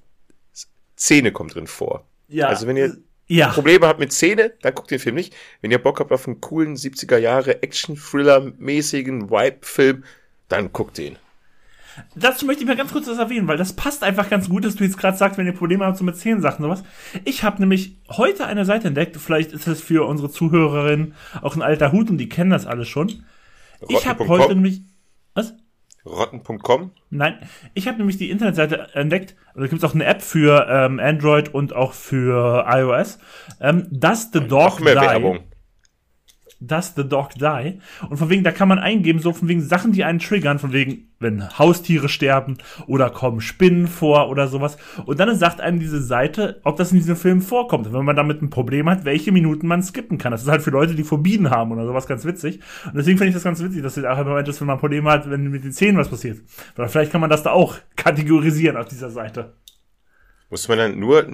Zähne 0.97 1.33
kommt 1.33 1.55
drin 1.55 1.66
vor. 1.66 2.05
Ja. 2.29 2.49
Also 2.49 2.66
wenn 2.66 2.76
ihr 2.76 2.97
ja. 3.29 3.49
Probleme 3.49 3.87
habt 3.87 4.01
mit 4.01 4.12
Zähne, 4.12 4.53
dann 4.62 4.74
guckt 4.74 4.91
den 4.91 4.99
Film 4.99 5.14
nicht. 5.14 5.35
Wenn 5.61 5.70
ihr 5.70 5.79
Bock 5.79 6.01
habt 6.01 6.12
auf 6.12 6.26
einen 6.26 6.41
coolen 6.41 6.76
70er 6.76 7.18
Jahre 7.18 7.62
Action-Thriller-mäßigen 7.62 9.31
Vibe-Film, 9.31 10.05
dann 10.49 10.72
guckt 10.72 10.99
den. 10.99 11.16
Dazu 12.14 12.47
möchte 12.47 12.62
ich 12.62 12.68
mal 12.68 12.76
ganz 12.76 12.93
kurz 12.93 13.09
was 13.09 13.18
erwähnen, 13.18 13.49
weil 13.49 13.57
das 13.57 13.72
passt 13.74 14.03
einfach 14.03 14.31
ganz 14.31 14.49
gut, 14.49 14.64
dass 14.64 14.76
du 14.76 14.85
jetzt 14.85 14.99
gerade 14.99 15.16
sagst, 15.16 15.37
wenn 15.37 15.47
ihr 15.47 15.53
Probleme 15.53 15.85
habt 15.85 15.99
so 15.99 16.05
mit 16.05 16.16
Zähnensachen 16.16 16.64
sowas. 16.64 16.85
Ich 17.24 17.43
habe 17.43 17.61
nämlich 17.61 17.97
heute 18.09 18.47
eine 18.47 18.64
Seite 18.64 18.89
entdeckt, 18.89 19.16
vielleicht 19.16 19.53
ist 19.53 19.66
das 19.66 19.81
für 19.81 20.07
unsere 20.07 20.31
Zuhörerinnen 20.31 21.14
auch 21.43 21.57
ein 21.57 21.62
alter 21.62 21.93
Hut 21.93 22.09
und 22.09 22.18
die 22.18 22.29
kennen 22.29 22.51
das 22.51 22.66
alles 22.66 22.89
schon. 22.89 23.24
Ich 23.89 24.07
habe 24.07 24.29
heute 24.29 24.55
nämlich 24.55 24.83
was? 25.35 25.55
Rotten.com? 26.09 26.90
Nein, 27.11 27.38
ich 27.74 27.86
habe 27.86 27.98
nämlich 27.98 28.16
die 28.16 28.30
Internetseite 28.30 28.88
entdeckt, 28.94 29.36
da 29.54 29.62
gibt 29.66 29.82
es 29.82 29.84
auch 29.88 29.94
eine 29.94 30.04
App 30.04 30.22
für 30.22 30.66
ähm, 30.68 30.98
Android 31.00 31.54
und 31.54 31.74
auch 31.74 31.92
für 31.92 32.64
iOS. 32.68 33.18
Ähm, 33.61 33.86
Does 33.90 34.30
the 34.32 34.40
Dog 34.40 34.50
Noch 34.50 34.80
mehr 34.80 34.94
Die? 34.94 35.00
Werbung. 35.00 35.40
Does 36.61 36.94
the 36.96 37.09
Dog 37.09 37.30
Die? 37.34 37.78
Und 38.11 38.16
von 38.16 38.30
wegen, 38.30 38.42
da 38.42 38.50
kann 38.50 38.68
man 38.68 38.78
eingeben, 38.80 39.20
so 39.20 39.32
von 39.32 39.48
wegen 39.48 39.61
Sachen, 39.61 39.92
die 39.92 40.02
einen 40.02 40.18
triggern, 40.18 40.59
von 40.59 40.72
wegen, 40.72 41.09
wenn 41.20 41.56
Haustiere 41.59 42.09
sterben 42.09 42.59
oder 42.86 43.11
kommen 43.11 43.40
Spinnen 43.40 43.86
vor 43.86 44.28
oder 44.28 44.48
sowas. 44.48 44.76
Und 45.06 45.20
dann 45.20 45.34
sagt 45.36 45.61
einem 45.61 45.78
diese 45.78 46.02
Seite, 46.02 46.61
ob 46.64 46.76
das 46.76 46.90
in 46.90 46.98
diesem 46.98 47.16
Film 47.16 47.42
vorkommt. 47.42 47.86
Und 47.86 47.92
wenn 47.92 48.04
man 48.04 48.16
damit 48.16 48.42
ein 48.42 48.50
Problem 48.50 48.88
hat, 48.88 49.04
welche 49.04 49.30
Minuten 49.30 49.68
man 49.68 49.82
skippen 49.82 50.18
kann. 50.18 50.32
Das 50.32 50.42
ist 50.42 50.48
halt 50.48 50.62
für 50.62 50.70
Leute, 50.70 50.96
die 50.96 51.04
Phobien 51.04 51.50
haben 51.50 51.70
oder 51.70 51.86
sowas 51.86 52.06
ganz 52.06 52.24
witzig. 52.24 52.61
Und 52.86 52.96
deswegen 52.96 53.18
finde 53.18 53.28
ich 53.28 53.34
das 53.34 53.44
ganz 53.44 53.62
witzig, 53.62 53.82
dass 53.82 53.96
es 53.96 54.04
auch 54.04 54.18
im 54.18 54.26
Moment 54.26 54.48
ist, 54.48 54.61
wenn 54.61 54.66
man 54.66 54.78
Probleme 54.78 55.11
hat, 55.11 55.30
wenn 55.30 55.50
mit 55.50 55.62
den 55.62 55.72
Zähnen 55.72 55.96
was 55.96 56.09
passiert. 56.09 56.40
Oder 56.76 56.88
vielleicht 56.88 57.12
kann 57.12 57.20
man 57.20 57.30
das 57.30 57.44
da 57.44 57.52
auch 57.52 57.76
kategorisieren 57.96 58.76
auf 58.76 58.88
dieser 58.88 59.11
Seite. 59.11 59.54
Muss 60.50 60.66
man 60.66 60.78
dann 60.78 60.98
nur 60.98 61.24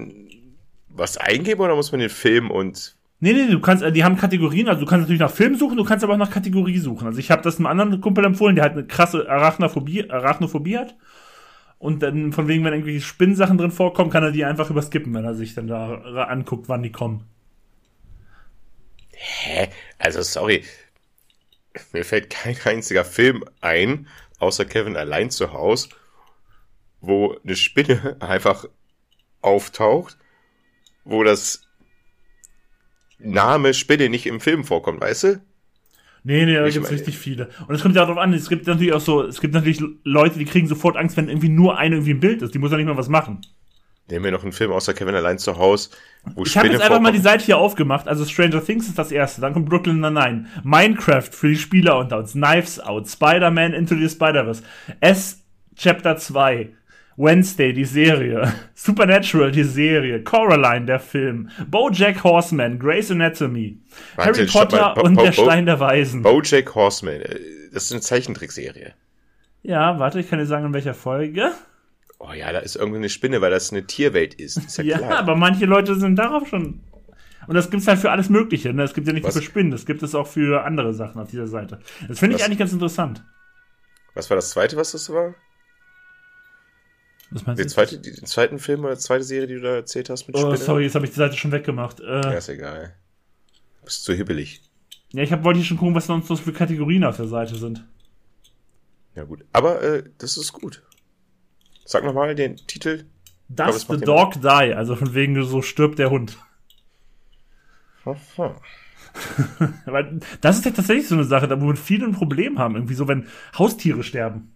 was 0.88 1.16
eingeben 1.16 1.60
oder 1.60 1.76
muss 1.76 1.92
man 1.92 2.00
den 2.00 2.10
Film 2.10 2.50
und 2.50 2.96
Nee, 3.24 3.32
nee, 3.32 3.50
du 3.50 3.58
kannst, 3.58 3.82
äh, 3.82 3.90
die 3.90 4.04
haben 4.04 4.18
Kategorien, 4.18 4.68
also 4.68 4.80
du 4.80 4.86
kannst 4.86 5.04
natürlich 5.04 5.22
nach 5.22 5.30
Film 5.30 5.54
suchen, 5.54 5.78
du 5.78 5.84
kannst 5.84 6.04
aber 6.04 6.12
auch 6.12 6.18
nach 6.18 6.30
Kategorie 6.30 6.76
suchen. 6.76 7.06
Also 7.06 7.18
ich 7.20 7.30
habe 7.30 7.40
das 7.40 7.56
einem 7.56 7.64
anderen 7.64 8.02
Kumpel 8.02 8.22
empfohlen, 8.22 8.54
der 8.54 8.64
halt 8.64 8.74
eine 8.74 8.86
krasse 8.86 9.26
Arachnophobie, 9.26 10.10
Arachnophobie 10.10 10.76
hat. 10.76 10.94
Und 11.78 12.02
dann 12.02 12.34
von 12.34 12.48
wegen, 12.48 12.64
wenn 12.64 12.74
irgendwelche 12.74 13.00
Spinnsachen 13.00 13.56
drin 13.56 13.70
vorkommen, 13.70 14.10
kann 14.10 14.24
er 14.24 14.30
die 14.30 14.44
einfach 14.44 14.68
überskippen, 14.68 15.14
wenn 15.14 15.24
er 15.24 15.34
sich 15.34 15.54
dann 15.54 15.68
da 15.68 15.94
anguckt, 16.24 16.68
wann 16.68 16.82
die 16.82 16.92
kommen. 16.92 17.24
Hä? 19.12 19.70
Also 19.98 20.20
sorry. 20.20 20.62
Mir 21.94 22.04
fällt 22.04 22.28
kein 22.28 22.58
einziger 22.66 23.06
Film 23.06 23.42
ein, 23.62 24.06
außer 24.38 24.66
Kevin 24.66 24.98
allein 24.98 25.30
zu 25.30 25.54
Haus, 25.54 25.88
wo 27.00 27.38
eine 27.42 27.56
Spinne 27.56 28.16
einfach 28.20 28.66
auftaucht, 29.40 30.18
wo 31.04 31.22
das 31.22 31.63
Name 33.18 33.74
Spinne 33.74 34.08
nicht 34.08 34.26
im 34.26 34.40
Film 34.40 34.64
vorkommt, 34.64 35.00
weißt 35.00 35.24
du? 35.24 35.40
Nee, 36.26 36.46
nee, 36.46 36.54
da 36.54 36.64
gibt's 36.64 36.76
meine- 36.88 36.90
richtig 36.90 37.18
viele. 37.18 37.50
Und 37.68 37.74
es 37.74 37.82
kommt 37.82 37.94
ja 37.96 38.02
darauf 38.02 38.16
an, 38.18 38.32
es 38.32 38.48
gibt 38.48 38.66
natürlich 38.66 38.92
auch 38.94 39.00
so, 39.00 39.22
es 39.22 39.40
gibt 39.40 39.52
natürlich 39.54 39.82
Leute, 40.04 40.38
die 40.38 40.46
kriegen 40.46 40.66
sofort 40.66 40.96
Angst, 40.96 41.16
wenn 41.16 41.28
irgendwie 41.28 41.50
nur 41.50 41.76
eine 41.78 41.96
irgendwie 41.96 42.14
ein 42.14 42.20
Bild 42.20 42.40
ist. 42.42 42.54
Die 42.54 42.58
muss 42.58 42.70
ja 42.70 42.78
nicht 42.78 42.86
mal 42.86 42.96
was 42.96 43.08
machen. 43.10 43.42
Nehmen 44.10 44.24
wir 44.26 44.32
noch 44.32 44.42
einen 44.42 44.52
Film 44.52 44.70
außer 44.70 44.92
Kevin 44.92 45.14
allein 45.14 45.38
zu 45.38 45.56
Haus, 45.56 45.90
wo 46.34 46.44
Ich 46.44 46.56
habe 46.58 46.68
jetzt 46.68 46.82
einfach 46.82 47.00
mal 47.00 47.12
die. 47.12 47.18
Seite 47.20 47.44
hier 47.44 47.56
aufgemacht. 47.58 48.06
Also 48.06 48.24
Stranger 48.26 48.62
Things 48.62 48.86
ist 48.86 48.98
das 48.98 49.10
erste, 49.12 49.40
dann 49.40 49.54
kommt 49.54 49.68
Brooklyn 49.68 50.00
Nine-Nine, 50.00 50.46
Minecraft 50.62 51.22
für 51.30 51.48
die 51.48 51.56
Spieler 51.56 51.98
unter 51.98 52.18
uns, 52.18 52.32
Knives 52.32 52.80
Out, 52.80 53.08
Spider-Man 53.08 53.72
Into 53.72 53.94
the 53.94 54.08
Spider-Verse, 54.08 54.62
S 55.00 55.42
Chapter 55.76 56.16
2, 56.16 56.68
Wednesday, 57.16 57.72
die 57.72 57.84
Serie, 57.84 58.52
Supernatural, 58.74 59.50
die 59.52 59.62
Serie, 59.64 60.22
Coraline, 60.24 60.86
der 60.86 60.98
Film, 61.00 61.48
BoJack 61.68 62.24
Horseman, 62.24 62.78
Grey's 62.78 63.10
Anatomy, 63.10 63.78
Warte, 64.16 64.32
Harry 64.40 64.46
Potter 64.50 64.94
mal. 64.96 65.00
Und 65.02 65.20
der 65.20 65.32
Stein 65.32 65.66
der 65.66 65.78
Weisen. 65.80 66.22
Bojack 66.22 66.74
Horseman. 66.74 67.20
äh, 67.20 67.38
Das 67.72 67.84
ist 67.84 67.92
eine 67.92 68.00
Zeichentrickserie. 68.00 68.94
ja, 69.62 69.98
warte, 69.98 70.20
ich 70.20 70.28
kann 70.28 70.38
dir 70.38 70.46
sagen, 70.46 70.66
in 70.66 70.74
welcher 70.74 70.94
Folge. 70.94 71.52
Oh 72.18 72.32
ja, 72.32 72.52
da 72.52 72.60
ist 72.60 72.76
irgendwie 72.76 72.98
eine 72.98 73.08
Spinne, 73.08 73.40
weil 73.40 73.50
das 73.50 73.70
eine 73.70 73.86
Tierwelt 73.86 74.34
ist. 74.34 74.56
ist 74.56 74.78
ja, 74.78 74.84
Ja, 75.00 75.10
aber 75.18 75.36
manche 75.36 75.66
Leute 75.66 75.94
sind 75.94 76.16
darauf 76.16 76.48
schon. 76.48 76.80
Und 77.46 77.54
das 77.54 77.70
gibt's 77.70 77.86
halt 77.86 77.98
für 77.98 78.10
alles 78.10 78.30
Mögliche. 78.30 78.72
Ne? 78.72 78.82
Das 78.82 78.94
gibt 78.94 79.06
ja 79.06 79.12
nicht 79.12 79.24
Was? 79.24 79.34
nur 79.34 79.42
für 79.42 79.46
Spinnen, 79.50 79.70
das 79.70 79.84
gibt 79.84 80.02
es 80.02 80.14
auch 80.14 80.26
für 80.26 80.64
andere 80.64 80.94
Sachen 80.94 81.20
auf 81.20 81.28
dieser 81.30 81.46
Seite. 81.46 81.80
Das 82.08 82.18
finde 82.18 82.36
ich 82.36 82.40
Was? 82.40 82.46
eigentlich 82.46 82.58
ganz 82.58 82.72
interessant. 82.72 83.22
Was 84.14 84.30
war 84.30 84.36
das 84.36 84.50
zweite, 84.50 84.76
was 84.76 84.92
das 84.92 85.12
war? 85.12 85.34
Was 87.34 87.46
meinst 87.46 87.62
du? 87.62 87.66
zweite, 87.68 87.98
die, 87.98 88.12
den 88.12 88.26
zweiten 88.26 88.58
Film 88.58 88.84
oder 88.84 88.96
zweite 88.96 89.24
Serie, 89.24 89.46
die 89.46 89.54
du 89.54 89.60
da 89.60 89.74
erzählt 89.74 90.08
hast 90.08 90.26
mit 90.26 90.36
Oh, 90.36 90.40
Spinne? 90.40 90.56
sorry, 90.56 90.84
jetzt 90.84 90.94
habe 90.94 91.04
ich 91.04 91.10
die 91.12 91.18
Seite 91.18 91.36
schon 91.36 91.52
weggemacht. 91.52 92.00
Äh, 92.00 92.04
Ja, 92.04 92.22
ja, 92.32 92.38
ist 92.38 92.48
egal. 92.48 92.94
Du 93.80 93.84
bist 93.86 94.04
zu 94.04 94.14
hibbelig. 94.14 94.62
ich 95.12 95.32
hab, 95.32 95.44
wollte 95.44 95.58
hier 95.58 95.66
schon 95.66 95.76
gucken, 95.76 95.94
was 95.94 96.06
sonst 96.06 96.30
noch 96.30 96.40
für 96.40 96.52
Kategorien 96.52 97.04
auf 97.04 97.16
der 97.16 97.26
Seite 97.28 97.56
sind. 97.56 97.84
Ja 99.14 99.24
gut. 99.24 99.44
Aber 99.52 99.82
äh, 99.82 100.04
das 100.18 100.36
ist 100.36 100.52
gut. 100.52 100.82
Sag 101.84 102.04
nochmal 102.04 102.34
den 102.34 102.56
Titel. 102.56 103.04
Does 103.48 103.86
the 103.88 103.98
dog 103.98 104.40
die? 104.40 104.48
Also 104.74 104.96
von 104.96 105.14
wegen 105.14 105.40
so 105.44 105.60
stirbt 105.60 105.98
der 105.98 106.10
Hund. 106.10 106.38
Weil 109.86 110.20
das 110.40 110.58
ist 110.58 110.64
ja 110.64 110.70
tatsächlich 110.72 111.08
so 111.08 111.14
eine 111.14 111.24
Sache, 111.24 111.46
da 111.46 111.60
wo 111.60 111.66
wir 111.68 111.76
viele 111.76 112.06
ein 112.06 112.12
Problem 112.12 112.58
haben. 112.58 112.74
Irgendwie 112.74 112.94
so, 112.94 113.06
wenn 113.08 113.28
Haustiere 113.56 114.02
sterben. 114.02 114.53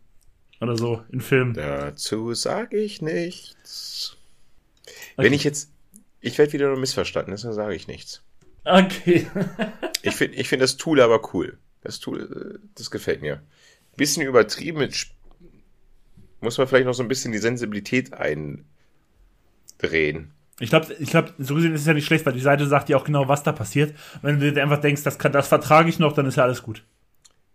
Oder 0.60 0.76
so 0.76 1.02
in 1.10 1.20
Filmen. 1.20 1.54
Dazu 1.54 2.34
sage 2.34 2.78
ich 2.78 3.00
nichts. 3.00 4.16
Okay. 4.84 4.94
Wenn 5.16 5.32
ich 5.32 5.44
jetzt. 5.44 5.70
Ich 6.20 6.36
werde 6.36 6.52
wieder 6.52 6.68
nur 6.68 6.78
missverstanden, 6.78 7.30
deswegen 7.30 7.54
sage 7.54 7.74
ich 7.74 7.86
nichts. 7.86 8.22
Okay. 8.64 9.26
ich 10.02 10.14
finde 10.14 10.36
ich 10.36 10.48
find 10.48 10.60
das 10.62 10.76
Tool 10.76 11.00
aber 11.00 11.32
cool. 11.32 11.58
Das 11.82 12.00
Tool, 12.00 12.20
äh, 12.20 12.58
das 12.74 12.90
gefällt 12.90 13.22
mir. 13.22 13.42
Bisschen 13.96 14.26
übertrieben 14.26 14.78
mit. 14.78 15.06
Muss 16.40 16.58
man 16.58 16.66
vielleicht 16.68 16.86
noch 16.86 16.94
so 16.94 17.02
ein 17.02 17.08
bisschen 17.08 17.32
die 17.32 17.38
Sensibilität 17.38 18.12
eindrehen. 18.12 18.64
Ich 20.60 20.70
glaube, 20.70 20.92
ich 20.98 21.10
glaub, 21.10 21.32
so 21.38 21.54
gesehen 21.54 21.74
ist 21.74 21.82
es 21.82 21.86
ja 21.86 21.94
nicht 21.94 22.06
schlecht, 22.06 22.26
weil 22.26 22.32
die 22.32 22.40
Seite 22.40 22.66
sagt 22.66 22.88
ja 22.88 22.96
auch 22.96 23.04
genau, 23.04 23.28
was 23.28 23.44
da 23.44 23.52
passiert. 23.52 23.94
Wenn 24.22 24.40
du 24.40 24.52
dir 24.52 24.62
einfach 24.62 24.80
denkst, 24.80 25.04
das, 25.04 25.18
kann, 25.18 25.32
das 25.32 25.48
vertrage 25.48 25.88
ich 25.88 25.98
noch, 26.00 26.12
dann 26.12 26.26
ist 26.26 26.36
ja 26.36 26.42
alles 26.44 26.62
gut. 26.62 26.84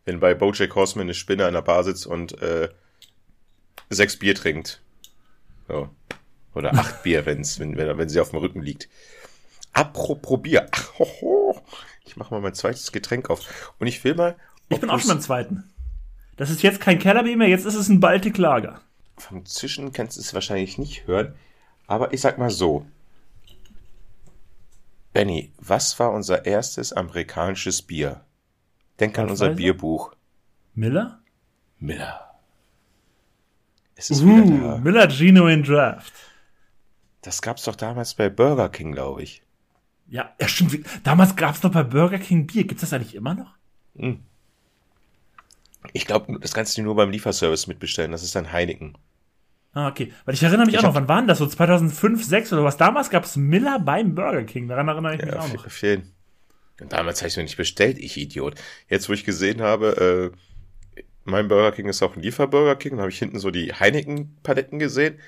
Wenn 0.06 0.20
bei 0.20 0.34
Bojack 0.34 0.76
Horseman 0.76 1.08
eine 1.08 1.14
Spinne 1.14 1.46
an 1.46 1.54
der 1.54 1.62
Bar 1.62 1.84
sitzt 1.84 2.08
und 2.08 2.42
äh, 2.42 2.70
sechs 3.90 4.18
Bier 4.18 4.36
trinkt. 4.36 4.82
So. 5.68 5.90
Oder 6.56 6.74
acht 6.74 7.04
Bier, 7.04 7.26
wenn's, 7.26 7.60
wenn, 7.60 7.78
wenn, 7.78 7.98
wenn 7.98 8.10
sie 8.10 8.20
auf 8.20 8.30
dem 8.30 8.40
Rücken 8.40 8.62
liegt. 8.62 8.90
Apropos 9.74 10.42
Bier. 10.42 10.68
Ach, 10.72 11.00
hoho. 11.00 11.62
Ich 12.06 12.16
mache 12.16 12.34
mal 12.34 12.42
mein 12.42 12.54
zweites 12.54 12.92
Getränk 12.92 13.30
auf. 13.30 13.74
Und 13.80 13.88
ich 13.88 14.04
will 14.04 14.16
mal. 14.16 14.36
Ich 14.70 14.80
bin 14.80 14.90
auch 14.90 15.00
schon 15.00 15.10
beim 15.10 15.22
zweiten. 15.22 15.64
Das 16.38 16.50
ist 16.50 16.64
jetzt 16.64 16.82
kein 16.82 17.00
Kellerbier 17.00 17.38
mehr, 17.38 17.48
jetzt 17.48 17.66
ist 17.66 17.76
es 17.76 17.90
ein 17.90 18.00
Baltic 18.00 18.38
Lager. 18.38 18.82
Vom 19.18 19.46
Zischen 19.46 19.94
kannst 19.94 20.18
du 20.18 20.22
es 20.22 20.34
wahrscheinlich 20.34 20.78
nicht 20.78 21.06
hören. 21.06 21.36
Aber 21.88 22.14
ich 22.14 22.22
sag 22.22 22.38
mal 22.38 22.50
so. 22.50 22.86
Benny, 25.14 25.52
was 25.58 26.00
war 26.00 26.12
unser 26.12 26.46
erstes 26.46 26.92
amerikanisches 26.92 27.84
Bier? 27.84 28.26
Denk 29.00 29.18
an 29.20 29.30
unser 29.30 29.52
Bierbuch. 29.52 30.16
Miller? 30.74 31.22
Miller. 31.80 32.33
Es 34.04 34.10
ist 34.10 34.24
uh, 34.24 34.26
wieder 34.26 34.68
da. 34.68 34.78
Miller 34.80 35.08
Genuine 35.08 35.64
Draft. 35.64 36.14
Das 37.22 37.42
gab's 37.42 37.64
doch 37.64 37.78
damals 37.78 38.14
bei 38.16 38.28
Burger 38.28 38.68
King, 38.68 38.92
glaube 38.92 39.24
ich. 39.24 39.44
Ja, 40.10 40.34
ja, 40.42 40.48
stimmt. 40.50 40.86
Damals 41.06 41.38
gab's 41.38 41.62
doch 41.62 41.72
bei 41.72 41.84
Burger 41.84 42.20
King 42.20 42.46
Bier. 42.46 42.66
Gibt's 42.66 42.82
das 42.82 42.92
eigentlich 42.92 43.16
immer 43.16 43.34
noch? 43.34 43.56
Hm. 43.96 44.20
Ich 45.94 46.06
glaube, 46.06 46.38
das 46.42 46.54
kannst 46.54 46.78
du 46.78 46.82
nur 46.82 46.96
beim 46.96 47.12
Lieferservice 47.12 47.68
mitbestellen. 47.68 48.12
Das 48.12 48.24
ist 48.24 48.36
dann 48.36 48.52
Heineken. 48.52 48.98
Ah, 49.72 49.88
okay. 49.88 50.12
Weil 50.26 50.34
ich 50.34 50.44
erinnere 50.44 50.66
mich 50.66 50.76
ich 50.76 50.80
auch 50.80 50.84
noch, 50.84 50.96
wann 50.96 51.08
waren 51.08 51.28
das? 51.28 51.38
So 51.38 51.48
2005, 51.48 52.26
6 52.26 52.52
oder 52.52 52.66
was? 52.66 52.76
Damals 52.76 53.10
gab's 53.10 53.38
Miller 53.38 53.80
beim 53.80 54.16
Burger 54.16 54.44
King. 54.44 54.68
Daran 54.68 54.90
erinnere 54.90 55.16
ich 55.16 55.22
ja, 55.22 55.28
mich 55.28 55.36
auch 55.38 55.54
noch. 55.54 55.70
Vielen. 55.70 56.12
Und 56.82 56.92
damals 56.92 57.22
habe 57.22 57.30
ich 57.30 57.38
mir 57.38 57.44
nicht 57.44 57.56
bestellt, 57.56 57.98
ich 58.00 58.18
Idiot. 58.18 58.56
Jetzt, 58.90 59.08
wo 59.08 59.14
ich 59.14 59.24
gesehen 59.24 59.62
habe, 59.62 60.32
äh, 60.34 60.38
mein 61.26 61.48
Burger 61.48 61.72
King 61.72 61.88
ist 61.88 62.02
auch 62.04 62.16
ein 62.16 62.22
Lieferburger 62.22 62.76
King. 62.76 62.92
Dann 62.92 63.02
habe 63.02 63.12
ich 63.12 63.20
hinten 63.20 63.40
so 63.40 63.52
die 63.52 63.74
Heineken-Paletten 63.74 64.80
gesehen 64.80 65.20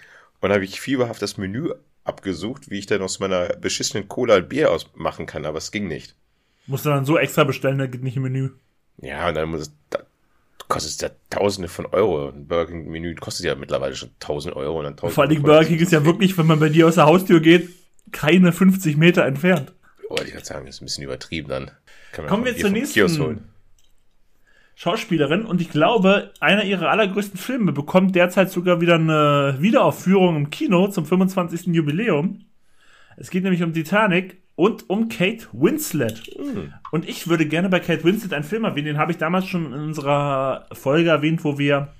und 0.41 0.51
habe 0.51 0.63
ich 0.63 0.81
fieberhaft 0.81 1.21
das 1.21 1.37
Menü 1.37 1.71
abgesucht, 2.03 2.69
wie 2.69 2.79
ich 2.79 2.85
dann 2.85 3.01
aus 3.01 3.19
meiner 3.19 3.47
beschissenen 3.55 4.07
Cola 4.07 4.35
ein 4.35 4.47
Bier 4.47 4.71
ausmachen 4.71 5.25
kann, 5.25 5.45
aber 5.45 5.57
es 5.57 5.71
ging 5.71 5.87
nicht. 5.87 6.15
Musst 6.67 6.85
du 6.85 6.89
dann 6.89 7.05
so 7.05 7.17
extra 7.17 7.43
bestellen, 7.43 7.77
da 7.77 7.87
geht 7.87 8.03
nicht 8.03 8.17
im 8.17 8.23
Menü. 8.23 8.51
Ja, 9.01 9.27
und 9.27 9.35
dann 9.35 9.49
muss 9.49 9.61
es, 9.61 9.71
da 9.89 9.99
kostet 10.67 10.91
es 10.91 11.01
ja 11.01 11.09
Tausende 11.29 11.67
von 11.67 11.85
Euro. 11.87 12.29
Ein 12.29 12.47
Burger 12.47 12.71
King 12.71 12.89
Menü 12.89 13.15
kostet 13.15 13.45
ja 13.45 13.55
mittlerweile 13.55 13.95
schon 13.95 14.11
Tausend 14.19 14.55
Euro. 14.55 14.79
Und 14.79 14.85
dann 14.85 14.93
1000 14.93 15.13
Vor 15.13 15.23
allem 15.23 15.41
Burger 15.41 15.65
King 15.65 15.79
ist 15.79 15.91
ja 15.91 16.05
wirklich, 16.05 16.37
wenn 16.37 16.47
man 16.47 16.59
bei 16.59 16.69
dir 16.69 16.87
aus 16.87 16.95
der 16.95 17.05
Haustür 17.05 17.39
geht, 17.39 17.69
keine 18.11 18.51
50 18.51 18.97
Meter 18.97 19.25
entfernt. 19.25 19.73
Oh, 20.09 20.17
ich 20.23 20.33
würde 20.33 20.45
sagen, 20.45 20.65
das 20.65 20.75
ist 20.75 20.81
ein 20.81 20.85
bisschen 20.85 21.03
übertrieben 21.03 21.49
dann. 21.49 21.71
Kommen 22.27 22.45
wir 22.45 22.55
zur 22.55 22.69
nächsten 22.69 23.43
Schauspielerin 24.76 25.45
und 25.45 25.61
ich 25.61 25.69
glaube, 25.69 26.34
einer 26.41 26.65
ihrer 26.65 26.89
allergrößten 26.89 27.39
Filme 27.39 27.71
bekommt 27.71 28.13
derzeit 28.13 28.51
sogar 28.51 28.82
wieder 28.82 28.95
eine 28.95 29.55
Wiederaufführung 29.59 30.36
im 30.36 30.49
Kino 30.49 30.89
zum 30.89 31.05
25. 31.05 31.67
Jubiläum. 31.67 32.41
Es 33.15 33.30
geht 33.30 33.43
nämlich 33.43 33.63
um 33.63 33.73
Titanic 33.73 34.41
und 34.55 34.89
um 34.89 35.07
Kate 35.07 35.47
Winslet. 35.53 36.30
Mhm. 36.38 36.73
Und 36.91 37.07
ich 37.07 37.30
würde 37.30 37.45
gerne 37.45 37.69
bei 37.69 37.80
Kate 37.80 38.03
Winslet 38.03 38.34
einen 38.34 38.43
Film 38.43 38.65
erwähnen, 38.65 38.88
den 38.88 38.97
habe 38.97 39.13
ich 39.13 39.17
damals 39.17 39.47
schon 39.47 39.67
in 39.67 39.80
unserer 39.80 40.67
Folge 40.73 41.09
erwähnt, 41.09 41.45
wo 41.45 41.57
wir 41.57 41.93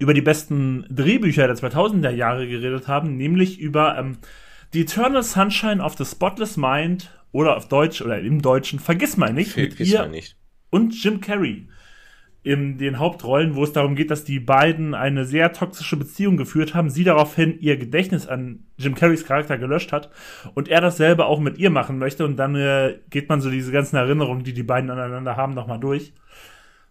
über 0.00 0.12
die 0.12 0.22
besten 0.22 0.86
Drehbücher 0.90 1.46
der 1.46 1.56
2000er 1.56 2.10
Jahre 2.10 2.48
geredet 2.48 2.88
haben, 2.88 3.16
nämlich 3.16 3.60
über 3.60 3.96
ähm, 3.96 4.18
The 4.72 4.80
Eternal 4.80 5.22
Sunshine 5.22 5.80
of 5.80 5.96
the 5.96 6.04
Spotless 6.04 6.56
Mind 6.56 7.12
oder 7.30 7.56
auf 7.56 7.68
Deutsch 7.68 8.02
oder 8.02 8.18
im 8.18 8.42
Deutschen 8.42 8.80
Vergiss 8.80 9.16
mal 9.16 9.32
nicht. 9.32 9.52
Vergiss 9.52 9.94
mal 9.94 10.08
nicht 10.08 10.39
und 10.70 10.94
Jim 11.02 11.20
Carrey 11.20 11.68
in 12.42 12.78
den 12.78 12.98
Hauptrollen, 12.98 13.54
wo 13.54 13.64
es 13.64 13.72
darum 13.72 13.94
geht, 13.94 14.10
dass 14.10 14.24
die 14.24 14.40
beiden 14.40 14.94
eine 14.94 15.26
sehr 15.26 15.52
toxische 15.52 15.98
Beziehung 15.98 16.38
geführt 16.38 16.74
haben, 16.74 16.88
sie 16.88 17.04
daraufhin 17.04 17.58
ihr 17.60 17.76
Gedächtnis 17.76 18.26
an 18.26 18.64
Jim 18.78 18.94
Carreys 18.94 19.26
Charakter 19.26 19.58
gelöscht 19.58 19.92
hat 19.92 20.10
und 20.54 20.68
er 20.68 20.80
dasselbe 20.80 21.26
auch 21.26 21.38
mit 21.38 21.58
ihr 21.58 21.68
machen 21.68 21.98
möchte 21.98 22.24
und 22.24 22.36
dann 22.36 22.54
äh, 22.54 22.98
geht 23.10 23.28
man 23.28 23.42
so 23.42 23.50
diese 23.50 23.72
ganzen 23.72 23.96
Erinnerungen, 23.96 24.42
die 24.42 24.54
die 24.54 24.62
beiden 24.62 24.90
aneinander 24.90 25.36
haben, 25.36 25.52
nochmal 25.52 25.80
durch. 25.80 26.14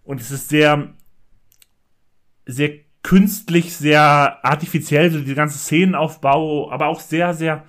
Und 0.03 0.21
es 0.21 0.29
ist 0.29 0.49
sehr, 0.49 0.93
sehr 2.45 2.71
künstlich, 3.01 3.75
sehr 3.75 4.43
artifiziell, 4.43 5.09
so 5.09 5.19
die 5.19 5.33
ganze 5.33 5.57
Szenenaufbau, 5.57 6.71
aber 6.71 6.87
auch 6.87 6.99
sehr, 6.99 7.33
sehr 7.33 7.63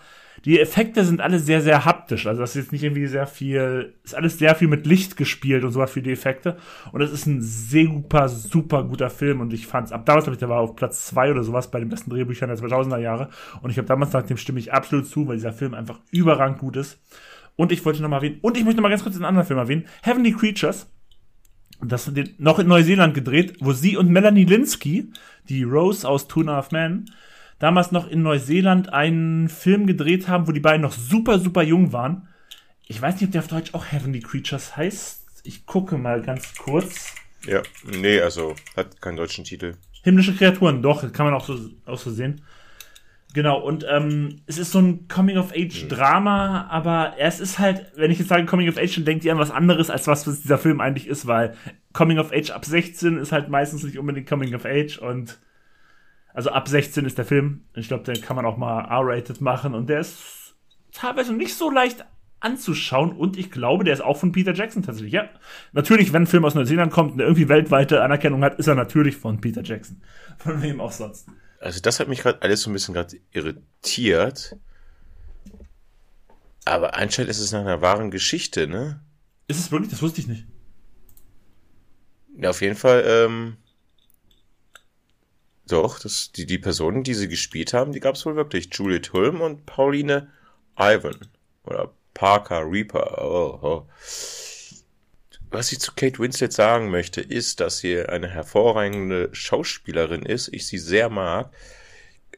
die 0.45 0.59
Effekte 0.59 1.05
sind 1.05 1.20
alle 1.20 1.38
sehr, 1.38 1.61
sehr 1.61 1.84
haptisch. 1.84 2.26
Also 2.26 2.41
das 2.41 2.51
ist 2.51 2.64
jetzt 2.64 2.72
nicht 2.72 2.82
irgendwie 2.82 3.07
sehr 3.07 3.26
viel, 3.26 3.95
ist 4.03 4.14
alles 4.14 4.38
sehr 4.38 4.55
viel 4.55 4.68
mit 4.68 4.86
Licht 4.86 5.16
gespielt 5.16 5.64
und 5.64 5.72
sowas 5.72 5.91
für 5.91 6.01
die 6.01 6.12
Effekte. 6.12 6.57
Und 6.93 7.01
das 7.01 7.12
ist 7.12 7.26
ein 7.26 7.43
super, 7.43 8.28
super 8.28 8.84
guter 8.84 9.11
Film. 9.11 9.41
Und 9.41 9.53
ich 9.53 9.66
fand's, 9.66 9.93
ab 9.93 10.07
damals 10.07 10.26
habe 10.26 10.34
ich, 10.34 10.38
der 10.38 10.49
war 10.49 10.61
auf 10.61 10.76
Platz 10.76 11.07
zwei 11.07 11.30
oder 11.30 11.43
sowas 11.43 11.70
bei 11.70 11.78
den 11.78 11.91
besten 11.91 12.11
Drehbüchern 12.11 12.49
der 12.49 12.59
2000er 12.59 12.99
Jahre. 12.99 13.28
Und 13.61 13.70
ich 13.70 13.76
habe 13.76 13.88
damals 13.88 14.11
gesagt, 14.11 14.30
dem 14.30 14.38
stimme 14.38 14.61
ich 14.61 14.72
absolut 14.72 15.07
zu, 15.07 15.28
weil 15.28 15.36
dieser 15.36 15.53
Film 15.53 15.74
einfach 15.74 16.01
überragend 16.11 16.59
gut 16.59 16.76
ist. 16.76 16.99
Und 17.57 17.72
ich 17.72 17.84
wollte 17.84 18.01
noch 18.01 18.09
mal 18.09 18.16
erwähnen, 18.16 18.38
und 18.41 18.57
ich 18.57 18.64
möchte 18.64 18.78
noch 18.78 18.82
mal 18.82 18.88
ganz 18.88 19.03
kurz 19.03 19.16
einen 19.16 19.26
anderen 19.26 19.47
Film 19.47 19.59
erwähnen, 19.59 19.86
Heavenly 20.03 20.32
Creatures. 20.32 20.91
Das 21.82 22.11
noch 22.38 22.59
in 22.59 22.68
Neuseeland 22.68 23.14
gedreht, 23.14 23.55
wo 23.61 23.72
sie 23.72 23.97
und 23.97 24.11
Melanie 24.11 24.45
Linsky, 24.45 25.11
die 25.49 25.62
Rose 25.62 26.07
aus 26.07 26.28
Two 26.28 26.41
and 26.41 26.51
a 26.51 26.57
Half 26.57 26.72
Men, 26.72 27.07
damals 27.61 27.92
noch 27.92 28.08
in 28.08 28.22
Neuseeland 28.22 28.92
einen 28.92 29.48
Film 29.48 29.86
gedreht 29.86 30.26
haben, 30.26 30.48
wo 30.48 30.52
die 30.52 30.61
beiden 30.61 30.82
noch 30.82 30.92
super, 30.92 31.38
super 31.38 31.62
jung 31.62 31.92
waren. 31.92 32.26
Ich 32.88 33.00
weiß 33.00 33.14
nicht, 33.14 33.26
ob 33.26 33.32
der 33.32 33.42
auf 33.42 33.48
Deutsch 33.48 33.74
auch 33.74 33.86
Heavenly 33.86 34.18
Creatures 34.18 34.76
heißt. 34.76 35.42
Ich 35.44 35.64
gucke 35.66 35.96
mal 35.96 36.22
ganz 36.22 36.56
kurz. 36.56 37.14
Ja, 37.46 37.62
nee, 37.84 38.20
also 38.20 38.56
hat 38.76 39.00
keinen 39.00 39.16
deutschen 39.16 39.44
Titel. 39.44 39.76
Himmlische 40.02 40.34
Kreaturen, 40.34 40.82
doch, 40.82 41.12
kann 41.12 41.26
man 41.26 41.34
auch 41.34 41.44
so, 41.44 41.58
auch 41.86 41.98
so 41.98 42.11
sehen. 42.11 42.42
Genau, 43.32 43.61
und 43.61 43.86
ähm, 43.88 44.40
es 44.46 44.58
ist 44.58 44.72
so 44.72 44.80
ein 44.80 45.06
Coming-of-Age-Drama, 45.06 46.48
mhm. 46.48 46.70
aber 46.70 47.14
es 47.18 47.38
ist 47.38 47.58
halt, 47.58 47.92
wenn 47.94 48.11
ich 48.11 48.18
jetzt 48.18 48.28
sage 48.28 48.44
Coming-of-Age, 48.44 48.96
dann 48.96 49.04
denkt 49.04 49.24
ihr 49.24 49.32
an 49.32 49.38
was 49.38 49.52
anderes, 49.52 49.88
als 49.88 50.08
was 50.08 50.24
dieser 50.24 50.58
Film 50.58 50.80
eigentlich 50.80 51.06
ist, 51.06 51.26
weil 51.26 51.54
Coming-of-Age 51.92 52.50
ab 52.50 52.64
16 52.64 53.18
ist 53.18 53.30
halt 53.30 53.48
meistens 53.48 53.84
nicht 53.84 53.98
unbedingt 53.98 54.28
Coming-of-Age 54.28 54.98
und 54.98 55.38
also 56.34 56.50
ab 56.50 56.68
16 56.68 57.04
ist 57.04 57.18
der 57.18 57.24
Film. 57.24 57.64
Ich 57.74 57.88
glaube, 57.88 58.04
den 58.04 58.20
kann 58.20 58.36
man 58.36 58.46
auch 58.46 58.56
mal 58.56 58.84
R-rated 58.84 59.40
machen 59.40 59.74
und 59.74 59.88
der 59.88 60.00
ist 60.00 60.54
teilweise 60.92 61.32
nicht 61.32 61.54
so 61.54 61.70
leicht 61.70 62.04
anzuschauen 62.40 63.12
und 63.12 63.36
ich 63.36 63.50
glaube, 63.50 63.84
der 63.84 63.92
ist 63.92 64.00
auch 64.00 64.16
von 64.16 64.32
Peter 64.32 64.54
Jackson 64.54 64.82
tatsächlich. 64.82 65.12
Ja, 65.12 65.28
natürlich, 65.72 66.12
wenn 66.12 66.22
ein 66.22 66.26
Film 66.26 66.44
aus 66.44 66.54
Neuseeland 66.54 66.92
kommt 66.92 67.12
und 67.12 67.18
der 67.18 67.26
irgendwie 67.26 67.48
weltweite 67.48 68.02
Anerkennung 68.02 68.42
hat, 68.42 68.58
ist 68.58 68.66
er 68.66 68.74
natürlich 68.74 69.16
von 69.16 69.40
Peter 69.40 69.62
Jackson. 69.62 70.02
Von 70.38 70.62
wem 70.62 70.80
auch 70.80 70.92
sonst. 70.92 71.28
Also 71.60 71.80
das 71.80 72.00
hat 72.00 72.08
mich 72.08 72.20
gerade 72.20 72.40
alles 72.40 72.62
so 72.62 72.70
ein 72.70 72.72
bisschen 72.72 72.94
gerade 72.94 73.18
irritiert. 73.32 74.56
Aber 76.64 76.94
anscheinend 76.94 77.30
ist 77.30 77.40
es 77.40 77.52
nach 77.52 77.60
einer 77.60 77.82
wahren 77.82 78.10
Geschichte, 78.10 78.66
ne? 78.66 79.02
Ist 79.48 79.58
es 79.58 79.72
wirklich? 79.72 79.90
Das 79.90 80.00
wusste 80.00 80.20
ich 80.20 80.28
nicht. 80.28 80.46
Ja, 82.36 82.50
auf 82.50 82.62
jeden 82.62 82.76
Fall 82.76 83.04
ähm, 83.06 83.56
doch, 85.72 85.98
das, 85.98 86.32
die, 86.32 86.46
die 86.46 86.58
Personen, 86.58 87.02
die 87.02 87.14
sie 87.14 87.28
gespielt 87.28 87.72
haben, 87.72 87.92
die 87.92 88.00
gab 88.00 88.14
es 88.14 88.26
wohl 88.26 88.36
wirklich. 88.36 88.68
Juliet 88.72 89.12
Hulm 89.12 89.40
und 89.40 89.66
Pauline 89.66 90.30
Ivan. 90.78 91.28
Oder 91.64 91.92
Parker 92.14 92.70
Reaper. 92.70 93.18
Oh, 93.22 93.58
oh. 93.62 93.86
Was 95.50 95.72
ich 95.72 95.80
zu 95.80 95.92
Kate 95.94 96.18
Winslet 96.18 96.52
sagen 96.52 96.90
möchte, 96.90 97.20
ist, 97.20 97.60
dass 97.60 97.78
sie 97.78 98.00
eine 98.02 98.28
hervorragende 98.28 99.28
Schauspielerin 99.32 100.22
ist. 100.22 100.48
Ich 100.52 100.66
sie 100.66 100.78
sehr 100.78 101.08
mag. 101.08 101.52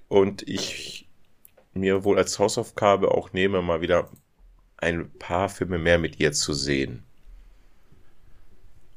Und 0.08 0.46
ich 0.48 1.08
mir 1.74 2.04
wohl 2.04 2.18
als 2.18 2.38
Hausaufgabe 2.38 3.12
auch 3.12 3.32
nehme, 3.32 3.62
mal 3.62 3.80
wieder 3.80 4.10
ein 4.76 5.10
paar 5.18 5.48
Filme 5.48 5.78
mehr 5.78 5.98
mit 5.98 6.20
ihr 6.20 6.32
zu 6.32 6.52
sehen. 6.52 7.04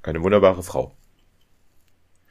Eine 0.04 0.22
wunderbare 0.22 0.64
Frau. 0.64 0.96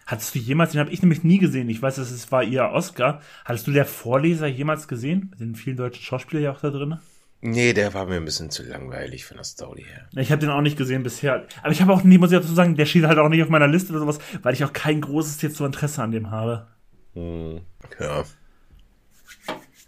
Hattest 0.07 0.35
du 0.35 0.39
jemals, 0.39 0.73
den 0.73 0.81
habe 0.81 0.91
ich 0.91 1.03
nämlich 1.03 1.25
nie 1.25 1.39
gesehen. 1.39 1.69
Ich 1.69 1.81
weiß, 1.81 1.99
es 1.99 2.33
war 2.33 2.43
ihr 2.43 2.65
Oscar. 2.65 3.21
Hattest 3.45 3.67
du 3.67 3.73
der 3.73 3.87
Vorleser 3.87 4.47
jemals 4.47 4.89
gesehen? 4.89 5.29
Mit 5.31 5.41
den 5.41 5.55
vielen 5.55 5.77
deutschen 5.77 6.03
Schauspielern 6.03 6.45
ja 6.45 6.53
auch 6.53 6.61
da 6.61 6.71
drin? 6.71 6.99
Nee, 7.47 7.75
der 7.75 7.93
war 7.93 8.07
mir 8.07 8.17
ein 8.17 8.25
bisschen 8.25 8.49
zu 8.49 8.63
langweilig 8.63 9.27
von 9.27 9.37
der 9.37 9.45
Story 9.45 9.85
her. 9.87 10.09
Ich 10.17 10.33
habe 10.33 10.41
den 10.41 10.49
auch 10.49 10.63
nicht 10.63 10.79
gesehen 10.79 11.03
bisher. 11.03 11.47
Aber 11.63 11.73
ich 11.73 11.83
habe 11.83 11.93
auch 11.93 12.03
nie, 12.03 12.17
muss 12.17 12.33
ich 12.33 12.39
dazu 12.39 12.55
sagen, 12.55 12.75
der 12.75 12.87
steht 12.87 13.05
halt 13.05 13.19
auch 13.19 13.29
nicht 13.29 13.43
auf 13.43 13.51
meiner 13.51 13.67
Liste 13.67 13.93
oder 13.93 14.01
sowas, 14.01 14.19
weil 14.43 14.55
ich 14.55 14.65
auch 14.65 14.73
kein 14.73 15.03
großes 15.03 15.43
jetzt 15.43 15.57
so 15.57 15.67
Interesse 15.67 16.03
an 16.03 16.11
dem 16.11 16.31
habe. 16.31 16.69
Hm, 17.13 17.61
ja. 18.01 18.25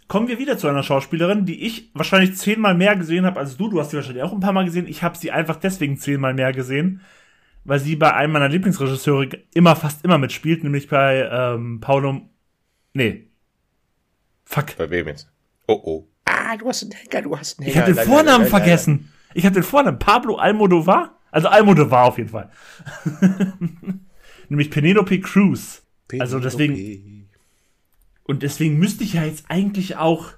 Kommen 0.07 0.27
wir 0.27 0.37
wieder 0.37 0.57
zu 0.59 0.67
einer 0.67 0.83
Schauspielerin, 0.83 1.45
die 1.45 1.65
ich 1.65 1.89
wahrscheinlich 1.95 2.37
zehnmal 2.37 2.75
mehr 2.75 2.95
gesehen 2.95 3.25
habe 3.25 3.39
als 3.39 3.57
du. 3.57 3.69
Du 3.69 3.79
hast 3.79 3.89
sie 3.89 3.97
wahrscheinlich 3.97 4.23
auch 4.23 4.33
ein 4.33 4.39
paar 4.39 4.53
Mal 4.53 4.65
gesehen. 4.65 4.87
Ich 4.87 5.01
habe 5.01 5.17
sie 5.17 5.31
einfach 5.31 5.55
deswegen 5.55 5.97
zehnmal 5.97 6.35
mehr 6.35 6.53
gesehen, 6.53 7.01
weil 7.67 7.79
sie 7.79 7.97
bei 7.97 8.13
einem 8.13 8.31
meiner 8.31 8.47
Lieblingsregisseure 8.47 9.27
immer, 9.53 9.75
fast 9.75 10.03
immer 10.05 10.17
mitspielt, 10.17 10.63
nämlich 10.63 10.87
bei 10.87 11.29
ähm, 11.29 11.81
Paulo. 11.81 12.21
Nee. 12.93 13.27
Fuck. 14.45 14.77
Bei 14.77 14.89
wem 14.89 15.07
jetzt? 15.07 15.29
Oh 15.67 15.81
oh. 15.83 16.07
Ah, 16.23 16.55
du 16.55 16.69
hast 16.69 16.83
einen 16.83 16.93
Hacker, 16.93 17.21
du 17.21 17.37
hast 17.37 17.59
einen 17.59 17.67
Hacker. 17.67 17.79
Ich 17.79 17.81
habe 17.81 17.93
den 17.93 18.05
Vornamen 18.05 18.43
nein, 18.43 18.49
vergessen. 18.49 19.11
Ich 19.33 19.45
habe 19.45 19.53
den 19.53 19.63
Vornamen. 19.63 19.99
Pablo 19.99 20.37
Almodovar? 20.37 21.19
Also 21.29 21.49
Almodovar 21.49 22.05
auf 22.05 22.17
jeden 22.17 22.29
Fall. 22.29 22.49
nämlich 24.49 24.71
Penelope 24.71 25.19
Cruz. 25.19 25.83
Penelope. 26.07 26.23
Also 26.23 26.39
deswegen. 26.39 27.29
Und 28.23 28.43
deswegen 28.43 28.77
müsste 28.77 29.03
ich 29.03 29.13
ja 29.13 29.25
jetzt 29.25 29.45
eigentlich 29.49 29.97
auch 29.97 30.31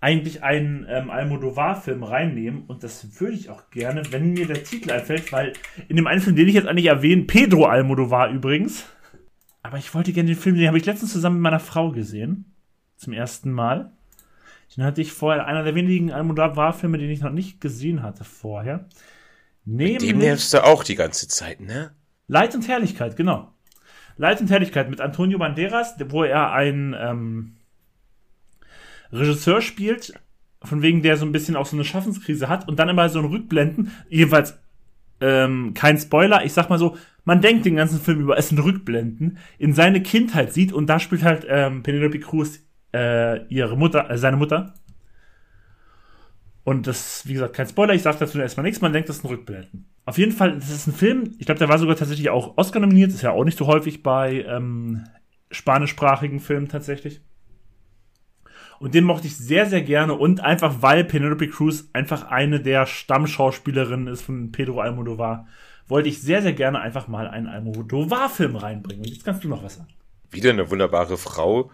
eigentlich 0.00 0.42
einen 0.42 0.86
ähm, 0.88 1.10
Almodovar-Film 1.10 2.04
reinnehmen 2.04 2.64
und 2.66 2.84
das 2.84 3.20
würde 3.20 3.34
ich 3.34 3.50
auch 3.50 3.70
gerne, 3.70 4.02
wenn 4.10 4.32
mir 4.32 4.46
der 4.46 4.62
Titel 4.62 4.92
einfällt, 4.92 5.32
weil 5.32 5.54
in 5.88 5.96
dem 5.96 6.06
einen 6.06 6.20
Film, 6.20 6.36
den 6.36 6.48
ich 6.48 6.54
jetzt 6.54 6.68
eigentlich 6.68 6.86
erwähne, 6.86 7.24
Pedro 7.24 7.66
Almodovar 7.66 8.30
übrigens, 8.30 8.84
aber 9.62 9.78
ich 9.78 9.92
wollte 9.94 10.12
gerne 10.12 10.28
den 10.28 10.38
Film, 10.38 10.56
den 10.56 10.68
habe 10.68 10.78
ich 10.78 10.86
letztens 10.86 11.12
zusammen 11.12 11.36
mit 11.36 11.42
meiner 11.42 11.60
Frau 11.60 11.90
gesehen, 11.90 12.54
zum 12.96 13.12
ersten 13.12 13.50
Mal. 13.50 13.92
Den 14.76 14.84
hatte 14.84 15.00
ich 15.00 15.12
vorher, 15.12 15.46
einer 15.46 15.64
der 15.64 15.74
wenigen 15.74 16.12
Almodovar-Filme, 16.12 16.98
den 16.98 17.10
ich 17.10 17.20
noch 17.20 17.32
nicht 17.32 17.60
gesehen 17.60 18.02
hatte 18.02 18.22
vorher. 18.22 18.86
Mit 19.64 20.02
dem 20.02 20.18
nimmst 20.18 20.54
du 20.54 20.64
auch 20.64 20.84
die 20.84 20.94
ganze 20.94 21.26
Zeit, 21.26 21.60
ne? 21.60 21.90
Leid 22.28 22.54
und 22.54 22.68
Herrlichkeit, 22.68 23.16
genau. 23.16 23.52
Leid 24.16 24.40
und 24.40 24.50
Herrlichkeit 24.50 24.88
mit 24.88 25.00
Antonio 25.00 25.38
Banderas, 25.38 25.96
wo 26.08 26.24
er 26.24 26.52
ein 26.52 26.94
ähm, 26.98 27.57
Regisseur 29.12 29.60
spielt, 29.60 30.14
von 30.62 30.82
wegen 30.82 31.02
der 31.02 31.16
so 31.16 31.24
ein 31.24 31.32
bisschen 31.32 31.56
auch 31.56 31.66
so 31.66 31.76
eine 31.76 31.84
Schaffenskrise 31.84 32.48
hat 32.48 32.68
und 32.68 32.78
dann 32.78 32.88
immer 32.88 33.08
so 33.08 33.18
ein 33.20 33.24
Rückblenden, 33.26 33.92
jedenfalls 34.08 34.58
ähm, 35.20 35.74
kein 35.74 35.98
Spoiler, 35.98 36.44
ich 36.44 36.52
sag 36.52 36.70
mal 36.70 36.78
so, 36.78 36.96
man 37.24 37.40
denkt 37.40 37.66
den 37.66 37.76
ganzen 37.76 38.00
Film 38.00 38.20
über, 38.20 38.38
es 38.38 38.48
sind 38.48 38.58
Rückblenden, 38.58 39.38
in 39.58 39.74
seine 39.74 40.02
Kindheit 40.02 40.52
sieht 40.52 40.72
und 40.72 40.86
da 40.86 40.98
spielt 40.98 41.22
halt 41.22 41.46
ähm, 41.48 41.82
Penelope 41.82 42.20
Cruz 42.20 42.60
äh, 42.94 43.44
ihre 43.48 43.76
Mutter, 43.76 44.10
äh, 44.10 44.18
seine 44.18 44.36
Mutter. 44.36 44.74
Und 46.64 46.86
das, 46.86 47.26
wie 47.26 47.32
gesagt, 47.32 47.54
kein 47.54 47.66
Spoiler, 47.66 47.94
ich 47.94 48.02
sag 48.02 48.18
dazu 48.18 48.38
erstmal 48.38 48.64
nichts, 48.64 48.80
man 48.80 48.92
denkt, 48.92 49.08
das 49.08 49.18
sind 49.18 49.30
Rückblenden. 49.30 49.86
Auf 50.04 50.18
jeden 50.18 50.32
Fall, 50.32 50.54
das 50.54 50.70
ist 50.70 50.86
ein 50.86 50.94
Film, 50.94 51.34
ich 51.38 51.46
glaube, 51.46 51.58
der 51.58 51.68
war 51.68 51.78
sogar 51.78 51.96
tatsächlich 51.96 52.30
auch 52.30 52.56
Oscar 52.56 52.80
nominiert, 52.80 53.10
ist 53.10 53.22
ja 53.22 53.30
auch 53.30 53.44
nicht 53.44 53.58
so 53.58 53.66
häufig 53.66 54.02
bei 54.02 54.44
ähm, 54.46 55.04
spanischsprachigen 55.50 56.40
Filmen 56.40 56.68
tatsächlich. 56.68 57.20
Und 58.78 58.94
den 58.94 59.04
mochte 59.04 59.26
ich 59.26 59.36
sehr, 59.36 59.66
sehr 59.66 59.82
gerne. 59.82 60.14
Und 60.14 60.40
einfach, 60.40 60.82
weil 60.82 61.04
Penelope 61.04 61.48
Cruz 61.48 61.88
einfach 61.92 62.24
eine 62.30 62.60
der 62.60 62.86
Stammschauspielerinnen 62.86 64.06
ist 64.06 64.22
von 64.22 64.52
Pedro 64.52 64.80
Almodovar, 64.80 65.46
wollte 65.88 66.08
ich 66.08 66.20
sehr, 66.20 66.42
sehr 66.42 66.52
gerne 66.52 66.80
einfach 66.80 67.08
mal 67.08 67.28
einen 67.28 67.46
Almodovar-Film 67.46 68.56
reinbringen. 68.56 69.04
Und 69.04 69.10
jetzt 69.10 69.24
kannst 69.24 69.42
du 69.42 69.48
noch 69.48 69.64
was 69.64 69.76
sagen. 69.76 69.88
Wieder 70.30 70.50
eine 70.50 70.70
wunderbare 70.70 71.16
Frau. 71.16 71.70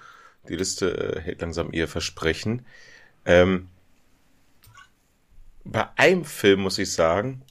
Die 0.49 0.57
Liste 0.57 1.17
äh, 1.17 1.21
hält 1.21 1.41
langsam 1.41 1.73
ihr 1.73 1.89
Versprechen. 1.89 2.65
Ähm, 3.27 3.69
bei 5.65 5.87
einem 5.97 6.25
Film 6.25 6.61
muss 6.61 6.79
ich 6.79 6.93
sagen, 6.93 7.43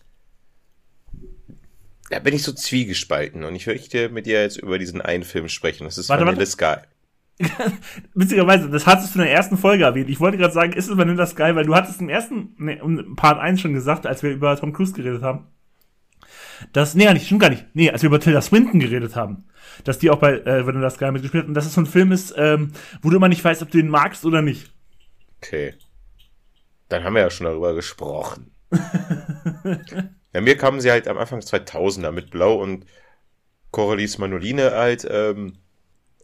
da 2.10 2.20
bin 2.20 2.34
ich 2.34 2.44
so 2.44 2.54
zwiegespalten 2.54 3.44
und 3.44 3.56
ich 3.56 3.66
möchte 3.66 4.10
mit 4.10 4.28
dir 4.28 4.42
jetzt 4.42 4.58
über 4.58 4.78
diesen 4.78 5.02
einen 5.02 5.24
Film 5.24 5.50
sprechen. 5.50 5.86
Das 5.86 5.98
ist 5.98 6.10
warte, 6.10 6.26
Vanilla 6.26 6.38
warte. 6.38 6.52
Sky. 6.52 6.93
Witzigerweise, 8.14 8.70
das 8.70 8.86
hattest 8.86 9.16
du 9.16 9.20
in 9.20 9.26
der 9.26 9.34
ersten 9.34 9.58
Folge 9.58 9.86
erwähnt. 9.86 10.10
Ich 10.10 10.20
wollte 10.20 10.38
gerade 10.38 10.54
sagen, 10.54 10.74
ist 10.74 10.88
es 10.88 10.98
Vanilla 10.98 11.26
Sky, 11.26 11.56
weil 11.56 11.66
du 11.66 11.76
hattest 11.76 12.00
im 12.02 12.10
ersten, 12.10 12.56
nee, 12.58 12.80
Part 13.16 13.40
1 13.40 13.60
schon 13.60 13.74
gesagt, 13.74 14.06
als 14.06 14.24
wir 14.24 14.32
über 14.32 14.56
Tom 14.56 14.74
Cruise 14.74 14.94
geredet 14.94 15.24
haben. 15.24 15.48
Das, 16.72 16.96
nee, 16.96 17.12
nicht, 17.12 17.26
stimmt 17.26 17.42
gar 17.42 17.50
nicht. 17.50 17.66
Nee, 17.74 17.90
als 17.90 18.04
wir 18.04 18.08
über 18.08 18.20
Tilda 18.20 18.42
Swinton 18.42 18.80
geredet 18.80 19.16
haben. 19.16 19.46
Dass 19.84 20.00
die 20.00 20.10
auch 20.10 20.20
bei 20.20 20.40
äh, 20.40 20.66
Vanilla 20.66 20.90
Sky 20.90 21.12
mitgespielt 21.12 21.44
hat 21.44 21.48
und 21.48 21.56
dass 21.56 21.66
es 21.66 21.74
so 21.74 21.82
ein 21.82 21.88
Film 21.88 22.12
ist, 22.12 22.34
ähm, 22.38 22.72
wo 23.02 23.10
du 23.10 23.18
immer 23.18 23.30
nicht 23.30 23.44
weißt, 23.44 23.64
ob 23.64 23.72
du 23.72 23.80
ihn 23.80 23.90
magst 23.90 24.26
oder 24.26 24.42
nicht. 24.42 24.72
Okay. 25.38 25.74
Dann 26.90 27.04
haben 27.04 27.16
wir 27.16 27.22
ja 27.22 27.32
schon 27.32 27.46
darüber 27.46 27.74
gesprochen. 27.74 28.52
ja, 30.34 30.42
mir 30.42 30.58
kamen 30.58 30.80
sie 30.80 30.92
halt 30.92 31.08
am 31.08 31.18
Anfang 31.18 31.40
2000er 31.40 32.12
mit 32.12 32.30
Blau 32.30 32.56
und 32.56 32.86
Coralies 33.72 34.20
Manoline 34.20 34.72
halt, 34.72 35.08
ähm, 35.10 35.58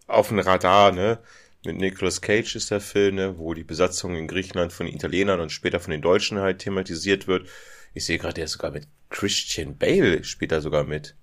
auf 0.09 0.29
dem 0.29 0.39
Radar, 0.39 0.91
ne? 0.91 1.19
Mit 1.65 1.77
Nicolas 1.77 2.21
Cage 2.21 2.55
ist 2.55 2.71
der 2.71 2.79
Film, 2.79 3.15
ne? 3.15 3.37
wo 3.37 3.53
die 3.53 3.65
Besatzung 3.65 4.15
in 4.15 4.27
Griechenland 4.27 4.71
von 4.71 4.85
den 4.85 4.95
Italienern 4.95 5.41
und 5.41 5.51
später 5.51 5.81
von 5.81 5.91
den 5.91 6.01
Deutschen 6.01 6.39
halt 6.39 6.59
thematisiert 6.59 7.27
wird. 7.27 7.49
Ich 7.93 8.05
sehe 8.05 8.17
gerade, 8.17 8.35
der 8.35 8.45
ist 8.45 8.53
sogar 8.53 8.71
mit 8.71 8.87
Christian 9.09 9.77
Bale 9.77 10.23
spielt 10.23 10.53
da 10.53 10.61
sogar 10.61 10.85
mit. 10.85 11.15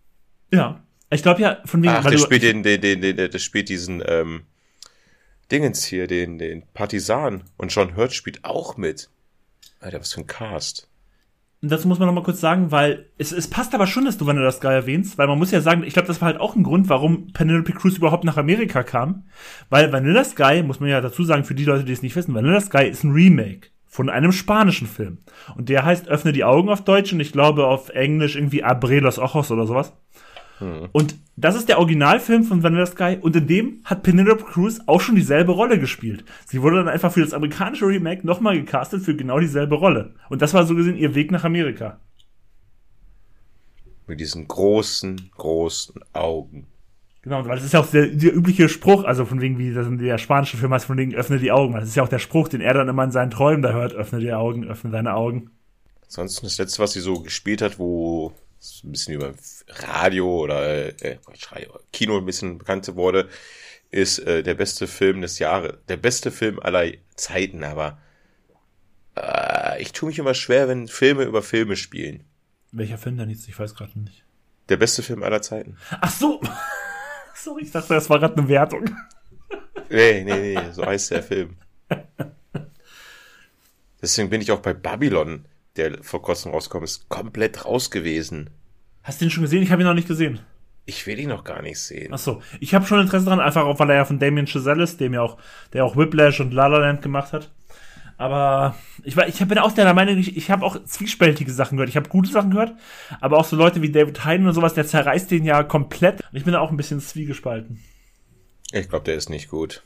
Ja. 0.53 0.82
Ich 1.09 1.22
glaube 1.22 1.41
ja, 1.41 1.62
von 1.64 1.82
wegen. 1.82 1.93
Ach, 1.95 2.05
der 2.05 2.18
spielt 2.18 2.43
den, 2.43 2.62
den, 2.62 2.80
den, 2.80 3.01
den, 3.01 3.16
der 3.16 3.39
spielt 3.39 3.68
diesen, 3.68 4.03
ähm, 4.05 4.45
Dingens 5.51 5.84
hier, 5.84 6.07
den, 6.07 6.39
den 6.39 6.66
Partisan. 6.72 7.45
Und 7.57 7.68
John 7.68 7.97
Hurt 7.97 8.12
spielt 8.12 8.45
auch 8.45 8.76
mit. 8.76 9.11
Alter, 9.80 10.01
was 10.01 10.12
für 10.12 10.20
ein 10.20 10.26
Cast. 10.26 10.86
Und 11.66 11.72
dazu 11.72 11.88
muss 11.88 11.98
man 11.98 12.06
noch 12.06 12.14
mal 12.14 12.22
kurz 12.22 12.40
sagen, 12.40 12.70
weil 12.70 13.06
es, 13.18 13.32
es 13.32 13.50
passt 13.50 13.74
aber 13.74 13.88
schon, 13.88 14.04
dass 14.04 14.16
du 14.16 14.24
Vanilla 14.24 14.52
Sky 14.52 14.68
erwähnst, 14.68 15.18
weil 15.18 15.26
man 15.26 15.36
muss 15.36 15.50
ja 15.50 15.60
sagen, 15.60 15.82
ich 15.82 15.94
glaube, 15.94 16.06
das 16.06 16.20
war 16.20 16.26
halt 16.26 16.38
auch 16.38 16.54
ein 16.54 16.62
Grund, 16.62 16.88
warum 16.88 17.32
Penelope 17.32 17.72
Cruz 17.72 17.96
überhaupt 17.96 18.22
nach 18.22 18.36
Amerika 18.36 18.84
kam. 18.84 19.24
Weil 19.68 19.92
Vanilla 19.92 20.22
Sky, 20.22 20.62
muss 20.62 20.78
man 20.78 20.90
ja 20.90 21.00
dazu 21.00 21.24
sagen, 21.24 21.42
für 21.42 21.56
die 21.56 21.64
Leute, 21.64 21.82
die 21.82 21.92
es 21.92 22.02
nicht 22.02 22.14
wissen, 22.14 22.36
Vanilla 22.36 22.60
Sky 22.60 22.86
ist 22.86 23.02
ein 23.02 23.10
Remake 23.10 23.70
von 23.84 24.08
einem 24.08 24.30
spanischen 24.30 24.86
Film. 24.86 25.18
Und 25.56 25.68
der 25.68 25.84
heißt 25.84 26.06
Öffne 26.06 26.30
die 26.32 26.44
Augen 26.44 26.68
auf 26.68 26.84
Deutsch 26.84 27.12
und 27.12 27.18
ich 27.18 27.32
glaube 27.32 27.66
auf 27.66 27.88
Englisch 27.88 28.36
irgendwie 28.36 28.62
Abre 28.62 29.00
los 29.00 29.18
Ojos 29.18 29.50
oder 29.50 29.66
sowas. 29.66 29.92
Hm. 30.59 30.88
Und 30.92 31.16
das 31.36 31.54
ist 31.54 31.68
der 31.68 31.78
Originalfilm 31.78 32.44
von 32.44 32.62
Vanilla 32.62 32.86
Sky 32.86 33.18
und 33.20 33.36
in 33.36 33.46
dem 33.46 33.80
hat 33.84 34.02
Penelope 34.02 34.44
Cruz 34.44 34.80
auch 34.86 35.00
schon 35.00 35.16
dieselbe 35.16 35.52
Rolle 35.52 35.78
gespielt. 35.78 36.24
Sie 36.46 36.62
wurde 36.62 36.76
dann 36.76 36.88
einfach 36.88 37.12
für 37.12 37.20
das 37.20 37.34
amerikanische 37.34 37.86
Remake 37.86 38.26
nochmal 38.26 38.57
gecastet 38.59 39.02
für 39.02 39.14
genau 39.14 39.38
dieselbe 39.38 39.74
Rolle. 39.74 40.14
Und 40.30 40.40
das 40.40 40.54
war 40.54 40.64
so 40.64 40.74
gesehen 40.74 40.96
ihr 40.96 41.14
Weg 41.14 41.30
nach 41.30 41.44
Amerika. 41.44 42.00
Mit 44.07 44.20
diesen 44.20 44.48
großen, 44.48 45.30
großen 45.36 46.00
Augen. 46.12 46.66
Genau, 47.22 47.44
weil 47.44 47.57
das 47.57 47.64
ist 47.64 47.72
ja 47.72 47.80
auch 47.80 47.90
der, 47.90 48.07
der 48.07 48.34
übliche 48.34 48.68
Spruch, 48.68 49.03
also 49.03 49.24
von 49.24 49.41
wegen, 49.41 49.58
wie 49.58 49.74
das 49.74 49.88
in 49.88 49.99
der 49.99 50.16
spanischen 50.16 50.61
Film 50.61 50.72
heißt, 50.72 50.87
von 50.87 50.96
wegen, 50.96 51.12
öffne 51.12 51.41
die 51.41 51.50
Augen. 51.50 51.74
Das 51.74 51.88
ist 51.88 51.96
ja 51.96 52.04
auch 52.04 52.08
der 52.08 52.20
Spruch, 52.20 52.46
den 52.46 52.61
er 52.61 52.72
dann 52.72 52.88
immer 52.88 53.03
in 53.03 53.11
seinen 53.11 53.33
Träumen 53.33 53.62
da 53.62 53.72
hört, 53.72 53.95
öffne 53.95 54.20
die 54.20 54.33
Augen, 54.33 54.64
öffne 54.64 54.92
deine 54.92 55.14
Augen. 55.14 55.50
Ansonsten 56.04 56.46
das 56.46 56.57
letzte, 56.58 56.80
was 56.80 56.92
sie 56.92 57.00
so 57.00 57.20
gespielt 57.20 57.62
hat, 57.62 57.80
wo 57.80 58.33
ein 58.84 58.92
bisschen 58.92 59.14
über 59.14 59.34
Radio 59.68 60.42
oder 60.42 61.03
äh, 61.03 61.18
Kino 61.92 62.18
ein 62.18 62.26
bisschen 62.26 62.58
bekannt 62.58 62.95
wurde, 62.95 63.28
ist 63.91 64.18
äh, 64.20 64.42
der 64.42 64.54
beste 64.54 64.87
Film 64.87 65.20
des 65.20 65.38
Jahres, 65.38 65.74
der 65.88 65.96
beste 65.96 66.30
Film 66.30 66.58
aller 66.61 66.92
Zeiten, 67.14 67.64
aber 67.64 67.99
äh, 69.16 69.80
ich 69.80 69.92
tue 69.92 70.08
mich 70.08 70.18
immer 70.18 70.34
schwer, 70.34 70.68
wenn 70.68 70.88
Filme 70.88 71.24
über 71.24 71.42
Filme 71.42 71.76
spielen. 71.76 72.24
Welcher 72.72 72.99
Film 72.99 73.16
denn 73.16 73.30
jetzt? 73.30 73.49
Ich 73.49 73.58
weiß 73.58 73.74
gerade 73.74 73.99
nicht. 73.99 74.24
Der 74.68 74.76
beste 74.76 75.03
Film 75.03 75.22
aller 75.22 75.42
Zeiten. 75.42 75.76
Ach 76.00 76.11
so! 76.11 76.41
Sorry, 77.34 77.62
ich 77.62 77.70
dachte, 77.70 77.95
das 77.95 78.11
war 78.11 78.18
gerade 78.18 78.37
eine 78.37 78.49
Wertung. 78.49 78.84
nee, 79.91 80.24
nee, 80.24 80.54
nee, 80.54 80.72
so 80.72 80.84
heißt 80.84 81.12
der 81.12 81.22
Film. 81.22 81.57
Deswegen 84.03 84.30
bin 84.30 84.41
ich 84.41 84.50
auch 84.50 84.61
bei 84.61 84.74
Babylon 84.74 85.46
der 85.76 86.03
vor 86.03 86.22
kurzem 86.22 86.53
rauskommt, 86.53 86.84
ist 86.84 87.08
komplett 87.08 87.64
raus 87.64 87.90
gewesen. 87.90 88.50
Hast 89.03 89.20
du 89.20 89.26
den 89.26 89.30
schon 89.30 89.42
gesehen? 89.42 89.62
Ich 89.62 89.70
habe 89.70 89.82
ihn 89.82 89.86
noch 89.86 89.94
nicht 89.94 90.08
gesehen. 90.08 90.40
Ich 90.84 91.07
will 91.07 91.18
ihn 91.18 91.28
noch 91.28 91.44
gar 91.44 91.62
nicht 91.62 91.80
sehen. 91.80 92.12
Ach 92.12 92.18
so, 92.18 92.42
ich 92.61 92.74
habe 92.74 92.86
schon 92.86 93.00
Interesse 93.00 93.26
dran, 93.26 93.40
einfach 93.40 93.64
auch, 93.64 93.78
weil 93.80 93.90
er 93.90 93.96
ja 93.96 94.04
von 94.04 94.18
Damien 94.20 94.46
Chazelle 94.46 94.84
ist, 94.84 95.00
dem 95.00 95.14
ja 95.14 95.22
auch, 95.22 95.36
der 95.72 95.84
auch 95.84 95.96
Whiplash 95.96 96.40
und 96.40 96.53
La 96.53 96.68
La 96.68 96.78
Land 96.78 97.03
gemacht 97.03 97.32
hat. 97.32 97.50
Aber 98.18 98.76
ich 99.03 99.16
war, 99.16 99.28
ich 99.28 99.38
bin 99.46 99.58
auch 99.58 99.72
der 99.72 99.92
Meinung, 99.92 100.16
ich, 100.16 100.36
ich 100.36 100.50
habe 100.50 100.64
auch 100.64 100.82
zwiespältige 100.84 101.50
Sachen 101.50 101.76
gehört. 101.76 101.90
Ich 101.90 101.96
habe 101.96 102.08
gute 102.08 102.30
Sachen 102.30 102.50
gehört, 102.50 102.74
aber 103.20 103.36
auch 103.36 103.44
so 103.44 103.57
Leute 103.57 103.82
wie 103.82 103.90
David 103.90 104.24
Heiden 104.24 104.46
und 104.46 104.54
sowas, 104.54 104.74
der 104.74 104.86
zerreißt 104.86 105.30
den 105.30 105.44
ja 105.44 105.62
komplett. 105.62 106.20
Und 106.20 106.36
ich 106.36 106.44
bin 106.44 106.53
da 106.54 106.61
auch 106.61 106.70
ein 106.70 106.76
bisschen 106.76 107.00
zwiegespalten. 107.00 107.82
Ich 108.72 108.88
glaube, 108.88 109.04
der 109.04 109.16
ist 109.16 109.28
nicht 109.28 109.48
gut. 109.48 109.82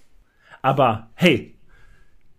Aber 0.62 1.10
hey, 1.14 1.56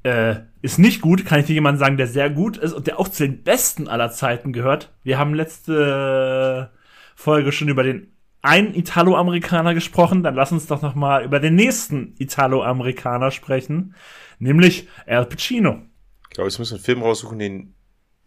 äh, 0.03 0.35
ist 0.61 0.79
nicht 0.79 1.01
gut, 1.01 1.25
kann 1.25 1.39
ich 1.39 1.45
dir 1.45 1.53
jemanden 1.53 1.79
sagen, 1.79 1.97
der 1.97 2.07
sehr 2.07 2.29
gut 2.29 2.57
ist 2.57 2.73
und 2.73 2.87
der 2.87 2.99
auch 2.99 3.07
zu 3.07 3.23
den 3.23 3.43
besten 3.43 3.87
aller 3.87 4.11
Zeiten 4.11 4.53
gehört. 4.53 4.91
Wir 5.03 5.17
haben 5.17 5.33
letzte 5.33 6.71
Folge 7.15 7.51
schon 7.51 7.69
über 7.69 7.83
den 7.83 8.11
einen 8.41 8.73
Italo-Amerikaner 8.73 9.73
gesprochen, 9.73 10.23
dann 10.23 10.35
lass 10.35 10.51
uns 10.51 10.65
doch 10.65 10.81
noch 10.81 10.95
mal 10.95 11.23
über 11.23 11.39
den 11.39 11.55
nächsten 11.55 12.15
Italo-Amerikaner 12.17 13.29
sprechen, 13.29 13.95
nämlich 14.39 14.87
Al 15.05 15.25
Pacino. 15.25 15.81
Ich 16.23 16.35
glaube, 16.35 16.49
jetzt 16.49 16.57
müssen 16.57 16.71
wir 16.71 16.77
einen 16.77 16.85
Film 16.85 17.01
raussuchen, 17.03 17.37
den 17.37 17.75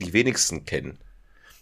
die 0.01 0.13
wenigsten 0.13 0.65
kennen. 0.65 0.99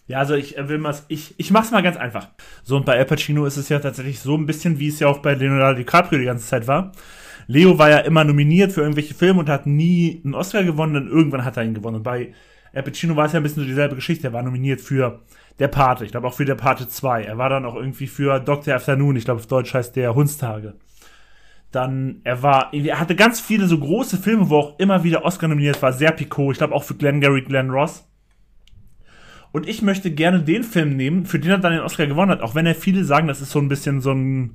Ja, 0.05 0.19
also 0.19 0.35
ich 0.35 0.55
will 0.57 0.77
mal, 0.77 0.95
ich, 1.07 1.33
ich 1.37 1.49
mach's 1.51 1.71
mal 1.71 1.81
ganz 1.81 1.97
einfach. 1.97 2.29
So, 2.63 2.75
und 2.75 2.85
bei 2.85 2.97
Al 2.97 3.05
Pacino 3.05 3.45
ist 3.45 3.57
es 3.57 3.69
ja 3.69 3.79
tatsächlich 3.79 4.19
so 4.19 4.35
ein 4.35 4.45
bisschen, 4.45 4.77
wie 4.77 4.89
es 4.89 4.99
ja 4.99 5.07
auch 5.07 5.19
bei 5.19 5.33
Leonardo 5.33 5.77
DiCaprio 5.77 6.19
die 6.19 6.25
ganze 6.25 6.45
Zeit 6.45 6.67
war. 6.67 6.91
Leo 7.47 7.77
war 7.77 7.89
ja 7.89 7.99
immer 7.99 8.23
nominiert 8.23 8.71
für 8.71 8.81
irgendwelche 8.81 9.13
Filme 9.13 9.41
und 9.41 9.49
hat 9.49 9.65
nie 9.65 10.21
einen 10.23 10.35
Oscar 10.35 10.63
gewonnen 10.63 10.95
und 10.95 11.07
irgendwann 11.07 11.45
hat 11.45 11.57
er 11.57 11.63
ihn 11.63 11.73
gewonnen. 11.73 11.97
Und 11.97 12.03
bei 12.03 12.33
Al 12.73 12.83
Pacino 12.83 13.15
war 13.15 13.25
es 13.25 13.33
ja 13.33 13.39
ein 13.39 13.43
bisschen 13.43 13.63
so 13.63 13.67
dieselbe 13.67 13.95
Geschichte. 13.95 14.27
Er 14.27 14.33
war 14.33 14.43
nominiert 14.43 14.81
für 14.81 15.21
Der 15.59 15.67
Pate, 15.67 16.05
ich 16.05 16.11
glaube 16.11 16.27
auch 16.27 16.33
für 16.33 16.45
Der 16.45 16.55
Pate 16.55 16.87
2. 16.87 17.23
Er 17.23 17.37
war 17.37 17.49
dann 17.49 17.65
auch 17.65 17.75
irgendwie 17.75 18.07
für 18.07 18.39
Dr. 18.39 18.73
Afternoon, 18.73 19.15
ich 19.15 19.25
glaube 19.25 19.39
auf 19.39 19.47
Deutsch 19.47 19.73
heißt 19.73 19.95
der 19.95 20.15
Hundstage. 20.15 20.75
Dann, 21.71 22.21
er 22.23 22.43
war, 22.43 22.73
er 22.73 22.99
hatte 22.99 23.15
ganz 23.15 23.39
viele 23.39 23.67
so 23.67 23.79
große 23.79 24.17
Filme, 24.17 24.49
wo 24.49 24.57
auch 24.57 24.79
immer 24.79 25.03
wieder 25.03 25.25
Oscar 25.25 25.47
nominiert 25.47 25.81
war. 25.81 25.93
Sehr 25.93 26.11
Picot, 26.11 26.53
ich 26.53 26.57
glaube 26.59 26.73
auch 26.73 26.83
für 26.83 26.95
Glenn 26.95 27.21
Gary, 27.21 27.41
Glenn 27.41 27.71
Ross. 27.71 28.07
Und 29.51 29.67
ich 29.67 29.83
möchte 29.83 30.11
gerne 30.11 30.41
den 30.41 30.63
Film 30.63 30.95
nehmen, 30.95 31.25
für 31.25 31.39
den 31.39 31.51
er 31.51 31.57
dann 31.59 31.73
den 31.73 31.81
Oscar 31.81 32.07
gewonnen 32.07 32.31
hat, 32.31 32.41
auch 32.41 32.55
wenn 32.55 32.65
er 32.65 32.73
viele 32.73 33.03
sagen, 33.03 33.27
das 33.27 33.41
ist 33.41 33.51
so 33.51 33.59
ein 33.59 33.69
bisschen 33.69 34.01
so 34.01 34.11
ein 34.11 34.51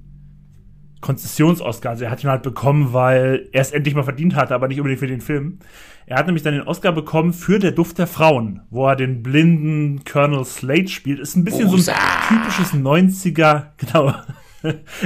Konzessions-Oscar. 1.01 1.91
Also 1.91 2.05
er 2.05 2.11
hat 2.11 2.23
ihn 2.23 2.31
halt 2.31 2.43
bekommen, 2.43 2.93
weil 2.93 3.49
er 3.53 3.61
es 3.61 3.70
endlich 3.70 3.95
mal 3.95 4.03
verdient 4.03 4.35
hatte, 4.35 4.55
aber 4.55 4.69
nicht 4.69 4.79
unbedingt 4.79 5.01
für 5.01 5.07
den 5.07 5.20
Film. 5.20 5.59
Er 6.07 6.19
hat 6.19 6.27
nämlich 6.27 6.43
dann 6.43 6.55
den 6.55 6.62
Oscar 6.62 6.93
bekommen 6.93 7.33
für 7.33 7.59
Der 7.59 7.73
Duft 7.73 7.99
der 7.99 8.07
Frauen, 8.07 8.62
wo 8.70 8.87
er 8.87 8.97
den 8.97 9.23
blinden 9.23 10.05
Colonel 10.05 10.45
Slade 10.45 10.89
spielt. 10.89 11.20
Ist 11.20 11.37
ein 11.37 11.45
bisschen 11.45 11.69
Rosa. 11.69 11.93
so 11.93 11.99
ein 11.99 12.43
typisches 12.43 12.73
90er, 12.75 13.66
genau. 13.77 14.15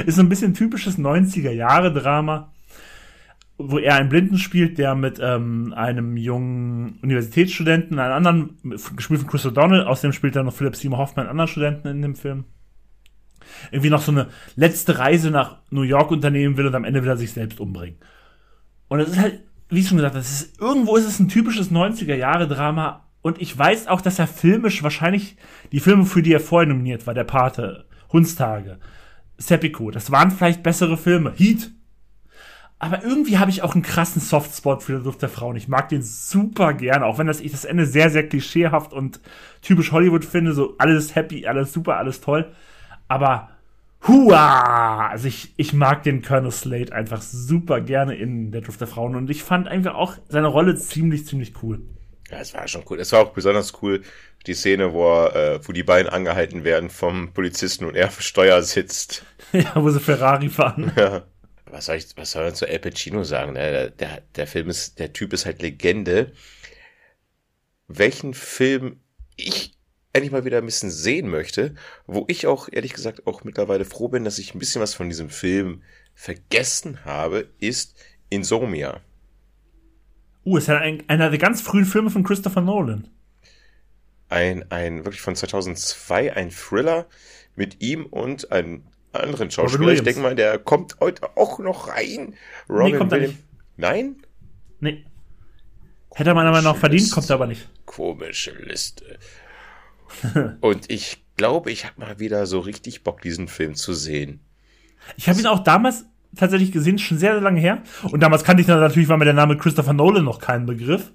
ist 0.05 0.19
ein 0.19 0.29
bisschen 0.29 0.53
typisches 0.53 0.97
90er 0.97 1.51
Jahre 1.51 1.93
Drama 1.93 2.53
wo 3.57 3.77
er 3.77 3.95
einen 3.95 4.09
Blinden 4.09 4.37
spielt, 4.37 4.77
der 4.77 4.95
mit 4.95 5.19
ähm, 5.21 5.73
einem 5.75 6.17
jungen 6.17 6.99
Universitätsstudenten, 7.01 7.99
einem 7.99 8.13
anderen, 8.13 8.57
gespielt 8.95 9.21
von 9.21 9.29
Chris 9.29 9.45
O'Donnell, 9.45 9.83
außerdem 9.83 10.11
spielt 10.11 10.35
er 10.35 10.43
noch 10.43 10.53
Philip 10.53 10.75
Seymour 10.75 10.99
Hoffman, 10.99 11.25
einen 11.25 11.31
anderen 11.31 11.49
Studenten 11.49 11.87
in 11.87 12.01
dem 12.01 12.15
Film, 12.15 12.45
irgendwie 13.71 13.89
noch 13.89 14.01
so 14.01 14.11
eine 14.11 14.27
letzte 14.55 14.99
Reise 14.99 15.31
nach 15.31 15.57
New 15.69 15.81
York 15.81 16.11
unternehmen 16.11 16.57
will 16.57 16.67
und 16.67 16.75
am 16.75 16.83
Ende 16.83 17.01
will 17.01 17.09
er 17.09 17.17
sich 17.17 17.31
selbst 17.31 17.59
umbringen. 17.59 17.97
Und 18.87 18.99
es 18.99 19.09
ist 19.09 19.19
halt, 19.19 19.41
wie 19.69 19.83
schon 19.83 19.97
gesagt, 19.97 20.15
das 20.15 20.31
ist, 20.31 20.61
irgendwo 20.61 20.95
ist 20.95 21.05
es 21.05 21.19
ein 21.19 21.29
typisches 21.29 21.71
90er-Jahre-Drama 21.71 23.07
und 23.21 23.41
ich 23.41 23.57
weiß 23.57 23.87
auch, 23.87 24.01
dass 24.01 24.19
er 24.19 24.27
filmisch 24.27 24.83
wahrscheinlich 24.83 25.37
die 25.71 25.79
Filme, 25.79 26.05
für 26.05 26.21
die 26.21 26.33
er 26.33 26.39
vorher 26.39 26.67
nominiert 26.67 27.07
war, 27.07 27.13
Der 27.13 27.23
Pate, 27.23 27.85
Hundstage, 28.11 28.79
Seppico, 29.37 29.91
das 29.91 30.11
waren 30.11 30.31
vielleicht 30.31 30.61
bessere 30.61 30.97
Filme. 30.97 31.33
Heat, 31.35 31.71
aber 32.83 33.01
irgendwie 33.01 33.37
habe 33.37 33.49
ich 33.49 33.61
auch 33.61 33.75
einen 33.75 33.81
krassen 33.81 34.21
Softspot 34.21 34.83
für 34.83 34.97
die 34.97 35.03
Duft 35.05 35.21
der 35.21 35.29
Frauen. 35.29 35.55
Ich 35.55 35.69
mag 35.69 35.87
den 35.87 36.03
super 36.03 36.73
gerne, 36.73 37.05
auch 37.05 37.17
wenn 37.17 37.27
das, 37.27 37.39
ich 37.39 37.53
das 37.53 37.63
Ende 37.63 37.85
sehr, 37.85 38.09
sehr 38.09 38.27
klischeehaft 38.27 38.91
und 38.91 39.21
typisch 39.61 39.93
Hollywood 39.93 40.25
finde. 40.25 40.51
So 40.51 40.75
alles 40.79 41.15
happy, 41.15 41.47
alles 41.47 41.71
super, 41.71 41.95
alles 41.95 42.19
toll. 42.19 42.51
Aber 43.07 43.49
hua! 44.07 45.07
Also 45.07 45.27
ich, 45.27 45.53
ich 45.57 45.73
mag 45.73 46.03
den 46.03 46.21
Colonel 46.21 46.51
Slade 46.51 46.93
einfach 46.93 47.21
super 47.21 47.81
gerne 47.81 48.15
in 48.15 48.51
der 48.51 48.61
Duft 48.61 48.81
der 48.81 48.87
Frauen. 48.87 49.15
Und 49.15 49.29
ich 49.29 49.43
fand 49.43 49.67
einfach 49.67 49.95
auch 49.95 50.17
seine 50.29 50.47
Rolle 50.47 50.75
ziemlich, 50.75 51.25
ziemlich 51.25 51.53
cool. 51.61 51.81
Ja, 52.29 52.39
es 52.39 52.53
war 52.53 52.67
schon 52.67 52.83
cool. 52.89 52.99
Es 52.99 53.11
war 53.11 53.21
auch 53.21 53.33
besonders 53.33 53.81
cool, 53.81 54.01
die 54.47 54.53
Szene, 54.53 54.93
wo, 54.93 55.05
er, 55.05 55.35
äh, 55.35 55.59
wo 55.67 55.71
die 55.71 55.83
beiden 55.83 56.11
angehalten 56.11 56.63
werden 56.63 56.89
vom 56.89 57.33
Polizisten 57.33 57.85
und 57.85 57.95
er 57.95 58.07
auf 58.07 58.21
Steuer 58.21 58.61
sitzt. 58.61 59.25
ja, 59.51 59.71
wo 59.75 59.89
sie 59.89 59.99
Ferrari 59.99 60.49
fahren. 60.49 60.91
Ja 60.95 61.23
was 61.73 61.87
soll 61.87 61.95
ich, 61.97 62.15
was 62.15 62.31
soll 62.31 62.45
man 62.45 62.55
zu 62.55 62.67
Al 62.67 62.79
Pacino 62.79 63.23
sagen? 63.23 63.55
Der, 63.55 63.89
der, 63.89 64.21
der 64.35 64.47
Film 64.47 64.69
ist, 64.69 64.99
der 64.99 65.11
Typ 65.11 65.33
ist 65.33 65.45
halt 65.45 65.61
Legende. 65.61 66.31
Welchen 67.87 68.33
Film 68.33 69.01
ich 69.35 69.73
endlich 70.13 70.31
mal 70.31 70.45
wieder 70.45 70.59
ein 70.59 70.65
bisschen 70.65 70.91
sehen 70.91 71.27
möchte, 71.27 71.73
wo 72.05 72.25
ich 72.27 72.47
auch 72.47 72.69
ehrlich 72.71 72.93
gesagt 72.93 73.25
auch 73.27 73.43
mittlerweile 73.43 73.83
froh 73.83 74.07
bin, 74.07 74.23
dass 74.23 74.37
ich 74.37 74.53
ein 74.53 74.59
bisschen 74.59 74.81
was 74.81 74.93
von 74.93 75.09
diesem 75.09 75.29
Film 75.29 75.81
vergessen 76.13 77.03
habe, 77.03 77.49
ist 77.59 77.95
Insomnia. 78.29 79.01
Uh, 80.45 80.57
ist 80.57 80.67
ja 80.67 80.77
ein, 80.77 81.03
einer 81.07 81.29
der 81.29 81.39
ganz 81.39 81.61
frühen 81.61 81.85
Filme 81.85 82.09
von 82.09 82.23
Christopher 82.23 82.61
Nolan. 82.61 83.07
Ein, 84.29 84.71
ein, 84.71 85.05
wirklich 85.05 85.21
von 85.21 85.35
2002, 85.35 86.33
ein 86.35 86.51
Thriller 86.51 87.07
mit 87.55 87.81
ihm 87.81 88.05
und 88.05 88.51
einem 88.51 88.83
anderen 89.13 89.51
Schauspieler. 89.51 89.93
Ich 89.93 90.03
denke 90.03 90.21
mal, 90.21 90.35
der 90.35 90.57
kommt 90.59 90.97
heute 90.99 91.37
auch 91.37 91.59
noch 91.59 91.87
rein. 91.87 92.35
Robin 92.69 92.91
nee, 92.91 92.97
kommt 92.97 93.11
Williams. 93.11 93.33
nicht. 93.33 93.43
Nein? 93.77 94.15
Nee. 94.79 95.05
Hätte 96.15 96.31
er 96.31 96.35
meiner 96.35 96.51
Meinung 96.51 96.73
nach 96.73 96.77
verdient, 96.77 97.11
kommt 97.11 97.29
er 97.29 97.35
aber 97.35 97.47
nicht. 97.47 97.69
Komische 97.85 98.51
Liste. 98.51 99.17
Und 100.61 100.89
ich 100.89 101.23
glaube, 101.37 101.71
ich 101.71 101.85
habe 101.85 101.99
mal 101.99 102.19
wieder 102.19 102.45
so 102.45 102.59
richtig 102.59 103.03
Bock, 103.03 103.21
diesen 103.21 103.47
Film 103.47 103.75
zu 103.75 103.93
sehen. 103.93 104.39
Ich 105.17 105.27
habe 105.27 105.39
ihn 105.39 105.47
auch 105.47 105.59
damals 105.59 106.05
tatsächlich 106.35 106.71
gesehen, 106.71 106.97
schon 106.97 107.17
sehr, 107.17 107.33
sehr 107.33 107.41
lange 107.41 107.59
her. 107.59 107.83
Und 108.11 108.21
damals 108.21 108.43
kannte 108.43 108.61
ich 108.61 108.67
natürlich, 108.67 109.09
war 109.09 109.17
mir 109.17 109.25
der 109.25 109.33
Name 109.33 109.57
Christopher 109.57 109.93
Nolan 109.93 110.23
noch 110.23 110.39
kein 110.39 110.65
Begriff. 110.65 111.11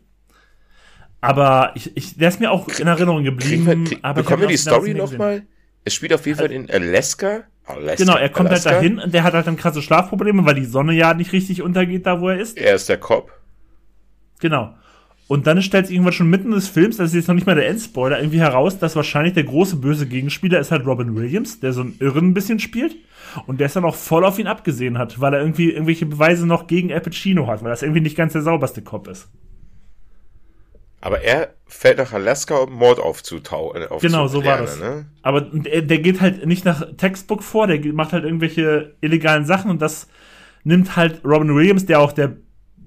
Aber 1.21 1.73
ich, 1.75 1.97
ich, 1.97 2.17
der 2.17 2.29
ist 2.29 2.41
mir 2.41 2.51
auch 2.51 2.69
in 2.69 2.87
Erinnerung 2.87 3.25
geblieben. 3.25 3.67
Wir, 3.67 3.85
krieg, 3.85 3.99
aber 4.03 4.23
bekommen 4.23 4.43
wir 4.43 4.49
die 4.49 4.57
Story 4.57 4.95
nochmal? 4.95 5.43
Es 5.85 5.95
spielt 5.95 6.13
auf 6.13 6.27
jeden 6.27 6.39
Fall 6.39 6.53
in 6.53 6.71
Alaska. 6.71 7.45
Alaska. 7.65 8.05
Genau, 8.05 8.17
er 8.17 8.29
kommt 8.29 8.51
halt 8.51 8.67
Alaska. 8.67 8.71
halt 8.71 8.79
dahin 8.79 8.99
und 8.99 9.13
der 9.13 9.25
hat 9.25 9.35
halt 9.35 9.47
dann 9.47 9.57
krasse 9.57 9.83
Schlafprobleme, 9.83 10.45
weil 10.45 10.55
die 10.55 10.65
Sonne 10.65 10.93
ja 10.93 11.15
nicht 11.15 11.33
richtig 11.33 11.63
untergeht, 11.63 12.07
da 12.07 12.21
wo 12.21 12.29
er 12.29 12.39
ist. 12.39 12.57
Er 12.57 12.75
ist 12.75 12.89
der 12.89 12.99
Cop. 12.99 13.33
Genau. 14.41 14.75
Und 15.29 15.47
dann 15.47 15.61
stellt 15.61 15.87
sich 15.87 15.95
irgendwann 15.95 16.15
schon 16.15 16.31
mitten 16.31 16.51
des 16.53 16.69
Films, 16.69 16.97
das 16.97 17.11
ist 17.11 17.15
jetzt 17.15 17.29
noch 17.29 17.35
nicht 17.35 17.47
mal 17.47 17.55
der 17.55 17.69
Endspoiler, 17.69 18.19
irgendwie 18.19 18.41
heraus, 18.41 18.79
dass 18.79 18.97
wahrscheinlich 18.97 19.35
der 19.35 19.45
große 19.45 19.77
böse 19.77 20.07
Gegenspieler 20.07 20.59
ist 20.59 20.71
halt 20.71 20.87
Robin 20.87 21.15
Williams, 21.15 21.61
der 21.61 21.75
so 21.75 21.83
einen 21.83 21.97
Irren 22.01 22.29
ein 22.29 22.35
bisschen 22.35 22.59
spielt. 22.59 22.97
Und 23.47 23.61
der 23.61 23.67
es 23.67 23.75
dann 23.75 23.85
auch 23.85 23.95
voll 23.95 24.25
auf 24.25 24.39
ihn 24.39 24.47
abgesehen 24.47 24.97
hat, 24.97 25.21
weil 25.21 25.35
er 25.35 25.41
irgendwie 25.41 25.71
irgendwelche 25.71 26.07
Beweise 26.07 26.47
noch 26.47 26.67
gegen 26.67 26.91
Al 26.91 27.03
Pacino 27.03 27.47
hat, 27.47 27.63
weil 27.63 27.69
das 27.69 27.83
irgendwie 27.83 28.01
nicht 28.01 28.17
ganz 28.17 28.33
der 28.33 28.41
sauberste 28.41 28.81
Cop 28.81 29.07
ist. 29.07 29.29
Aber 31.03 31.21
er 31.21 31.55
fällt 31.67 31.99
nach 31.99 32.13
Alaska, 32.15 32.57
um 32.57 32.73
Mord 32.73 32.99
aufzutauen. 32.99 33.83
Äh, 33.83 33.89
genau, 34.01 34.29
so 34.29 34.45
war 34.45 34.59
das. 34.59 34.81
Ne? 34.81 35.05
Aber 35.21 35.43
der, 35.43 35.83
der 35.83 35.99
geht 35.99 36.23
halt 36.23 36.47
nicht 36.47 36.65
nach 36.65 36.87
Textbook 36.97 37.43
vor, 37.43 37.67
der 37.67 37.81
macht 37.93 38.15
halt 38.15 38.25
irgendwelche 38.25 38.97
illegalen 39.03 39.45
Sachen 39.45 39.71
und 39.71 39.83
das 39.83 40.09
nimmt 40.65 40.97
halt 40.97 41.23
Robin 41.23 41.55
Williams, 41.55 41.85
der 41.85 42.01
auch 42.01 42.13
der 42.13 42.39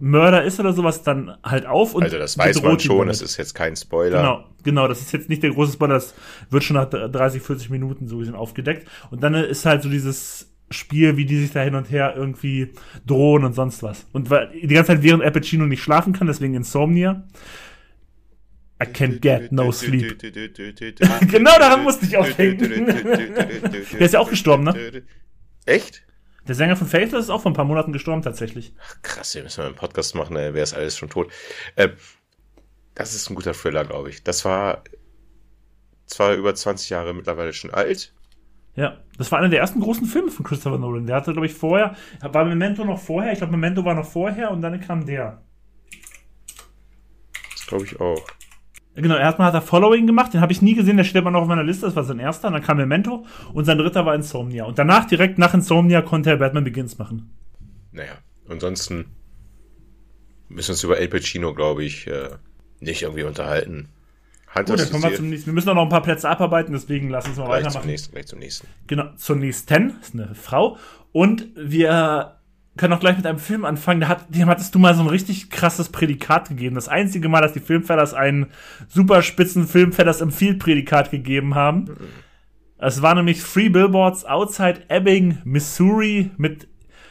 Mörder 0.02 0.44
ist 0.44 0.60
oder 0.60 0.74
sowas, 0.74 1.04
dann 1.04 1.38
halt 1.44 1.66
auf. 1.68 1.94
Und 1.94 2.04
also 2.04 2.18
das 2.18 2.38
weiß 2.38 2.62
man 2.64 2.80
schon, 2.80 3.08
das 3.08 3.22
ist 3.22 3.38
jetzt 3.38 3.54
kein 3.54 3.76
Spoiler. 3.76 4.18
Genau, 4.18 4.44
genau, 4.64 4.88
das 4.88 5.00
ist 5.00 5.14
jetzt 5.14 5.30
nicht 5.30 5.44
der 5.44 5.52
große 5.52 5.74
Spoiler, 5.74 5.94
das 5.94 6.16
wird 6.50 6.64
schon 6.64 6.76
nach 6.76 6.90
30, 6.90 7.42
40 7.42 7.70
Minuten 7.70 8.08
so 8.08 8.18
gesehen 8.18 8.36
aufgedeckt. 8.36 8.88
Und 9.12 9.22
dann 9.22 9.36
ist 9.36 9.66
halt 9.66 9.84
so 9.84 9.90
dieses 9.90 10.52
Spiel, 10.72 11.18
wie 11.18 11.26
die 11.26 11.38
sich 11.38 11.52
da 11.52 11.62
hin 11.62 11.76
und 11.76 11.92
her 11.92 12.16
irgendwie 12.18 12.74
drohen 13.06 13.44
und 13.44 13.54
sonst 13.54 13.84
was. 13.84 14.08
Und 14.12 14.30
weil 14.32 14.50
die 14.52 14.74
ganze 14.74 14.94
Zeit 14.94 15.04
während 15.04 15.24
Al 15.24 15.32
Pacino 15.32 15.68
nicht 15.68 15.84
schlafen 15.84 16.14
kann, 16.14 16.26
deswegen 16.26 16.56
Insomnia, 16.56 17.24
I 18.82 18.86
can't 18.86 19.20
get 19.20 19.52
no 19.52 19.72
sleep. 19.72 20.18
genau 21.30 21.60
daran 21.60 21.84
musste 21.84 22.08
ich 22.08 22.18
auch 22.18 22.28
denken. 22.28 22.86
Der 22.88 24.02
ist 24.02 24.14
ja 24.16 24.20
auch 24.20 24.30
gestorben, 24.30 24.64
ne? 24.64 25.04
Echt? 25.68 26.02
Der 26.48 26.56
Sänger 26.56 26.76
von 26.76 26.88
Faithless 26.88 27.26
ist 27.26 27.30
auch 27.30 27.42
vor 27.42 27.52
ein 27.52 27.56
paar 27.56 27.66
Monaten 27.66 27.94
gestorben, 27.94 28.22
tatsächlich. 28.22 28.74
Ach, 28.84 29.02
krass, 29.04 29.36
wir 29.36 29.44
müssen 29.44 29.62
mal 29.62 29.68
einen 29.68 29.76
Podcast 29.76 30.16
machen, 30.16 30.36
ey, 30.36 30.54
wäre 30.54 30.64
es 30.64 30.74
alles 30.74 30.98
schon 30.98 31.10
tot. 31.10 31.32
Äh, 31.76 31.90
das 32.96 33.14
ist 33.14 33.30
ein 33.30 33.36
guter 33.36 33.54
Thriller, 33.54 33.86
glaube 33.86 34.10
ich. 34.10 34.24
Das 34.24 34.44
war 34.44 34.84
zwar 36.08 36.34
über 36.34 36.54
20 36.54 36.90
Jahre 36.90 37.14
mittlerweile 37.14 37.54
schon 37.54 37.72
alt. 37.72 38.14
Ja, 38.76 39.00
das 39.18 39.32
war 39.32 39.40
einer 39.40 39.50
der 39.50 39.60
ersten 39.60 39.82
großen 39.82 40.06
Filme 40.06 40.32
von 40.32 40.46
Christopher 40.46 40.78
Nolan. 40.78 41.06
Der 41.06 41.18
hatte, 41.18 41.34
glaube 41.34 41.46
ich, 41.46 41.54
vorher, 41.54 41.96
war 42.22 42.46
Memento 42.46 42.86
noch 42.86 43.00
vorher, 43.00 43.34
ich 43.34 43.40
glaube, 43.40 43.52
Memento 43.52 43.84
war 43.84 43.96
noch 43.96 44.10
vorher 44.10 44.52
und 44.52 44.62
dann 44.62 44.80
kam 44.80 45.06
der. 45.06 45.42
Das 47.52 47.68
glaube 47.68 47.86
ich 47.86 48.00
auch. 48.00 48.26
Genau, 48.96 49.16
erstmal 49.16 49.48
hat 49.48 49.54
er 49.54 49.62
Following 49.62 50.06
gemacht, 50.06 50.34
den 50.34 50.42
habe 50.42 50.52
ich 50.52 50.62
nie 50.62 50.76
gesehen, 50.76 50.98
der 50.98 51.06
steht 51.06 51.22
immer 51.22 51.32
noch 51.32 51.44
auf 51.44 51.48
meiner 51.48 51.64
Liste, 51.64 51.86
das 51.86 51.96
war 51.96 52.04
sein 52.04 52.20
erster, 52.20 52.50
und 52.50 52.56
dann 52.56 52.64
kam 52.64 52.78
Memento 52.78 53.26
und 53.54 53.64
sein 53.64 53.78
dritter 53.78 54.06
war 54.06 54.16
Insomnia. 54.16 54.66
Und 54.66 54.78
danach, 54.78 55.06
direkt 55.06 55.38
nach 55.38 55.54
Insomnia, 55.54 56.02
konnte 56.02 56.30
er 56.30 56.38
Batman 56.38 56.66
Begins 56.66 56.98
machen. 56.98 57.34
Naja, 57.94 58.12
ansonsten 58.50 59.06
müssen 60.50 60.70
wir 60.70 60.74
uns 60.74 60.84
über 60.84 61.00
El 61.00 61.08
Pacino, 61.08 61.54
glaube 61.54 61.86
ich, 61.86 62.08
äh, 62.08 62.30
nicht 62.82 63.04
irgendwie 63.04 63.24
unterhalten. 63.24 63.88
Gut, 64.54 64.70
dann 64.70 64.90
kommen 64.92 65.04
wir 65.04 65.16
zum 65.16 65.30
nächsten. 65.30 65.46
Wir 65.46 65.54
müssen 65.54 65.70
auch 65.70 65.76
noch 65.76 65.84
ein 65.84 65.90
paar 65.90 66.02
Plätze 66.02 66.28
abarbeiten, 66.28 66.74
deswegen 66.74 67.10
lass 67.10 67.26
uns 67.26 67.38
mal 67.38 67.46
gleich 67.46 67.60
weitermachen. 67.60 67.82
Zum 67.84 67.90
nächsten, 67.90 68.12
gleich 68.12 68.28
zum 68.28 68.40
nächsten. 68.40 68.68
Genau, 68.88 69.06
zur 69.16 69.36
nächsten, 69.38 70.00
ist 70.02 70.14
eine 70.14 70.36
Frau. 70.36 70.78
Und 71.14 71.48
wir 71.56 72.41
können 72.78 72.94
auch 72.94 73.00
gleich 73.00 73.18
mit 73.18 73.26
einem 73.26 73.40
Film 73.40 73.66
anfangen. 73.66 74.02
Da 74.02 74.08
hat, 74.08 74.34
dem 74.34 74.48
hattest 74.48 74.74
du 74.74 74.80
mal 74.80 74.96
so 74.96 75.02
ein 75.02 75.08
richtig 75.08 75.50
krasses 75.50 75.90
Prädikat 75.90 76.50
gegeben. 76.50 76.76
Das 76.76 76.88
einzige 76.88 77.28
Mal, 77.30 77.42
dass 77.42 77.54
die 77.54 77.60
Filmfellers 77.60 78.14
einen 78.14 78.48
super 78.88 79.22
spitzen 79.22 79.68
Filmfellers 79.68 80.24
Field 80.32 80.60
Prädikat 80.60 81.12
gegeben 81.12 81.56
haben. 81.56 81.96
Es 82.78 83.02
war 83.02 83.14
nämlich 83.14 83.44
Three 83.44 83.70
Billboards 83.70 84.26
Outside 84.26 84.84
Ebbing, 84.88 85.40
Missouri 85.44 86.32
mit 86.38 86.68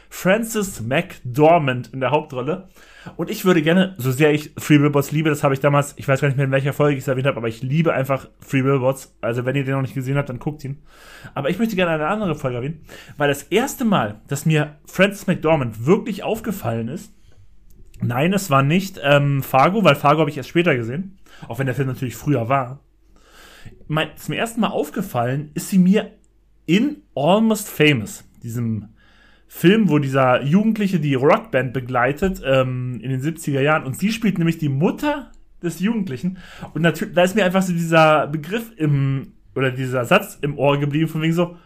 Francis 0.09 0.81
McDormand 0.81 1.93
in 1.93 2.01
der 2.01 2.11
Hauptrolle. 2.11 2.69
Und 3.17 3.31
ich 3.31 3.45
würde 3.45 3.63
gerne, 3.63 3.95
so 3.99 4.11
sehr 4.11 4.33
ich 4.33 4.53
Free 4.59 4.79
Billboards 4.79 5.11
liebe, 5.11 5.31
das 5.31 5.43
habe 5.43 5.55
ich 5.55 5.61
damals, 5.61 5.95
ich 5.97 6.07
weiß 6.07 6.21
gar 6.21 6.29
nicht 6.29 6.37
mehr 6.37 6.47
in 6.47 6.53
welcher 6.53 6.73
Folge 6.73 6.97
ich 6.97 7.03
es 7.03 7.09
erwähnt 7.09 7.27
habe, 7.27 7.39
aber 7.39 7.49
ich 7.49 7.63
liebe 7.63 7.93
einfach 7.93 8.29
Free 8.41 8.63
Billboards. 8.63 9.17
Also 9.21 9.45
wenn 9.45 9.57
ihr 9.57 9.65
den 9.65 9.75
noch 9.75 9.83
nicht 9.83 9.95
gesehen 9.95 10.17
habt, 10.17 10.29
dann 10.29 10.39
guckt 10.39 10.65
ihn. 10.65 10.83
Aber 11.35 11.49
ich 11.49 11.59
möchte 11.59 11.77
gerne 11.77 11.93
eine 11.93 12.07
andere 12.07 12.35
Folge 12.35 12.59
erwähnen, 12.59 12.83
weil 13.17 13.29
das 13.29 13.45
erste 13.45 13.85
Mal, 13.85 14.21
dass 14.29 14.47
mir 14.47 14.77
Francis 14.85 15.27
McDormand 15.27 15.87
wirklich 15.87 16.23
aufgefallen 16.23 16.89
ist, 16.89 17.15
nein, 18.03 18.33
es 18.33 18.51
war 18.51 18.63
nicht 18.63 19.01
ähm, 19.03 19.43
Fargo, 19.43 19.83
weil 19.83 19.97
Fargo 19.97 20.21
habe 20.21 20.31
ich 20.31 20.37
erst 20.37 20.51
später 20.51 20.77
gesehen, 20.77 21.19
auch 21.49 21.59
wenn 21.59 21.67
der 21.67 21.75
Film 21.75 21.89
natürlich 21.89 22.17
früher 22.17 22.49
war. 22.49 22.81
Mein, 23.89 24.17
zum 24.17 24.35
ersten 24.35 24.61
Mal 24.61 24.69
aufgefallen 24.69 25.51
ist 25.55 25.71
sie 25.71 25.79
mir 25.79 26.13
in 26.67 26.99
Almost 27.15 27.69
Famous, 27.69 28.25
diesem 28.43 28.91
Film, 29.53 29.89
wo 29.91 29.99
dieser 29.99 30.45
Jugendliche 30.45 31.01
die 31.01 31.17
Rockband 31.17 31.73
begleitet 31.73 32.41
ähm, 32.45 33.01
in 33.03 33.11
den 33.11 33.21
70er 33.21 33.61
Jahren 33.61 33.83
und 33.83 33.99
sie 33.99 34.13
spielt 34.13 34.39
nämlich 34.39 34.59
die 34.59 34.69
Mutter 34.69 35.33
des 35.61 35.81
Jugendlichen 35.81 36.39
und 36.73 36.83
natürlich, 36.83 37.17
da 37.17 37.25
ist 37.25 37.35
mir 37.35 37.45
einfach 37.45 37.61
so 37.61 37.73
dieser 37.73 38.29
Begriff 38.29 38.71
im, 38.77 39.33
oder 39.57 39.73
dieser 39.73 40.05
Satz 40.05 40.39
im 40.41 40.57
Ohr 40.57 40.79
geblieben, 40.79 41.09
von 41.09 41.21
wegen 41.21 41.33
so, 41.33 41.57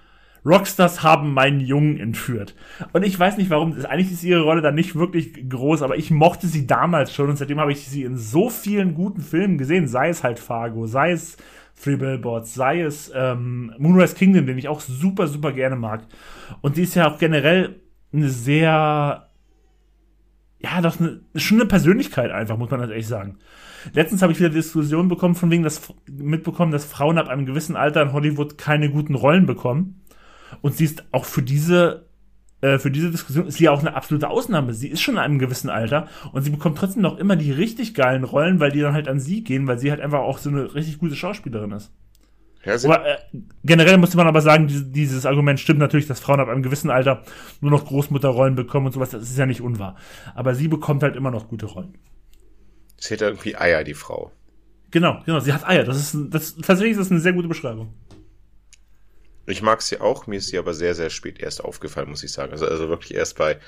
Rockstars 0.46 1.02
haben 1.02 1.34
meinen 1.34 1.60
Jungen 1.60 1.98
entführt. 1.98 2.54
Und 2.94 3.02
ich 3.02 3.18
weiß 3.18 3.36
nicht 3.36 3.50
warum, 3.50 3.74
eigentlich 3.84 4.12
ist 4.12 4.24
ihre 4.24 4.42
Rolle 4.42 4.62
da 4.62 4.70
nicht 4.70 4.94
wirklich 4.94 5.46
groß, 5.46 5.82
aber 5.82 5.96
ich 5.96 6.10
mochte 6.10 6.46
sie 6.46 6.66
damals 6.66 7.14
schon 7.14 7.28
und 7.28 7.36
seitdem 7.36 7.60
habe 7.60 7.72
ich 7.72 7.86
sie 7.86 8.04
in 8.04 8.16
so 8.16 8.48
vielen 8.48 8.94
guten 8.94 9.20
Filmen 9.20 9.58
gesehen, 9.58 9.88
sei 9.88 10.08
es 10.08 10.24
halt 10.24 10.38
Fargo, 10.38 10.86
sei 10.86 11.12
es 11.12 11.36
Free 11.74 11.96
Billboards, 11.96 12.54
sei 12.54 12.82
es 12.82 13.12
ähm, 13.14 13.74
Moonrise 13.78 14.14
Kingdom, 14.14 14.46
den 14.46 14.58
ich 14.58 14.68
auch 14.68 14.80
super, 14.80 15.26
super 15.26 15.52
gerne 15.52 15.76
mag. 15.76 16.06
Und 16.60 16.76
die 16.76 16.82
ist 16.82 16.94
ja 16.94 17.10
auch 17.10 17.18
generell 17.18 17.80
eine 18.12 18.28
sehr, 18.28 19.28
ja, 20.60 20.80
doch 20.80 20.98
eine, 21.00 21.20
schon 21.34 21.60
eine 21.60 21.68
Persönlichkeit 21.68 22.30
einfach, 22.30 22.56
muss 22.56 22.70
man 22.70 22.80
das 22.80 22.90
echt 22.90 23.08
sagen. 23.08 23.38
Letztens 23.92 24.22
habe 24.22 24.32
ich 24.32 24.38
wieder 24.38 24.50
Diskussionen 24.50 25.08
bekommen, 25.08 25.34
von 25.34 25.50
wegen, 25.50 25.64
dass 25.64 25.92
mitbekommen, 26.06 26.72
dass 26.72 26.84
Frauen 26.84 27.18
ab 27.18 27.28
einem 27.28 27.44
gewissen 27.44 27.76
Alter 27.76 28.02
in 28.02 28.12
Hollywood 28.12 28.56
keine 28.56 28.88
guten 28.88 29.14
Rollen 29.14 29.44
bekommen. 29.44 30.00
Und 30.62 30.76
sie 30.76 30.84
ist 30.84 31.04
auch 31.10 31.24
für 31.24 31.42
diese 31.42 32.06
äh, 32.64 32.78
für 32.78 32.90
diese 32.90 33.10
Diskussion 33.10 33.46
ist 33.46 33.58
sie 33.58 33.68
auch 33.68 33.80
eine 33.80 33.94
absolute 33.94 34.28
Ausnahme. 34.28 34.72
Sie 34.72 34.88
ist 34.88 35.02
schon 35.02 35.14
in 35.14 35.20
einem 35.20 35.38
gewissen 35.38 35.68
Alter 35.68 36.08
und 36.32 36.42
sie 36.42 36.50
bekommt 36.50 36.78
trotzdem 36.78 37.02
noch 37.02 37.18
immer 37.18 37.36
die 37.36 37.52
richtig 37.52 37.94
geilen 37.94 38.24
Rollen, 38.24 38.58
weil 38.58 38.72
die 38.72 38.80
dann 38.80 38.94
halt 38.94 39.06
an 39.06 39.20
sie 39.20 39.44
gehen, 39.44 39.66
weil 39.66 39.78
sie 39.78 39.90
halt 39.90 40.00
einfach 40.00 40.20
auch 40.20 40.38
so 40.38 40.48
eine 40.48 40.74
richtig 40.74 40.98
gute 40.98 41.14
Schauspielerin 41.14 41.72
ist. 41.72 41.92
Ja, 42.64 42.76
aber, 42.82 43.06
äh, 43.06 43.18
generell 43.62 43.98
musste 43.98 44.16
man 44.16 44.26
aber 44.26 44.40
sagen, 44.40 44.66
dieses, 44.68 44.90
dieses 44.90 45.26
Argument 45.26 45.60
stimmt 45.60 45.78
natürlich, 45.78 46.06
dass 46.06 46.20
Frauen 46.20 46.40
ab 46.40 46.48
einem 46.48 46.62
gewissen 46.62 46.88
Alter 46.88 47.22
nur 47.60 47.70
noch 47.70 47.84
Großmutterrollen 47.84 48.54
bekommen 48.54 48.86
und 48.86 48.92
sowas. 48.92 49.10
Das 49.10 49.22
ist 49.22 49.36
ja 49.36 49.44
nicht 49.44 49.60
unwahr. 49.60 49.96
Aber 50.34 50.54
sie 50.54 50.68
bekommt 50.68 51.02
halt 51.02 51.16
immer 51.16 51.30
noch 51.30 51.48
gute 51.48 51.66
Rollen. 51.66 51.98
Sie 52.96 53.12
hat 53.12 53.20
irgendwie 53.20 53.56
Eier, 53.56 53.84
die 53.84 53.92
Frau. 53.92 54.32
Genau, 54.90 55.20
genau. 55.26 55.40
Sie 55.40 55.52
hat 55.52 55.68
Eier. 55.68 55.84
Das 55.84 55.98
ist, 55.98 56.16
das, 56.30 56.56
tatsächlich 56.56 56.92
ist 56.92 57.00
das 57.00 57.10
eine 57.10 57.20
sehr 57.20 57.34
gute 57.34 57.48
Beschreibung. 57.48 57.92
Ich 59.46 59.62
mag 59.62 59.82
sie 59.82 60.00
auch, 60.00 60.26
mir 60.26 60.36
ist 60.36 60.48
sie 60.48 60.58
aber 60.58 60.74
sehr, 60.74 60.94
sehr 60.94 61.10
spät 61.10 61.38
erst 61.38 61.62
aufgefallen, 61.62 62.08
muss 62.08 62.22
ich 62.22 62.32
sagen. 62.32 62.52
Also, 62.52 62.66
also 62.66 62.88
wirklich 62.88 63.14
erst 63.14 63.36
bei 63.36 63.58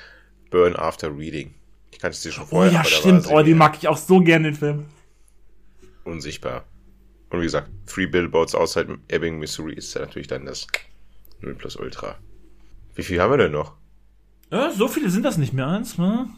Burn 0.51 0.77
After 0.77 1.17
Reading. 1.17 1.55
Ich 1.91 1.99
kannte 1.99 2.17
sie 2.17 2.33
schon 2.33 2.45
oh 2.45 2.49
vorher. 2.49 2.73
Oh 2.73 2.75
ja, 2.75 2.85
stimmt. 2.85 3.27
Oh, 3.31 3.43
die 3.43 3.55
mag 3.55 3.77
ich 3.77 3.89
auch 3.89 3.97
so 3.97 4.21
gerne, 4.21 4.51
den 4.51 4.55
Film. 4.55 4.87
Unsichtbar. 6.05 6.65
Und 7.31 7.41
wie 7.41 7.45
gesagt, 7.45 7.71
Three 7.87 8.07
Billboards 8.07 8.55
outside 8.55 8.99
Ebbing, 9.09 9.39
Missouri 9.39 9.75
ist 9.75 9.95
ja 9.95 10.01
natürlich 10.01 10.29
dann 10.29 10.47
das 10.47 10.67
0 11.41 11.55
plus 11.55 11.77
Ultra. 11.77 12.17
Wie 12.95 13.03
viel 13.03 13.21
haben 13.21 13.33
wir 13.33 13.39
denn 13.39 13.53
noch? 13.53 13.75
Ja, 14.51 14.71
so 14.71 14.89
viele 14.89 15.11
sind 15.11 15.25
das 15.25 15.37
nicht 15.37 15.53
mehr. 15.53 15.67
Eins, 15.67 15.99
ne? 15.99 16.29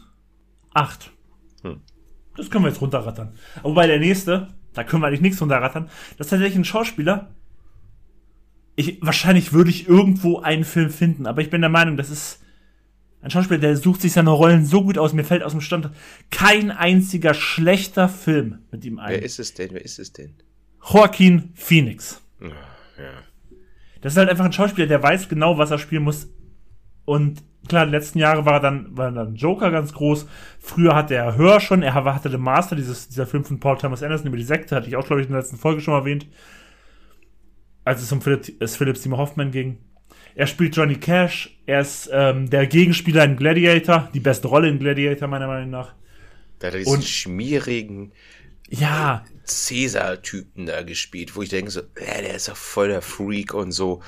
Acht. 0.73 1.11
Hm. 1.61 1.81
Das 2.35 2.49
können 2.49 2.63
wir 2.63 2.69
jetzt 2.69 2.81
runterrattern. 2.81 3.37
Aber 3.63 3.73
bei 3.73 3.87
der 3.87 3.99
nächste, 3.99 4.47
da 4.73 4.83
können 4.83 5.01
wir 5.01 5.07
eigentlich 5.07 5.21
nichts 5.21 5.41
runterrattern. 5.41 5.89
Das 6.17 6.27
ist 6.27 6.31
tatsächlich 6.31 6.57
ein 6.57 6.65
Schauspieler, 6.65 7.35
ich, 8.75 8.97
wahrscheinlich 9.01 9.53
würde 9.53 9.69
ich 9.69 9.87
irgendwo 9.87 10.39
einen 10.39 10.63
Film 10.63 10.89
finden, 10.89 11.25
aber 11.25 11.41
ich 11.41 11.49
bin 11.49 11.61
der 11.61 11.69
Meinung, 11.69 11.97
das 11.97 12.09
ist 12.09 12.39
ein 13.21 13.31
Schauspieler, 13.31 13.59
der 13.59 13.75
sucht 13.75 14.01
sich 14.01 14.13
seine 14.13 14.29
Rollen 14.29 14.65
so 14.65 14.83
gut 14.83 14.97
aus. 14.97 15.11
Mir 15.11 15.25
fällt 15.25 15.43
aus 15.43 15.51
dem 15.51 15.61
Stand 15.61 15.89
kein 16.31 16.71
einziger 16.71 17.33
schlechter 17.33 18.07
Film 18.07 18.59
mit 18.71 18.85
ihm 18.85 18.99
ein. 18.99 19.11
Wer 19.11 19.23
ist 19.23 19.39
es 19.39 19.53
denn? 19.53 19.71
Wer 19.73 19.83
ist 19.83 19.99
es 19.99 20.13
denn? 20.13 20.33
Joaquin 20.89 21.51
Phoenix. 21.53 22.21
Ja. 22.41 22.49
Das 24.01 24.13
ist 24.13 24.17
halt 24.17 24.29
einfach 24.29 24.45
ein 24.45 24.53
Schauspieler, 24.53 24.87
der 24.87 25.03
weiß 25.03 25.27
genau, 25.27 25.57
was 25.57 25.71
er 25.71 25.79
spielen 25.79 26.03
muss. 26.03 26.29
Und 27.03 27.43
klar, 27.67 27.85
die 27.85 27.91
letzten 27.91 28.19
Jahre 28.19 28.45
war 28.45 28.53
er 28.53 28.59
dann, 28.61 28.95
war 28.95 29.11
dann 29.11 29.35
Joker 29.35 29.71
ganz 29.71 29.91
groß. 29.91 30.25
Früher 30.59 30.95
hatte 30.95 31.15
er 31.15 31.35
Hör 31.35 31.59
schon, 31.59 31.81
er 31.81 31.93
hatte 31.93 32.29
The 32.29 32.37
Master, 32.37 32.77
dieses, 32.77 33.09
dieser 33.09 33.27
Film 33.27 33.43
von 33.43 33.59
Paul 33.59 33.77
Thomas 33.77 34.01
Anderson 34.01 34.27
über 34.27 34.37
die 34.37 34.43
Sekte, 34.43 34.77
hatte 34.77 34.87
ich 34.87 34.95
auch, 34.95 35.05
glaube 35.05 35.21
ich, 35.21 35.27
in 35.27 35.33
der 35.33 35.41
letzten 35.41 35.57
Folge 35.57 35.81
schon 35.81 35.93
mal 35.93 35.99
erwähnt 35.99 36.27
als 37.89 38.03
es 38.03 38.11
um 38.11 38.21
Philipp, 38.21 38.61
es 38.61 38.75
Philipp 38.75 38.97
Seymour 38.97 39.17
Hoffman 39.17 39.49
ging. 39.49 39.79
Er 40.35 40.45
spielt 40.45 40.75
Johnny 40.75 40.95
Cash. 40.95 41.59
Er 41.65 41.81
ist 41.81 42.07
ähm, 42.13 42.47
der 42.47 42.67
Gegenspieler 42.67 43.25
in 43.25 43.35
Gladiator. 43.35 44.09
Die 44.13 44.19
beste 44.19 44.47
Rolle 44.47 44.69
in 44.69 44.77
Gladiator, 44.77 45.27
meiner 45.27 45.47
Meinung 45.47 45.71
nach. 45.71 45.95
Da 46.59 46.67
hat 46.67 46.75
er 46.75 46.79
diesen 46.81 46.93
Und, 46.93 47.03
schmierigen 47.03 48.11
ja. 48.69 49.25
Cäsar-Typen 49.43 50.67
da 50.67 50.83
gespielt, 50.83 51.35
wo 51.35 51.41
ich 51.41 51.49
denke 51.49 51.71
so, 51.71 51.79
ja, 51.79 52.21
der 52.21 52.35
ist 52.35 52.47
doch 52.47 52.55
voll 52.55 52.89
der 52.89 53.01
Freak 53.01 53.55
und 53.55 53.71
so. 53.71 54.03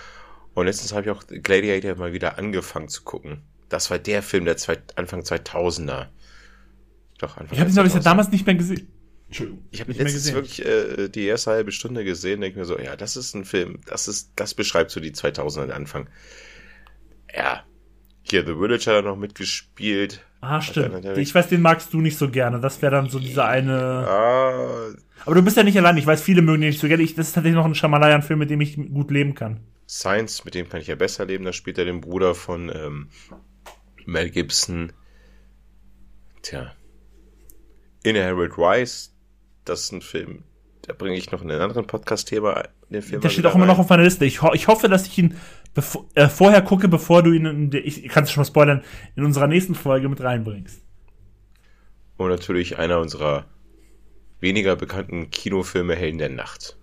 Und 0.53 0.67
letztens 0.67 0.93
habe 0.93 1.07
ich 1.07 1.09
auch 1.09 1.23
Gladiator 1.27 1.95
mal 1.95 2.13
wieder 2.13 2.37
angefangen 2.37 2.87
zu 2.87 3.01
gucken. 3.01 3.41
Das 3.67 3.89
war 3.89 3.97
der 3.97 4.21
Film 4.21 4.45
der 4.45 4.57
zwei, 4.57 4.77
Anfang 4.95 5.21
2000er. 5.21 6.09
Doch, 7.17 7.35
Anfang 7.35 7.47
Ich 7.53 7.59
habe 7.59 7.71
ihn, 7.71 7.73
glaube 7.73 7.87
ich, 7.87 7.95
damals 7.95 8.29
nicht 8.29 8.45
mehr 8.45 8.53
gesehen. 8.53 8.87
Entschuldigung. 9.31 9.65
Ich 9.71 9.79
habe 9.79 9.93
letztens 9.93 10.33
wirklich 10.33 10.65
äh, 10.65 11.07
die 11.07 11.25
erste 11.25 11.51
halbe 11.51 11.71
Stunde 11.71 12.03
gesehen, 12.03 12.41
denke 12.41 12.59
mir 12.59 12.65
so, 12.65 12.77
ja, 12.77 12.97
das 12.97 13.15
ist 13.15 13.33
ein 13.33 13.45
Film, 13.45 13.79
das 13.85 14.09
ist, 14.09 14.33
das 14.35 14.53
beschreibt 14.53 14.91
so 14.91 14.99
die 14.99 15.13
2000er 15.13 15.71
Anfang. 15.71 16.09
Ja, 17.33 17.63
hier 18.23 18.45
The 18.45 18.55
Village 18.55 18.87
hat 18.87 18.95
er 18.95 19.01
noch 19.03 19.15
mitgespielt. 19.15 20.25
Ah, 20.41 20.61
stimmt. 20.61 21.05
Ich 21.17 21.33
weiß, 21.33 21.47
den 21.47 21.61
magst 21.61 21.93
du 21.93 22.01
nicht 22.01 22.17
so 22.17 22.29
gerne. 22.29 22.59
Das 22.59 22.81
wäre 22.81 22.91
dann 22.91 23.07
so 23.07 23.19
dieser 23.19 23.47
eine. 23.47 23.73
Ah. 24.05 24.93
Aber 25.25 25.35
du 25.35 25.41
bist 25.43 25.55
ja 25.55 25.63
nicht 25.63 25.77
allein. 25.77 25.95
Ich 25.95 26.05
weiß, 26.05 26.21
viele 26.21 26.41
mögen 26.41 26.59
den 26.59 26.71
nicht 26.71 26.81
so 26.81 26.89
gerne. 26.89 27.03
Ich, 27.03 27.15
das 27.15 27.27
ist 27.27 27.33
tatsächlich 27.33 27.55
noch 27.55 27.65
ein 27.65 27.75
Shamalayan-Film, 27.75 28.39
mit 28.39 28.49
dem 28.49 28.59
ich 28.59 28.75
gut 28.75 29.11
leben 29.11 29.33
kann. 29.33 29.61
Science, 29.87 30.43
mit 30.43 30.55
dem 30.55 30.67
kann 30.67 30.81
ich 30.81 30.87
ja 30.87 30.95
besser 30.95 31.25
leben. 31.25 31.45
Da 31.45 31.53
spielt 31.53 31.77
er 31.77 31.85
den 31.85 32.01
Bruder 32.01 32.35
von 32.35 32.69
ähm, 32.75 33.07
Mel 34.05 34.29
Gibson. 34.29 34.91
Tja. 36.41 36.73
Inherit 38.03 38.57
Rise, 38.57 39.11
das 39.65 39.81
ist 39.81 39.91
ein 39.91 40.01
Film, 40.01 40.43
da 40.83 40.93
bringe 40.93 41.15
ich 41.15 41.31
noch 41.31 41.41
in 41.41 41.51
einen 41.51 41.61
anderen 41.61 41.85
Podcast-Thema 41.85 42.63
den 42.89 43.01
Film. 43.01 43.21
Der 43.21 43.29
steht 43.29 43.45
auch 43.45 43.55
immer 43.55 43.65
noch 43.65 43.79
auf 43.79 43.89
meiner 43.89 44.03
Liste. 44.03 44.25
Ich, 44.25 44.41
ho 44.41 44.51
ich 44.53 44.67
hoffe, 44.67 44.89
dass 44.89 45.07
ich 45.07 45.17
ihn 45.17 45.35
äh, 46.15 46.27
vorher 46.27 46.61
gucke, 46.61 46.87
bevor 46.87 47.23
du 47.23 47.31
ihn, 47.31 47.45
in 47.45 47.69
der, 47.69 47.85
ich 47.85 48.07
kann 48.09 48.23
es 48.23 48.31
schon 48.31 48.41
mal 48.41 48.45
spoilern, 48.45 48.83
in 49.15 49.23
unserer 49.23 49.47
nächsten 49.47 49.75
Folge 49.75 50.09
mit 50.09 50.21
reinbringst. 50.21 50.83
Und 52.17 52.29
natürlich 52.29 52.77
einer 52.77 52.99
unserer 52.99 53.45
weniger 54.39 54.75
bekannten 54.75 55.29
Kinofilme 55.29 55.95
Helden 55.95 56.17
der 56.17 56.29
Nacht. 56.29 56.77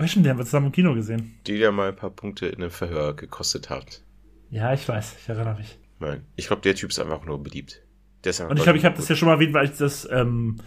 Oh, 0.00 0.06
stimmt, 0.06 0.26
den 0.26 0.30
haben 0.30 0.38
wir 0.38 0.44
zusammen 0.44 0.66
im 0.66 0.72
Kino 0.72 0.94
gesehen. 0.94 1.38
Die 1.46 1.54
ja 1.54 1.70
mal 1.70 1.88
ein 1.88 1.96
paar 1.96 2.10
Punkte 2.10 2.46
in 2.46 2.56
einem 2.56 2.70
Verhör 2.70 3.14
gekostet 3.14 3.68
hat. 3.68 4.02
Ja, 4.50 4.72
ich 4.72 4.88
weiß, 4.88 5.16
ich 5.20 5.28
erinnere 5.28 5.56
mich. 5.56 5.78
Nein, 5.98 6.24
ich 6.36 6.46
glaube, 6.46 6.62
der 6.62 6.74
Typ 6.74 6.90
ist 6.90 6.98
einfach 6.98 7.24
nur 7.24 7.42
beliebt. 7.42 7.82
Und 8.24 8.56
ich 8.56 8.62
glaube, 8.62 8.78
ich 8.78 8.84
habe 8.84 8.96
das 8.96 9.08
ja 9.08 9.16
schon 9.16 9.26
mal 9.26 9.34
erwähnt, 9.34 9.52
weil 9.52 9.64
ich 9.64 9.76
das 9.76 10.08
ähm, 10.10 10.60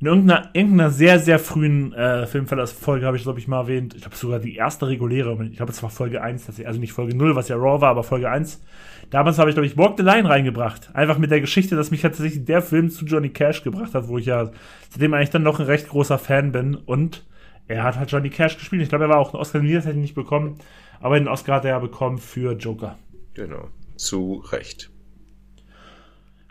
in 0.00 0.06
irgendeiner, 0.06 0.48
irgendeiner 0.54 0.90
sehr, 0.90 1.18
sehr 1.18 1.38
frühen 1.38 1.92
äh, 1.92 2.26
Filmverlass-Folge 2.26 3.04
habe 3.04 3.18
ich, 3.18 3.22
glaube 3.22 3.38
ich, 3.38 3.48
mal 3.48 3.60
erwähnt. 3.60 3.94
Ich 3.94 4.00
glaube, 4.00 4.16
sogar 4.16 4.38
die 4.38 4.56
erste 4.56 4.88
reguläre. 4.88 5.36
Ich 5.50 5.58
glaube, 5.58 5.72
es 5.72 5.82
war 5.82 5.90
Folge 5.90 6.22
1, 6.22 6.48
also 6.64 6.80
nicht 6.80 6.92
Folge 6.92 7.14
0, 7.14 7.36
was 7.36 7.48
ja 7.48 7.56
Raw 7.56 7.82
war, 7.82 7.90
aber 7.90 8.02
Folge 8.02 8.30
1. 8.30 8.62
Damals 9.10 9.38
habe 9.38 9.50
ich, 9.50 9.56
glaube 9.56 9.66
ich, 9.66 9.76
Walk 9.76 9.98
the 9.98 10.02
Line 10.02 10.26
reingebracht. 10.26 10.94
Einfach 10.94 11.18
mit 11.18 11.30
der 11.30 11.42
Geschichte, 11.42 11.76
dass 11.76 11.90
mich 11.90 12.00
tatsächlich 12.00 12.46
der 12.46 12.62
Film 12.62 12.88
zu 12.88 13.04
Johnny 13.04 13.28
Cash 13.28 13.62
gebracht 13.62 13.92
hat, 13.92 14.08
wo 14.08 14.16
ich 14.16 14.26
ja 14.26 14.50
seitdem 14.88 15.12
eigentlich 15.12 15.30
dann 15.30 15.42
noch 15.42 15.60
ein 15.60 15.66
recht 15.66 15.88
großer 15.88 16.16
Fan 16.16 16.52
bin. 16.52 16.76
Und 16.76 17.26
er 17.68 17.82
hat 17.82 17.98
halt 17.98 18.10
Johnny 18.10 18.30
Cash 18.30 18.56
gespielt. 18.56 18.80
Ich 18.80 18.88
glaube, 18.88 19.04
er 19.04 19.10
war 19.10 19.18
auch 19.18 19.34
ein 19.34 19.40
Oscar, 19.40 19.60
das 19.60 19.84
hätte 19.84 19.96
ich 19.96 19.96
nicht 19.96 20.14
bekommen. 20.14 20.58
Aber 21.00 21.18
den 21.18 21.28
Oscar 21.28 21.56
hat 21.56 21.64
er 21.66 21.72
ja 21.72 21.78
bekommen 21.78 22.16
für 22.16 22.52
Joker. 22.52 22.96
Genau. 23.34 23.68
Zu 23.96 24.42
Recht. 24.50 24.90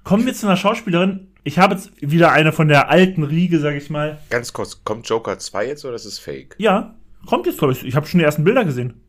Kommen 0.03 0.25
wir 0.25 0.33
zu 0.33 0.45
einer 0.45 0.57
Schauspielerin, 0.57 1.27
ich 1.43 1.59
habe 1.59 1.75
jetzt 1.75 1.91
wieder 2.01 2.31
eine 2.31 2.51
von 2.51 2.67
der 2.67 2.89
alten 2.89 3.23
Riege, 3.23 3.59
sag 3.59 3.75
ich 3.75 3.89
mal. 3.89 4.19
Ganz 4.29 4.53
kurz, 4.53 4.83
kommt 4.83 5.07
Joker 5.07 5.39
2 5.39 5.67
jetzt 5.67 5.85
oder 5.85 5.95
ist 5.95 6.05
es 6.05 6.19
fake? 6.19 6.55
Ja, 6.57 6.95
kommt 7.25 7.45
jetzt, 7.45 7.59
glaube 7.59 7.73
ich. 7.73 7.85
Ich 7.85 7.95
habe 7.95 8.07
schon 8.07 8.19
die 8.19 8.25
ersten 8.25 8.43
Bilder 8.43 8.65
gesehen. 8.65 9.01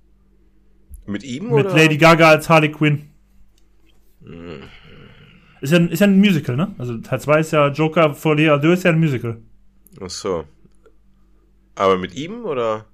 Mit 1.06 1.24
ihm 1.24 1.44
Mit 1.44 1.52
oder? 1.52 1.74
Mit 1.74 1.82
Lady 1.82 1.96
Gaga 1.96 2.28
als 2.28 2.48
Harley 2.48 2.70
Quinn. 2.70 3.10
Mhm. 4.20 4.62
Ist, 5.60 5.72
ja, 5.72 5.78
ist 5.78 6.00
ja 6.00 6.06
ein 6.06 6.18
Musical, 6.18 6.56
ne? 6.56 6.74
Also 6.78 6.96
Teil 6.98 7.20
2 7.20 7.40
ist 7.40 7.52
ja 7.52 7.68
Joker 7.68 8.14
vor 8.14 8.36
Lea 8.36 8.58
2 8.60 8.72
ist 8.72 8.84
ja 8.84 8.92
ein 8.92 9.00
Musical. 9.00 9.38
Ach 10.00 10.10
so. 10.10 10.44
Aber 11.74 11.98
mit 11.98 12.14
ihm 12.14 12.44
oder? 12.44 12.86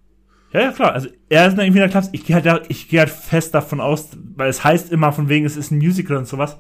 Ja, 0.53 0.61
ja, 0.61 0.73
klar. 0.73 0.93
Also 0.93 1.09
er 1.29 1.47
ist 1.47 1.53
irgendwie 1.53 1.67
in 1.67 1.75
der 1.75 1.89
Klasse. 1.89 2.11
Ich 2.13 2.25
gehe 2.25 2.37
halt, 2.37 2.67
ich 2.69 2.89
gehe 2.89 3.01
halt 3.01 3.11
fest 3.11 3.55
davon 3.55 3.81
aus, 3.81 4.11
weil 4.37 4.49
es 4.49 4.65
heißt 4.65 4.91
immer 4.91 5.13
von 5.13 5.29
wegen, 5.29 5.45
es 5.45 5.57
ist 5.57 5.71
ein 5.71 5.79
Musical 5.79 6.17
und 6.17 6.27
sowas. 6.27 6.57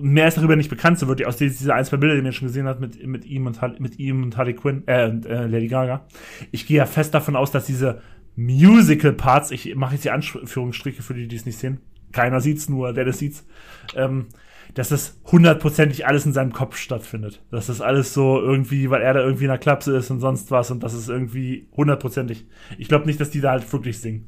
Mehr 0.00 0.26
ist 0.26 0.38
darüber 0.38 0.56
nicht 0.56 0.70
bekannt, 0.70 0.98
so 0.98 1.06
wirklich 1.06 1.28
aus 1.28 1.36
dieser 1.36 1.74
ein, 1.74 1.84
zwei 1.84 1.98
Bilder, 1.98 2.16
die 2.16 2.22
man 2.22 2.32
schon 2.32 2.48
gesehen 2.48 2.66
hat 2.66 2.80
mit, 2.80 3.06
mit 3.06 3.26
ihm 3.26 3.46
und 3.46 3.80
mit 3.80 3.98
ihm 3.98 4.22
und 4.22 4.36
Harley 4.36 4.54
Quinn, 4.54 4.84
äh, 4.86 5.08
und, 5.08 5.26
äh, 5.26 5.46
Lady 5.46 5.68
Gaga. 5.68 6.06
Ich 6.50 6.66
gehe 6.66 6.78
ja 6.78 6.86
fest 6.86 7.12
davon 7.12 7.36
aus, 7.36 7.50
dass 7.50 7.66
diese 7.66 8.00
Musical-Parts, 8.36 9.50
ich 9.50 9.74
mache 9.74 9.94
jetzt 9.94 10.04
die 10.04 10.10
Anführungsstriche 10.10 11.02
für 11.02 11.14
die, 11.14 11.28
die 11.28 11.36
es 11.36 11.44
nicht 11.44 11.58
sehen. 11.58 11.80
Keiner 12.12 12.40
sieht's, 12.40 12.68
nur 12.68 12.92
der 12.92 13.04
das 13.04 13.18
sieht's. 13.18 13.46
Ähm, 13.94 14.28
dass 14.74 14.88
das 14.88 15.20
hundertprozentig 15.30 16.06
alles 16.06 16.24
in 16.24 16.32
seinem 16.32 16.52
Kopf 16.52 16.76
stattfindet. 16.76 17.42
Dass 17.50 17.66
das 17.66 17.80
alles 17.80 18.14
so 18.14 18.40
irgendwie, 18.40 18.88
weil 18.90 19.02
er 19.02 19.12
da 19.12 19.20
irgendwie 19.20 19.44
in 19.44 19.50
der 19.50 19.58
Klapse 19.58 19.96
ist 19.96 20.10
und 20.10 20.20
sonst 20.20 20.50
was 20.50 20.70
und 20.70 20.82
das 20.82 20.94
ist 20.94 21.08
irgendwie 21.08 21.68
hundertprozentig. 21.76 22.46
Ich 22.78 22.88
glaube 22.88 23.06
nicht, 23.06 23.20
dass 23.20 23.30
die 23.30 23.40
da 23.40 23.50
halt 23.50 23.70
wirklich 23.70 24.00
singen. 24.00 24.26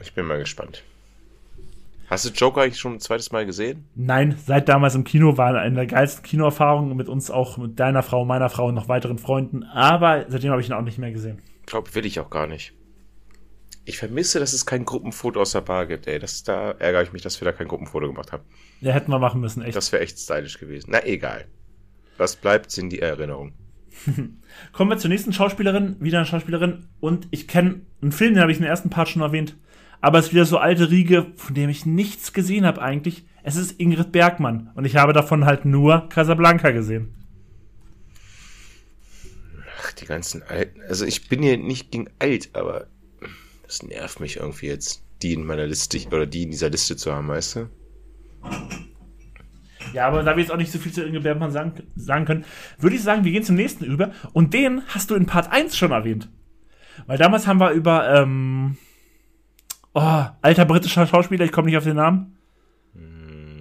Ich 0.00 0.14
bin 0.14 0.26
mal 0.26 0.38
gespannt. 0.38 0.84
Hast 2.12 2.26
du 2.26 2.28
Joker 2.28 2.60
eigentlich 2.60 2.78
schon 2.78 2.92
ein 2.92 3.00
zweites 3.00 3.32
Mal 3.32 3.46
gesehen? 3.46 3.88
Nein, 3.94 4.36
seit 4.44 4.68
damals 4.68 4.94
im 4.94 5.02
Kino 5.02 5.38
war 5.38 5.54
eine 5.54 5.74
der 5.74 5.86
geilsten 5.86 6.22
Kinoerfahrungen 6.22 6.94
mit 6.94 7.08
uns 7.08 7.30
auch, 7.30 7.56
mit 7.56 7.80
deiner 7.80 8.02
Frau, 8.02 8.26
meiner 8.26 8.50
Frau 8.50 8.66
und 8.66 8.74
noch 8.74 8.86
weiteren 8.86 9.16
Freunden. 9.16 9.64
Aber 9.64 10.26
seitdem 10.28 10.50
habe 10.50 10.60
ich 10.60 10.68
ihn 10.68 10.74
auch 10.74 10.82
nicht 10.82 10.98
mehr 10.98 11.10
gesehen. 11.10 11.40
Glaub, 11.64 11.94
will 11.94 12.04
ich 12.04 12.20
auch 12.20 12.28
gar 12.28 12.46
nicht. 12.46 12.74
Ich 13.86 13.96
vermisse, 13.96 14.40
dass 14.40 14.52
es 14.52 14.66
kein 14.66 14.84
Gruppenfoto 14.84 15.40
aus 15.40 15.52
der 15.52 15.62
Bar 15.62 15.86
gibt, 15.86 16.06
ey. 16.06 16.18
Das, 16.18 16.42
da 16.42 16.72
ärgere 16.72 17.02
ich 17.02 17.14
mich, 17.14 17.22
dass 17.22 17.40
wir 17.40 17.46
da 17.46 17.52
kein 17.52 17.66
Gruppenfoto 17.66 18.08
gemacht 18.08 18.30
haben. 18.30 18.42
Ja, 18.82 18.92
hätten 18.92 19.10
wir 19.10 19.18
machen 19.18 19.40
müssen, 19.40 19.62
echt. 19.62 19.74
Das 19.74 19.90
wäre 19.90 20.02
echt 20.02 20.18
stylisch 20.18 20.58
gewesen. 20.58 20.90
Na, 20.92 21.02
egal. 21.06 21.46
Was 22.18 22.36
bleibt, 22.36 22.72
sind 22.72 22.90
die 22.90 22.98
Erinnerungen. 22.98 23.54
Kommen 24.72 24.90
wir 24.90 24.98
zur 24.98 25.08
nächsten 25.08 25.32
Schauspielerin, 25.32 25.96
wieder 25.98 26.18
eine 26.18 26.26
Schauspielerin. 26.26 26.90
Und 27.00 27.26
ich 27.30 27.48
kenne 27.48 27.86
einen 28.02 28.12
Film, 28.12 28.34
den 28.34 28.42
habe 28.42 28.52
ich 28.52 28.58
in 28.58 28.64
den 28.64 28.70
ersten 28.70 28.90
Part 28.90 29.08
schon 29.08 29.22
erwähnt. 29.22 29.56
Aber 30.02 30.18
es 30.18 30.26
ist 30.26 30.32
wieder 30.32 30.44
so 30.44 30.58
alte 30.58 30.90
Riege, 30.90 31.32
von 31.36 31.54
dem 31.54 31.70
ich 31.70 31.86
nichts 31.86 32.32
gesehen 32.32 32.66
habe 32.66 32.82
eigentlich. 32.82 33.24
Es 33.44 33.54
ist 33.54 33.80
Ingrid 33.80 34.10
Bergmann. 34.10 34.70
Und 34.74 34.84
ich 34.84 34.96
habe 34.96 35.12
davon 35.12 35.44
halt 35.44 35.64
nur 35.64 36.08
Casablanca 36.08 36.72
gesehen. 36.72 37.14
Ach, 39.80 39.92
die 39.92 40.04
ganzen 40.04 40.42
alten. 40.42 40.80
Also 40.88 41.06
ich 41.06 41.28
bin 41.28 41.42
hier 41.42 41.56
nicht 41.56 41.92
gegen 41.92 42.08
alt, 42.18 42.50
aber 42.52 42.88
das 43.64 43.84
nervt 43.84 44.18
mich 44.18 44.36
irgendwie 44.36 44.66
jetzt, 44.66 45.04
die 45.22 45.34
in 45.34 45.44
meiner 45.44 45.66
Liste 45.66 45.98
oder 46.08 46.26
die 46.26 46.42
in 46.42 46.50
dieser 46.50 46.68
Liste 46.68 46.96
zu 46.96 47.12
haben, 47.12 47.28
weißt 47.28 47.56
du? 47.56 47.70
Ja, 49.92 50.08
aber 50.08 50.24
da 50.24 50.34
wir 50.36 50.42
jetzt 50.42 50.50
auch 50.50 50.56
nicht 50.56 50.72
so 50.72 50.80
viel 50.80 50.92
zu 50.92 51.04
Ingrid 51.04 51.22
Bergmann 51.22 51.52
sagen, 51.52 51.74
sagen 51.94 52.24
können, 52.24 52.44
würde 52.78 52.96
ich 52.96 53.02
sagen, 53.02 53.24
wir 53.24 53.30
gehen 53.30 53.44
zum 53.44 53.54
nächsten 53.54 53.84
über. 53.84 54.10
Und 54.32 54.52
den 54.52 54.82
hast 54.88 55.10
du 55.10 55.14
in 55.14 55.26
Part 55.26 55.52
1 55.52 55.76
schon 55.76 55.92
erwähnt. 55.92 56.28
Weil 57.06 57.18
damals 57.18 57.46
haben 57.46 57.60
wir 57.60 57.70
über, 57.70 58.12
ähm, 58.12 58.76
oh, 59.94 60.24
alter 60.40 60.64
britischer 60.64 61.06
Schauspieler, 61.06 61.44
ich 61.44 61.52
komme 61.52 61.66
nicht 61.66 61.76
auf 61.76 61.84
den 61.84 61.96
Namen. 61.96 62.36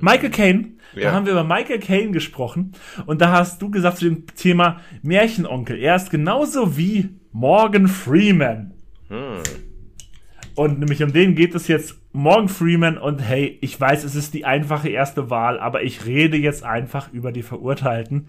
Michael 0.01 0.31
Caine. 0.31 0.71
Da 0.95 1.01
Ja. 1.01 1.11
haben 1.13 1.25
wir 1.25 1.31
über 1.33 1.43
Michael 1.43 1.79
Caine 1.79 2.11
gesprochen. 2.11 2.73
Und 3.05 3.21
da 3.21 3.31
hast 3.31 3.61
du 3.61 3.69
gesagt 3.69 3.97
zu 3.97 4.05
dem 4.05 4.25
Thema 4.35 4.81
Märchenonkel. 5.03 5.77
Er 5.77 5.95
ist 5.95 6.09
genauso 6.09 6.75
wie 6.75 7.09
Morgan 7.31 7.87
Freeman. 7.87 8.73
Und 10.55 10.79
nämlich 10.79 11.01
um 11.03 11.13
den 11.13 11.35
geht 11.35 11.55
es 11.55 11.67
jetzt 11.67 11.97
Morgan 12.13 12.49
Freeman 12.49 12.97
und 12.97 13.19
hey, 13.19 13.57
ich 13.61 13.79
weiß, 13.79 14.03
es 14.03 14.15
ist 14.15 14.33
die 14.33 14.43
einfache 14.43 14.89
erste 14.89 15.29
Wahl, 15.29 15.59
aber 15.59 15.83
ich 15.83 16.05
rede 16.05 16.35
jetzt 16.35 16.63
einfach 16.63 17.13
über 17.13 17.31
die 17.31 17.43
Verurteilten, 17.43 18.27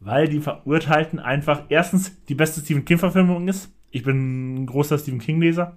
weil 0.00 0.28
die 0.28 0.40
Verurteilten 0.40 1.18
einfach 1.18 1.64
erstens 1.68 2.24
die 2.26 2.34
beste 2.34 2.60
Stephen 2.62 2.86
King-Verfilmung 2.86 3.48
ist. 3.48 3.70
Ich 3.90 4.02
bin 4.02 4.62
ein 4.62 4.66
großer 4.66 4.96
Stephen 4.98 5.18
King-Leser. 5.18 5.76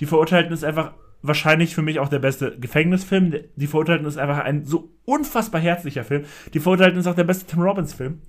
Die 0.00 0.06
Verurteilten 0.06 0.52
ist 0.52 0.64
einfach 0.64 0.92
wahrscheinlich 1.22 1.74
für 1.74 1.82
mich 1.82 2.00
auch 2.00 2.08
der 2.08 2.18
beste 2.18 2.58
Gefängnisfilm. 2.58 3.34
Die 3.56 3.66
Verurteilten 3.66 4.06
ist 4.06 4.18
einfach 4.18 4.38
ein 4.38 4.64
so 4.64 4.92
unfassbar 5.04 5.60
herzlicher 5.60 6.04
Film. 6.04 6.24
Die 6.52 6.60
Verurteilten 6.60 7.00
ist 7.00 7.06
auch 7.06 7.14
der 7.14 7.24
beste 7.24 7.46
Tim 7.46 7.62
Robbins-Film. 7.62 8.20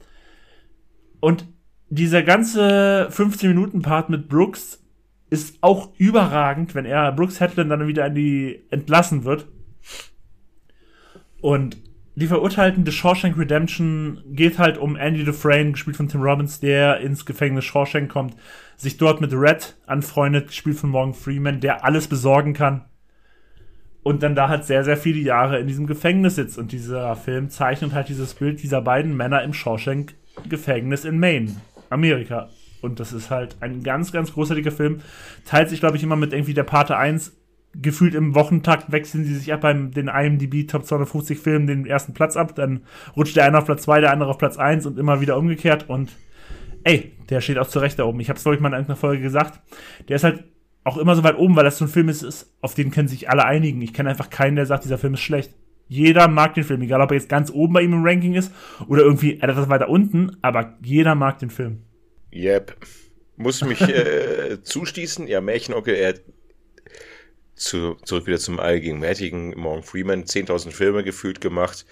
Und 1.19 1.47
dieser 1.89 2.23
ganze 2.23 3.09
15-Minuten-Part 3.11 4.09
mit 4.09 4.29
Brooks 4.29 4.81
ist 5.29 5.57
auch 5.61 5.91
überragend, 5.97 6.73
wenn 6.75 6.85
er 6.85 7.11
Brooks 7.11 7.39
Hedlund 7.39 7.69
dann 7.69 7.87
wieder 7.87 8.05
in 8.05 8.15
die 8.15 8.65
entlassen 8.69 9.23
wird. 9.25 9.47
Und 11.41 11.77
die 12.15 12.27
Verurteilten 12.27 12.85
des 12.85 12.95
Shawshank 12.95 13.37
Redemption 13.37 14.23
geht 14.27 14.57
halt 14.57 14.77
um 14.77 14.95
Andy 14.95 15.25
Dufresne, 15.25 15.73
gespielt 15.73 15.97
von 15.97 16.07
Tim 16.07 16.21
Robbins, 16.21 16.61
der 16.61 17.01
ins 17.01 17.25
Gefängnis 17.25 17.65
Shawshank 17.65 18.09
kommt, 18.09 18.35
sich 18.77 18.97
dort 18.97 19.19
mit 19.19 19.33
Red 19.33 19.75
anfreundet, 19.85 20.47
gespielt 20.47 20.77
von 20.77 20.91
Morgan 20.91 21.13
Freeman, 21.13 21.59
der 21.59 21.83
alles 21.83 22.07
besorgen 22.07 22.53
kann. 22.53 22.85
Und 24.03 24.23
dann 24.23 24.35
da 24.35 24.47
halt 24.47 24.63
sehr, 24.63 24.83
sehr 24.83 24.97
viele 24.97 25.19
Jahre 25.19 25.59
in 25.59 25.67
diesem 25.67 25.87
Gefängnis 25.87 26.35
sitzt. 26.35 26.57
Und 26.57 26.71
dieser 26.71 27.15
Film 27.15 27.49
zeichnet 27.49 27.93
halt 27.93 28.07
dieses 28.07 28.35
Bild 28.35 28.61
dieser 28.61 28.81
beiden 28.81 29.17
Männer 29.17 29.43
im 29.43 29.53
Shawshank 29.53 30.13
Gefängnis 30.47 31.05
in 31.05 31.19
Maine, 31.19 31.55
Amerika. 31.89 32.49
Und 32.81 32.99
das 32.99 33.13
ist 33.13 33.31
halt 33.31 33.57
ein 33.61 33.83
ganz, 33.83 34.11
ganz 34.11 34.31
großartiger 34.31 34.71
Film. 34.71 35.01
Teilt 35.43 35.69
sich, 35.69 35.79
glaube 35.79 35.97
ich, 35.97 36.03
immer 36.03 36.15
mit 36.15 36.33
irgendwie 36.33 36.53
der 36.53 36.63
Pate 36.63 36.95
1. 36.95 37.35
Gefühlt 37.81 38.15
im 38.15 38.35
Wochentakt 38.35 38.91
wechseln 38.91 39.25
sie 39.25 39.35
sich 39.35 39.51
ab 39.51 39.61
beim 39.61 39.91
den 39.91 40.07
IMDb 40.07 40.67
Top 40.67 40.85
250 40.85 41.39
Filmen 41.39 41.67
den 41.67 41.85
ersten 41.85 42.13
Platz 42.13 42.37
ab. 42.37 42.55
Dann 42.55 42.81
rutscht 43.15 43.35
der 43.35 43.45
eine 43.45 43.57
auf 43.57 43.65
Platz 43.65 43.83
2, 43.83 44.01
der 44.01 44.11
andere 44.11 44.29
auf 44.29 44.37
Platz 44.37 44.57
1 44.57 44.85
und 44.85 44.97
immer 44.97 45.21
wieder 45.21 45.37
umgekehrt. 45.37 45.89
Und 45.89 46.11
ey, 46.83 47.11
der 47.29 47.41
steht 47.41 47.57
auch 47.57 47.67
zu 47.67 47.79
Recht 47.79 47.99
da 47.99 48.05
oben. 48.05 48.19
Ich 48.19 48.29
habe 48.29 48.37
es, 48.37 48.43
glaube 48.43 48.55
ich, 48.55 48.61
mal 48.61 48.69
in 48.69 48.73
irgendeiner 48.75 48.97
Folge 48.97 49.21
gesagt. 49.21 49.59
Der 50.07 50.15
ist 50.15 50.23
halt 50.23 50.45
auch 50.85 50.97
immer 50.97 51.15
so 51.15 51.23
weit 51.23 51.37
oben, 51.37 51.55
weil 51.55 51.63
das 51.63 51.77
so 51.77 51.85
ein 51.85 51.89
Film 51.89 52.09
ist, 52.09 52.21
ist 52.21 52.55
auf 52.61 52.75
den 52.75 52.91
können 52.91 53.07
sich 53.07 53.29
alle 53.29 53.43
einigen. 53.43 53.81
Ich 53.81 53.93
kenne 53.93 54.09
einfach 54.09 54.29
keinen, 54.29 54.55
der 54.55 54.65
sagt, 54.65 54.85
dieser 54.85 54.99
Film 54.99 55.15
ist 55.15 55.21
schlecht. 55.21 55.53
Jeder 55.87 56.27
mag 56.27 56.53
den 56.53 56.63
Film, 56.63 56.81
egal 56.81 57.01
ob 57.01 57.11
er 57.11 57.17
jetzt 57.17 57.29
ganz 57.29 57.51
oben 57.51 57.73
bei 57.73 57.81
ihm 57.81 57.93
im 57.93 58.03
Ranking 58.03 58.33
ist 58.33 58.51
oder 58.87 59.03
irgendwie 59.03 59.39
etwas 59.39 59.69
weiter 59.69 59.89
unten, 59.89 60.37
aber 60.41 60.77
jeder 60.81 61.15
mag 61.15 61.39
den 61.39 61.49
Film. 61.49 61.83
Yep. 62.33 62.75
Muss 63.37 63.63
mich 63.63 63.81
äh, 63.89 64.61
zuschließen. 64.63 65.27
Ja, 65.27 65.41
Märchenonkel, 65.41 65.95
er 65.95 66.15
zu, 67.55 67.95
zurück 68.03 68.27
wieder 68.27 68.39
zum 68.39 68.59
allgegenwärtigen 68.59 69.57
Morgan 69.57 69.83
Freeman 69.83 70.25
10.000 70.25 70.71
Filme 70.71 71.03
gefühlt 71.03 71.41
gemacht. 71.41 71.85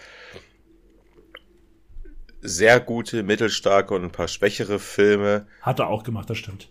Sehr 2.41 2.79
gute, 2.81 3.23
mittelstarke 3.23 3.93
und 3.93 4.03
ein 4.03 4.11
paar 4.11 4.27
schwächere 4.27 4.79
Filme. 4.79 5.47
Hat 5.61 5.79
er 5.79 5.87
auch 5.87 6.03
gemacht, 6.03 6.29
das 6.29 6.37
stimmt. 6.37 6.69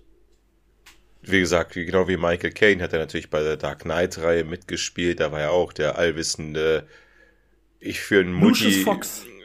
Wie 1.22 1.40
gesagt, 1.40 1.72
genau 1.74 2.08
wie 2.08 2.16
Michael 2.16 2.52
Caine 2.52 2.82
hat 2.82 2.92
er 2.92 2.98
natürlich 2.98 3.30
bei 3.30 3.42
der 3.42 3.56
Dark 3.56 3.82
Knight-Reihe 3.82 4.44
mitgespielt. 4.44 5.20
Da 5.20 5.32
war 5.32 5.40
er 5.40 5.52
auch 5.52 5.72
der 5.72 5.96
allwissende, 5.96 6.86
ich 7.78 8.00
für 8.00 8.20
einen 8.20 8.32
Mutti, 8.32 8.84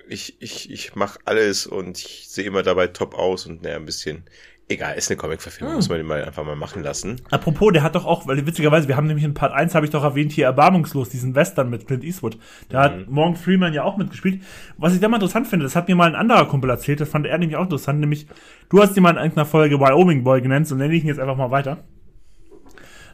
ich, 0.10 0.42
ich, 0.42 0.72
ich 0.72 0.96
mach 0.96 1.18
alles 1.26 1.68
und 1.68 2.00
ich 2.00 2.28
sehe 2.30 2.46
immer 2.46 2.64
dabei 2.64 2.88
top 2.88 3.14
aus 3.14 3.46
und 3.46 3.62
naja, 3.62 3.76
ein 3.76 3.86
bisschen, 3.86 4.24
egal, 4.70 4.96
ist 4.98 5.10
eine 5.10 5.18
Comic-Verfilmung, 5.18 5.76
muss 5.76 5.90
man 5.90 5.98
den 5.98 6.08
mal 6.08 6.24
einfach 6.24 6.44
mal 6.44 6.56
machen 6.56 6.84
lassen. 6.84 7.22
Apropos, 7.32 7.72
der 7.74 7.84
hat 7.84 7.96
doch 7.96 8.06
auch, 8.06 8.28
weil 8.28 8.46
witzigerweise, 8.46 8.88
wir 8.88 8.98
haben 8.98 9.08
nämlich 9.08 9.26
in 9.26 9.34
Part 9.34 9.54
1, 9.54 9.76
habe 9.76 9.86
ich 9.86 9.92
doch 9.92 10.04
erwähnt, 10.04 10.32
hier 10.32 10.46
Erbarmungslos, 10.46 11.10
diesen 11.10 11.36
Western 11.36 11.70
mit 11.70 11.88
Clint 11.88 12.04
Eastwood. 12.04 12.38
Da 12.70 12.84
hat 12.84 13.08
Morgan 13.08 13.36
Freeman 13.36 13.74
ja 13.74 13.84
auch 13.84 13.98
mitgespielt. 13.98 14.42
Was 14.78 14.94
ich 14.94 15.00
da 15.00 15.08
mal 15.08 15.18
interessant 15.18 15.48
finde, 15.48 15.64
das 15.64 15.76
hat 15.76 15.88
mir 15.88 15.96
mal 15.96 16.08
ein 16.08 16.16
anderer 16.16 16.48
Kumpel 16.48 16.70
erzählt, 16.70 17.00
das 17.00 17.10
fand 17.10 17.26
er 17.26 17.38
nämlich 17.38 17.58
auch 17.58 17.64
interessant, 17.64 18.00
nämlich, 18.00 18.28
du 18.70 18.82
hast 18.82 18.96
ihn 18.98 19.04
mal 19.04 19.12
in 19.12 19.18
irgendeiner 19.18 19.46
Folge 19.46 19.80
Wyoming 19.80 20.24
Boy 20.24 20.42
genannt, 20.42 20.68
so 20.68 20.76
nenne 20.76 20.94
ich 20.94 21.04
ihn 21.04 21.08
jetzt 21.08 21.20
einfach 21.20 21.38
mal 21.38 21.52
weiter. 21.52 21.84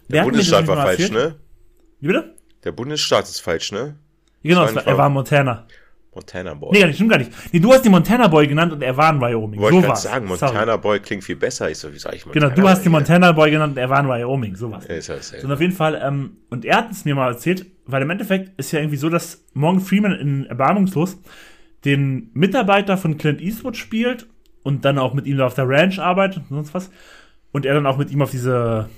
Der 0.10 0.22
das 0.22 0.26
Bundesstaat 0.26 0.68
war 0.68 0.78
falsch, 0.78 1.12
ne? 1.12 1.36
Wie 2.00 2.08
bitte? 2.08 2.36
Der 2.64 2.72
Bundesstaat 2.72 3.26
ist 3.26 3.40
falsch, 3.40 3.72
ne? 3.72 3.98
Genau, 4.44 4.62
war 4.62 4.86
er 4.86 4.98
war 4.98 5.10
Montana. 5.10 5.68
Montana 6.16 6.54
Boy. 6.54 6.70
Nee, 6.72 6.86
nicht, 6.86 6.96
stimmt 6.96 7.12
gar 7.12 7.18
nicht. 7.18 7.32
Nee, 7.52 7.60
du 7.60 7.72
hast 7.74 7.84
den 7.84 7.92
Montana 7.92 8.28
Boy 8.28 8.48
genannt 8.48 8.74
und 8.74 8.82
er 8.82 8.96
war 8.96 9.14
in 9.14 9.20
Wyoming. 9.20 9.60
Wollte 9.60 9.76
so 9.76 9.80
ich 9.80 9.86
gerade 9.86 10.00
sagen, 10.00 10.28
Sorry. 10.28 10.54
Montana 10.54 10.78
Boy 10.78 11.00
klingt 11.00 11.24
viel 11.24 11.36
besser. 11.36 11.70
Ich 11.70 11.78
so, 11.78 11.94
wie 11.94 12.00
sag 12.00 12.16
ich 12.16 12.24
Genau, 12.24 12.48
Montana 12.48 12.56
du 12.56 12.70
hast 12.70 12.84
den 12.84 12.92
Montana 12.92 13.32
Boy 13.32 13.52
genannt 13.52 13.74
und 13.74 13.78
er 13.78 13.90
war 13.90 14.00
in 14.00 14.08
Wyoming, 14.08 14.56
sowas. 14.56 14.86
Ja, 14.88 14.96
ist 14.96 15.10
dasselbe. 15.10 15.42
So, 15.42 15.48
und 15.48 15.54
auf 15.54 15.62
jeden 15.62 15.74
Fall, 15.74 16.02
ähm, 16.04 16.38
und 16.50 16.66
er 16.66 16.78
hat 16.78 16.92
es 16.92 17.06
mir 17.06 17.16
mal 17.16 17.32
erzählt, 17.32 17.66
weil 17.86 18.02
im 18.02 18.10
Endeffekt 18.10 18.58
ist 18.60 18.72
ja 18.72 18.80
irgendwie 18.80 18.98
so, 18.98 19.10
dass 19.10 19.44
Morgan 19.54 19.82
Freeman 19.82 20.14
in 20.14 20.46
Erbarmungslos 20.46 21.18
den 21.86 22.30
Mitarbeiter 22.34 22.98
von 22.98 23.18
Clint 23.18 23.42
Eastwood 23.42 23.76
spielt 23.76 24.28
und 24.64 24.86
dann 24.86 24.98
auch 24.98 25.14
mit 25.14 25.26
ihm 25.28 25.38
da 25.38 25.46
auf 25.46 25.56
der 25.56 25.68
Ranch 25.68 26.00
arbeitet 26.00 26.44
und 26.50 26.56
sonst 26.56 26.74
was. 26.74 26.90
Und 27.52 27.66
er 27.66 27.74
dann 27.74 27.86
auch 27.86 27.98
mit 27.98 28.10
ihm 28.12 28.22
auf 28.22 28.32
diese 28.32 28.90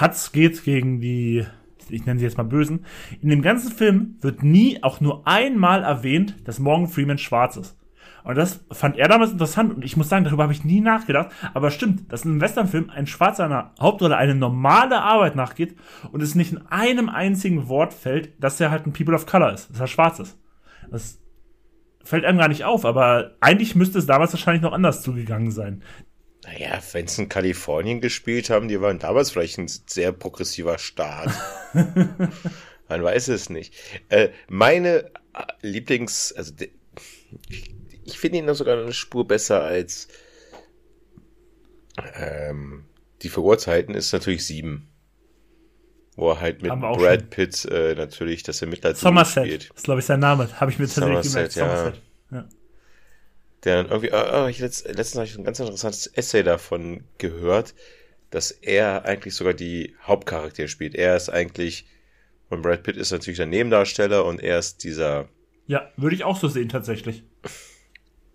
Huts 0.00 0.32
geht 0.32 0.64
gegen 0.64 1.00
die, 1.00 1.44
ich 1.90 2.06
nenne 2.06 2.18
sie 2.18 2.24
jetzt 2.24 2.38
mal 2.38 2.44
Bösen. 2.44 2.84
In 3.20 3.28
dem 3.30 3.42
ganzen 3.42 3.72
Film 3.72 4.16
wird 4.20 4.42
nie 4.42 4.82
auch 4.82 5.00
nur 5.00 5.26
einmal 5.26 5.82
erwähnt, 5.82 6.36
dass 6.44 6.58
Morgan 6.58 6.88
Freeman 6.88 7.18
schwarz 7.18 7.56
ist. 7.56 7.78
Und 8.24 8.36
das 8.36 8.64
fand 8.72 8.96
er 8.96 9.08
damals 9.08 9.32
interessant 9.32 9.74
und 9.74 9.84
ich 9.84 9.98
muss 9.98 10.08
sagen, 10.08 10.24
darüber 10.24 10.44
habe 10.44 10.52
ich 10.54 10.64
nie 10.64 10.80
nachgedacht. 10.80 11.30
Aber 11.52 11.70
stimmt, 11.70 12.10
dass 12.10 12.24
in 12.24 12.32
einem 12.32 12.40
Westernfilm 12.40 12.88
ein 12.88 13.06
Schwarzer 13.06 13.44
einer 13.44 13.72
Hauptrolle 13.78 14.16
eine 14.16 14.34
normale 14.34 15.02
Arbeit 15.02 15.36
nachgeht 15.36 15.76
und 16.10 16.22
es 16.22 16.34
nicht 16.34 16.52
in 16.52 16.66
einem 16.68 17.10
einzigen 17.10 17.68
Wort 17.68 17.92
fällt, 17.92 18.42
dass 18.42 18.58
er 18.60 18.70
halt 18.70 18.86
ein 18.86 18.94
People 18.94 19.14
of 19.14 19.26
Color 19.26 19.52
ist, 19.52 19.70
dass 19.70 19.80
er 19.80 19.86
schwarz 19.88 20.20
ist. 20.20 20.38
Das 20.90 21.20
fällt 22.02 22.24
einem 22.24 22.38
gar 22.38 22.48
nicht 22.48 22.64
auf, 22.64 22.86
aber 22.86 23.32
eigentlich 23.40 23.74
müsste 23.74 23.98
es 23.98 24.06
damals 24.06 24.32
wahrscheinlich 24.32 24.62
noch 24.62 24.72
anders 24.72 25.02
zugegangen 25.02 25.50
sein. 25.50 25.82
Naja, 26.44 26.80
wenn 26.92 27.06
sie 27.06 27.22
in 27.22 27.28
Kalifornien 27.28 28.00
gespielt 28.00 28.50
haben, 28.50 28.68
die 28.68 28.80
waren 28.80 28.98
damals 28.98 29.30
vielleicht 29.30 29.58
ein 29.58 29.68
sehr 29.68 30.12
progressiver 30.12 30.78
Staat. 30.78 31.30
Man 32.88 33.02
weiß 33.02 33.28
es 33.28 33.48
nicht. 33.48 33.74
Äh, 34.08 34.28
meine 34.48 35.10
äh, 35.34 35.44
Lieblings, 35.62 36.32
also 36.32 36.52
ich 38.04 38.18
finde 38.18 38.38
ihn 38.38 38.54
sogar 38.54 38.78
eine 38.78 38.92
Spur 38.92 39.26
besser 39.26 39.62
als 39.62 40.08
ähm, 42.16 42.84
die 43.22 43.28
Verurteilten 43.28 43.94
ist 43.94 44.12
natürlich 44.12 44.44
sieben. 44.46 44.88
Wo 46.16 46.30
er 46.30 46.40
halt 46.40 46.62
mit 46.62 46.70
Brad. 46.70 47.30
Pitt 47.30 47.64
äh, 47.64 47.94
natürlich 47.96 48.44
das 48.44 48.62
Ermittler 48.62 48.94
Somerset 48.94 49.46
spielt. 49.46 49.70
ist, 49.74 49.84
glaube 49.84 50.00
ich, 50.00 50.06
sein 50.06 50.20
Name. 50.20 50.48
Habe 50.60 50.70
ich 50.70 50.78
mir 50.78 50.86
tatsächlich 50.86 51.32
gemerkt. 51.32 51.54
Ja. 51.56 51.76
Somerset. 51.76 52.02
Ja. 52.30 52.48
Der 53.64 53.82
dann 53.82 53.90
irgendwie, 53.90 54.12
oh, 54.12 54.44
oh, 54.44 54.46
ich 54.46 54.58
letzt, 54.58 54.86
letztens 54.86 55.14
habe 55.16 55.26
ich 55.26 55.38
ein 55.38 55.44
ganz 55.44 55.58
interessantes 55.58 56.06
Essay 56.06 56.42
davon 56.42 57.04
gehört, 57.18 57.74
dass 58.30 58.50
er 58.50 59.04
eigentlich 59.04 59.34
sogar 59.34 59.54
die 59.54 59.94
Hauptcharaktere 60.02 60.68
spielt. 60.68 60.94
Er 60.94 61.16
ist 61.16 61.30
eigentlich, 61.30 61.86
und 62.50 62.62
Brad 62.62 62.82
Pitt 62.82 62.96
ist 62.96 63.12
natürlich 63.12 63.38
der 63.38 63.46
Nebendarsteller 63.46 64.24
und 64.24 64.42
er 64.42 64.58
ist 64.58 64.84
dieser. 64.84 65.28
Ja, 65.66 65.90
würde 65.96 66.16
ich 66.16 66.24
auch 66.24 66.36
so 66.36 66.48
sehen, 66.48 66.68
tatsächlich. 66.68 67.22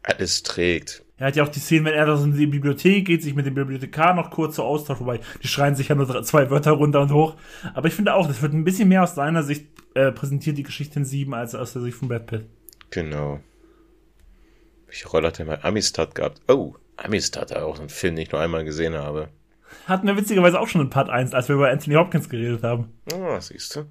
Alles 0.01 0.41
trägt. 0.41 1.03
Er 1.17 1.27
hat 1.27 1.35
ja 1.35 1.43
auch 1.43 1.49
die 1.49 1.59
Szene, 1.59 1.85
wenn 1.85 1.93
er 1.93 2.05
da 2.05 2.15
so 2.15 2.23
in 2.23 2.35
die 2.35 2.47
Bibliothek 2.47 3.05
geht, 3.05 3.21
sich 3.21 3.35
mit 3.35 3.45
dem 3.45 3.53
Bibliothekar 3.53 4.13
noch 4.13 4.31
kurz 4.31 4.55
so 4.55 4.63
austauscht, 4.63 5.01
wobei 5.01 5.19
die 5.43 5.47
schreien 5.49 5.75
sich 5.75 5.89
ja 5.89 5.95
nur 5.95 6.23
zwei 6.23 6.49
Wörter 6.49 6.71
runter 6.71 7.01
und 7.01 7.11
hoch. 7.11 7.35
Aber 7.73 7.89
ich 7.89 7.93
finde 7.93 8.13
auch, 8.13 8.25
das 8.25 8.41
wird 8.41 8.53
ein 8.53 8.63
bisschen 8.63 8.87
mehr 8.87 9.03
aus 9.03 9.15
seiner 9.15 9.43
Sicht 9.43 9.67
äh, 9.95 10.13
präsentiert, 10.13 10.57
die 10.57 10.63
Geschichte 10.63 10.97
in 10.97 11.05
sieben, 11.05 11.33
als 11.33 11.53
aus 11.55 11.73
der 11.73 11.81
Sicht 11.81 11.97
von 11.97 12.07
Brad 12.07 12.25
Pitt. 12.25 12.45
Genau. 12.89 13.41
Welche 14.89 15.07
Rolle 15.07 15.27
hat 15.27 15.39
er 15.39 15.45
mal 15.45 15.59
Amistad 15.61 16.15
gehabt? 16.15 16.41
Oh, 16.47 16.73
Amistad, 16.97 17.55
auch 17.55 17.79
einen 17.79 17.89
Film, 17.89 18.15
den 18.15 18.23
ich 18.23 18.31
nur 18.31 18.41
einmal 18.41 18.65
gesehen 18.65 18.95
habe. 18.95 19.29
Hatten 19.85 20.07
wir 20.07 20.17
witzigerweise 20.17 20.59
auch 20.59 20.67
schon 20.67 20.81
in 20.81 20.89
Part 20.89 21.09
1, 21.09 21.35
als 21.35 21.47
wir 21.47 21.55
über 21.55 21.69
Anthony 21.69 21.95
Hopkins 21.95 22.27
geredet 22.27 22.63
haben. 22.63 22.91
Ah, 23.13 23.39
siehst 23.39 23.75
du. 23.75 23.85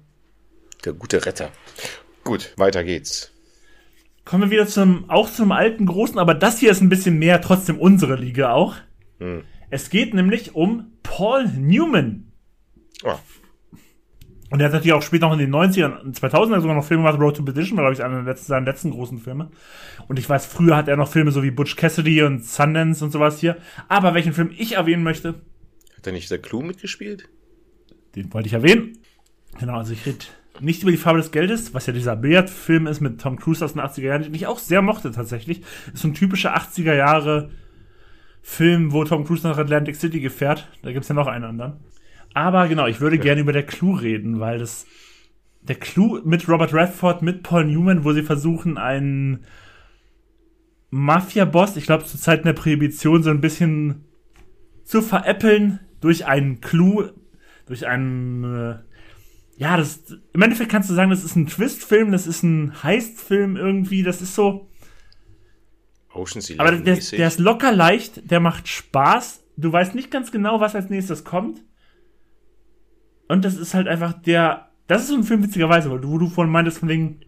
Der 0.83 0.91
gute 0.91 1.25
Retter. 1.25 1.51
Gut, 2.25 2.53
weiter 2.57 2.83
geht's. 2.83 3.31
Kommen 4.25 4.43
wir 4.43 4.51
wieder 4.51 4.67
zum, 4.67 5.09
auch 5.09 5.31
zum 5.31 5.53
alten 5.53 5.85
Großen, 5.85 6.19
aber 6.19 6.33
das 6.33 6.59
hier 6.59 6.69
ist 6.69 6.81
ein 6.81 6.89
bisschen 6.89 7.17
mehr 7.17 7.41
trotzdem 7.41 7.79
unsere 7.79 8.15
Liga 8.15 8.51
auch. 8.51 8.75
Hm. 9.19 9.45
Es 9.69 9.89
geht 9.89 10.13
nämlich 10.13 10.53
um 10.53 10.91
Paul 11.01 11.45
Newman. 11.47 12.33
Oh. 13.05 13.15
Und 14.49 14.59
er 14.59 14.65
hat 14.65 14.73
natürlich 14.73 14.93
auch 14.93 15.03
später 15.03 15.27
noch 15.27 15.33
in 15.33 15.39
den 15.39 15.53
90ern, 15.53 16.19
2000er 16.19 16.61
sogar 16.61 16.75
noch 16.75 16.83
Filme 16.83 17.03
gemacht, 17.03 17.21
Road 17.21 17.37
to 17.37 17.43
Perdition 17.43 17.77
war, 17.77 17.83
glaube 17.83 17.93
ich, 17.93 18.03
einer 18.03 18.15
der 18.15 18.33
letzten, 18.33 18.47
seiner 18.47 18.65
letzten 18.65 18.91
großen 18.91 19.19
Filme. 19.19 19.51
Und 20.07 20.17
ich 20.17 20.27
weiß, 20.27 20.47
früher 20.47 20.75
hat 20.75 20.87
er 20.87 20.97
noch 20.97 21.11
Filme 21.11 21.31
so 21.31 21.43
wie 21.43 21.51
Butch 21.51 21.75
Cassidy 21.75 22.23
und 22.23 22.43
Sundance 22.43 23.05
und 23.05 23.11
sowas 23.11 23.39
hier. 23.39 23.57
Aber 23.87 24.15
welchen 24.15 24.33
Film 24.33 24.51
ich 24.57 24.73
erwähnen 24.73 25.03
möchte. 25.03 25.35
Hat 25.95 26.07
er 26.07 26.13
nicht 26.13 26.31
der 26.31 26.39
Clue 26.39 26.63
mitgespielt? 26.63 27.29
Den 28.15 28.33
wollte 28.33 28.47
ich 28.47 28.53
erwähnen. 28.53 28.97
Genau, 29.59 29.77
also 29.77 29.93
ich 29.93 30.05
rede 30.05 30.25
nicht 30.61 30.81
über 30.81 30.91
die 30.91 30.97
Farbe 30.97 31.19
des 31.19 31.31
Geldes, 31.31 31.73
was 31.73 31.85
ja 31.85 31.93
dieser 31.93 32.15
Billardfilm 32.15 32.87
ist 32.87 33.01
mit 33.01 33.21
Tom 33.21 33.37
Cruise 33.37 33.63
aus 33.63 33.73
den 33.73 33.81
80er 33.81 34.01
Jahren, 34.01 34.23
den 34.23 34.33
ich 34.33 34.47
auch 34.47 34.59
sehr 34.59 34.81
mochte 34.81 35.11
tatsächlich. 35.11 35.61
Ist 35.93 36.01
so 36.01 36.07
ein 36.07 36.13
typischer 36.13 36.57
80er 36.57 36.95
Jahre 36.95 37.51
Film, 38.41 38.91
wo 38.93 39.03
Tom 39.03 39.25
Cruise 39.25 39.47
nach 39.47 39.57
Atlantic 39.57 39.95
City 39.95 40.19
gefährt. 40.19 40.67
Da 40.81 40.91
gibt's 40.91 41.09
ja 41.09 41.15
noch 41.15 41.27
einen 41.27 41.45
anderen. 41.45 41.73
Aber 42.33 42.67
genau, 42.67 42.87
ich 42.87 43.01
würde 43.01 43.17
ja. 43.17 43.21
gerne 43.21 43.41
über 43.41 43.53
der 43.53 43.65
Clue 43.65 44.01
reden, 44.01 44.39
weil 44.39 44.59
das 44.59 44.85
der 45.61 45.75
Clue 45.75 46.21
mit 46.23 46.47
Robert 46.47 46.73
Redford, 46.73 47.21
mit 47.21 47.43
Paul 47.43 47.65
Newman, 47.65 48.03
wo 48.03 48.13
sie 48.13 48.23
versuchen, 48.23 48.77
einen 48.77 49.45
Mafia-Boss, 50.89 51.75
ich 51.75 51.85
glaube 51.85 52.05
zur 52.05 52.19
Zeit 52.19 52.45
der 52.45 52.53
Prohibition, 52.53 53.23
so 53.23 53.29
ein 53.29 53.41
bisschen 53.41 54.05
zu 54.83 55.01
veräppeln 55.01 55.79
durch 56.01 56.25
einen 56.25 56.61
Clue, 56.61 57.13
durch 57.67 57.85
einen 57.85 58.43
äh, 58.43 58.75
ja, 59.59 59.75
das, 59.75 59.99
im 60.31 60.41
Endeffekt 60.41 60.71
kannst 60.71 60.89
du 60.89 60.93
sagen, 60.93 61.09
das 61.09 61.25
ist 61.25 61.35
ein 61.35 61.45
Twist-Film, 61.45 62.13
das 62.13 62.27
ist 62.27 62.43
ein 62.43 62.81
Heist-Film 62.81 63.57
irgendwie, 63.57 64.03
das 64.03 64.21
ist 64.21 64.33
so. 64.33 64.69
Ocean's 66.13 66.49
Eleven. 66.49 66.65
Aber 66.65 66.77
der, 66.77 66.95
der 66.95 67.27
ist 67.27 67.39
locker 67.39 67.73
leicht, 67.73 68.31
der 68.31 68.39
macht 68.39 68.69
Spaß. 68.69 69.43
Du 69.57 69.69
weißt 69.69 69.95
nicht 69.95 70.11
ganz 70.11 70.31
genau, 70.31 70.61
was 70.61 70.75
als 70.75 70.89
nächstes 70.89 71.25
kommt. 71.25 71.61
Und 73.29 73.45
das 73.45 73.55
ist 73.55 73.73
halt 73.73 73.87
einfach 73.87 74.11
der, 74.11 74.69
das 74.87 75.03
ist 75.03 75.09
so 75.09 75.15
ein 75.15 75.23
Film 75.23 75.43
witzigerweise, 75.43 75.89
wo 75.89 75.97
du, 75.97 76.27
vorhin 76.27 76.51
meintest, 76.51 76.79
von 76.79 76.89
wegen, 76.89 77.21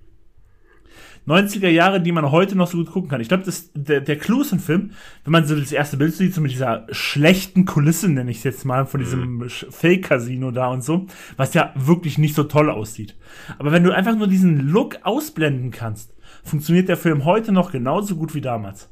90er 1.27 1.69
Jahre, 1.69 2.01
die 2.01 2.11
man 2.11 2.31
heute 2.31 2.57
noch 2.57 2.67
so 2.67 2.77
gut 2.77 2.91
gucken 2.91 3.09
kann. 3.09 3.21
Ich 3.21 3.27
glaube, 3.27 3.43
der, 3.75 4.01
der 4.01 4.17
Clou 4.17 4.41
ist 4.41 4.53
ein 4.53 4.59
Film, 4.59 4.91
wenn 5.23 5.31
man 5.31 5.45
so 5.45 5.55
das 5.55 5.71
erste 5.71 5.97
Bild 5.97 6.15
sieht, 6.15 6.33
so 6.33 6.41
mit 6.41 6.51
dieser 6.51 6.87
schlechten 6.89 7.65
Kulisse, 7.65 8.09
nenne 8.09 8.31
ich 8.31 8.37
es 8.37 8.43
jetzt 8.43 8.65
mal, 8.65 8.87
von 8.87 8.99
diesem 8.99 9.37
mhm. 9.37 9.49
Fake-Casino 9.49 10.49
da 10.49 10.67
und 10.67 10.83
so, 10.83 11.05
was 11.37 11.53
ja 11.53 11.73
wirklich 11.75 12.17
nicht 12.17 12.33
so 12.33 12.43
toll 12.43 12.71
aussieht. 12.71 13.15
Aber 13.59 13.71
wenn 13.71 13.83
du 13.83 13.91
einfach 13.91 14.15
nur 14.15 14.27
diesen 14.27 14.69
Look 14.69 14.97
ausblenden 15.03 15.69
kannst, 15.69 16.15
funktioniert 16.43 16.89
der 16.89 16.97
Film 16.97 17.23
heute 17.25 17.51
noch 17.51 17.71
genauso 17.71 18.15
gut 18.15 18.33
wie 18.33 18.41
damals. 18.41 18.89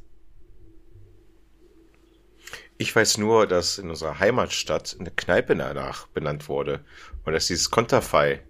Ich 2.80 2.96
weiß 2.96 3.18
nur, 3.18 3.46
dass 3.46 3.76
in 3.76 3.90
unserer 3.90 4.20
Heimatstadt 4.20 4.96
eine 4.98 5.10
Kneipe 5.10 5.54
danach 5.54 6.06
benannt 6.06 6.48
wurde 6.48 6.80
und 7.26 7.34
dass 7.34 7.46
dieses 7.46 7.70
Konterfei 7.70 8.40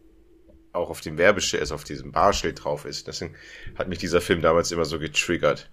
auch 0.72 0.88
auf 0.88 1.00
dem 1.00 1.18
Werbeschild, 1.18 1.60
also 1.60 1.74
auf 1.74 1.82
diesem 1.82 2.12
Barschild 2.12 2.62
drauf 2.62 2.84
ist. 2.84 3.08
Deswegen 3.08 3.34
hat 3.76 3.88
mich 3.88 3.98
dieser 3.98 4.20
Film 4.20 4.40
damals 4.40 4.70
immer 4.70 4.84
so 4.84 5.00
getriggert. 5.00 5.68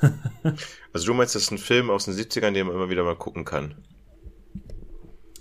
also 0.92 1.06
du 1.06 1.14
meinst, 1.14 1.36
das 1.36 1.44
ist 1.44 1.52
ein 1.52 1.58
Film 1.58 1.88
aus 1.88 2.06
den 2.06 2.14
70ern, 2.14 2.50
den 2.50 2.66
man 2.66 2.74
immer 2.74 2.90
wieder 2.90 3.04
mal 3.04 3.14
gucken 3.14 3.44
kann? 3.44 3.76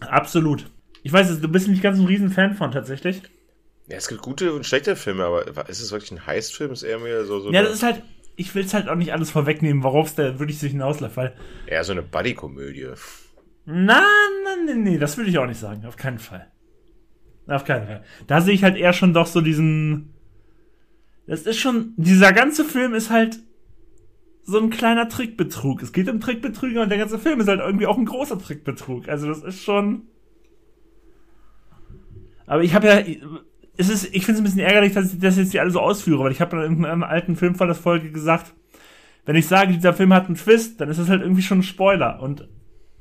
Absolut. 0.02 0.70
Ich 1.02 1.12
weiß, 1.12 1.42
du 1.42 1.48
bist 1.48 1.68
nicht 1.68 1.82
ganz 1.82 1.98
ein 1.98 2.06
Riesenfan 2.06 2.54
von 2.54 2.72
tatsächlich. 2.72 3.24
Ja, 3.88 3.98
es 3.98 4.08
gibt 4.08 4.22
gute 4.22 4.54
und 4.54 4.64
schlechte 4.64 4.96
Filme, 4.96 5.26
aber 5.26 5.68
ist 5.70 5.82
es 5.82 5.92
wirklich 5.92 6.12
ein 6.12 6.28
Heistfilm? 6.28 6.72
Ist 6.72 6.84
eher 6.84 7.00
mehr 7.00 7.26
so. 7.26 7.40
so 7.40 7.52
ja, 7.52 7.64
das 7.64 7.74
ist 7.74 7.84
halt. 7.84 8.04
Ich 8.36 8.54
will 8.56 8.64
es 8.64 8.74
halt 8.74 8.90
auch 8.90 8.96
nicht 8.96 9.14
alles 9.14 9.32
vorwegnehmen, 9.32 9.84
worauf 9.84 10.08
es 10.08 10.16
da 10.16 10.40
wirklich 10.40 10.60
sich 10.60 10.72
hinausläuft, 10.72 11.18
weil. 11.18 11.36
Eher 11.68 11.84
so 11.84 11.92
eine 11.92 12.02
Buddy-Komödie. 12.02 12.88
Nein, 13.66 14.04
nein, 14.44 14.66
nein, 14.66 14.84
nee, 14.84 14.98
das 14.98 15.18
würde 15.18 15.30
ich 15.30 15.38
auch 15.38 15.46
nicht 15.46 15.60
sagen, 15.60 15.86
auf 15.86 15.96
keinen 15.96 16.20
Fall. 16.20 16.52
Auf 17.48 17.66
keinen 17.66 17.88
Fall. 17.88 18.04
Da 18.28 18.42
sehe 18.42 18.54
ich 18.54 18.64
halt 18.64 18.78
eher 18.78 18.94
schon 18.94 19.14
doch 19.14 19.28
so 19.28 19.42
diesen. 19.42 20.14
Das 21.28 21.44
ist 21.44 21.60
schon. 21.60 21.94
Dieser 21.98 22.34
ganze 22.34 22.66
Film 22.66 22.94
ist 22.94 23.10
halt 23.10 23.40
so 24.46 24.60
ein 24.60 24.70
kleiner 24.70 25.08
Trickbetrug. 25.08 25.82
Es 25.82 25.94
geht 25.94 26.10
um 26.10 26.20
Trickbetrüger 26.20 26.82
und 26.82 26.90
der 26.90 26.98
ganze 26.98 27.20
Film 27.20 27.40
ist 27.40 27.48
halt 27.48 27.62
irgendwie 27.62 27.88
auch 27.88 27.98
ein 27.98 28.06
großer 28.06 28.40
Trickbetrug. 28.40 29.08
Also 29.08 29.28
das 29.28 29.44
ist 29.44 29.64
schon. 29.64 30.04
Aber 32.46 32.64
ich 32.64 32.76
habe 32.76 32.88
ja. 32.88 33.02
Es 33.76 33.90
ist, 33.90 34.06
ich 34.14 34.26
finde 34.26 34.34
es 34.34 34.38
ein 34.40 34.44
bisschen 34.44 34.60
ärgerlich, 34.60 34.94
dass 34.94 35.14
ich 35.14 35.20
das 35.20 35.38
jetzt 35.38 35.52
hier 35.52 35.62
alle 35.62 35.72
so 35.72 35.80
ausführe, 35.80 36.24
weil 36.24 36.32
ich 36.32 36.42
habe 36.42 36.64
in 36.66 36.86
einem 36.86 37.04
alten 37.04 37.36
Film 37.36 37.56
von 37.56 37.68
der 37.68 37.76
Folge 37.76 38.12
gesagt, 38.12 38.54
wenn 39.26 39.36
ich 39.36 39.48
sage, 39.48 39.74
dieser 39.74 39.94
Film 39.94 40.14
hat 40.14 40.28
einen 40.28 40.36
Twist, 40.36 40.80
dann 40.80 40.90
ist 40.90 41.00
das 41.00 41.10
halt 41.10 41.22
irgendwie 41.22 41.42
schon 41.42 41.60
ein 41.60 41.64
Spoiler. 41.64 42.22
Und 42.22 42.48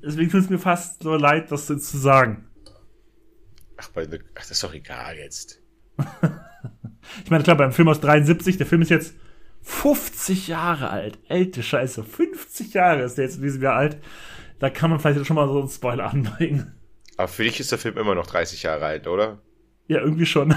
deswegen 0.02 0.30
tut 0.30 0.42
es 0.42 0.50
mir 0.50 0.58
fast 0.58 1.02
so 1.02 1.14
leid, 1.16 1.50
das 1.50 1.66
zu 1.66 1.76
sagen. 1.76 2.46
Ach, 3.76 3.88
bei 3.88 4.04
The, 4.04 4.20
ach, 4.34 4.40
das 4.40 4.52
ist 4.52 4.62
doch 4.62 4.72
egal 4.72 5.16
jetzt. 5.16 5.60
ich 7.24 7.30
meine, 7.30 7.42
klar, 7.42 7.56
beim 7.56 7.72
Film 7.72 7.88
aus 7.88 8.00
73, 8.00 8.56
der 8.56 8.66
Film 8.66 8.82
ist 8.82 8.90
jetzt 8.90 9.14
50 9.62 10.48
Jahre 10.48 10.90
alt. 10.90 11.18
Alte 11.28 11.62
Scheiße. 11.62 12.04
50 12.04 12.74
Jahre 12.74 13.02
ist 13.02 13.18
der 13.18 13.24
jetzt 13.24 13.36
in 13.36 13.42
diesem 13.42 13.62
Jahr 13.62 13.76
alt. 13.76 13.98
Da 14.58 14.70
kann 14.70 14.90
man 14.90 15.00
vielleicht 15.00 15.26
schon 15.26 15.36
mal 15.36 15.48
so 15.48 15.58
einen 15.58 15.68
Spoiler 15.68 16.04
anbringen. 16.12 16.74
Aber 17.16 17.28
für 17.28 17.42
dich 17.42 17.60
ist 17.60 17.72
der 17.72 17.78
Film 17.78 17.98
immer 17.98 18.14
noch 18.14 18.26
30 18.26 18.62
Jahre 18.62 18.86
alt, 18.86 19.06
oder? 19.06 19.40
Ja, 19.88 20.00
irgendwie 20.00 20.26
schon. 20.26 20.52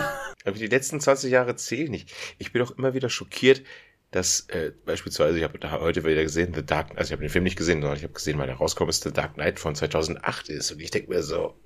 Aber 0.46 0.58
die 0.58 0.68
letzten 0.68 1.00
20 1.00 1.32
Jahre 1.32 1.56
zählen 1.56 1.92
nicht. 1.92 2.14
Ich 2.38 2.52
bin 2.52 2.62
auch 2.62 2.72
immer 2.72 2.94
wieder 2.94 3.10
schockiert, 3.10 3.64
dass 4.12 4.48
äh, 4.50 4.72
beispielsweise, 4.86 5.38
ich 5.38 5.44
habe 5.44 5.82
heute 5.82 6.06
wieder 6.06 6.24
gesehen, 6.24 6.54
The 6.54 6.66
Dark, 6.66 6.92
also 6.92 7.10
ich 7.10 7.12
habe 7.12 7.24
den 7.24 7.30
Film 7.30 7.44
nicht 7.44 7.58
gesehen, 7.58 7.82
sondern 7.82 7.98
ich 7.98 8.04
habe 8.04 8.14
gesehen, 8.14 8.38
weil 8.38 8.48
er 8.48 8.56
rauskommt, 8.56 8.90
ist 8.90 9.04
The 9.04 9.12
Dark 9.12 9.34
Knight 9.34 9.60
von 9.60 9.76
2008 9.76 10.50
ist. 10.50 10.72
Und 10.72 10.80
ich 10.80 10.92
denke 10.92 11.10
mir 11.10 11.24
so, 11.24 11.60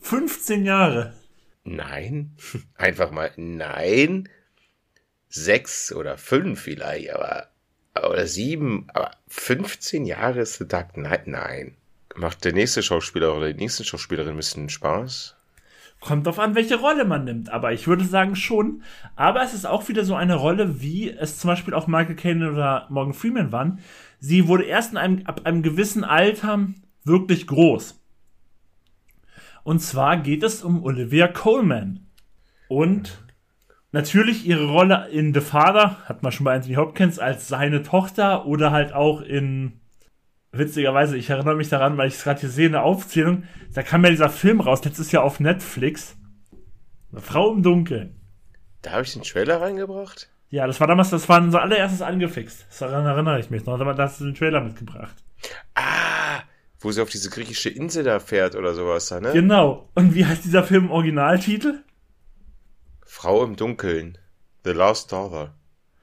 15 0.00 0.64
Jahre. 0.64 1.14
Nein, 1.64 2.36
einfach 2.74 3.10
mal 3.10 3.32
nein. 3.36 4.28
Sechs 5.28 5.92
oder 5.92 6.18
fünf 6.18 6.60
vielleicht, 6.60 7.10
aber 7.10 7.48
oder 7.94 8.26
sieben, 8.26 8.86
aber 8.92 9.12
15 9.28 10.06
Jahre 10.06 10.40
ist 10.40 10.58
The 10.58 10.66
Dark 10.66 10.94
Knight. 10.94 11.26
Nein. 11.26 11.76
Macht 12.14 12.44
der 12.44 12.52
nächste 12.52 12.82
Schauspieler 12.82 13.34
oder 13.34 13.52
die 13.52 13.60
nächste 13.60 13.84
Schauspielerin 13.84 14.32
ein 14.32 14.36
bisschen 14.36 14.68
Spaß? 14.68 15.36
Kommt 16.04 16.26
drauf 16.26 16.40
an, 16.40 16.56
welche 16.56 16.80
Rolle 16.80 17.04
man 17.04 17.24
nimmt, 17.24 17.50
aber 17.50 17.72
ich 17.72 17.86
würde 17.86 18.04
sagen 18.04 18.34
schon. 18.34 18.82
Aber 19.14 19.42
es 19.44 19.54
ist 19.54 19.64
auch 19.64 19.88
wieder 19.88 20.04
so 20.04 20.16
eine 20.16 20.34
Rolle, 20.34 20.82
wie 20.82 21.08
es 21.08 21.38
zum 21.38 21.46
Beispiel 21.46 21.74
auch 21.74 21.86
Michael 21.86 22.16
Caine 22.16 22.50
oder 22.50 22.88
Morgan 22.90 23.14
Freeman 23.14 23.52
waren. 23.52 23.78
Sie 24.18 24.48
wurde 24.48 24.64
erst 24.64 24.90
in 24.90 24.98
einem, 24.98 25.26
ab 25.26 25.42
einem 25.44 25.62
gewissen 25.62 26.02
Alter 26.02 26.66
wirklich 27.04 27.46
groß. 27.46 28.02
Und 29.62 29.78
zwar 29.78 30.16
geht 30.16 30.42
es 30.42 30.64
um 30.64 30.82
Olivia 30.82 31.28
Coleman. 31.28 32.00
Und 32.66 33.22
natürlich 33.92 34.44
ihre 34.44 34.66
Rolle 34.66 35.08
in 35.10 35.32
The 35.32 35.40
Father, 35.40 35.98
hat 36.06 36.24
man 36.24 36.32
schon 36.32 36.44
bei 36.44 36.56
Anthony 36.56 36.74
Hopkins, 36.74 37.20
als 37.20 37.46
seine 37.46 37.84
Tochter 37.84 38.46
oder 38.46 38.72
halt 38.72 38.92
auch 38.92 39.20
in 39.20 39.81
witzigerweise, 40.52 41.16
ich 41.16 41.30
erinnere 41.30 41.56
mich 41.56 41.68
daran, 41.68 41.96
weil 41.96 42.08
ich 42.08 42.14
es 42.14 42.24
gerade 42.24 42.40
hier 42.40 42.50
sehe 42.50 42.66
in 42.66 42.72
der 42.72 42.84
Aufzählung, 42.84 43.44
da 43.74 43.82
kam 43.82 44.04
ja 44.04 44.10
dieser 44.10 44.30
Film 44.30 44.60
raus, 44.60 44.84
letztes 44.84 45.10
Jahr 45.10 45.24
auf 45.24 45.40
Netflix. 45.40 46.16
Eine 47.10 47.20
Frau 47.20 47.52
im 47.52 47.62
Dunkeln. 47.62 48.20
Da 48.82 48.92
habe 48.92 49.02
ich 49.02 49.12
den 49.12 49.22
Trailer 49.22 49.60
reingebracht? 49.60 50.28
Ja, 50.48 50.66
das 50.66 50.80
war 50.80 50.86
damals, 50.86 51.10
das 51.10 51.28
war 51.28 51.40
unser 51.40 51.62
allererstes 51.62 52.02
angefixt. 52.02 52.66
Daran 52.78 53.06
erinnere 53.06 53.40
ich 53.40 53.48
mich 53.48 53.64
noch. 53.64 53.78
Da 53.78 54.02
hast 54.02 54.20
du 54.20 54.24
den 54.24 54.34
Trailer 54.34 54.60
mitgebracht. 54.60 55.16
Ah, 55.74 56.40
wo 56.78 56.90
sie 56.90 57.00
auf 57.00 57.08
diese 57.08 57.30
griechische 57.30 57.70
Insel 57.70 58.04
da 58.04 58.20
fährt 58.20 58.54
oder 58.54 58.74
sowas 58.74 59.08
da, 59.08 59.20
ne? 59.20 59.32
Genau. 59.32 59.88
Und 59.94 60.14
wie 60.14 60.26
heißt 60.26 60.44
dieser 60.44 60.64
Film 60.64 60.86
im 60.86 60.90
Originaltitel? 60.90 61.82
Frau 63.06 63.44
im 63.44 63.56
Dunkeln. 63.56 64.18
The 64.64 64.72
Last 64.72 65.10
Daughter. 65.12 65.54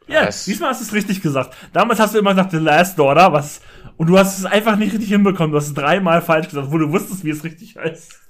Ja, 0.10 0.28
was? 0.28 0.46
diesmal 0.46 0.72
hast 0.72 0.82
du 0.82 0.86
es 0.86 0.94
richtig 0.94 1.22
gesagt. 1.22 1.56
Damals 1.72 2.00
hast 2.00 2.14
du 2.14 2.20
immer 2.20 2.32
gesagt 2.32 2.52
The 2.52 2.58
Last 2.58 2.98
Daughter, 2.98 3.32
was 3.32 3.62
und 3.98 4.08
du 4.08 4.18
hast 4.18 4.40
es 4.40 4.46
einfach 4.46 4.78
nicht 4.78 4.94
richtig 4.94 5.10
hinbekommen. 5.10 5.52
Du 5.52 5.58
hast 5.58 5.68
es 5.68 5.74
dreimal 5.74 6.22
falsch 6.22 6.48
gesagt, 6.48 6.72
wo 6.72 6.78
du 6.78 6.90
wusstest, 6.92 7.26
wie 7.26 7.32
es 7.32 7.44
richtig 7.44 7.76
heißt. 7.76 8.20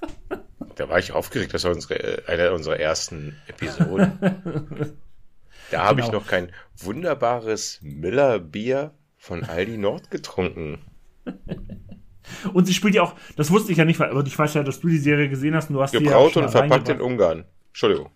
Da 0.76 0.88
war 0.88 0.98
ich 0.98 1.12
aufgeregt, 1.12 1.52
das 1.52 1.64
war 1.64 1.72
unsere, 1.72 2.22
eine 2.26 2.52
unserer 2.52 2.78
ersten 2.78 3.36
Episoden. 3.48 4.18
da 5.70 5.84
habe 5.84 5.96
genau. 5.96 6.06
ich 6.06 6.12
noch 6.12 6.26
kein 6.26 6.52
wunderbares 6.78 7.80
Miller-Bier 7.82 8.94
von 9.18 9.44
Aldi 9.44 9.76
Nord 9.76 10.10
getrunken. 10.10 10.78
Und 12.54 12.66
sie 12.66 12.72
spielt 12.72 12.94
ja 12.94 13.02
auch, 13.02 13.14
das 13.36 13.50
wusste 13.50 13.72
ich 13.72 13.78
ja 13.78 13.84
nicht, 13.84 14.00
aber 14.00 14.24
ich 14.24 14.38
weiß 14.38 14.54
ja, 14.54 14.62
dass 14.62 14.80
du 14.80 14.88
die 14.88 14.98
Serie 14.98 15.28
gesehen 15.28 15.54
hast 15.54 15.68
und 15.68 15.76
du 15.76 15.82
hast 15.82 15.92
Gebraut 15.92 16.34
die 16.34 16.38
ja 16.38 16.44
und 16.44 16.50
verpackt 16.50 16.88
in 16.88 17.00
Ungarn. 17.00 17.44
Entschuldigung. 17.68 18.10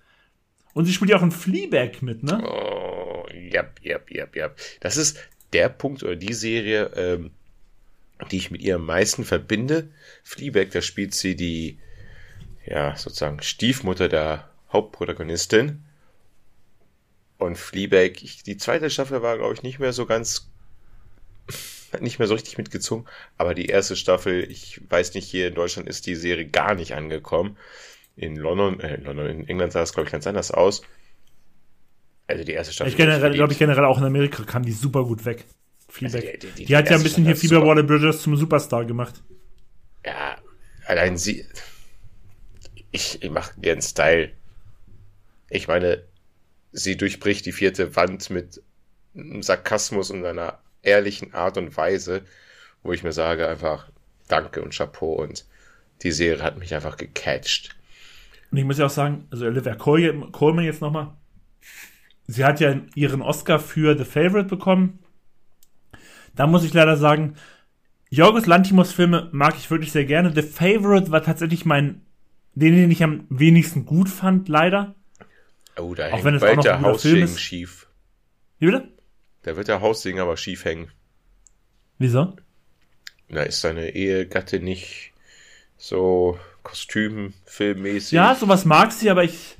Und 0.72 0.86
sie 0.86 0.92
spielt 0.92 1.10
ja 1.10 1.18
auch 1.18 1.22
in 1.22 1.32
Fleabag 1.32 2.00
mit, 2.00 2.22
ne? 2.22 2.42
Oh, 2.46 2.93
ja, 3.54 3.64
ja, 3.82 4.00
ja, 4.10 4.26
ja. 4.34 4.50
Das 4.80 4.96
ist 4.96 5.18
der 5.52 5.68
Punkt 5.68 6.02
oder 6.02 6.16
die 6.16 6.34
Serie, 6.34 6.90
ähm, 6.96 7.30
die 8.30 8.38
ich 8.38 8.50
mit 8.50 8.60
ihr 8.60 8.76
am 8.76 8.84
meisten 8.84 9.24
verbinde. 9.24 9.88
Fleabag, 10.22 10.70
da 10.72 10.82
spielt 10.82 11.14
sie 11.14 11.36
die, 11.36 11.78
ja, 12.66 12.96
sozusagen 12.96 13.42
Stiefmutter 13.42 14.08
der 14.08 14.50
Hauptprotagonistin. 14.72 15.84
Und 17.38 17.56
Fleabag, 17.56 18.22
ich, 18.22 18.42
die 18.42 18.56
zweite 18.56 18.90
Staffel 18.90 19.22
war, 19.22 19.36
glaube 19.36 19.54
ich, 19.54 19.62
nicht 19.62 19.78
mehr 19.78 19.92
so 19.92 20.06
ganz, 20.06 20.50
nicht 22.00 22.18
mehr 22.18 22.28
so 22.28 22.34
richtig 22.34 22.58
mitgezogen. 22.58 23.06
Aber 23.38 23.54
die 23.54 23.66
erste 23.66 23.96
Staffel, 23.96 24.50
ich 24.50 24.80
weiß 24.88 25.14
nicht, 25.14 25.28
hier 25.28 25.48
in 25.48 25.54
Deutschland 25.54 25.88
ist 25.88 26.06
die 26.06 26.14
Serie 26.14 26.46
gar 26.46 26.74
nicht 26.74 26.94
angekommen. 26.94 27.56
In 28.16 28.36
London, 28.36 28.80
äh, 28.80 28.94
in 28.94 29.04
London, 29.04 29.26
in 29.26 29.48
England 29.48 29.72
sah 29.72 29.82
es, 29.82 29.92
glaube 29.92 30.06
ich, 30.06 30.12
ganz 30.12 30.26
anders 30.26 30.50
aus. 30.50 30.82
Also 32.26 32.44
die 32.44 32.52
erste 32.52 32.72
Staffel. 32.72 32.90
Ich 32.90 32.96
generell, 32.96 33.32
glaube 33.34 33.52
ich, 33.52 33.58
generell 33.58 33.84
auch 33.84 33.98
in 33.98 34.04
Amerika 34.04 34.42
kam 34.44 34.64
die 34.64 34.72
super 34.72 35.04
gut 35.04 35.24
weg. 35.24 35.44
Fleabag. 35.88 36.16
Also 36.16 36.30
die, 36.32 36.38
die, 36.38 36.52
die, 36.52 36.64
die 36.66 36.76
hat 36.76 36.90
ja 36.90 36.96
ein 36.96 37.02
bisschen 37.02 37.24
hier 37.24 37.36
Phoebe 37.36 37.64
Waller 37.64 37.82
Bridges 37.82 38.22
zum 38.22 38.36
Superstar 38.36 38.84
gemacht. 38.84 39.22
Ja, 40.04 40.36
allein 40.86 41.16
sie. 41.16 41.46
Ich, 42.90 43.22
ich 43.22 43.30
mache 43.30 43.52
ihren 43.60 43.82
Style. 43.82 44.30
Ich 45.50 45.68
meine, 45.68 46.02
sie 46.72 46.96
durchbricht 46.96 47.46
die 47.46 47.52
vierte 47.52 47.94
Wand 47.96 48.30
mit 48.30 48.62
Sarkasmus 49.40 50.10
und 50.10 50.24
einer 50.24 50.58
ehrlichen 50.82 51.34
Art 51.34 51.56
und 51.56 51.76
Weise, 51.76 52.22
wo 52.82 52.92
ich 52.92 53.02
mir 53.02 53.12
sage 53.12 53.48
einfach 53.48 53.90
Danke 54.28 54.62
und 54.62 54.74
Chapeau 54.74 55.14
und 55.22 55.46
die 56.02 56.12
Serie 56.12 56.42
hat 56.42 56.58
mich 56.58 56.74
einfach 56.74 56.96
gecatcht. 56.96 57.76
Und 58.50 58.58
ich 58.58 58.64
muss 58.64 58.78
ja 58.78 58.86
auch 58.86 58.90
sagen, 58.90 59.26
also 59.30 59.46
Olivia 59.46 59.74
Colman 59.74 60.64
jetzt 60.64 60.80
nochmal, 60.80 61.12
sie 62.26 62.44
hat 62.44 62.60
ja 62.60 62.80
ihren 62.94 63.22
Oscar 63.22 63.58
für 63.58 63.96
The 63.96 64.04
Favorite 64.04 64.48
bekommen. 64.48 64.98
Da 66.34 66.46
muss 66.46 66.64
ich 66.64 66.72
leider 66.74 66.96
sagen, 66.96 67.36
Jorgos 68.10 68.46
Lantimos 68.46 68.92
Filme 68.92 69.28
mag 69.32 69.54
ich 69.56 69.70
wirklich 69.70 69.92
sehr 69.92 70.04
gerne. 70.04 70.32
The 70.34 70.42
Favorite 70.42 71.10
war 71.10 71.22
tatsächlich 71.22 71.64
mein, 71.64 72.02
den, 72.54 72.74
den 72.74 72.90
ich 72.90 73.02
am 73.02 73.26
wenigsten 73.28 73.86
gut 73.86 74.08
fand, 74.08 74.48
leider. 74.48 74.94
Oh, 75.76 75.94
da 75.94 76.06
auch 76.06 76.12
hängt 76.12 76.24
wenn 76.24 76.34
es 76.34 76.42
auch 76.42 76.56
noch 76.56 76.62
der 76.62 76.80
Haussegen 76.80 77.28
schief. 77.28 77.88
Wie 78.58 78.66
bitte? 78.66 78.88
Da 79.42 79.56
wird 79.56 79.68
der 79.68 79.80
Haussegen 79.80 80.20
aber 80.20 80.36
schief 80.36 80.64
hängen. 80.64 80.90
Wieso? 81.98 82.36
Da 83.28 83.42
ist 83.42 83.60
seine 83.60 83.94
Ehegatte 83.94 84.60
nicht 84.60 85.12
so 85.76 86.38
kostümfilmmäßig. 86.62 88.12
Ja, 88.12 88.34
sowas 88.34 88.64
mag 88.64 88.92
sie, 88.92 89.10
aber 89.10 89.24
ich, 89.24 89.56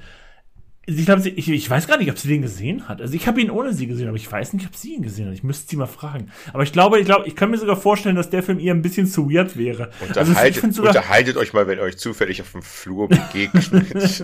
ich 0.87 1.07
glaube, 1.07 1.27
ich, 1.29 1.49
ich 1.49 1.71
weiß 1.71 1.87
gar 1.87 1.97
nicht, 1.97 2.11
ob 2.11 2.19
sie 2.19 2.29
den 2.29 2.43
gesehen 2.43 2.89
hat. 2.89 3.01
Also 3.01 3.15
ich 3.15 3.27
habe 3.27 3.41
ihn 3.41 3.51
ohne 3.51 3.73
sie 3.73 3.87
gesehen, 3.87 4.09
aber 4.09 4.17
ich 4.17 4.31
weiß 4.31 4.53
nicht, 4.53 4.67
ob 4.67 4.77
sie 4.77 4.95
ihn 4.95 5.03
gesehen 5.03 5.29
hat. 5.29 5.35
Ich 5.35 5.43
müsste 5.43 5.69
sie 5.69 5.77
mal 5.77 5.87
fragen. 5.87 6.31
Aber 6.53 6.63
ich 6.63 6.73
glaube, 6.73 7.01
ich 7.01 7.07
glaube, 7.07 7.27
ich 7.27 7.35
kann 7.35 7.51
mir 7.51 7.59
sogar 7.59 7.77
vorstellen, 7.77 8.17
dass 8.17 8.29
der 8.31 8.43
Film 8.43 8.59
ihr 8.59 8.73
ein 8.73 8.83
bisschen 8.83 9.07
zu 9.07 9.31
weird 9.31 9.57
wäre. 9.57 9.91
Unterhaltet, 10.01 10.65
also 10.65 10.77
sogar, 10.77 10.91
unterhaltet 10.95 11.37
euch 11.37 11.53
mal, 11.55 11.67
wenn 11.67 11.79
euch 11.79 11.97
zufällig 11.97 12.43
auf 12.43 12.53
dem 12.53 12.63
Flur 12.63 13.09
begegnet. 13.09 13.71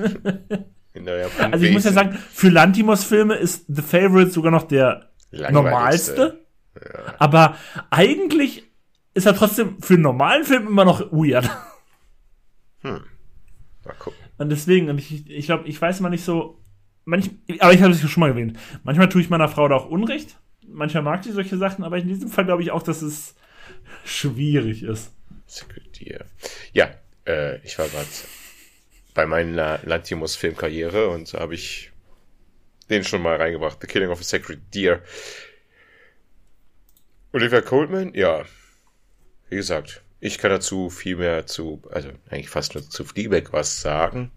also 1.50 1.64
ich 1.64 1.72
muss 1.72 1.84
ja 1.84 1.92
sagen, 1.92 2.18
für 2.32 2.50
Lantimos-Filme 2.50 3.36
ist 3.36 3.64
The 3.68 3.82
Favorite 3.82 4.30
sogar 4.30 4.50
noch 4.50 4.64
der 4.64 5.10
normalste. 5.30 6.44
Ja. 6.74 7.14
Aber 7.18 7.56
eigentlich 7.88 8.70
ist 9.14 9.26
er 9.26 9.34
trotzdem 9.34 9.80
für 9.80 9.94
einen 9.94 10.02
normalen 10.02 10.44
Film 10.44 10.66
immer 10.66 10.84
noch 10.84 11.10
weird. 11.10 11.48
Hm. 12.82 13.00
Mal 13.84 13.94
gucken. 13.98 14.19
Und 14.40 14.48
deswegen, 14.48 14.88
und 14.88 14.96
ich, 14.96 15.28
ich 15.28 15.44
glaube, 15.44 15.68
ich 15.68 15.78
weiß 15.78 16.00
mal 16.00 16.08
nicht 16.08 16.24
so, 16.24 16.58
manch, 17.04 17.28
aber 17.58 17.74
ich 17.74 17.82
habe 17.82 17.92
es 17.92 18.00
schon 18.10 18.22
mal 18.22 18.30
erwähnt. 18.30 18.58
Manchmal 18.84 19.10
tue 19.10 19.20
ich 19.20 19.28
meiner 19.28 19.50
Frau 19.50 19.68
da 19.68 19.74
auch 19.74 19.90
Unrecht. 19.90 20.38
Manchmal 20.66 21.02
mag 21.02 21.22
sie 21.22 21.32
solche 21.32 21.58
Sachen, 21.58 21.84
aber 21.84 21.98
in 21.98 22.08
diesem 22.08 22.30
Fall 22.30 22.46
glaube 22.46 22.62
ich 22.62 22.70
auch, 22.70 22.82
dass 22.82 23.02
es 23.02 23.34
schwierig 24.02 24.82
ist. 24.82 25.12
Secret 25.46 26.00
Ja, 26.72 26.88
äh, 27.26 27.58
ich 27.66 27.78
war 27.78 27.86
gerade 27.88 28.08
bei 29.12 29.26
meiner 29.26 29.78
Lantimos-Filmkarriere 29.82 31.08
und 31.08 31.34
habe 31.34 31.54
ich 31.54 31.92
den 32.88 33.04
schon 33.04 33.20
mal 33.20 33.36
reingebracht. 33.36 33.76
The 33.82 33.86
Killing 33.88 34.08
of 34.08 34.20
a 34.20 34.24
Sacred 34.24 34.74
Deer. 34.74 35.02
Olivia 37.34 37.60
Colman, 37.60 38.14
ja. 38.14 38.46
Wie 39.50 39.56
gesagt, 39.56 40.00
ich 40.20 40.38
kann 40.38 40.50
dazu 40.50 40.90
viel 40.90 41.16
mehr 41.16 41.46
zu, 41.46 41.82
also 41.90 42.10
eigentlich 42.28 42.50
fast 42.50 42.74
nur 42.74 42.88
zu 42.88 43.04
Fleabag 43.04 43.52
was 43.52 43.80
sagen. 43.80 44.30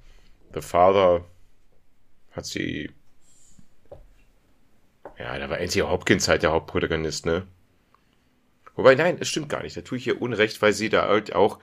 The 0.54 0.62
Father 0.62 1.26
hat 2.32 2.46
sie, 2.46 2.90
ja, 5.20 5.38
da 5.38 5.50
war 5.50 5.58
Anthony 5.58 5.86
Hopkins 5.86 6.28
halt 6.28 6.44
der 6.44 6.52
Hauptprotagonist, 6.52 7.26
ne? 7.26 7.46
Wobei, 8.76 8.96
nein, 8.96 9.18
es 9.20 9.28
stimmt 9.28 9.50
gar 9.50 9.62
nicht. 9.62 9.78
Da 9.78 9.82
tue 9.82 9.98
ich 9.98 10.08
ihr 10.08 10.22
Unrecht, 10.22 10.62
weil 10.62 10.74
sie 10.74 10.90
da 10.90 11.08
halt 11.08 11.36
auch 11.36 11.60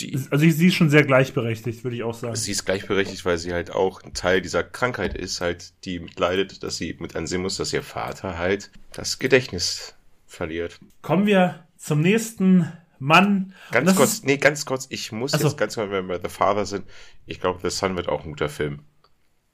die. 0.00 0.18
Also 0.30 0.48
sie 0.48 0.66
ist 0.66 0.74
schon 0.74 0.90
sehr 0.90 1.04
gleichberechtigt, 1.04 1.84
würde 1.84 1.96
ich 1.96 2.02
auch 2.02 2.14
sagen. 2.14 2.34
Sie 2.34 2.50
ist 2.50 2.64
gleichberechtigt, 2.64 3.24
weil 3.24 3.38
sie 3.38 3.52
halt 3.52 3.70
auch 3.70 4.02
ein 4.02 4.12
Teil 4.12 4.40
dieser 4.40 4.64
Krankheit 4.64 5.14
ist, 5.14 5.40
halt, 5.40 5.72
die 5.84 6.00
mitleidet, 6.00 6.62
dass 6.62 6.78
sie 6.78 6.96
mit 6.98 7.14
ansehen 7.14 7.42
muss, 7.42 7.58
dass 7.58 7.72
ihr 7.72 7.84
Vater 7.84 8.38
halt 8.38 8.70
das 8.92 9.18
Gedächtnis 9.20 9.94
verliert. 10.26 10.80
Kommen 11.02 11.26
wir 11.26 11.66
zum 11.76 12.00
nächsten 12.00 12.72
Mann. 12.98 13.54
Ganz 13.70 13.94
kurz, 13.94 14.12
ist, 14.14 14.24
nee, 14.24 14.36
ganz 14.36 14.64
kurz, 14.64 14.86
ich 14.90 15.12
muss 15.12 15.34
also, 15.34 15.48
jetzt 15.48 15.58
ganz 15.58 15.74
kurz, 15.74 15.90
wenn 15.90 16.08
wir 16.08 16.20
The 16.20 16.28
Father 16.28 16.66
sind, 16.66 16.86
ich 17.26 17.40
glaube, 17.40 17.60
The 17.62 17.70
Sun 17.70 17.96
wird 17.96 18.08
auch 18.08 18.24
ein 18.24 18.30
guter 18.30 18.48
Film. 18.48 18.80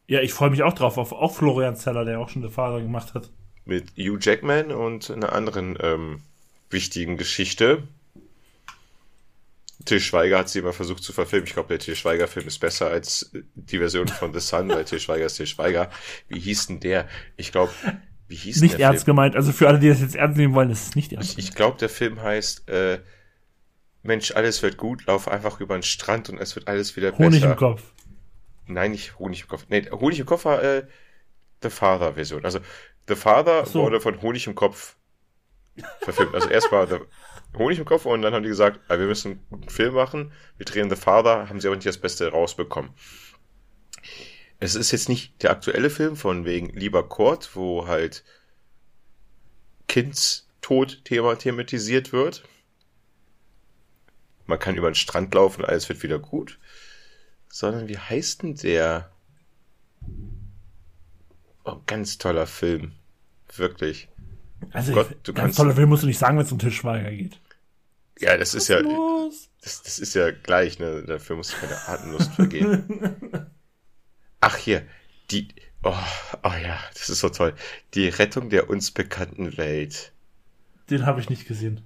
Ja, 0.07 0.21
ich 0.21 0.33
freue 0.33 0.51
mich 0.51 0.63
auch 0.63 0.75
drauf, 0.75 0.99
auf 0.99 1.13
auch 1.13 1.35
Florian 1.35 1.77
Zeller, 1.77 2.05
der 2.05 2.21
auch 2.21 2.29
schon 2.29 2.43
The 2.43 2.49
Father 2.49 2.81
gemacht 2.81 3.15
hat. 3.15 3.31
Mit 3.65 3.93
Hugh 3.97 4.19
Jackman 4.21 4.73
und 4.73 5.11
einer 5.11 5.33
anderen 5.33 5.79
ähm, 5.81 6.23
wichtigen 6.71 7.17
Geschichte. 7.17 7.85
Til 9.85 10.01
Schweiger 10.01 10.39
hat 10.39 10.49
sie 10.49 10.61
immer 10.61 10.73
versucht 10.73 11.03
zu 11.03 11.13
verfilmen. 11.13 11.47
Ich 11.47 11.55
glaube, 11.55 11.69
der 11.69 11.79
Til 11.79 11.97
Schweiger-Film 11.97 12.47
ist 12.47 12.59
besser 12.59 12.89
als 12.89 13.33
die 13.55 13.79
Version 13.79 14.09
von 14.09 14.33
The 14.33 14.41
Sun, 14.41 14.69
weil 14.69 14.85
Til 14.85 15.01
Schweiger 15.01 15.27
ist 15.27 15.35
Til 15.35 15.47
Schweiger. 15.47 15.91
Wie 16.29 16.39
hieß 16.39 16.69
denn 16.69 16.81
der? 16.81 17.09
Ich 17.37 17.53
glaube, 17.53 17.73
wie 18.29 18.37
hieß 18.37 18.61
Nicht 18.61 18.79
der 18.79 18.87
ernst 18.87 19.05
Film? 19.05 19.17
gemeint. 19.17 19.37
Also 19.37 19.53
für 19.53 19.69
alle, 19.69 19.79
die 19.79 19.89
das 19.89 20.01
jetzt 20.01 20.15
ernst 20.15 20.37
nehmen 20.37 20.55
wollen, 20.55 20.71
ist 20.71 20.89
es 20.89 20.95
nicht 20.95 21.13
ernst. 21.13 21.39
Ich, 21.39 21.49
ich 21.49 21.55
glaube, 21.55 21.79
der 21.79 21.89
Film 21.89 22.21
heißt 22.21 22.69
äh, 22.69 23.01
Mensch, 24.03 24.33
alles 24.33 24.63
wird 24.63 24.77
gut, 24.77 25.07
lauf 25.07 25.29
einfach 25.29 25.61
über 25.61 25.77
den 25.77 25.83
Strand 25.83 26.29
und 26.29 26.39
es 26.39 26.57
wird 26.57 26.69
alles 26.69 26.97
wieder 26.97 27.13
besser. 27.13 27.25
Honig 27.25 27.43
im 27.45 27.57
Kopf. 27.57 27.83
Nein, 28.67 28.93
nicht 28.93 29.19
Honig 29.19 29.43
im 29.43 29.49
Kopf. 29.49 29.67
Nee, 29.69 29.89
Honig 29.91 30.19
im 30.19 30.27
Kopf 30.27 30.45
war 30.45 30.63
äh, 30.63 30.87
The 31.63 31.71
Father-Version. 31.71 32.45
Also 32.45 32.61
The 33.09 33.15
Father 33.15 33.65
so. 33.65 33.83
wurde 33.83 34.01
von 34.01 34.21
Honig 34.21 34.47
im 34.47 34.55
Kopf 34.55 34.97
verfilmt. 36.01 36.35
Also 36.35 36.49
erst 36.49 36.73
war 36.73 36.87
The 36.87 36.99
Honig 37.57 37.79
im 37.79 37.85
Kopf 37.85 38.05
und 38.07 38.23
dann 38.23 38.35
haben 38.35 38.43
die 38.43 38.49
gesagt, 38.49 38.81
ah, 38.89 38.99
wir 38.99 39.07
müssen 39.07 39.33
einen 39.33 39.47
guten 39.51 39.69
Film 39.69 39.95
machen, 39.95 40.33
wir 40.57 40.67
drehen 40.67 40.91
The 40.91 40.97
Father, 40.97 41.49
haben 41.49 41.61
sie 41.61 41.69
aber 41.69 41.77
nicht 41.77 41.87
das 41.87 41.99
Beste 41.99 42.29
rausbekommen. 42.29 42.93
Es 44.59 44.75
ist 44.75 44.93
jetzt 44.93 45.09
nicht 45.09 45.43
der 45.43 45.51
aktuelle 45.51 45.91
Film 45.91 46.17
von 46.17 46.45
wegen 46.45 46.69
Lieber 46.71 47.09
Kurt, 47.09 47.55
wo 47.55 47.87
halt 47.87 48.25
Kindstod-Thema 49.89 51.37
thematisiert 51.37 52.13
wird 52.13 52.45
man 54.47 54.59
kann 54.59 54.77
über 54.77 54.91
den 54.91 54.95
Strand 54.95 55.35
laufen, 55.35 55.65
alles 55.65 55.89
wird 55.89 56.03
wieder 56.03 56.19
gut. 56.19 56.59
Sondern 57.49 57.89
wie 57.89 57.99
heißt 57.99 58.43
denn 58.43 58.55
der? 58.55 59.11
Oh, 61.65 61.77
ganz 61.87 62.19
toller 62.19 62.47
Film. 62.47 62.93
Wirklich. 63.55 64.09
Also, 64.71 64.93
Gott, 64.95 65.11
du 65.23 65.33
ganz 65.33 65.45
kannst, 65.45 65.59
toller 65.59 65.75
Film 65.75 65.89
musst 65.89 66.03
du 66.03 66.07
nicht 66.07 66.19
sagen, 66.19 66.39
wenn 66.39 66.47
es 66.47 66.53
um 66.53 66.59
Tischweiger 66.59 67.11
geht. 67.11 67.39
Ja, 68.19 68.37
das 68.37 68.55
ist 68.55 68.69
ja, 68.69 68.81
das, 69.63 69.83
das 69.83 69.99
ist 69.99 70.15
ja 70.15 70.31
gleich, 70.31 70.79
ne? 70.79 71.03
Dafür 71.03 71.37
muss 71.37 71.53
keine 71.53 71.77
Atemlust 71.89 72.33
vergehen. 72.33 73.21
Ach 74.41 74.57
hier, 74.57 74.87
die, 75.31 75.49
oh, 75.83 75.95
oh 76.43 76.53
ja, 76.63 76.79
das 76.95 77.09
ist 77.09 77.21
so 77.21 77.29
toll. 77.29 77.55
Die 77.95 78.09
Rettung 78.09 78.51
der 78.51 78.71
uns 78.71 78.91
bekannten 78.91 79.57
Welt. 79.57 80.13
Den 80.91 81.07
habe 81.07 81.21
ich 81.21 81.31
nicht 81.31 81.47
gesehen. 81.47 81.81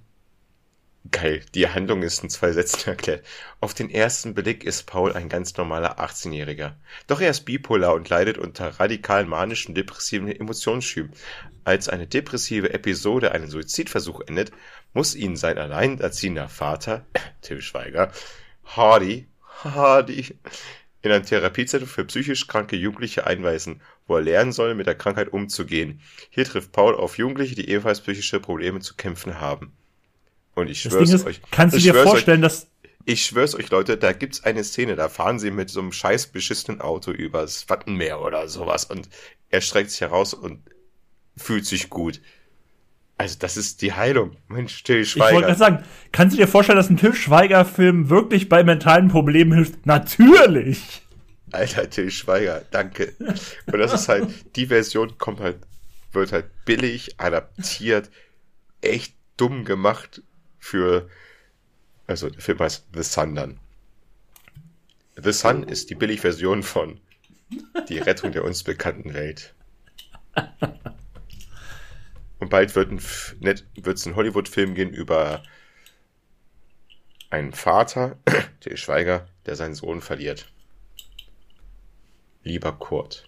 Geil, 1.11 1.45
die 1.53 1.69
Handlung 1.69 2.01
ist 2.01 2.23
in 2.23 2.29
zwei 2.29 2.51
Sätzen 2.51 2.89
erklärt. 2.89 3.23
Auf 3.59 3.73
den 3.73 3.89
ersten 3.89 4.33
Blick 4.33 4.63
ist 4.63 4.87
Paul 4.87 5.13
ein 5.13 5.29
ganz 5.29 5.55
normaler 5.55 5.99
18-Jähriger. 5.99 6.73
Doch 7.05 7.21
er 7.21 7.29
ist 7.29 7.45
bipolar 7.45 7.93
und 7.93 8.09
leidet 8.09 8.39
unter 8.39 8.79
radikalen 8.79 9.29
manischen 9.29 9.75
depressiven 9.75 10.27
Emotionsschüben. 10.27 11.11
Als 11.63 11.87
eine 11.87 12.07
depressive 12.07 12.73
Episode 12.73 13.31
einen 13.31 13.49
Suizidversuch 13.49 14.21
endet, 14.21 14.51
muss 14.93 15.13
ihn 15.13 15.35
sein 15.35 15.59
alleinerziehender 15.59 16.49
Vater, 16.49 17.05
Tim 17.41 17.61
Schweiger, 17.61 18.11
Hardy, 18.63 19.27
Hardy, 19.63 20.35
in 21.03 21.11
ein 21.11 21.23
Therapiezentrum 21.23 21.87
für 21.87 22.05
psychisch 22.05 22.47
kranke 22.47 22.75
Jugendliche 22.75 23.27
einweisen, 23.27 23.81
wo 24.07 24.15
er 24.15 24.23
lernen 24.23 24.51
soll, 24.51 24.73
mit 24.73 24.87
der 24.87 24.95
Krankheit 24.95 25.31
umzugehen. 25.31 26.01
Hier 26.31 26.45
trifft 26.45 26.71
Paul 26.71 26.95
auf 26.95 27.17
Jugendliche, 27.19 27.55
die 27.55 27.69
ebenfalls 27.69 28.01
psychische 28.01 28.39
Probleme 28.39 28.79
zu 28.79 28.95
kämpfen 28.95 29.39
haben. 29.39 29.77
Und 30.57 30.71
ich 30.71 30.81
schwör's 30.81 31.11
ist, 31.11 31.25
euch. 31.27 31.39
Kannst 31.51 31.75
du 31.75 31.79
dir 31.79 31.93
vorstellen, 31.93 32.43
euch, 32.43 32.51
dass. 32.51 32.67
Ich 33.05 33.23
schwör's 33.27 33.53
euch, 33.53 33.69
Leute, 33.69 33.95
da 33.95 34.11
gibt's 34.11 34.43
eine 34.43 34.63
Szene, 34.63 34.95
da 34.95 35.07
fahren 35.07 35.37
sie 35.37 35.51
mit 35.51 35.69
so 35.69 35.79
einem 35.79 35.91
scheiß 35.91 36.27
beschissenen 36.27 36.81
Auto 36.81 37.11
übers 37.11 37.69
Wattenmeer 37.69 38.19
oder 38.21 38.47
sowas 38.47 38.83
und 38.83 39.07
er 39.49 39.61
streckt 39.61 39.91
sich 39.91 40.01
heraus 40.01 40.33
und 40.33 40.63
fühlt 41.37 41.67
sich 41.67 41.91
gut. 41.91 42.21
Also, 43.19 43.35
das 43.37 43.55
ist 43.55 43.83
die 43.83 43.93
Heilung. 43.93 44.35
Mensch, 44.47 44.81
Till 44.81 45.05
Schweiger. 45.05 45.27
Ich 45.27 45.33
wollte 45.35 45.45
gerade 45.45 45.59
sagen, 45.59 45.83
kannst 46.11 46.35
du 46.35 46.41
dir 46.41 46.47
vorstellen, 46.47 46.77
dass 46.77 46.89
ein 46.89 46.97
Till 46.97 47.13
Schweiger-Film 47.13 48.09
wirklich 48.09 48.49
bei 48.49 48.63
mentalen 48.63 49.09
Problemen 49.09 49.53
hilft? 49.53 49.85
Natürlich! 49.85 51.03
Alter, 51.51 51.87
Till 51.87 52.09
Schweiger, 52.09 52.63
danke. 52.71 53.13
Und 53.19 53.77
das 53.77 53.93
ist 53.93 54.09
halt, 54.09 54.27
die 54.55 54.65
Version 54.65 55.19
kommt 55.19 55.39
halt, 55.39 55.59
wird 56.13 56.31
halt 56.31 56.47
billig 56.65 57.19
adaptiert, 57.19 58.09
echt 58.81 59.13
dumm 59.37 59.65
gemacht 59.65 60.23
für, 60.59 61.09
also 62.05 62.29
der 62.29 62.41
Film 62.41 62.59
heißt 62.59 62.87
The 62.93 63.03
Sun 63.03 63.35
dann. 63.35 63.59
The 65.21 65.31
Sun 65.31 65.63
ist 65.63 65.89
die 65.89 65.95
Billigversion 65.95 66.63
von 66.63 66.99
Die 67.89 67.99
Rettung 67.99 68.31
der 68.31 68.43
uns 68.43 68.63
bekannten 68.63 69.13
Welt. 69.13 69.55
Und 72.39 72.49
bald 72.49 72.75
wird 72.75 72.91
es 73.01 74.05
einen 74.05 74.15
Hollywood-Film 74.15 74.75
gehen 74.75 74.93
über 74.93 75.43
einen 77.29 77.53
Vater, 77.53 78.17
der 78.65 78.77
Schweiger, 78.77 79.27
der 79.45 79.55
seinen 79.55 79.75
Sohn 79.75 80.01
verliert. 80.01 80.51
Lieber 82.43 82.73
Kurt. 82.73 83.27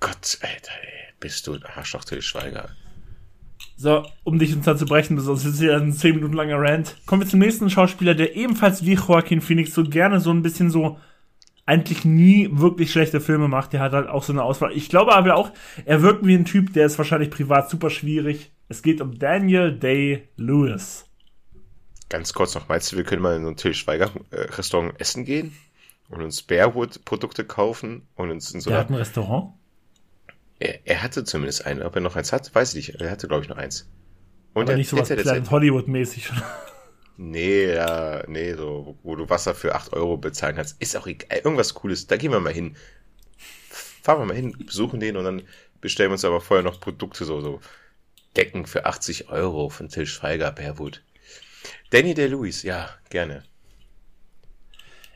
Gott, 0.00 0.38
Alter, 0.40 0.72
ey, 0.82 1.12
bist 1.20 1.46
du 1.46 1.54
ein 1.54 1.62
Arschloch, 1.64 2.04
Till 2.04 2.22
Schweiger. 2.22 2.74
So, 3.76 4.04
um 4.22 4.38
dich 4.38 4.54
uns 4.54 4.64
zu 4.64 4.86
brechen, 4.86 5.18
sonst 5.18 5.44
ist 5.44 5.60
ja 5.60 5.76
ein 5.76 5.92
10 5.92 6.14
Minuten 6.14 6.34
langer 6.34 6.60
Rant. 6.60 6.96
Kommen 7.06 7.22
wir 7.22 7.28
zum 7.28 7.40
nächsten 7.40 7.68
Schauspieler, 7.70 8.14
der 8.14 8.36
ebenfalls 8.36 8.84
wie 8.84 8.94
Joaquin 8.94 9.40
Phoenix 9.40 9.74
so 9.74 9.84
gerne 9.84 10.20
so 10.20 10.30
ein 10.30 10.42
bisschen 10.42 10.70
so 10.70 10.98
eigentlich 11.66 12.04
nie 12.04 12.48
wirklich 12.52 12.92
schlechte 12.92 13.20
Filme 13.20 13.48
macht. 13.48 13.72
Der 13.72 13.80
hat 13.80 13.92
halt 13.92 14.08
auch 14.08 14.22
so 14.22 14.32
eine 14.32 14.42
Auswahl. 14.42 14.72
Ich 14.72 14.88
glaube 14.88 15.14
aber 15.14 15.34
auch, 15.34 15.50
er 15.84 16.02
wirkt 16.02 16.26
wie 16.26 16.34
ein 16.34 16.44
Typ, 16.44 16.72
der 16.72 16.86
ist 16.86 16.98
wahrscheinlich 16.98 17.30
privat 17.30 17.70
super 17.70 17.90
schwierig. 17.90 18.52
Es 18.68 18.82
geht 18.82 19.00
um 19.00 19.18
Daniel 19.18 19.76
Day-Lewis. 19.76 21.06
Ganz 22.08 22.32
kurz 22.32 22.54
noch, 22.54 22.68
meinst 22.68 22.92
du, 22.92 22.96
wir 22.96 23.04
können 23.04 23.22
mal 23.22 23.36
in 23.36 23.42
so 23.42 23.48
ein 23.48 23.56
Till 23.56 23.74
Schweiger 23.74 24.10
äh, 24.30 24.42
Restaurant 24.42 25.00
essen 25.00 25.24
gehen 25.24 25.54
und 26.10 26.22
uns 26.22 26.42
Bearwood-Produkte 26.42 27.44
kaufen 27.44 28.06
und 28.14 28.30
uns 28.30 28.52
in 28.52 28.60
so 28.60 28.70
Der 28.70 28.78
hat 28.78 28.90
ein 28.90 28.94
Restaurant? 28.94 29.54
Er, 30.58 30.86
er, 30.86 31.02
hatte 31.02 31.24
zumindest 31.24 31.66
einen. 31.66 31.82
Ob 31.82 31.94
er 31.94 32.00
noch 32.00 32.16
eins 32.16 32.32
hat, 32.32 32.54
weiß 32.54 32.74
ich 32.74 32.88
nicht. 32.88 33.00
Er 33.00 33.10
hatte, 33.10 33.28
glaube 33.28 33.42
ich, 33.42 33.48
noch 33.48 33.56
eins. 33.56 33.90
Und 34.52 34.68
Aber 34.68 34.76
nicht 34.76 34.88
so 34.88 34.96
was 34.96 35.10
Hollywood-mäßig. 35.10 36.30
Nee, 37.16 37.72
ja, 37.74 38.24
nee, 38.26 38.54
so, 38.54 38.98
wo 39.04 39.14
du 39.14 39.28
Wasser 39.30 39.54
für 39.54 39.74
8 39.74 39.92
Euro 39.92 40.16
bezahlen 40.16 40.56
kannst. 40.56 40.80
Ist 40.80 40.96
auch 40.96 41.06
egal. 41.06 41.38
Irgendwas 41.44 41.74
Cooles. 41.74 42.08
Da 42.08 42.16
gehen 42.16 42.32
wir 42.32 42.40
mal 42.40 42.52
hin. 42.52 42.76
Fahren 44.02 44.20
wir 44.20 44.26
mal 44.26 44.36
hin, 44.36 44.54
besuchen 44.66 45.00
den 45.00 45.16
und 45.16 45.24
dann 45.24 45.42
bestellen 45.80 46.10
wir 46.10 46.14
uns 46.14 46.24
aber 46.24 46.40
vorher 46.40 46.64
noch 46.64 46.80
Produkte, 46.80 47.24
so, 47.24 47.40
so 47.40 47.60
Decken 48.36 48.66
für 48.66 48.84
80 48.84 49.28
Euro 49.28 49.68
von 49.68 49.88
Till 49.88 50.06
Schweiger, 50.06 50.50
Bearwood. 50.50 51.02
Danny 51.90 52.14
DeLuis, 52.14 52.64
ja, 52.64 52.90
gerne. 53.10 53.44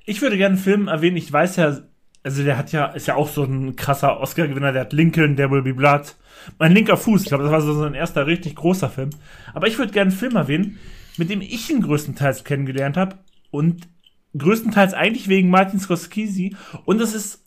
Ich 0.06 0.22
würde 0.22 0.38
gerne 0.38 0.54
einen 0.54 0.64
Film 0.64 0.88
erwähnen. 0.88 1.16
Ich 1.16 1.30
weiß 1.30 1.56
ja, 1.56 1.82
also 2.22 2.42
der 2.42 2.58
hat 2.58 2.72
ja, 2.72 2.86
ist 2.86 3.06
ja 3.06 3.14
auch 3.14 3.28
so 3.28 3.44
ein 3.44 3.76
krasser 3.76 4.20
Oscar-Gewinner, 4.20 4.72
der 4.72 4.82
hat 4.82 4.92
Lincoln, 4.92 5.36
There 5.36 5.50
Will 5.50 5.62
Be 5.62 5.74
Blood. 5.74 6.16
Mein 6.58 6.72
linker 6.72 6.96
Fuß, 6.96 7.22
ich 7.22 7.28
glaube, 7.28 7.44
das 7.44 7.52
war 7.52 7.60
so 7.60 7.74
sein 7.74 7.94
erster 7.94 8.26
richtig 8.26 8.56
großer 8.56 8.90
Film. 8.90 9.10
Aber 9.54 9.66
ich 9.66 9.78
würde 9.78 9.92
gerne 9.92 10.10
einen 10.10 10.18
Film 10.18 10.36
erwähnen, 10.36 10.78
mit 11.16 11.30
dem 11.30 11.40
ich 11.40 11.70
ihn 11.70 11.82
größtenteils 11.82 12.44
kennengelernt 12.44 12.96
habe 12.96 13.18
und 13.50 13.88
größtenteils 14.36 14.94
eigentlich 14.94 15.28
wegen 15.28 15.50
Martin 15.50 15.80
Scorsese 15.80 16.50
und 16.84 17.00
das 17.00 17.14
ist 17.14 17.44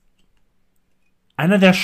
einer 1.37 1.57
der 1.57 1.75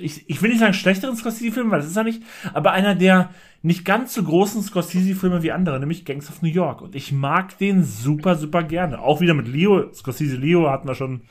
ich, 0.00 0.28
ich 0.28 0.42
will 0.42 0.50
nicht 0.50 0.60
sagen 0.60 0.74
schlechteren 0.74 1.16
Scorsese-Filme, 1.16 1.70
weil 1.70 1.80
das 1.80 1.88
ist 1.88 1.96
er 1.96 2.04
nicht, 2.04 2.22
aber 2.52 2.72
einer 2.72 2.94
der 2.94 3.30
nicht 3.62 3.84
ganz 3.84 4.14
so 4.14 4.22
großen 4.22 4.62
Scorsese-Filme 4.62 5.42
wie 5.42 5.52
andere, 5.52 5.80
nämlich 5.80 6.04
Gangs 6.04 6.28
of 6.28 6.42
New 6.42 6.48
York. 6.48 6.82
Und 6.82 6.94
ich 6.94 7.10
mag 7.12 7.58
den 7.58 7.82
super, 7.82 8.36
super 8.36 8.62
gerne. 8.62 9.00
Auch 9.00 9.20
wieder 9.20 9.34
mit 9.34 9.48
Leo. 9.48 9.92
Scorsese 9.92 10.36
Leo 10.36 10.70
hatten 10.70 10.86
wir 10.86 10.94
schon 10.94 11.22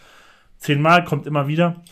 zehnmal, 0.57 1.03
kommt 1.03 1.27
immer 1.27 1.47
wieder. 1.47 1.84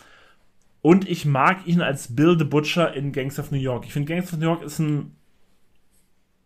Und 0.81 1.09
ich 1.09 1.25
mag 1.25 1.65
ihn 1.65 1.81
als 1.81 2.15
Bill 2.15 2.37
the 2.37 2.45
Butcher 2.45 2.93
in 2.93 3.11
Gangs 3.11 3.39
of 3.39 3.51
New 3.51 3.57
York. 3.57 3.85
Ich 3.85 3.93
finde, 3.93 4.13
Gangs 4.13 4.31
of 4.31 4.39
New 4.39 4.45
York 4.45 4.63
ist 4.63 4.79
ein 4.79 5.15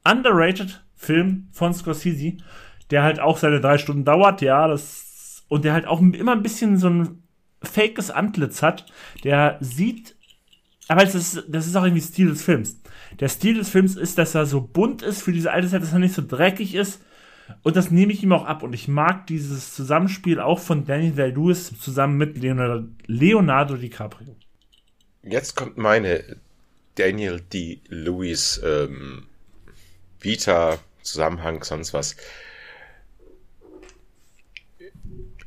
underrated 0.06 0.84
Film 0.96 1.48
von 1.52 1.74
Scorsese, 1.74 2.38
der 2.90 3.04
halt 3.04 3.20
auch 3.20 3.38
seine 3.38 3.62
drei 3.62 3.78
Stunden 3.78 4.06
dauert, 4.06 4.42
ja, 4.42 4.68
das, 4.68 5.44
und 5.50 5.66
der 5.66 5.74
halt 5.74 5.88
auch 5.88 6.00
immer 6.02 6.32
ein 6.32 6.44
bisschen 6.44 6.78
so 6.78 6.90
ein 6.90 7.24
fakes 7.62 8.10
Antlitz 8.12 8.62
hat, 8.62 8.86
der 9.24 9.58
sieht, 9.60 10.16
aber 10.88 11.04
das 11.04 11.16
ist, 11.16 11.44
das 11.50 11.68
ist 11.68 11.76
auch 11.76 11.84
irgendwie 11.84 12.02
Stil 12.02 12.30
des 12.30 12.42
Films. 12.42 12.82
Der 13.20 13.30
Stil 13.30 13.56
des 13.56 13.70
Films 13.70 13.96
ist, 13.96 14.18
dass 14.18 14.36
er 14.36 14.46
so 14.46 14.62
bunt 14.62 15.02
ist 15.02 15.22
für 15.22 15.32
diese 15.32 15.52
alte 15.52 15.68
Zeit, 15.68 15.82
dass 15.82 15.94
er 15.94 16.00
nicht 16.00 16.16
so 16.16 16.24
dreckig 16.26 16.76
ist, 16.76 17.02
und 17.64 17.76
das 17.76 17.92
nehme 17.92 18.12
ich 18.14 18.24
ihm 18.24 18.32
auch 18.32 18.46
ab. 18.46 18.64
Und 18.64 18.74
ich 18.74 18.88
mag 18.88 19.28
dieses 19.28 19.74
Zusammenspiel 19.74 20.40
auch 20.40 20.60
von 20.60 20.86
Daniel 20.86 21.14
Day-Lewis 21.14 21.80
zusammen 21.80 22.18
mit 22.18 22.38
Leonardo, 22.38 22.88
Leonardo 23.06 23.76
DiCaprio. 23.76 24.36
Jetzt 25.24 25.56
kommt 25.56 25.78
meine 25.78 26.38
Daniel 26.96 27.40
D. 27.42 27.82
Lewis 27.88 28.62
ähm, 28.64 29.28
Vita 30.20 30.80
Zusammenhang, 31.02 31.64
sonst 31.64 31.94
was. 31.94 32.16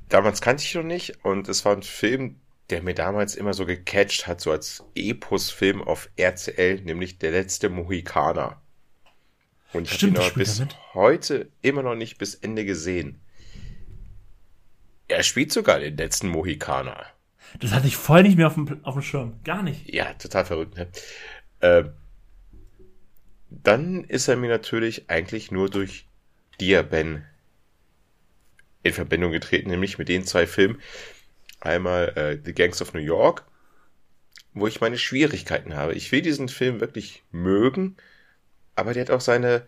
Damals 0.09 0.41
kannte 0.41 0.65
ich 0.65 0.75
noch 0.75 0.83
nicht 0.83 1.25
und 1.25 1.49
es 1.49 1.65
war 1.65 1.77
ein 1.77 1.83
Film, 1.83 2.37
der 2.71 2.83
mir 2.83 2.95
damals 2.95 3.35
immer 3.35 3.55
so 3.55 3.67
gecatcht 3.67 4.27
hat, 4.27 4.41
so 4.41 4.51
als 4.51 4.85
Epos-Film 4.95 5.83
auf 5.83 6.09
RCL, 6.17 6.81
nämlich 6.83 7.19
Der 7.19 7.33
letzte 7.33 7.69
Mohikaner. 7.69 8.62
Und 9.73 9.91
ich 9.91 9.95
habe 9.95 10.07
ihn 10.07 10.17
aber 10.17 10.31
bis 10.31 10.59
damit. 10.59 10.77
heute 10.95 11.49
immer 11.63 11.83
noch 11.83 11.95
nicht 11.95 12.19
bis 12.19 12.35
Ende 12.35 12.65
gesehen. 12.65 13.21
Er 15.09 15.23
spielt 15.23 15.53
sogar 15.53 15.81
den 15.81 15.97
letzten 15.97 16.29
Mohikaner. 16.29 17.07
Das 17.61 17.73
hatte 17.73 17.87
ich 17.87 17.97
voll 17.97 18.23
nicht 18.23 18.37
mehr 18.37 18.47
auf 18.47 18.55
dem, 18.55 18.85
auf 18.85 18.95
dem 18.95 19.03
Schirm. 19.03 19.41
Gar 19.45 19.63
nicht. 19.63 19.93
Ja, 19.93 20.15
total 20.15 20.45
verrückt, 20.45 20.77
ne? 20.77 20.89
Äh, 21.61 21.85
dann 23.51 24.05
ist 24.05 24.29
er 24.29 24.37
mir 24.37 24.49
natürlich 24.49 25.11
eigentlich 25.11 25.51
nur 25.51 25.69
durch 25.69 26.07
Dia 26.61 26.83
Ben 26.83 27.25
in 28.83 28.93
Verbindung 28.93 29.33
getreten, 29.33 29.71
nämlich 29.71 29.99
mit 29.99 30.09
den 30.09 30.25
zwei 30.25 30.47
Filmen. 30.47 30.81
Einmal 31.61 32.09
äh, 32.17 32.39
The 32.45 32.55
Gangs 32.55 32.83
of 32.83 32.95
New 32.95 33.01
York, 33.01 33.45
wo 34.55 34.67
ich 34.67 34.81
meine 34.81 34.99
Schwierigkeiten 34.99 35.75
habe. 35.75 35.95
Ich 35.95 36.11
will 36.11 36.23
diesen 36.23 36.49
Film 36.49 36.81
wirklich 36.81 37.23
mögen, 37.31 37.97
aber 38.75 38.95
der 38.95 39.03
hat 39.03 39.11
auch 39.11 39.21
seine. 39.21 39.67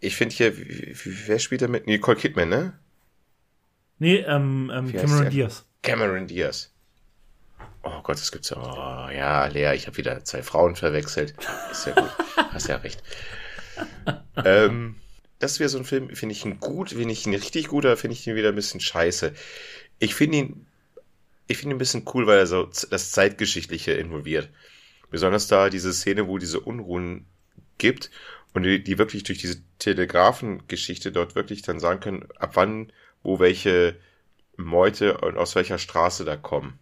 Ich 0.00 0.16
finde 0.16 0.34
hier, 0.34 0.52
wer 0.56 1.38
spielt 1.38 1.62
da 1.62 1.68
mit? 1.68 1.86
Nicole 1.86 2.16
Kidman, 2.16 2.48
ne? 2.48 2.78
Nee, 3.98 4.18
ähm, 4.18 4.70
ähm 4.72 4.92
Cameron 4.92 5.30
Diaz. 5.30 5.64
Cameron 5.82 6.26
Diaz. 6.26 6.72
Oh 7.82 8.02
Gott, 8.02 8.16
es 8.16 8.32
gibt 8.32 8.44
so, 8.44 8.56
oh, 8.56 9.08
ja, 9.10 9.46
Lea, 9.46 9.74
ich 9.74 9.86
habe 9.86 9.96
wieder 9.96 10.24
zwei 10.24 10.42
Frauen 10.42 10.76
verwechselt. 10.76 11.34
Ist 11.70 11.86
ja 11.86 11.94
gut, 11.94 12.10
hast 12.36 12.68
ja 12.68 12.76
recht. 12.76 13.02
ähm, 14.44 14.96
das 15.38 15.58
wäre 15.58 15.68
so 15.68 15.78
ein 15.78 15.84
Film, 15.84 16.14
finde 16.14 16.34
ich 16.34 16.44
ihn 16.44 16.60
gut, 16.60 16.90
finde 16.90 17.12
ich 17.12 17.26
ihn 17.26 17.34
richtig 17.34 17.68
gut, 17.68 17.84
oder 17.84 17.96
finde 17.96 18.14
ich 18.14 18.26
ihn 18.26 18.34
wieder 18.34 18.50
ein 18.50 18.54
bisschen 18.54 18.80
scheiße. 18.80 19.32
Ich 19.98 20.14
finde 20.14 20.38
ihn, 20.38 20.66
ich 21.46 21.58
finde 21.58 21.74
ihn 21.74 21.76
ein 21.76 21.78
bisschen 21.78 22.04
cool, 22.14 22.26
weil 22.26 22.38
er 22.38 22.46
so 22.46 22.68
das 22.90 23.10
Zeitgeschichtliche 23.10 23.92
involviert. 23.92 24.50
Besonders 25.10 25.46
da 25.46 25.70
diese 25.70 25.92
Szene, 25.92 26.28
wo 26.28 26.38
diese 26.38 26.60
Unruhen 26.60 27.26
gibt 27.78 28.10
Und 28.54 28.64
die, 28.64 28.82
die 28.82 28.98
wirklich 28.98 29.22
durch 29.22 29.38
diese 29.38 29.60
Telegrafengeschichte 29.78 31.12
dort 31.12 31.34
wirklich 31.34 31.62
dann 31.62 31.80
sagen 31.80 32.00
können, 32.00 32.28
ab 32.38 32.52
wann, 32.54 32.92
wo 33.22 33.38
welche 33.38 33.96
Meute 34.56 35.18
und 35.18 35.36
aus 35.38 35.54
welcher 35.54 35.78
Straße 35.78 36.24
da 36.24 36.36
kommen. 36.36 36.78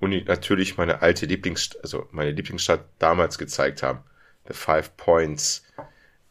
Und 0.00 0.26
natürlich 0.26 0.76
meine 0.76 1.02
alte 1.02 1.26
Lieblings, 1.26 1.76
also 1.82 2.08
meine 2.10 2.32
Lieblingsstadt 2.32 2.86
damals 2.98 3.38
gezeigt 3.38 3.82
haben. 3.82 4.00
The 4.48 4.54
Five 4.54 4.96
Points 4.96 5.64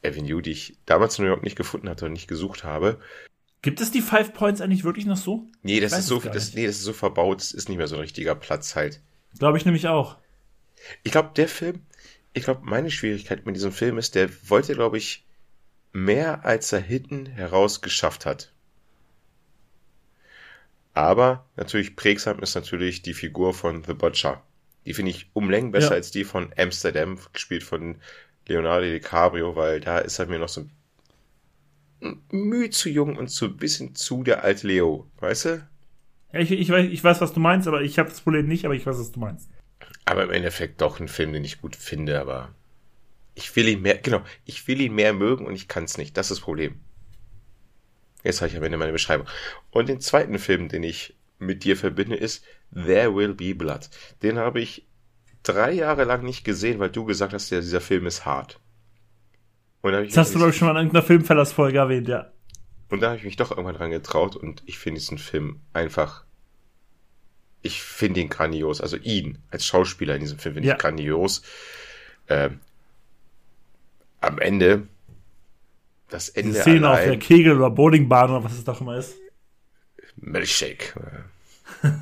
Avenue, 0.04 0.42
die 0.42 0.52
ich 0.52 0.78
damals 0.86 1.18
in 1.18 1.26
New 1.26 1.32
York 1.32 1.44
nicht 1.44 1.56
gefunden 1.56 1.88
hatte 1.88 2.06
und 2.06 2.14
nicht 2.14 2.28
gesucht 2.28 2.64
habe. 2.64 3.00
Gibt 3.62 3.80
es 3.80 3.92
die 3.92 4.02
Five 4.02 4.34
Points 4.34 4.60
eigentlich 4.60 4.84
wirklich 4.84 5.06
noch 5.06 5.18
so? 5.18 5.48
Nee, 5.62 5.80
das 5.80 5.98
ist 5.98 6.08
so, 6.08 6.20
das, 6.20 6.54
nee, 6.56 6.66
das 6.66 6.78
ist 6.78 6.84
so 6.84 6.94
verbaut, 6.94 7.42
es 7.42 7.54
ist 7.54 7.70
nicht 7.70 7.78
mehr 7.78 7.88
so 7.88 7.96
ein 7.96 8.02
richtiger 8.02 8.36
Platz 8.36 8.76
halt. 8.76 9.00
Glaube 9.38 9.58
ich 9.58 9.66
nämlich 9.66 9.88
auch. 9.88 10.18
Ich 11.04 11.12
glaube, 11.12 11.30
der 11.36 11.48
Film, 11.48 11.82
ich 12.34 12.44
glaube, 12.44 12.62
meine 12.64 12.92
Schwierigkeit 12.92 13.46
mit 13.46 13.56
diesem 13.56 13.72
Film 13.72 13.98
ist, 13.98 14.16
der 14.16 14.30
wollte, 14.50 14.74
glaube 14.74 14.98
ich, 14.98 15.26
mehr 15.94 16.46
als 16.46 16.72
er 16.72 16.80
hinten 16.80 17.26
heraus 17.26 17.82
geschafft 17.82 18.26
hat. 18.26 18.54
Aber 20.94 21.46
natürlich 21.56 21.96
prägsam 21.96 22.40
ist 22.40 22.56
natürlich 22.56 23.02
die 23.02 23.14
Figur 23.14 23.54
von 23.54 23.84
The 23.84 23.94
Butcher. 23.94 24.44
Die 24.86 24.94
finde 24.94 25.12
ich 25.12 25.30
um 25.34 25.50
Längen 25.50 25.72
besser 25.72 25.92
ja. 25.92 25.96
als 25.96 26.12
die 26.12 26.24
von 26.24 26.54
Amsterdam, 26.58 27.20
gespielt 27.34 27.64
von 27.64 27.98
Leonardo 28.48 28.88
DiCaprio, 28.88 29.56
weil 29.56 29.80
da 29.80 30.00
ist 30.00 30.20
er 30.20 30.26
mir 30.26 30.40
noch 30.40 30.50
so 30.50 30.66
Mühe 32.32 32.70
zu 32.72 32.90
jung 32.90 33.16
und 33.16 33.30
so 33.30 33.46
ein 33.46 33.58
bisschen 33.58 33.94
zu 33.96 34.24
der 34.24 34.44
alte 34.44 34.68
Leo, 34.68 35.08
weißt 35.20 35.46
du? 35.46 35.68
Ja, 36.34 36.40
ich, 36.40 36.52
ich, 36.52 36.70
weiß, 36.70 36.90
ich 36.90 37.04
weiß, 37.04 37.22
was 37.22 37.34
du 37.34 37.40
meinst, 37.40 37.68
aber 37.68 37.82
ich 37.82 38.00
habe 38.00 38.10
das 38.10 38.22
Problem 38.22 38.48
nicht, 38.48 38.66
aber 38.66 38.74
ich 38.74 38.86
weiß, 38.86 38.98
was 38.98 39.12
du 39.12 39.20
meinst. 39.20 39.50
Aber 40.12 40.24
im 40.24 40.32
Endeffekt 40.32 40.82
doch 40.82 41.00
ein 41.00 41.08
Film, 41.08 41.32
den 41.32 41.46
ich 41.46 41.62
gut 41.62 41.74
finde, 41.74 42.20
aber 42.20 42.54
ich 43.34 43.56
will 43.56 43.70
ihn 43.70 43.82
mehr, 43.82 43.98
genau, 43.98 44.22
ich 44.44 44.68
will 44.68 44.82
ihn 44.82 44.94
mehr 44.94 45.14
mögen 45.14 45.46
und 45.46 45.56
ich 45.56 45.70
kann 45.70 45.86
es 45.86 45.98
nicht. 45.98 46.18
Das 46.18 46.26
ist 46.26 46.40
das 46.40 46.44
Problem. 46.44 46.82
Jetzt 48.22 48.42
habe 48.42 48.50
ich 48.50 48.58
am 48.58 48.64
Ende 48.64 48.78
meine 48.78 48.92
Beschreibung. 48.92 49.26
Und 49.70 49.88
den 49.88 50.02
zweiten 50.02 50.38
Film, 50.38 50.68
den 50.68 50.84
ich 50.84 51.16
mit 51.40 51.64
dir 51.64 51.78
verbinde, 51.78 52.18
ist 52.18 52.44
There 52.74 53.16
Will 53.16 53.34
Be 53.34 53.56
Blood. 53.56 53.90
Den 54.22 54.38
habe 54.38 54.60
ich 54.60 54.86
drei 55.44 55.72
Jahre 55.72 56.04
lang 56.04 56.26
nicht 56.26 56.44
gesehen, 56.44 56.82
weil 56.82 56.90
du 56.90 57.06
gesagt 57.06 57.32
hast, 57.32 57.50
ja, 57.50 57.62
dieser 57.62 57.80
Film 57.80 58.06
ist 58.06 58.26
hart. 58.26 58.60
das 59.82 60.18
hast 60.18 60.34
du, 60.34 60.40
glaube 60.40 60.52
ich, 60.52 60.58
schon 60.58 60.68
mal 60.68 60.74
in 60.74 60.88
irgendeiner 60.88 61.06
Filmfellers-Folge 61.06 61.78
erwähnt, 61.78 62.10
ja. 62.10 62.34
Und 62.90 63.00
da 63.00 63.08
habe 63.08 63.18
ich 63.18 63.24
mich 63.24 63.38
doch 63.38 63.52
irgendwann 63.52 63.76
dran 63.76 63.92
getraut 63.92 64.36
und 64.36 64.62
ich 64.66 64.78
finde 64.78 65.00
diesen 65.00 65.20
Film 65.20 65.62
einfach. 65.72 66.26
Ich 67.62 67.82
finde 67.82 68.22
ihn 68.22 68.30
grandios. 68.30 68.82
Also 68.82 68.98
ihn 68.98 69.38
als 69.50 69.66
Schauspieler 69.66 70.16
in 70.16 70.22
diesem 70.22 70.40
Film 70.40 70.56
finde 70.56 70.70
ja. 70.70 70.76
ich 70.76 70.80
grandios. 70.80 71.44
Ähm, 72.28 72.60
am 74.20 74.40
Ende 74.40 74.88
das 76.10 76.30
Ende. 76.30 76.54
Die 76.54 76.60
Szene 76.60 76.88
allein, 76.88 77.00
auf 77.00 77.06
der 77.06 77.20
Kegel- 77.20 77.58
oder 77.58 77.70
Bowlingbahn 77.70 78.32
oder 78.32 78.44
was 78.44 78.54
es 78.54 78.64
doch 78.64 78.82
immer 78.82 78.98
ist. 78.98 79.16
Milchshake. 80.18 80.94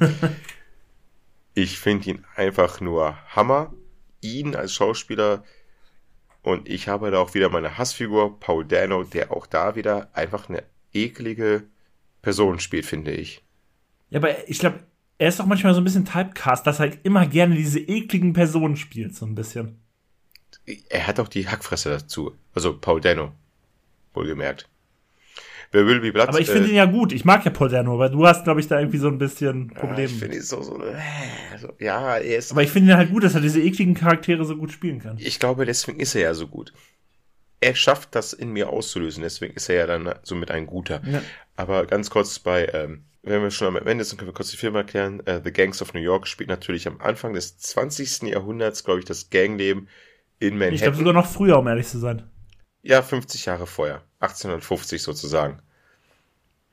ich 1.53 1.79
finde 1.79 2.09
ihn 2.09 2.25
einfach 2.35 2.81
nur 2.81 3.17
Hammer. 3.35 3.73
Ihn 4.21 4.55
als 4.55 4.73
Schauspieler. 4.73 5.43
Und 6.41 6.67
ich 6.67 6.87
habe 6.87 7.11
da 7.11 7.19
auch 7.19 7.33
wieder 7.33 7.49
meine 7.49 7.77
Hassfigur, 7.77 8.39
Paul 8.39 8.65
Dano, 8.65 9.03
der 9.03 9.31
auch 9.31 9.45
da 9.45 9.75
wieder 9.75 10.09
einfach 10.13 10.49
eine 10.49 10.63
eklige 10.93 11.63
Person 12.21 12.59
spielt, 12.59 12.85
finde 12.85 13.11
ich. 13.11 13.43
Ja, 14.09 14.19
aber 14.19 14.49
ich 14.49 14.59
glaube, 14.59 14.79
er 15.19 15.27
ist 15.27 15.39
doch 15.39 15.45
manchmal 15.45 15.73
so 15.73 15.81
ein 15.81 15.83
bisschen 15.83 16.05
Typecast, 16.05 16.65
dass 16.65 16.79
er 16.79 16.89
halt 16.89 16.99
immer 17.03 17.27
gerne 17.27 17.55
diese 17.55 17.79
ekligen 17.79 18.33
Personen 18.33 18.77
spielt, 18.77 19.15
so 19.15 19.25
ein 19.25 19.35
bisschen. 19.35 19.79
Er 20.89 21.07
hat 21.07 21.19
auch 21.19 21.27
die 21.27 21.47
Hackfresse 21.47 21.89
dazu. 21.89 22.33
Also 22.53 22.77
Paul 22.77 23.01
Dano 23.01 23.33
wohlgemerkt. 24.13 24.69
Wer 25.71 25.85
will 25.85 26.01
wie 26.01 26.11
Platz. 26.11 26.29
Aber 26.29 26.39
ich 26.39 26.49
finde 26.49 26.67
äh, 26.67 26.71
ihn 26.71 26.75
ja 26.75 26.85
gut. 26.85 27.11
Ich 27.11 27.25
mag 27.25 27.43
ja 27.45 27.51
Paul 27.51 27.69
Dano, 27.69 27.93
aber 27.93 28.09
du 28.09 28.25
hast, 28.25 28.43
glaube 28.43 28.59
ich, 28.59 28.67
da 28.67 28.79
irgendwie 28.79 28.97
so 28.97 29.07
ein 29.07 29.17
bisschen 29.17 29.67
Probleme. 29.67 30.05
ich 30.05 30.17
finde 30.17 30.37
ihn 30.37 30.41
so, 30.41 30.61
so, 30.63 30.81
äh, 30.81 30.97
so, 31.59 31.73
ja, 31.79 32.17
er 32.17 32.37
ist. 32.37 32.51
Aber 32.51 32.63
ich 32.63 32.71
finde 32.71 32.91
ihn 32.91 32.97
halt 32.97 33.11
gut, 33.11 33.23
dass 33.23 33.35
er 33.35 33.41
diese 33.41 33.61
ekligen 33.61 33.93
Charaktere 33.93 34.45
so 34.45 34.55
gut 34.55 34.71
spielen 34.71 34.99
kann. 34.99 35.17
Ich 35.19 35.37
glaube, 35.37 35.65
deswegen 35.65 35.99
ist 35.99 36.15
er 36.15 36.21
ja 36.21 36.33
so 36.33 36.47
gut. 36.47 36.73
Er 37.59 37.75
schafft 37.75 38.15
das 38.15 38.31
in 38.31 38.51
mir 38.51 38.69
auszulösen, 38.69 39.21
deswegen 39.21 39.53
ist 39.55 39.69
er 39.69 39.75
ja 39.75 39.85
dann 39.85 40.15
somit 40.23 40.49
ein 40.49 40.65
guter. 40.65 41.01
Ja. 41.05 41.21
Aber 41.57 41.85
ganz 41.85 42.09
kurz 42.09 42.39
bei, 42.39 42.67
ähm, 42.73 43.03
wenn 43.21 43.41
wir 43.41 43.51
schon 43.51 43.75
am 43.75 43.87
Ende 43.87 44.03
sind, 44.03 44.17
können 44.17 44.29
wir 44.29 44.33
kurz 44.33 44.51
die 44.51 44.57
Filme 44.57 44.79
erklären. 44.79 45.21
Uh, 45.27 45.41
The 45.43 45.51
Gangs 45.51 45.81
of 45.81 45.93
New 45.93 45.99
York 45.99 46.27
spielt 46.27 46.49
natürlich 46.49 46.87
am 46.87 47.01
Anfang 47.01 47.33
des 47.33 47.57
20. 47.57 48.23
Jahrhunderts, 48.23 48.83
glaube 48.83 48.99
ich, 48.99 49.05
das 49.05 49.29
Gangleben 49.29 49.89
in 50.39 50.53
Manhattan. 50.53 50.75
Ich 50.75 50.81
glaube 50.81 50.97
sogar 50.97 51.13
noch 51.13 51.27
früher, 51.27 51.59
um 51.59 51.67
ehrlich 51.67 51.87
zu 51.87 51.99
sein. 51.99 52.29
Ja, 52.81 53.01
50 53.01 53.45
Jahre 53.45 53.67
vorher. 53.67 54.03
1850 54.19 55.01
sozusagen. 55.01 55.61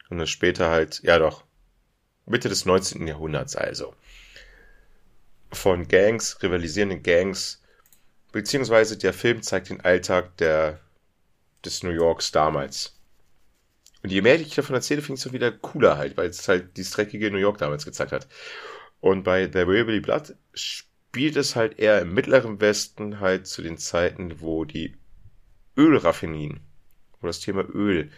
Und 0.08 0.18
dann 0.18 0.26
später 0.26 0.70
halt, 0.70 1.02
ja 1.02 1.18
doch, 1.18 1.44
Mitte 2.26 2.48
des 2.48 2.64
19. 2.64 3.06
Jahrhunderts 3.06 3.56
also. 3.56 3.94
Von 5.52 5.88
Gangs, 5.88 6.42
rivalisierenden 6.42 7.02
Gangs, 7.02 7.62
beziehungsweise 8.32 8.98
der 8.98 9.12
Film 9.12 9.42
zeigt 9.42 9.70
den 9.70 9.80
Alltag 9.80 10.36
der, 10.36 10.80
des 11.64 11.82
New 11.82 11.90
Yorks 11.90 12.30
damals. 12.30 12.95
Und 14.06 14.12
je 14.12 14.22
mehr 14.22 14.40
ich 14.40 14.54
davon 14.54 14.76
erzähle, 14.76 15.02
finde 15.02 15.18
ich 15.18 15.24
es 15.24 15.28
auch 15.28 15.32
wieder 15.32 15.50
cooler 15.50 15.98
halt, 15.98 16.16
weil 16.16 16.28
es 16.28 16.46
halt 16.46 16.76
dieses 16.76 16.92
dreckige 16.92 17.28
New 17.32 17.38
York 17.38 17.58
damals 17.58 17.84
gezeigt 17.84 18.12
hat. 18.12 18.28
Und 19.00 19.24
bei 19.24 19.46
The 19.46 19.66
Will 19.66 20.00
Blood 20.00 20.36
spielt 20.54 21.34
es 21.34 21.56
halt 21.56 21.80
eher 21.80 22.00
im 22.02 22.14
mittleren 22.14 22.60
Westen 22.60 23.18
halt 23.18 23.48
zu 23.48 23.62
den 23.62 23.78
Zeiten, 23.78 24.40
wo 24.40 24.64
die 24.64 24.94
Ölraffinien, 25.76 26.60
wo 27.20 27.26
das 27.26 27.40
Thema 27.40 27.64
Öl 27.64 28.12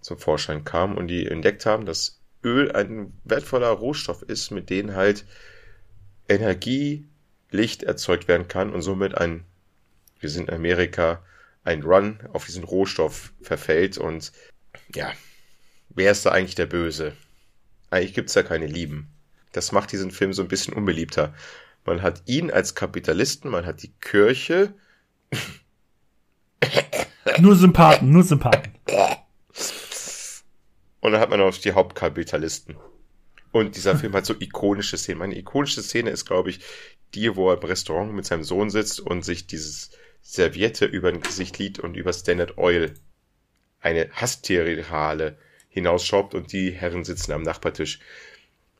zum 0.00 0.16
Vorschein 0.16 0.62
kam 0.62 0.96
und 0.96 1.08
die 1.08 1.26
entdeckt 1.26 1.66
haben, 1.66 1.86
dass 1.86 2.20
Öl 2.44 2.70
ein 2.70 3.12
wertvoller 3.24 3.70
Rohstoff 3.70 4.22
ist, 4.22 4.52
mit 4.52 4.70
dem 4.70 4.94
halt 4.94 5.24
Energie, 6.28 7.04
Licht 7.50 7.82
erzeugt 7.82 8.28
werden 8.28 8.46
kann 8.46 8.72
und 8.72 8.82
somit 8.82 9.18
ein, 9.18 9.42
wir 10.20 10.30
sind 10.30 10.50
in 10.50 10.54
Amerika, 10.54 11.20
ein 11.64 11.82
Run 11.82 12.20
auf 12.32 12.46
diesen 12.46 12.62
Rohstoff 12.62 13.32
verfällt 13.42 13.98
und 13.98 14.30
ja, 14.94 15.12
wer 15.94 16.12
ist 16.12 16.26
da 16.26 16.30
eigentlich 16.30 16.54
der 16.54 16.66
Böse? 16.66 17.12
Eigentlich 17.90 18.14
gibt's 18.14 18.32
da 18.32 18.42
keine 18.42 18.66
Lieben. 18.66 19.08
Das 19.52 19.72
macht 19.72 19.92
diesen 19.92 20.10
Film 20.10 20.32
so 20.32 20.42
ein 20.42 20.48
bisschen 20.48 20.74
unbeliebter. 20.74 21.34
Man 21.84 22.02
hat 22.02 22.22
ihn 22.26 22.50
als 22.50 22.74
Kapitalisten, 22.74 23.50
man 23.50 23.66
hat 23.66 23.82
die 23.82 23.92
Kirche, 24.00 24.74
nur 27.38 27.56
Sympathen, 27.56 28.10
nur 28.10 28.22
Sympathen. 28.22 28.72
Und 31.00 31.12
dann 31.12 31.20
hat 31.20 31.30
man 31.30 31.40
noch 31.40 31.56
die 31.56 31.72
Hauptkapitalisten. 31.72 32.76
Und 33.50 33.76
dieser 33.76 33.96
Film 33.96 34.14
hat 34.14 34.24
so 34.24 34.34
ikonische 34.38 34.96
Szenen. 34.96 35.18
Meine 35.18 35.36
ikonische 35.36 35.82
Szene 35.82 36.10
ist, 36.10 36.24
glaube 36.24 36.50
ich, 36.50 36.60
die, 37.14 37.36
wo 37.36 37.50
er 37.50 37.60
im 37.60 37.68
Restaurant 37.68 38.14
mit 38.14 38.24
seinem 38.24 38.44
Sohn 38.44 38.70
sitzt 38.70 39.00
und 39.00 39.24
sich 39.24 39.46
dieses 39.46 39.90
Serviette 40.22 40.86
über 40.86 41.08
ein 41.08 41.20
Gesicht 41.20 41.58
liegt 41.58 41.78
und 41.78 41.96
über 41.96 42.12
Standard 42.12 42.56
Oil 42.56 42.94
eine 43.80 44.08
Hasstirale 44.12 45.36
hinausschraubt 45.72 46.34
und 46.34 46.52
die 46.52 46.70
Herren 46.70 47.04
sitzen 47.04 47.32
am 47.32 47.42
Nachbartisch. 47.42 47.98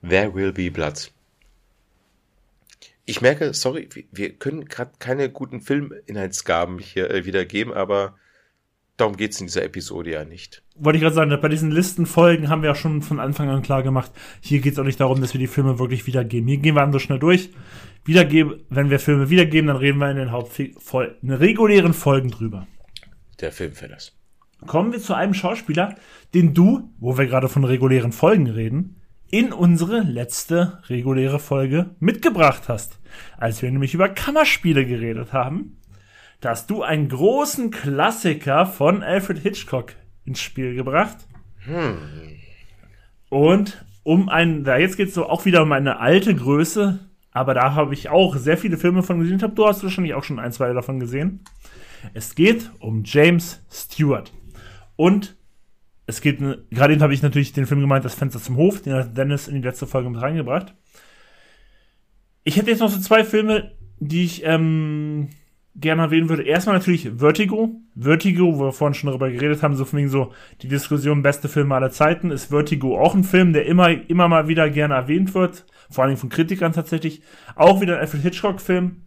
There 0.07 0.35
will 0.35 0.53
be 0.53 0.71
blood. 0.71 1.11
Ich 3.05 3.21
merke, 3.21 3.53
sorry, 3.53 3.89
wir 4.13 4.33
können 4.35 4.67
gerade 4.67 4.93
keine 4.99 5.29
guten 5.29 5.61
Filminhaltsgaben 5.61 6.79
hier 6.79 7.11
äh, 7.11 7.25
wiedergeben, 7.25 7.73
aber 7.73 8.15
darum 8.97 9.17
geht's 9.17 9.41
in 9.41 9.47
dieser 9.47 9.65
Episode 9.65 10.13
ja 10.13 10.25
nicht. 10.25 10.63
Wollte 10.77 10.99
ich 10.99 11.03
gerade 11.03 11.15
sagen, 11.15 11.37
bei 11.41 11.49
diesen 11.49 11.73
Listenfolgen 11.73 12.49
haben 12.49 12.63
wir 12.63 12.69
ja 12.69 12.75
schon 12.75 13.03
von 13.03 13.19
Anfang 13.19 13.49
an 13.49 13.63
klar 13.63 13.83
gemacht, 13.83 14.13
hier 14.41 14.61
geht's 14.61 14.79
auch 14.79 14.85
nicht 14.85 15.01
darum, 15.01 15.21
dass 15.21 15.35
wir 15.35 15.41
die 15.41 15.49
Filme 15.49 15.79
wirklich 15.79 16.07
wiedergeben. 16.07 16.49
Hier 16.49 16.59
gehen 16.59 16.77
wir 16.77 16.93
so 16.93 17.01
schnell 17.01 17.19
durch. 17.19 17.51
Wiedergeben, 18.05 18.65
wenn 18.69 18.91
wir 18.91 18.99
Filme 18.99 19.31
wiedergeben, 19.31 19.69
dann 19.69 19.77
reden 19.77 19.99
wir 19.99 20.11
in 20.11 20.17
den 20.17 20.31
Hauptfolgen, 20.31 21.17
in 21.23 21.33
regulären 21.33 21.95
Folgen 21.95 22.31
drüber. 22.31 22.67
Der 23.41 23.53
Filmfellers. 23.53 24.13
Kommen 24.67 24.93
wir 24.93 25.01
zu 25.01 25.15
einem 25.15 25.35
Schauspieler, 25.35 25.97
den 26.35 26.55
du, 26.55 26.91
wo 26.99 27.19
wir 27.19 27.27
gerade 27.27 27.49
von 27.49 27.65
regulären 27.65 28.13
Folgen 28.13 28.49
reden, 28.49 29.03
in 29.31 29.53
unsere 29.53 30.01
letzte 30.01 30.81
reguläre 30.89 31.39
Folge 31.39 31.91
mitgebracht 31.99 32.65
hast. 32.69 33.01
Als 33.39 33.63
wir 33.63 33.71
nämlich 33.71 33.95
über 33.95 34.09
Kammerspiele 34.09 34.85
geredet 34.85 35.33
haben, 35.33 35.79
da 36.41 36.51
hast 36.51 36.71
du 36.71 36.83
einen 36.83 37.09
großen 37.09 37.71
Klassiker 37.71 38.67
von 38.67 39.03
Alfred 39.03 39.39
Hitchcock 39.39 39.95
ins 40.25 40.41
Spiel 40.41 40.75
gebracht. 40.75 41.17
Hm. 41.65 41.97
Und 43.31 43.85
um 44.03 44.29
einen, 44.29 44.65
da 44.65 44.77
jetzt 44.77 44.97
geht 44.97 45.09
es 45.09 45.15
so 45.15 45.27
auch 45.27 45.45
wieder 45.45 45.63
um 45.63 45.73
eine 45.73 46.01
alte 46.01 46.35
Größe, 46.35 46.99
aber 47.31 47.55
da 47.55 47.75
habe 47.75 47.95
ich 47.95 48.11
auch 48.11 48.37
sehr 48.37 48.59
viele 48.59 48.77
Filme 48.77 49.03
von 49.03 49.19
gesehen. 49.21 49.37
Ich 49.37 49.41
glaube, 49.41 49.55
du 49.55 49.67
hast 49.67 49.83
wahrscheinlich 49.83 50.15
auch 50.15 50.25
schon 50.25 50.39
ein, 50.39 50.53
zwei 50.53 50.73
davon 50.73 51.01
gesehen. 51.01 51.41
Es 52.13 52.35
geht 52.35 52.71
um 52.81 53.03
James 53.05 53.65
Stewart. 53.71 54.33
Und 55.03 55.37
es 56.07 56.21
geht, 56.21 56.39
gerade 56.71 56.93
eben 56.93 57.03
habe 57.03 57.13
ich 57.13 57.23
natürlich 57.23 57.53
den 57.53 57.67
Film 57.67 57.81
gemeint, 57.81 58.05
Das 58.05 58.15
Fenster 58.15 58.39
zum 58.39 58.57
Hof, 58.57 58.83
den 58.83 58.93
hat 58.93 59.19
Dennis 59.19 59.49
in 59.49 59.57
die 59.57 59.67
letzte 59.67 59.89
Folge 59.89 60.09
mit 60.09 60.23
reingebracht. 60.23 60.77
Ich 62.45 62.57
hätte 62.57 62.71
jetzt 62.71 62.79
noch 62.79 62.89
so 62.89 63.01
zwei 63.01 63.25
Filme, 63.25 63.73
die 63.99 64.23
ich, 64.23 64.45
ähm, 64.45 65.31
gerne 65.75 66.03
erwähnen 66.03 66.29
würde. 66.29 66.45
Erstmal 66.45 66.77
natürlich 66.77 67.11
Vertigo. 67.17 67.81
Vertigo, 67.97 68.57
wo 68.57 68.67
wir 68.67 68.73
vorhin 68.73 68.95
schon 68.95 69.09
darüber 69.09 69.29
geredet 69.29 69.65
haben, 69.65 69.75
so 69.75 69.85
von 69.85 69.99
wegen 69.99 70.09
so 70.09 70.33
die 70.61 70.69
Diskussion 70.69 71.25
beste 71.25 71.49
Filme 71.49 71.75
aller 71.75 71.91
Zeiten, 71.91 72.31
ist 72.31 72.51
Vertigo 72.51 72.97
auch 72.97 73.17
ein 73.17 73.25
Film, 73.25 73.53
der 73.53 73.67
immer, 73.67 73.91
immer 74.09 74.29
mal 74.29 74.47
wieder 74.47 74.71
gerne 74.71 74.95
erwähnt 74.95 75.35
wird. 75.35 75.67
Vor 75.91 76.05
allem 76.05 76.17
von 76.17 76.29
Kritikern 76.29 76.75
tatsächlich. 76.75 77.23
Auch 77.57 77.81
wieder 77.81 77.95
ein 77.95 78.03
Alfred 78.03 78.23
Hitchcock-Film, 78.23 79.03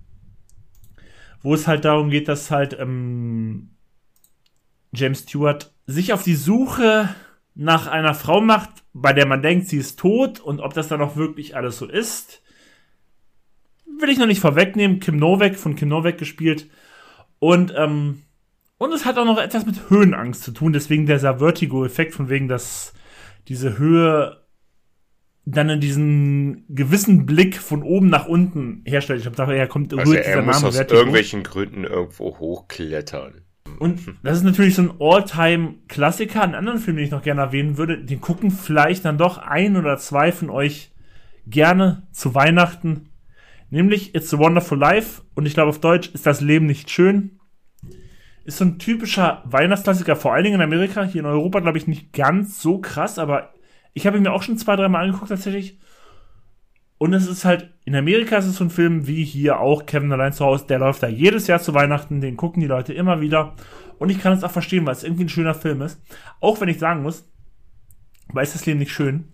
wo 1.41 1.53
es 1.53 1.67
halt 1.67 1.85
darum 1.85 2.09
geht, 2.09 2.27
dass 2.27 2.51
halt 2.51 2.77
ähm, 2.77 3.69
James 4.91 5.19
Stewart 5.19 5.71
sich 5.85 6.13
auf 6.13 6.23
die 6.23 6.35
Suche 6.35 7.09
nach 7.53 7.87
einer 7.87 8.13
Frau 8.13 8.41
macht, 8.41 8.69
bei 8.93 9.13
der 9.13 9.25
man 9.25 9.41
denkt, 9.41 9.67
sie 9.67 9.77
ist 9.77 9.99
tot 9.99 10.39
und 10.39 10.59
ob 10.59 10.73
das 10.73 10.87
dann 10.87 11.01
auch 11.01 11.15
wirklich 11.15 11.55
alles 11.55 11.77
so 11.77 11.87
ist 11.87 12.41
will 13.99 14.09
ich 14.09 14.17
noch 14.17 14.27
nicht 14.27 14.41
vorwegnehmen. 14.41 14.99
Kim 14.99 15.17
Novak 15.17 15.55
von 15.55 15.75
Kim 15.75 15.89
Novak 15.89 16.17
gespielt. 16.17 16.69
Und, 17.39 17.73
ähm, 17.75 18.23
und 18.77 18.93
es 18.93 19.05
hat 19.05 19.17
auch 19.17 19.25
noch 19.25 19.37
etwas 19.37 19.65
mit 19.65 19.89
Höhenangst 19.89 20.43
zu 20.43 20.51
tun, 20.51 20.73
deswegen 20.73 21.05
dieser 21.05 21.39
Vertigo-Effekt, 21.39 22.13
von 22.13 22.29
wegen, 22.29 22.47
dass 22.47 22.93
diese 23.47 23.77
Höhe 23.77 24.41
dann 25.45 25.69
in 25.69 25.79
diesen 25.79 26.65
gewissen 26.69 27.25
Blick 27.27 27.57
von 27.57 27.83
oben 27.83 28.09
nach 28.09 28.27
unten 28.27 28.81
herstellt. 28.85 29.19
Ich 29.19 29.25
glaube, 29.25 29.37
daher 29.37 29.67
kommt 29.67 29.93
also 29.93 30.13
er 30.13 30.41
muss 30.41 30.55
Name 30.55 30.67
aus 30.67 30.75
Vertigo. 30.75 30.97
irgendwelchen 30.97 31.43
Gründen 31.43 31.83
irgendwo 31.83 32.37
hochklettern. 32.39 33.44
Und 33.79 34.01
das 34.23 34.37
ist 34.37 34.43
natürlich 34.43 34.75
so 34.75 34.83
ein 34.83 34.93
All-Time-Klassiker. 34.99 36.41
Einen 36.41 36.55
anderen 36.55 36.79
Film, 36.79 36.97
den 36.97 37.05
ich 37.05 37.11
noch 37.11 37.23
gerne 37.23 37.41
erwähnen 37.41 37.77
würde, 37.77 37.97
den 38.03 38.21
gucken 38.21 38.51
vielleicht 38.51 39.05
dann 39.05 39.17
doch 39.17 39.37
ein 39.37 39.75
oder 39.75 39.97
zwei 39.97 40.31
von 40.31 40.49
euch 40.49 40.91
gerne 41.47 42.07
zu 42.11 42.35
Weihnachten. 42.35 43.09
Nämlich 43.69 44.15
It's 44.15 44.33
a 44.33 44.37
Wonderful 44.37 44.77
Life 44.77 45.23
und 45.33 45.45
ich 45.45 45.53
glaube 45.53 45.69
auf 45.69 45.81
Deutsch 45.81 46.09
ist 46.13 46.25
das 46.25 46.41
Leben 46.41 46.65
nicht 46.65 46.89
schön. 46.89 47.39
Ist 48.45 48.59
so 48.59 48.65
ein 48.65 48.77
typischer 48.77 49.41
Weihnachtsklassiker, 49.45 50.15
vor 50.15 50.33
allen 50.33 50.43
Dingen 50.43 50.55
in 50.55 50.61
Amerika. 50.61 51.03
Hier 51.03 51.21
in 51.21 51.25
Europa 51.25 51.59
glaube 51.59 51.77
ich 51.77 51.87
nicht 51.87 52.13
ganz 52.13 52.61
so 52.61 52.77
krass, 52.77 53.17
aber 53.17 53.53
ich 53.93 54.05
habe 54.05 54.17
ihn 54.17 54.23
mir 54.23 54.31
auch 54.31 54.43
schon 54.43 54.57
zwei, 54.57 54.75
dreimal 54.75 55.05
angeguckt 55.05 55.29
tatsächlich. 55.29 55.79
Und 57.05 57.13
es 57.13 57.27
ist 57.27 57.45
halt, 57.45 57.69
in 57.85 57.95
Amerika 57.95 58.37
ist 58.37 58.45
es 58.45 58.55
so 58.55 58.63
ein 58.63 58.71
Film 58.71 59.05
wie 59.05 59.23
hier 59.23 59.59
auch 59.59 59.85
Kevin 59.85 60.11
allein 60.11 60.33
zu 60.33 60.43
Hause, 60.43 60.65
der 60.67 60.79
läuft 60.79 61.03
da 61.03 61.07
jedes 61.07 61.45
Jahr 61.45 61.59
zu 61.59 61.75
Weihnachten, 61.75 62.19
den 62.19 62.35
gucken 62.35 62.61
die 62.61 62.67
Leute 62.67 62.93
immer 62.93 63.21
wieder. 63.21 63.53
Und 63.99 64.09
ich 64.09 64.19
kann 64.19 64.33
es 64.33 64.43
auch 64.43 64.49
verstehen, 64.49 64.85
weil 64.85 64.93
es 64.93 65.03
irgendwie 65.03 65.25
ein 65.25 65.29
schöner 65.29 65.53
Film 65.53 65.83
ist. 65.83 66.01
Auch 66.39 66.59
wenn 66.59 66.67
ich 66.67 66.79
sagen 66.79 67.03
muss, 67.03 67.31
weil 68.29 68.43
ist 68.43 68.55
das 68.55 68.65
Leben 68.65 68.79
nicht 68.79 68.91
schön 68.91 69.25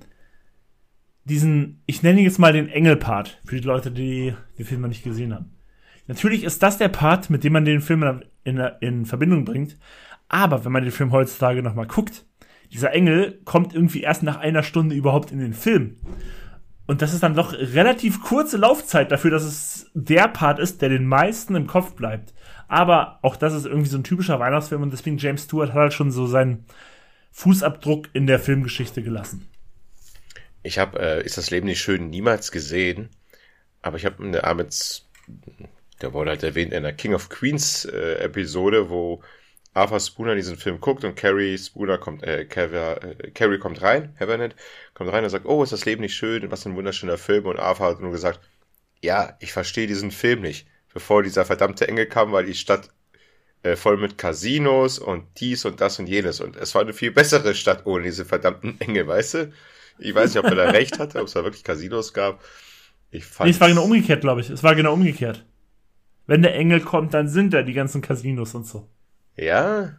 diesen, 1.23 1.81
ich 1.85 2.03
nenne 2.03 2.19
ihn 2.19 2.25
jetzt 2.25 2.39
mal 2.39 2.53
den 2.53 2.69
Engel-Part, 2.69 3.41
für 3.45 3.55
die 3.55 3.67
Leute, 3.67 3.91
die 3.91 4.33
den 4.57 4.65
Film 4.65 4.81
noch 4.81 4.89
nicht 4.89 5.03
gesehen 5.03 5.33
haben. 5.33 5.53
Natürlich 6.07 6.43
ist 6.43 6.63
das 6.63 6.77
der 6.77 6.89
Part, 6.89 7.29
mit 7.29 7.43
dem 7.43 7.53
man 7.53 7.65
den 7.65 7.81
Film 7.81 8.21
in, 8.43 8.57
in 8.81 9.05
Verbindung 9.05 9.45
bringt, 9.45 9.77
aber 10.29 10.65
wenn 10.65 10.71
man 10.71 10.83
den 10.83 10.91
Film 10.91 11.11
heutzutage 11.11 11.61
nochmal 11.61 11.87
guckt, 11.87 12.25
dieser 12.71 12.93
Engel 12.93 13.39
kommt 13.43 13.73
irgendwie 13.73 14.01
erst 14.01 14.23
nach 14.23 14.37
einer 14.37 14.63
Stunde 14.63 14.95
überhaupt 14.95 15.31
in 15.31 15.39
den 15.39 15.53
Film. 15.53 15.97
Und 16.91 17.01
das 17.01 17.13
ist 17.13 17.23
dann 17.23 17.35
doch 17.35 17.53
relativ 17.53 18.21
kurze 18.21 18.57
Laufzeit 18.57 19.13
dafür, 19.13 19.31
dass 19.31 19.43
es 19.43 19.89
der 19.93 20.27
Part 20.27 20.59
ist, 20.59 20.81
der 20.81 20.89
den 20.89 21.05
meisten 21.05 21.55
im 21.55 21.65
Kopf 21.65 21.93
bleibt. 21.93 22.33
Aber 22.67 23.17
auch 23.21 23.37
das 23.37 23.53
ist 23.53 23.65
irgendwie 23.65 23.87
so 23.87 23.97
ein 23.97 24.03
typischer 24.03 24.41
Weihnachtsfilm 24.41 24.81
und 24.81 24.91
deswegen 24.91 25.17
James 25.17 25.43
Stewart 25.45 25.69
hat 25.69 25.75
halt 25.77 25.93
schon 25.93 26.11
so 26.11 26.27
seinen 26.27 26.65
Fußabdruck 27.31 28.09
in 28.11 28.27
der 28.27 28.39
Filmgeschichte 28.39 29.03
gelassen. 29.03 29.47
Ich 30.63 30.79
habe 30.79 30.99
äh, 30.99 31.23
Ist 31.23 31.37
das 31.37 31.49
Leben 31.49 31.67
nicht 31.67 31.79
schön 31.79 32.09
niemals 32.09 32.51
gesehen, 32.51 33.07
aber 33.81 33.95
ich 33.95 34.03
habe 34.03 34.21
eine 34.21 34.43
Abends, 34.43 35.09
der 36.01 36.11
wurde 36.11 36.31
halt 36.31 36.43
erwähnt 36.43 36.73
in 36.73 36.83
der 36.83 36.91
King 36.91 37.13
of 37.13 37.29
Queens 37.29 37.85
äh, 37.85 38.15
Episode, 38.15 38.89
wo 38.89 39.23
Arthur 39.73 39.99
Spooner 39.99 40.35
diesen 40.35 40.57
Film 40.57 40.79
guckt 40.81 41.03
und 41.05 41.15
Carrie 41.15 41.57
Spooner 41.57 41.97
kommt, 41.97 42.23
äh, 42.23 42.45
Carrie, 42.45 42.75
äh, 42.75 43.31
Carrie 43.31 43.57
kommt 43.57 43.81
rein, 43.81 44.15
Havernet, 44.19 44.55
kommt 44.93 45.11
rein 45.11 45.23
und 45.23 45.29
sagt, 45.29 45.45
oh, 45.45 45.63
ist 45.63 45.71
das 45.71 45.85
Leben 45.85 46.01
nicht 46.01 46.15
schön, 46.15 46.51
was 46.51 46.65
ein 46.65 46.75
wunderschöner 46.75 47.17
Film 47.17 47.45
und 47.45 47.59
Arthur 47.59 47.87
hat 47.87 48.01
nur 48.01 48.11
gesagt, 48.11 48.41
ja, 49.01 49.37
ich 49.39 49.53
verstehe 49.53 49.87
diesen 49.87 50.11
Film 50.11 50.41
nicht. 50.41 50.67
Bevor 50.93 51.23
dieser 51.23 51.45
verdammte 51.45 51.87
Engel 51.87 52.05
kam, 52.05 52.33
war 52.33 52.43
die 52.43 52.53
Stadt 52.53 52.89
äh, 53.63 53.77
voll 53.77 53.97
mit 53.97 54.17
Casinos 54.17 54.99
und 54.99 55.25
dies 55.39 55.63
und 55.65 55.79
das 55.79 55.99
und 55.99 56.07
jenes 56.07 56.41
und 56.41 56.57
es 56.57 56.75
war 56.75 56.81
eine 56.81 56.93
viel 56.93 57.11
bessere 57.11 57.55
Stadt 57.55 57.85
ohne 57.85 58.03
diese 58.03 58.25
verdammten 58.25 58.79
Engel, 58.81 59.07
weißt 59.07 59.33
du? 59.35 59.53
Ich 59.99 60.15
weiß 60.15 60.33
nicht, 60.33 60.43
ob 60.43 60.49
er 60.49 60.55
da 60.55 60.69
recht 60.71 60.99
hatte, 60.99 61.19
ob 61.19 61.27
es 61.27 61.33
da 61.33 61.43
wirklich 61.43 61.63
Casinos 61.63 62.13
gab. 62.13 62.41
Ich 63.11 63.25
fand 63.25 63.47
nee, 63.47 63.51
es 63.51 63.61
war 63.61 63.69
genau 63.69 63.83
umgekehrt, 63.83 64.21
glaube 64.21 64.41
ich. 64.41 64.49
Es 64.49 64.63
war 64.63 64.73
genau 64.73 64.93
umgekehrt. 64.93 65.45
Wenn 66.27 66.41
der 66.41 66.55
Engel 66.55 66.81
kommt, 66.81 67.13
dann 67.13 67.27
sind 67.27 67.53
da 67.53 67.61
die 67.61 67.73
ganzen 67.73 68.01
Casinos 68.01 68.55
und 68.55 68.65
so. 68.65 68.87
Ja. 69.35 69.97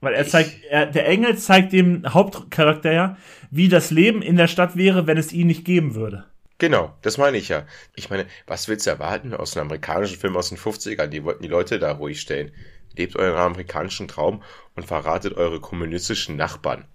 Weil 0.00 0.14
er 0.14 0.26
zeigt, 0.26 0.64
er, 0.68 0.86
der 0.86 1.06
Engel 1.08 1.36
zeigt 1.38 1.72
dem 1.72 2.04
Hauptcharakter 2.12 2.92
ja, 2.92 3.16
wie 3.50 3.68
das 3.68 3.90
Leben 3.90 4.22
in 4.22 4.36
der 4.36 4.46
Stadt 4.46 4.76
wäre, 4.76 5.06
wenn 5.06 5.18
es 5.18 5.32
ihn 5.32 5.46
nicht 5.46 5.64
geben 5.64 5.94
würde. 5.94 6.24
Genau, 6.58 6.96
das 7.02 7.18
meine 7.18 7.36
ich 7.36 7.48
ja. 7.48 7.66
Ich 7.94 8.08
meine, 8.08 8.26
was 8.46 8.68
willst 8.68 8.86
du 8.86 8.90
erwarten 8.90 9.34
aus 9.34 9.56
einem 9.56 9.66
amerikanischen 9.66 10.18
Film 10.18 10.36
aus 10.36 10.48
den 10.48 10.58
50ern? 10.58 11.08
Die 11.08 11.24
wollten 11.24 11.42
die 11.42 11.48
Leute 11.48 11.78
da 11.78 11.92
ruhig 11.92 12.20
stellen. 12.20 12.52
Lebt 12.96 13.16
euren 13.16 13.36
amerikanischen 13.36 14.08
Traum 14.08 14.42
und 14.74 14.86
verratet 14.86 15.34
eure 15.34 15.60
kommunistischen 15.60 16.36
Nachbarn. 16.36 16.86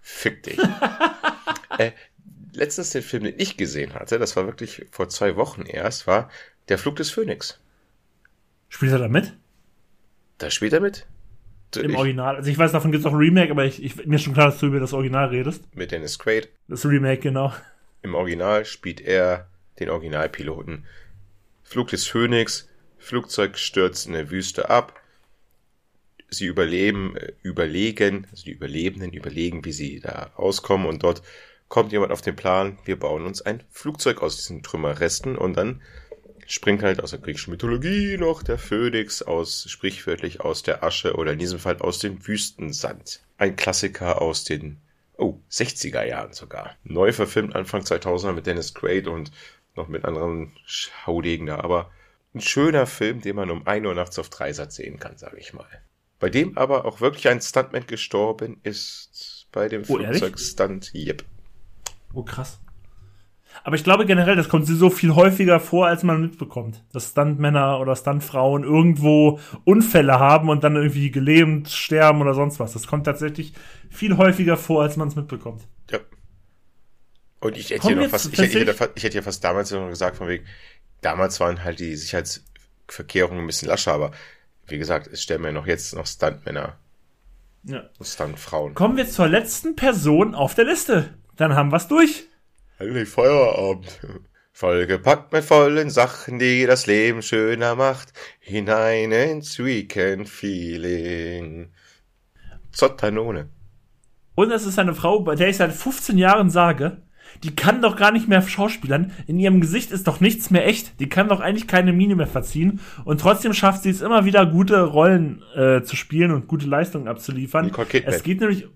Fick 0.00 0.44
dich. 0.44 0.58
äh, 1.78 1.90
letztens 2.52 2.90
den 2.90 3.02
Film, 3.02 3.24
den 3.24 3.34
ich 3.38 3.56
gesehen 3.56 3.94
hatte, 3.94 4.18
das 4.18 4.36
war 4.36 4.46
wirklich 4.46 4.86
vor 4.90 5.08
zwei 5.08 5.36
Wochen 5.36 5.62
erst, 5.62 6.06
war 6.06 6.30
Der 6.68 6.78
Flug 6.78 6.96
des 6.96 7.10
Phönix. 7.10 7.60
Spielt 8.68 8.92
er 8.92 8.98
da 8.98 9.08
mit? 9.08 9.34
Da 10.38 10.50
spielt 10.50 10.72
er 10.72 10.80
mit. 10.80 11.06
Im 11.76 11.90
ich, 11.90 11.96
Original. 11.96 12.36
Also 12.36 12.50
ich 12.50 12.58
weiß, 12.58 12.72
davon 12.72 12.92
gibt 12.92 13.02
es 13.02 13.06
auch 13.06 13.12
ein 13.12 13.18
Remake, 13.18 13.50
aber 13.50 13.64
ich, 13.64 13.82
ich, 13.82 14.06
mir 14.06 14.16
ist 14.16 14.22
schon 14.22 14.34
klar, 14.34 14.46
dass 14.46 14.58
du 14.58 14.66
über 14.66 14.80
das 14.80 14.94
Original 14.94 15.28
redest. 15.28 15.62
Mit 15.74 15.90
Dennis 15.90 16.18
Quaid. 16.18 16.48
Das 16.66 16.86
Remake, 16.86 17.20
genau. 17.20 17.52
Im 18.02 18.14
Original 18.14 18.64
spielt 18.64 19.00
er 19.00 19.48
den 19.78 19.90
Originalpiloten. 19.90 20.86
Flug 21.62 21.88
des 21.88 22.06
Phönix, 22.06 22.68
Flugzeug 22.96 23.58
stürzt 23.58 24.06
in 24.06 24.14
der 24.14 24.30
Wüste 24.30 24.70
ab 24.70 24.98
sie 26.28 26.46
überleben, 26.46 27.16
äh, 27.16 27.32
überlegen, 27.42 28.26
also 28.30 28.44
die 28.44 28.52
Überlebenden 28.52 29.12
überlegen, 29.12 29.64
wie 29.64 29.72
sie 29.72 30.00
da 30.00 30.30
auskommen 30.36 30.86
und 30.86 31.02
dort 31.02 31.22
kommt 31.68 31.92
jemand 31.92 32.12
auf 32.12 32.22
den 32.22 32.36
Plan, 32.36 32.78
wir 32.84 32.98
bauen 32.98 33.26
uns 33.26 33.42
ein 33.42 33.62
Flugzeug 33.70 34.22
aus 34.22 34.36
diesen 34.36 34.62
Trümmerresten 34.62 35.36
und 35.36 35.56
dann 35.56 35.82
springt 36.48 36.82
halt 36.82 37.02
aus 37.02 37.10
der 37.10 37.20
griechischen 37.20 37.52
Mythologie 37.52 38.16
noch 38.16 38.42
der 38.42 38.58
Phönix 38.58 39.22
aus, 39.22 39.66
sprichwörtlich 39.68 40.40
aus 40.40 40.62
der 40.62 40.82
Asche 40.82 41.14
oder 41.14 41.32
in 41.32 41.38
diesem 41.38 41.58
Fall 41.58 41.76
aus 41.78 41.98
dem 41.98 42.26
Wüstensand. 42.26 43.20
Ein 43.36 43.54
Klassiker 43.54 44.20
aus 44.20 44.44
den, 44.44 44.80
oh, 45.18 45.38
60er 45.50 46.04
Jahren 46.04 46.32
sogar. 46.32 46.74
Neu 46.84 47.12
verfilmt 47.12 47.54
Anfang 47.54 47.82
2000er 47.82 48.32
mit 48.32 48.46
Dennis 48.46 48.74
Quaid 48.74 49.06
und 49.06 49.30
noch 49.76 49.88
mit 49.88 50.04
anderen 50.06 50.52
Schaudegen 50.64 51.46
da, 51.46 51.60
aber 51.60 51.90
ein 52.34 52.40
schöner 52.40 52.86
Film, 52.86 53.20
den 53.20 53.36
man 53.36 53.50
um 53.50 53.66
1 53.66 53.86
Uhr 53.86 53.94
nachts 53.94 54.18
auf 54.18 54.30
Dreisatz 54.30 54.76
sehen 54.76 54.98
kann, 54.98 55.18
sage 55.18 55.38
ich 55.38 55.52
mal. 55.52 55.68
Bei 56.18 56.30
dem 56.30 56.56
aber 56.56 56.86
auch 56.86 57.00
wirklich 57.00 57.28
ein 57.28 57.40
Stuntman 57.40 57.86
gestorben 57.86 58.58
ist 58.62 59.46
bei 59.52 59.68
dem 59.68 59.82
oh, 59.82 59.96
Flugzeugstunt. 59.96 60.92
Yep. 60.94 61.24
Oh, 62.14 62.22
krass. 62.22 62.58
Aber 63.64 63.76
ich 63.76 63.84
glaube 63.84 64.06
generell, 64.06 64.36
das 64.36 64.48
kommt 64.48 64.66
so 64.66 64.90
viel 64.90 65.14
häufiger 65.14 65.60
vor, 65.60 65.86
als 65.86 66.02
man 66.02 66.20
mitbekommt. 66.20 66.84
Dass 66.92 67.10
Stuntmänner 67.10 67.80
oder 67.80 67.96
Stuntfrauen 67.96 68.64
irgendwo 68.64 69.40
Unfälle 69.64 70.18
haben 70.18 70.48
und 70.48 70.64
dann 70.64 70.76
irgendwie 70.76 71.10
gelähmt 71.10 71.68
sterben 71.68 72.20
oder 72.20 72.34
sonst 72.34 72.60
was. 72.60 72.72
Das 72.72 72.86
kommt 72.86 73.04
tatsächlich 73.04 73.52
viel 73.90 74.16
häufiger 74.16 74.56
vor, 74.56 74.82
als 74.82 74.96
man 74.96 75.08
es 75.08 75.16
mitbekommt. 75.16 75.66
Ja. 75.90 75.98
Und 77.40 77.56
ich 77.56 77.70
hätte, 77.70 77.94
noch 77.94 78.08
fast, 78.08 78.32
ich, 78.32 78.38
hätte, 78.38 78.90
ich 78.94 79.02
hätte 79.02 79.16
ja 79.16 79.22
fast 79.22 79.44
damals 79.44 79.70
noch 79.70 79.88
gesagt, 79.88 80.16
von 80.16 80.28
wegen, 80.28 80.44
damals 81.00 81.40
waren 81.40 81.62
halt 81.62 81.78
die 81.78 81.94
Sicherheitsverkehrungen 81.94 83.44
ein 83.44 83.46
bisschen 83.46 83.68
lascher, 83.68 83.92
aber 83.92 84.10
wie 84.66 84.78
gesagt, 84.78 85.06
es 85.06 85.22
stellen 85.22 85.42
mir 85.42 85.52
noch 85.52 85.66
jetzt 85.66 85.94
noch 85.94 86.06
Stuntmänner. 86.06 86.78
Ja. 87.64 87.82
Stuntfrauen. 88.00 88.74
Kommen 88.74 88.96
wir 88.96 89.08
zur 89.08 89.28
letzten 89.28 89.76
Person 89.76 90.34
auf 90.34 90.54
der 90.54 90.64
Liste. 90.64 91.14
Dann 91.36 91.54
haben 91.54 91.70
wir's 91.70 91.88
durch. 91.88 92.27
Endlich 92.78 93.08
Feierabend. 93.08 94.00
Vollgepackt 94.52 95.32
mit 95.32 95.44
vollen 95.44 95.90
Sachen, 95.90 96.38
die 96.38 96.64
das 96.64 96.86
Leben 96.86 97.22
schöner 97.22 97.74
macht. 97.74 98.12
Hinein 98.38 99.10
ins 99.10 99.58
Weekend-Feeling. 99.58 101.70
Zottanone. 102.70 103.48
Und 104.36 104.52
es 104.52 104.64
ist 104.64 104.78
eine 104.78 104.94
Frau, 104.94 105.18
bei 105.20 105.34
der 105.34 105.48
ich 105.48 105.56
seit 105.56 105.72
15 105.72 106.18
Jahren 106.18 106.50
sage, 106.50 107.02
die 107.42 107.56
kann 107.56 107.82
doch 107.82 107.96
gar 107.96 108.12
nicht 108.12 108.28
mehr 108.28 108.42
schauspielern. 108.42 109.10
In 109.26 109.40
ihrem 109.40 109.60
Gesicht 109.60 109.90
ist 109.90 110.06
doch 110.06 110.20
nichts 110.20 110.50
mehr 110.50 110.64
echt. 110.66 111.00
Die 111.00 111.08
kann 111.08 111.28
doch 111.28 111.40
eigentlich 111.40 111.66
keine 111.66 111.92
Miene 111.92 112.14
mehr 112.14 112.28
verziehen. 112.28 112.78
Und 113.04 113.20
trotzdem 113.20 113.54
schafft 113.54 113.82
sie 113.82 113.90
es 113.90 114.02
immer 114.02 114.24
wieder, 114.24 114.46
gute 114.46 114.82
Rollen 114.82 115.42
äh, 115.56 115.82
zu 115.82 115.96
spielen 115.96 116.30
und 116.30 116.46
gute 116.46 116.66
Leistungen 116.66 117.08
abzuliefern. 117.08 117.66
Nicole 117.66 117.88
Kidman. 117.88 118.14
Es 118.14 118.22
geht 118.22 118.40
nämlich 118.40 118.68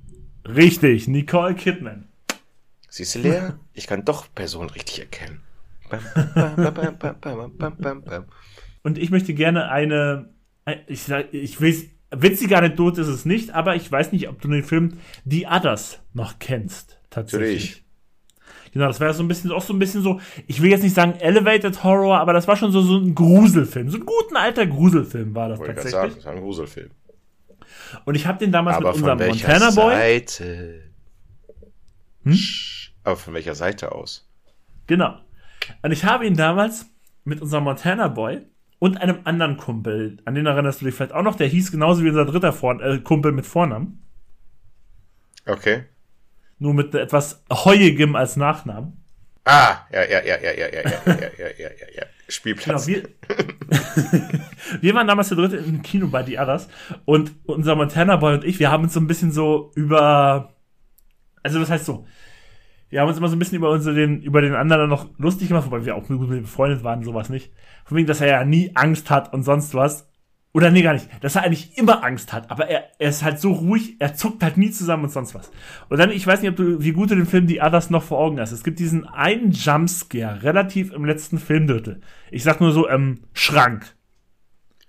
richtig, 0.44 1.06
Nicole 1.06 1.54
Kidman. 1.54 2.08
Siehst 2.92 3.14
du, 3.14 3.20
Lea? 3.20 3.40
Ich 3.72 3.86
kann 3.86 4.04
doch 4.04 4.26
Personen 4.34 4.68
richtig 4.68 5.00
erkennen. 5.00 5.40
Bam, 5.88 6.02
bam, 7.00 8.02
bam, 8.02 8.24
und 8.82 8.98
ich 8.98 9.10
möchte 9.10 9.32
gerne 9.32 9.70
eine, 9.70 10.34
ich, 10.86 11.08
ich 11.32 11.60
will 11.60 11.90
witzige 12.10 12.58
Anekdote 12.58 13.00
ist 13.00 13.08
es 13.08 13.24
nicht, 13.24 13.50
aber 13.54 13.76
ich 13.76 13.90
weiß 13.90 14.12
nicht, 14.12 14.28
ob 14.28 14.42
du 14.42 14.48
den 14.48 14.62
Film 14.62 14.98
The 15.24 15.46
Others 15.46 16.00
noch 16.12 16.38
kennst. 16.38 16.98
Tatsächlich. 17.08 17.48
Natürlich. 17.48 17.84
Genau, 18.74 18.86
das 18.88 19.00
war 19.00 19.14
so 19.14 19.22
ein 19.22 19.28
bisschen, 19.28 19.52
auch 19.52 19.62
so 19.62 19.72
ein 19.72 19.78
bisschen 19.78 20.02
so, 20.02 20.20
ich 20.46 20.60
will 20.60 20.70
jetzt 20.70 20.82
nicht 20.82 20.94
sagen 20.94 21.14
Elevated 21.18 21.82
Horror, 21.84 22.18
aber 22.18 22.34
das 22.34 22.46
war 22.46 22.56
schon 22.56 22.72
so, 22.72 22.82
so 22.82 22.98
ein 22.98 23.14
Gruselfilm. 23.14 23.88
So 23.88 23.98
ein 23.98 24.06
guten 24.06 24.36
alter 24.36 24.66
Gruselfilm 24.66 25.34
war 25.34 25.48
das 25.48 25.58
Wollte 25.58 25.74
tatsächlich. 25.74 25.92
Sagen, 25.92 26.14
das 26.16 26.24
war 26.26 26.32
ein 26.32 26.40
Gruselfilm. 26.40 26.90
Und 28.04 28.14
ich 28.16 28.26
habe 28.26 28.38
den 28.38 28.52
damals 28.52 28.76
aber 28.76 28.88
mit 28.88 28.96
unserem 28.96 29.18
Montana 29.18 29.70
Boy. 29.70 29.94
Seite? 29.94 30.82
Hm? 32.24 32.38
Aber 33.04 33.16
von 33.16 33.34
welcher 33.34 33.54
Seite 33.54 33.92
aus? 33.92 34.28
Genau. 34.86 35.18
Und 35.82 35.92
ich 35.92 36.04
habe 36.04 36.26
ihn 36.26 36.36
damals 36.36 36.86
mit 37.24 37.40
unserem 37.40 37.64
Montana 37.64 38.08
Boy 38.08 38.42
und 38.78 39.00
einem 39.00 39.20
anderen 39.24 39.56
Kumpel, 39.56 40.18
an 40.24 40.34
den 40.34 40.46
erinnerst 40.46 40.80
du 40.80 40.84
dich 40.84 40.94
vielleicht 40.94 41.12
auch 41.12 41.22
noch, 41.22 41.36
der 41.36 41.46
hieß 41.46 41.70
genauso 41.70 42.02
wie 42.02 42.08
unser 42.08 42.24
dritter 42.24 42.52
Vor 42.52 42.80
äh, 42.80 42.98
Kumpel 42.98 43.32
mit 43.32 43.46
Vornamen. 43.46 44.04
Okay 45.46 45.84
nur 46.62 46.72
mit 46.72 46.94
etwas 46.94 47.42
Heuigem 47.52 48.16
als 48.16 48.36
Nachnamen. 48.36 48.96
Ah, 49.44 49.78
ja, 49.92 50.04
ja, 50.04 50.24
ja, 50.24 50.40
ja, 50.40 50.52
ja, 50.52 50.68
ja, 50.68 50.82
ja, 50.82 51.00
ja, 51.04 51.30
ja, 51.38 51.48
ja, 51.58 51.68
ja, 51.68 51.86
ja. 51.96 52.02
Spielplatz. 52.28 52.86
Genau, 52.86 53.02
wir, 53.68 54.40
wir 54.80 54.94
waren 54.94 55.08
damals 55.08 55.28
der 55.28 55.36
dritte 55.36 55.56
im 55.56 55.82
Kino 55.82 56.06
bei 56.06 56.22
Die 56.22 56.38
Others 56.38 56.68
und 57.04 57.32
unser 57.44 57.74
Montana 57.74 58.16
Boy 58.16 58.34
und 58.34 58.44
ich, 58.44 58.60
wir 58.60 58.70
haben 58.70 58.84
uns 58.84 58.94
so 58.94 59.00
ein 59.00 59.08
bisschen 59.08 59.32
so 59.32 59.72
über, 59.74 60.54
also 61.42 61.58
das 61.58 61.70
heißt 61.70 61.84
so, 61.84 62.06
wir 62.92 63.00
haben 63.00 63.08
uns 63.08 63.16
immer 63.16 63.28
so 63.28 63.36
ein 63.36 63.38
bisschen 63.38 63.56
über 63.56 63.70
unsere, 63.70 63.96
den, 63.96 64.20
über 64.20 64.42
den 64.42 64.54
anderen 64.54 64.90
noch 64.90 65.08
lustig 65.16 65.48
gemacht, 65.48 65.64
wobei 65.64 65.86
wir 65.86 65.96
auch 65.96 66.06
gut 66.06 66.28
mit 66.28 66.42
befreundet 66.42 66.84
waren, 66.84 67.02
sowas 67.02 67.30
nicht. 67.30 67.50
Von 67.86 67.96
wegen, 67.96 68.06
dass 68.06 68.20
er 68.20 68.26
ja 68.26 68.44
nie 68.44 68.72
Angst 68.74 69.08
hat 69.08 69.32
und 69.32 69.44
sonst 69.44 69.74
was. 69.74 70.10
Oder 70.52 70.70
nee, 70.70 70.82
gar 70.82 70.92
nicht. 70.92 71.08
Dass 71.22 71.34
er 71.34 71.42
eigentlich 71.42 71.78
immer 71.78 72.04
Angst 72.04 72.34
hat. 72.34 72.50
Aber 72.50 72.68
er, 72.68 72.90
er 72.98 73.08
ist 73.08 73.22
halt 73.22 73.40
so 73.40 73.52
ruhig, 73.52 73.96
er 73.98 74.14
zuckt 74.14 74.42
halt 74.42 74.58
nie 74.58 74.70
zusammen 74.70 75.04
und 75.04 75.10
sonst 75.10 75.34
was. 75.34 75.50
Und 75.88 75.96
dann, 75.96 76.10
ich 76.10 76.26
weiß 76.26 76.42
nicht, 76.42 76.50
ob 76.50 76.56
du, 76.56 76.82
wie 76.82 76.92
gut 76.92 77.10
du 77.10 77.14
den 77.14 77.24
Film 77.24 77.46
Die 77.46 77.62
Others 77.62 77.88
noch 77.88 78.02
vor 78.02 78.18
Augen 78.18 78.38
hast. 78.38 78.52
Es 78.52 78.62
gibt 78.62 78.78
diesen 78.78 79.06
einen 79.06 79.52
Jumpscare, 79.52 80.42
relativ 80.42 80.92
im 80.92 81.06
letzten 81.06 81.38
Filmdrittel. 81.38 82.02
Ich 82.30 82.42
sag 82.42 82.60
nur 82.60 82.72
so, 82.72 82.90
ähm, 82.90 83.20
Schrank. 83.32 83.86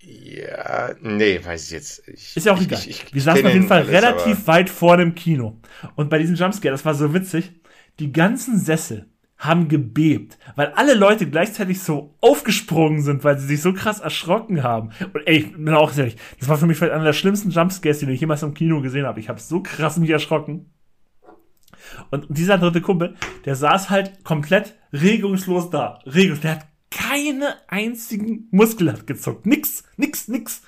Ja, 0.01 0.89
nee, 1.01 1.39
weiß 1.41 1.67
ich 1.67 1.71
jetzt. 1.71 2.05
Ich, 2.09 2.35
ist 2.35 2.45
ja 2.45 2.51
auch 2.51 2.61
egal. 2.61 2.79
Ich, 2.79 2.89
ich, 2.89 3.13
Wir 3.13 3.21
saßen 3.21 3.45
auf 3.45 3.53
jeden 3.53 3.67
Fall 3.69 3.83
alles, 3.83 3.93
relativ 3.93 4.45
weit 4.47 4.69
vor 4.69 4.97
dem 4.97 5.15
Kino. 5.15 5.61
Und 5.95 6.09
bei 6.09 6.17
diesem 6.17 6.35
Jumpscare, 6.35 6.73
das 6.73 6.83
war 6.83 6.95
so 6.95 7.13
witzig, 7.13 7.53
die 7.99 8.11
ganzen 8.11 8.59
Sessel 8.59 9.07
haben 9.37 9.67
gebebt, 9.67 10.37
weil 10.55 10.67
alle 10.75 10.93
Leute 10.93 11.29
gleichzeitig 11.29 11.81
so 11.81 12.15
aufgesprungen 12.21 13.01
sind, 13.01 13.23
weil 13.23 13.37
sie 13.37 13.47
sich 13.47 13.61
so 13.61 13.73
krass 13.73 13.99
erschrocken 13.99 14.63
haben. 14.63 14.91
Und 15.13 15.21
ey, 15.25 15.37
ich 15.37 15.51
bin 15.51 15.69
auch 15.69 15.95
ehrlich, 15.97 16.15
das 16.39 16.47
war 16.47 16.57
für 16.57 16.65
mich 16.65 16.77
vielleicht 16.77 16.93
einer 16.93 17.03
der 17.03 17.13
schlimmsten 17.13 17.49
Jumpscares, 17.49 17.99
die 17.99 18.09
ich 18.09 18.21
jemals 18.21 18.43
im 18.43 18.53
Kino 18.53 18.81
gesehen 18.81 19.05
habe. 19.05 19.19
Ich 19.19 19.29
habe 19.29 19.39
so 19.39 19.61
krass 19.61 19.97
mich 19.97 20.09
erschrocken. 20.09 20.71
Und 22.09 22.25
dieser 22.29 22.57
dritte 22.57 22.81
Kumpel, 22.81 23.15
der 23.45 23.55
saß 23.55 23.89
halt 23.89 24.23
komplett 24.23 24.75
regungslos 24.93 25.69
da. 25.69 25.99
Regungslos. 26.05 26.41
Der 26.41 26.51
hat 26.51 26.67
keine 26.89 27.55
einzigen 27.67 28.47
Muskel 28.51 28.91
hat 28.91 29.07
gezuckt. 29.07 29.45
Nix, 29.45 29.83
nix, 29.97 30.27
nix. 30.27 30.61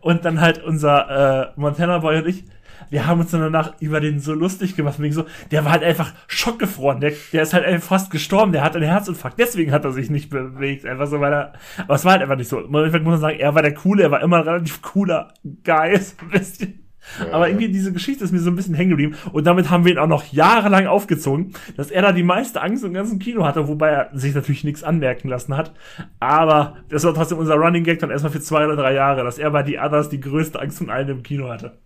Und 0.00 0.24
dann 0.24 0.40
halt 0.40 0.62
unser 0.62 1.52
äh, 1.56 1.60
Montana 1.60 1.98
Boy 1.98 2.18
und 2.18 2.28
ich, 2.28 2.44
wir 2.88 3.06
haben 3.06 3.20
uns 3.20 3.30
dann 3.30 3.40
danach 3.40 3.74
über 3.80 4.00
den 4.00 4.20
so 4.20 4.32
lustig 4.32 4.76
gemacht. 4.76 5.00
Wegen 5.00 5.12
so, 5.12 5.24
der 5.50 5.64
war 5.64 5.72
halt 5.72 5.84
einfach 5.84 6.12
schockgefroren. 6.26 7.00
Der, 7.00 7.12
der 7.32 7.42
ist 7.42 7.52
halt 7.52 7.64
einfach 7.64 7.88
fast 7.88 8.10
gestorben. 8.10 8.52
Der 8.52 8.64
hat 8.64 8.76
einen 8.76 8.86
Herzinfarkt. 8.86 9.38
Deswegen 9.38 9.72
hat 9.72 9.84
er 9.84 9.92
sich 9.92 10.10
nicht 10.10 10.30
bewegt. 10.30 10.86
Einfach 10.86 11.06
so, 11.06 11.20
weil 11.20 11.32
er, 11.32 11.52
aber 11.78 11.94
es 11.94 12.04
war 12.04 12.12
halt 12.12 12.22
einfach 12.22 12.36
nicht 12.36 12.48
so. 12.48 12.60
Im 12.60 12.74
Endeffekt 12.74 13.04
muss 13.04 13.12
man 13.12 13.20
sagen, 13.20 13.38
er 13.38 13.54
war 13.54 13.62
der 13.62 13.74
Coole. 13.74 14.02
Er 14.02 14.10
war 14.10 14.22
immer 14.22 14.38
ein 14.38 14.44
relativ 14.44 14.82
cooler 14.82 15.34
Guy. 15.64 15.98
So 16.10 16.14
ein 16.24 16.30
bisschen. 16.30 16.80
Ja, 17.18 17.32
aber 17.32 17.48
irgendwie 17.48 17.68
diese 17.68 17.92
Geschichte 17.92 18.24
ist 18.24 18.32
mir 18.32 18.40
so 18.40 18.50
ein 18.50 18.56
bisschen 18.56 18.74
hängen 18.74 18.90
geblieben 18.90 19.16
und 19.32 19.46
damit 19.46 19.70
haben 19.70 19.84
wir 19.84 19.92
ihn 19.92 19.98
auch 19.98 20.06
noch 20.06 20.24
jahrelang 20.32 20.86
aufgezogen, 20.86 21.54
dass 21.76 21.90
er 21.90 22.02
da 22.02 22.12
die 22.12 22.22
meiste 22.22 22.60
Angst 22.60 22.84
im 22.84 22.92
ganzen 22.92 23.18
Kino 23.18 23.44
hatte, 23.44 23.68
wobei 23.68 23.88
er 23.88 24.10
sich 24.12 24.34
natürlich 24.34 24.64
nichts 24.64 24.84
anmerken 24.84 25.28
lassen 25.28 25.56
hat. 25.56 25.72
Aber 26.20 26.76
das 26.88 27.04
war 27.04 27.14
trotzdem 27.14 27.38
unser 27.38 27.54
Running 27.54 27.84
Gag 27.84 27.98
dann 28.00 28.10
erstmal 28.10 28.32
für 28.32 28.40
zwei 28.40 28.66
oder 28.66 28.76
drei 28.76 28.94
Jahre, 28.94 29.24
dass 29.24 29.38
er 29.38 29.50
bei 29.50 29.62
die 29.62 29.78
Others 29.78 30.10
die 30.10 30.20
größte 30.20 30.60
Angst 30.60 30.78
von 30.78 30.90
allen 30.90 31.08
im 31.08 31.22
Kino 31.22 31.48
hatte. 31.48 31.78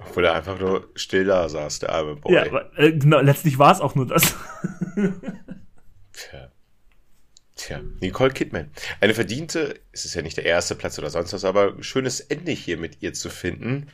Obwohl 0.00 0.24
er 0.24 0.34
einfach 0.34 0.58
nur 0.58 0.88
still 0.94 1.24
da 1.24 1.48
saß, 1.48 1.80
der 1.80 1.92
arme 1.92 2.16
Boy. 2.16 2.34
Ja, 2.34 2.46
aber, 2.46 2.76
äh, 2.78 2.92
genau, 2.92 3.20
letztlich 3.20 3.58
war 3.58 3.72
es 3.72 3.80
auch 3.80 3.94
nur 3.94 4.06
das. 4.06 4.34
Tja. 6.12 6.50
Tja, 7.54 7.80
Nicole 8.00 8.30
Kidman. 8.30 8.70
Eine 9.00 9.14
verdiente, 9.14 9.78
es 9.92 10.06
ist 10.06 10.14
ja 10.14 10.22
nicht 10.22 10.38
der 10.38 10.46
erste 10.46 10.74
Platz 10.74 10.98
oder 10.98 11.10
sonst 11.10 11.32
was, 11.34 11.44
aber 11.44 11.74
ein 11.74 11.82
schönes 11.82 12.20
Ende 12.20 12.52
hier 12.52 12.78
mit 12.78 13.02
ihr 13.02 13.12
zu 13.12 13.28
finden 13.28 13.88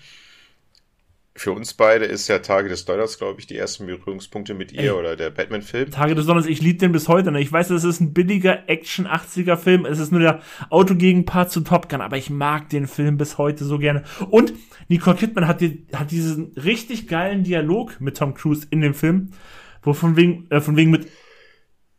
für 1.36 1.52
uns 1.52 1.74
beide 1.74 2.06
ist 2.06 2.28
ja 2.28 2.38
Tage 2.38 2.68
des 2.68 2.86
Donners, 2.86 3.18
glaube 3.18 3.40
ich, 3.40 3.46
die 3.46 3.56
ersten 3.56 3.86
Berührungspunkte 3.86 4.54
mit 4.54 4.72
ihr 4.72 4.80
Ey, 4.80 4.90
oder 4.90 5.16
der 5.16 5.30
Batman-Film. 5.30 5.90
Tage 5.90 6.14
des 6.14 6.26
Donners, 6.26 6.46
ich 6.46 6.62
liebe 6.62 6.78
den 6.78 6.92
bis 6.92 7.08
heute. 7.08 7.30
Ne? 7.30 7.40
Ich 7.40 7.52
weiß, 7.52 7.70
es 7.70 7.84
ist 7.84 8.00
ein 8.00 8.14
billiger 8.14 8.68
Action-80er-Film. 8.68 9.84
Es 9.84 9.98
ist 9.98 10.12
nur 10.12 10.20
der 10.20 10.40
Autogegenpart 10.70 11.50
zu 11.50 11.60
Top 11.60 11.88
Gun, 11.88 12.00
aber 12.00 12.16
ich 12.16 12.30
mag 12.30 12.70
den 12.70 12.86
Film 12.86 13.18
bis 13.18 13.36
heute 13.36 13.64
so 13.64 13.78
gerne. 13.78 14.02
Und 14.30 14.54
Nicole 14.88 15.16
Kidman 15.16 15.46
hat, 15.46 15.60
die, 15.60 15.86
hat 15.92 16.10
diesen 16.10 16.52
richtig 16.52 17.06
geilen 17.06 17.44
Dialog 17.44 18.00
mit 18.00 18.16
Tom 18.16 18.34
Cruise 18.34 18.66
in 18.70 18.80
dem 18.80 18.94
Film, 18.94 19.32
wo 19.82 19.92
von 19.92 20.16
wegen, 20.16 20.46
äh, 20.50 20.60
von 20.60 20.76
wegen 20.76 20.90
mit 20.90 21.06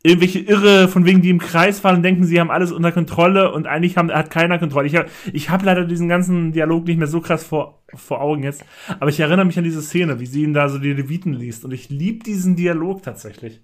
irgendwelche 0.08 0.40
Irre, 0.40 0.88
von 0.88 1.06
wegen 1.06 1.22
die 1.22 1.30
im 1.30 1.40
Kreis 1.40 1.80
fahren 1.80 1.98
und 1.98 2.04
denken, 2.04 2.24
sie 2.24 2.40
haben 2.40 2.52
alles 2.52 2.72
unter 2.72 2.92
Kontrolle 2.92 3.52
und 3.52 3.68
eigentlich 3.68 3.98
haben, 3.98 4.12
hat 4.12 4.32
keiner 4.32 4.60
Kontrolle. 4.60 4.88
Ich 4.88 4.96
habe 4.96 5.10
ich 5.34 5.50
hab 5.50 5.64
leider 5.64 5.86
diesen 5.86 6.08
ganzen 6.08 6.52
Dialog 6.52 6.86
nicht 6.86 6.98
mehr 6.98 7.08
so 7.08 7.22
krass 7.22 7.44
vor, 7.44 7.84
vor 7.94 8.22
Augen 8.22 8.44
jetzt, 8.44 8.64
aber 9.00 9.10
ich 9.10 9.20
erinnere 9.20 9.46
mich 9.46 9.58
an 9.58 9.64
diese 9.64 9.82
Szene, 9.82 10.20
wie 10.20 10.26
sie 10.26 10.44
ihn 10.44 10.54
da 10.54 10.70
so 10.70 10.78
die 10.78 10.94
Leviten 10.94 11.34
liest 11.34 11.66
und 11.66 11.72
ich 11.72 11.90
liebe 11.90 12.24
diesen 12.24 12.56
Dialog 12.56 13.04
tatsächlich. 13.04 13.62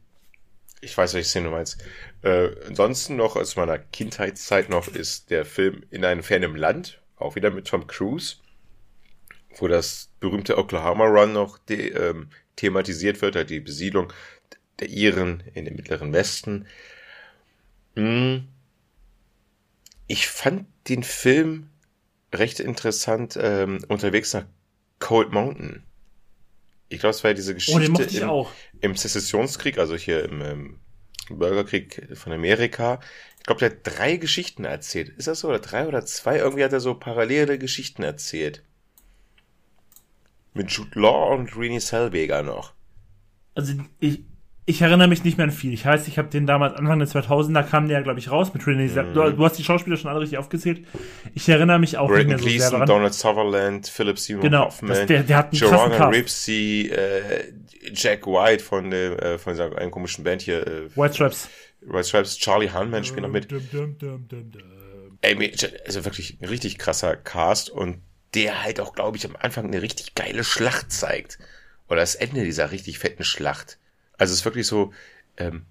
Ich 0.82 0.98
weiß, 0.98 1.14
welche 1.14 1.30
Szene 1.30 1.46
du 1.46 1.52
meinst. 1.52 1.82
Äh, 2.24 2.50
ansonsten 2.68 3.16
noch 3.16 3.38
aus 3.38 3.56
meiner 3.56 3.78
Kindheitszeit 3.78 4.70
noch 4.70 4.90
ist 4.90 5.30
der 5.30 5.46
Film 5.46 5.84
In 5.92 6.04
einem 6.04 6.24
fernen 6.24 6.58
Land, 6.58 7.02
auch 7.16 7.36
wieder 7.36 7.52
mit 7.52 7.68
Tom 7.68 7.88
Cruise, 7.88 8.36
wo 9.58 9.70
das 9.70 10.10
berühmte 10.20 10.58
Oklahoma 10.58 11.06
Run 11.06 11.32
noch 11.32 11.60
ähm, 11.70 12.28
thematisiert 12.56 13.22
wird, 13.22 13.36
halt 13.36 13.50
die 13.50 13.60
Besiedlung 13.60 14.12
der 14.80 14.90
Iren 14.90 15.44
in 15.54 15.66
dem 15.66 15.76
Mittleren 15.76 16.14
Westen. 16.14 16.68
Hm. 17.96 18.48
Ich 20.08 20.28
fand 20.28 20.68
den 20.88 21.04
Film 21.04 21.70
recht 22.34 22.60
interessant 22.60 23.38
ähm, 23.40 23.84
unterwegs 23.88 24.34
nach 24.34 24.46
Cold 25.00 25.32
Mountain. 25.32 25.84
Ich 26.90 27.00
glaube, 27.00 27.12
es 27.12 27.24
war 27.24 27.32
ja 27.32 27.36
diese 27.36 27.54
Geschichte 27.54 28.28
oh, 28.28 28.48
im, 28.82 28.92
im 28.92 28.96
Sezessionskrieg, 28.96 29.78
also 29.78 29.96
hier 29.96 30.26
im, 30.26 30.42
im 30.42 30.80
Bürgerkrieg 31.30 32.10
von 32.14 32.34
Amerika. 32.34 33.00
Ich 33.40 33.46
glaube, 33.46 33.60
der 33.60 33.72
hat 33.72 33.78
drei 33.84 34.18
Geschichten 34.18 34.66
erzählt. 34.66 35.10
Ist 35.10 35.28
das 35.28 35.40
so? 35.40 35.50
Oder 35.50 35.60
drei 35.60 35.88
oder 35.88 36.06
zwei? 36.06 36.38
Irgendwie 36.38 36.64
hat 36.64 36.74
er 36.74 36.80
so 36.80 36.94
parallele 36.94 37.58
Geschichten 37.58 38.04
erzählt. 38.04 38.64
Mit 40.54 40.72
Jude 40.72 41.00
Law 41.00 41.34
und 41.34 41.58
Renee 41.58 41.80
Selweger 41.80 42.44
noch. 42.44 42.74
Also 43.56 43.74
ich, 44.00 44.24
ich 44.66 44.82
erinnere 44.82 45.10
mich 45.10 45.24
nicht 45.24 45.38
mehr 45.38 45.46
an 45.46 45.52
viel. 45.52 45.74
Ich 45.74 45.86
heißt, 45.86 46.08
ich 46.08 46.18
habe 46.18 46.30
den 46.30 46.46
damals 46.48 46.76
Anfang 46.76 47.00
der 47.00 47.08
2000er 47.08 47.64
kam 47.64 47.88
der, 47.90 48.02
glaube 48.02 48.20
ich, 48.20 48.32
raus 48.32 48.54
mit 48.54 48.66
Renee 48.66 48.88
mhm. 48.88 49.14
du, 49.14 49.32
du, 49.32 49.44
hast 49.44 49.58
die 49.58 49.64
Schauspieler 49.64 49.98
schon 49.98 50.10
alle 50.10 50.22
richtig 50.22 50.38
aufgezählt. 50.38 50.86
Ich 51.34 51.50
erinnere 51.50 51.80
mich 51.80 51.98
auch 51.98 52.08
Braden 52.08 52.28
nicht 52.28 52.30
mehr 52.30 52.38
so 52.38 52.46
Gleason, 52.46 52.60
sehr 52.62 52.72
daran. 52.72 52.88
Donald 52.88 53.14
Sutherland, 53.14 53.88
Philip 53.88 54.18
Seymour 54.18 54.44
genau, 54.44 54.66
Hoffman, 54.66 54.92
das, 54.92 55.06
der, 55.06 55.24
der 55.24 55.38
hat 55.38 55.52
einen 55.52 55.62
Joanna 55.62 56.08
Ripsey, 56.08 56.90
äh, 56.90 57.54
Jack 57.94 58.26
White 58.26 58.64
von 58.64 58.90
der 58.90 59.22
äh, 59.22 59.38
von 59.38 59.54
dieser 59.54 59.78
einen 59.78 59.92
komischen 59.92 60.24
Band 60.24 60.42
hier. 60.42 60.66
Äh, 60.66 60.96
White 60.96 61.16
Stripes. 61.16 61.50
White 61.82 62.06
Stripes, 62.06 62.38
Charlie 62.38 62.72
Hunman 62.72 63.04
spielt 63.04 63.24
noch 63.24 63.30
mit. 63.30 63.52
Dum, 63.52 63.68
dum, 63.70 63.98
dum, 64.00 64.28
Ey, 65.20 65.54
also 65.86 66.06
wirklich 66.06 66.38
ein 66.42 66.46
richtig 66.46 66.78
krasser 66.78 67.16
Cast 67.16 67.70
und 67.70 68.02
der 68.34 68.64
halt 68.64 68.80
auch, 68.80 68.94
glaube 68.94 69.18
ich, 69.18 69.26
am 69.26 69.36
Anfang 69.38 69.66
eine 69.68 69.82
richtig 69.82 70.16
geile 70.16 70.44
Schlacht 70.44 70.92
zeigt. 70.92 71.38
Oder 71.88 72.00
das 72.00 72.16
Ende 72.16 72.44
dieser 72.44 72.72
richtig 72.72 73.00
fetten 73.00 73.24
Schlacht. 73.24 73.78
Also 74.18 74.34
es 74.34 74.40
ist 74.40 74.46
wirklich 74.46 74.68
so 74.68 74.94
ähm, 75.38 75.66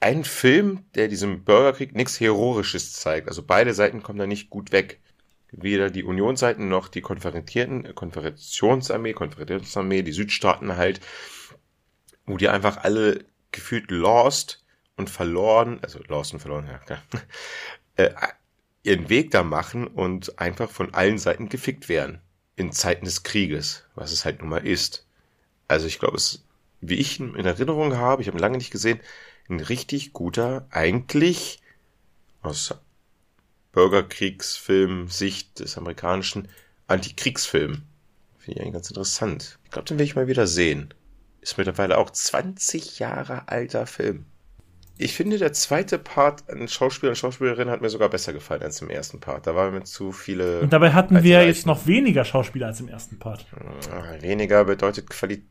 ein 0.00 0.24
Film, 0.24 0.84
der 0.94 1.08
diesem 1.08 1.44
Bürgerkrieg 1.44 1.94
nichts 1.94 2.18
Heroisches 2.18 2.94
zeigt. 2.94 3.28
Also 3.28 3.42
beide 3.42 3.74
Seiten 3.74 4.02
kommen 4.02 4.18
da 4.18 4.26
nicht 4.26 4.50
gut 4.50 4.72
weg. 4.72 5.00
Weder 5.52 5.90
die 5.90 6.04
Unionsseiten 6.04 6.68
noch 6.68 6.88
die 6.88 7.00
konferentierten 7.00 7.84
äh, 7.84 7.92
Konferentionsarmee, 7.92 9.12
Konferentionsarmee, 9.12 10.02
die 10.02 10.12
Südstaaten 10.12 10.76
halt, 10.76 11.00
wo 12.24 12.36
die 12.36 12.48
einfach 12.48 12.78
alle 12.78 13.24
gefühlt 13.52 13.90
lost 13.90 14.64
und 14.96 15.10
verloren, 15.10 15.80
also 15.82 16.00
lost 16.06 16.32
und 16.32 16.40
verloren, 16.40 16.66
ja 16.66 16.78
klar, 16.78 17.02
äh, 17.96 18.10
ihren 18.82 19.08
Weg 19.08 19.32
da 19.32 19.42
machen 19.42 19.86
und 19.86 20.38
einfach 20.38 20.70
von 20.70 20.94
allen 20.94 21.18
Seiten 21.18 21.48
gefickt 21.48 21.88
werden. 21.88 22.20
In 22.56 22.72
Zeiten 22.72 23.06
des 23.06 23.22
Krieges, 23.22 23.86
was 23.94 24.12
es 24.12 24.24
halt 24.24 24.40
nun 24.40 24.50
mal 24.50 24.66
ist. 24.66 25.06
Also 25.66 25.86
ich 25.86 25.98
glaube, 25.98 26.16
es 26.16 26.44
wie 26.80 26.96
ich 26.96 27.20
ihn 27.20 27.34
in 27.34 27.46
Erinnerung 27.46 27.96
habe, 27.96 28.22
ich 28.22 28.28
habe 28.28 28.38
ihn 28.38 28.42
lange 28.42 28.58
nicht 28.58 28.70
gesehen, 28.70 29.00
ein 29.48 29.60
richtig 29.60 30.12
guter, 30.12 30.66
eigentlich 30.70 31.60
aus 32.42 32.74
Bürgerkriegsfilm-Sicht 33.72 35.60
des 35.60 35.76
amerikanischen 35.76 36.48
Antikriegsfilm. 36.86 37.82
Finde 38.38 38.52
ich 38.52 38.60
eigentlich 38.60 38.72
ganz 38.74 38.90
interessant. 38.90 39.58
Ich 39.64 39.70
glaube, 39.70 39.86
den 39.86 39.98
will 39.98 40.06
ich 40.06 40.16
mal 40.16 40.28
wieder 40.28 40.46
sehen. 40.46 40.94
Ist 41.40 41.58
mittlerweile 41.58 41.98
auch 41.98 42.10
20 42.10 42.98
Jahre 42.98 43.48
alter 43.48 43.86
Film. 43.86 44.26
Ich 44.98 45.14
finde, 45.14 45.38
der 45.38 45.54
zweite 45.54 45.98
Part 45.98 46.50
an 46.50 46.68
Schauspieler 46.68 47.10
und 47.10 47.16
Schauspielerinnen 47.16 47.70
hat 47.72 47.80
mir 47.80 47.88
sogar 47.88 48.10
besser 48.10 48.34
gefallen 48.34 48.62
als 48.62 48.82
im 48.82 48.90
ersten 48.90 49.18
Part. 49.18 49.46
Da 49.46 49.54
waren 49.54 49.72
mir 49.72 49.84
zu 49.84 50.12
viele. 50.12 50.60
Und 50.60 50.74
dabei 50.74 50.92
hatten 50.92 51.22
wir 51.22 51.46
jetzt 51.46 51.64
noch 51.64 51.86
weniger 51.86 52.26
Schauspieler 52.26 52.66
als 52.66 52.80
im 52.80 52.88
ersten 52.88 53.18
Part. 53.18 53.46
Ah, 53.90 54.20
weniger 54.20 54.64
bedeutet 54.66 55.08
Qualität. 55.08 55.46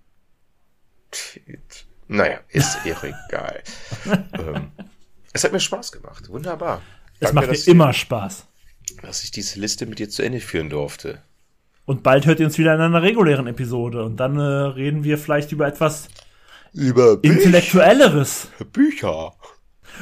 Naja, 2.07 2.39
ist 2.49 2.77
eh 2.85 2.95
egal. 3.01 3.63
ähm, 4.33 4.71
es 5.31 5.43
hat 5.43 5.51
mir 5.51 5.59
Spaß 5.59 5.91
gemacht. 5.91 6.27
Wunderbar. 6.29 6.81
Es 7.19 7.31
Danke, 7.31 7.47
macht 7.47 7.67
mir 7.67 7.71
immer 7.71 7.93
Spaß. 7.93 8.47
Dass 9.03 9.23
ich 9.23 9.31
diese 9.31 9.59
Liste 9.59 9.85
mit 9.85 9.99
dir 9.99 10.09
zu 10.09 10.23
Ende 10.23 10.39
führen 10.39 10.69
durfte. 10.69 11.21
Und 11.85 12.03
bald 12.03 12.25
hört 12.25 12.39
ihr 12.39 12.45
uns 12.45 12.57
wieder 12.57 12.73
in 12.73 12.81
einer 12.81 13.01
regulären 13.01 13.47
Episode. 13.47 14.03
Und 14.03 14.17
dann 14.17 14.37
äh, 14.37 14.41
reden 14.41 15.03
wir 15.03 15.17
vielleicht 15.17 15.51
über 15.51 15.67
etwas 15.67 16.09
über 16.73 17.17
Büch 17.17 17.31
Intellektuelleres. 17.31 18.47
Bücher. 18.71 19.33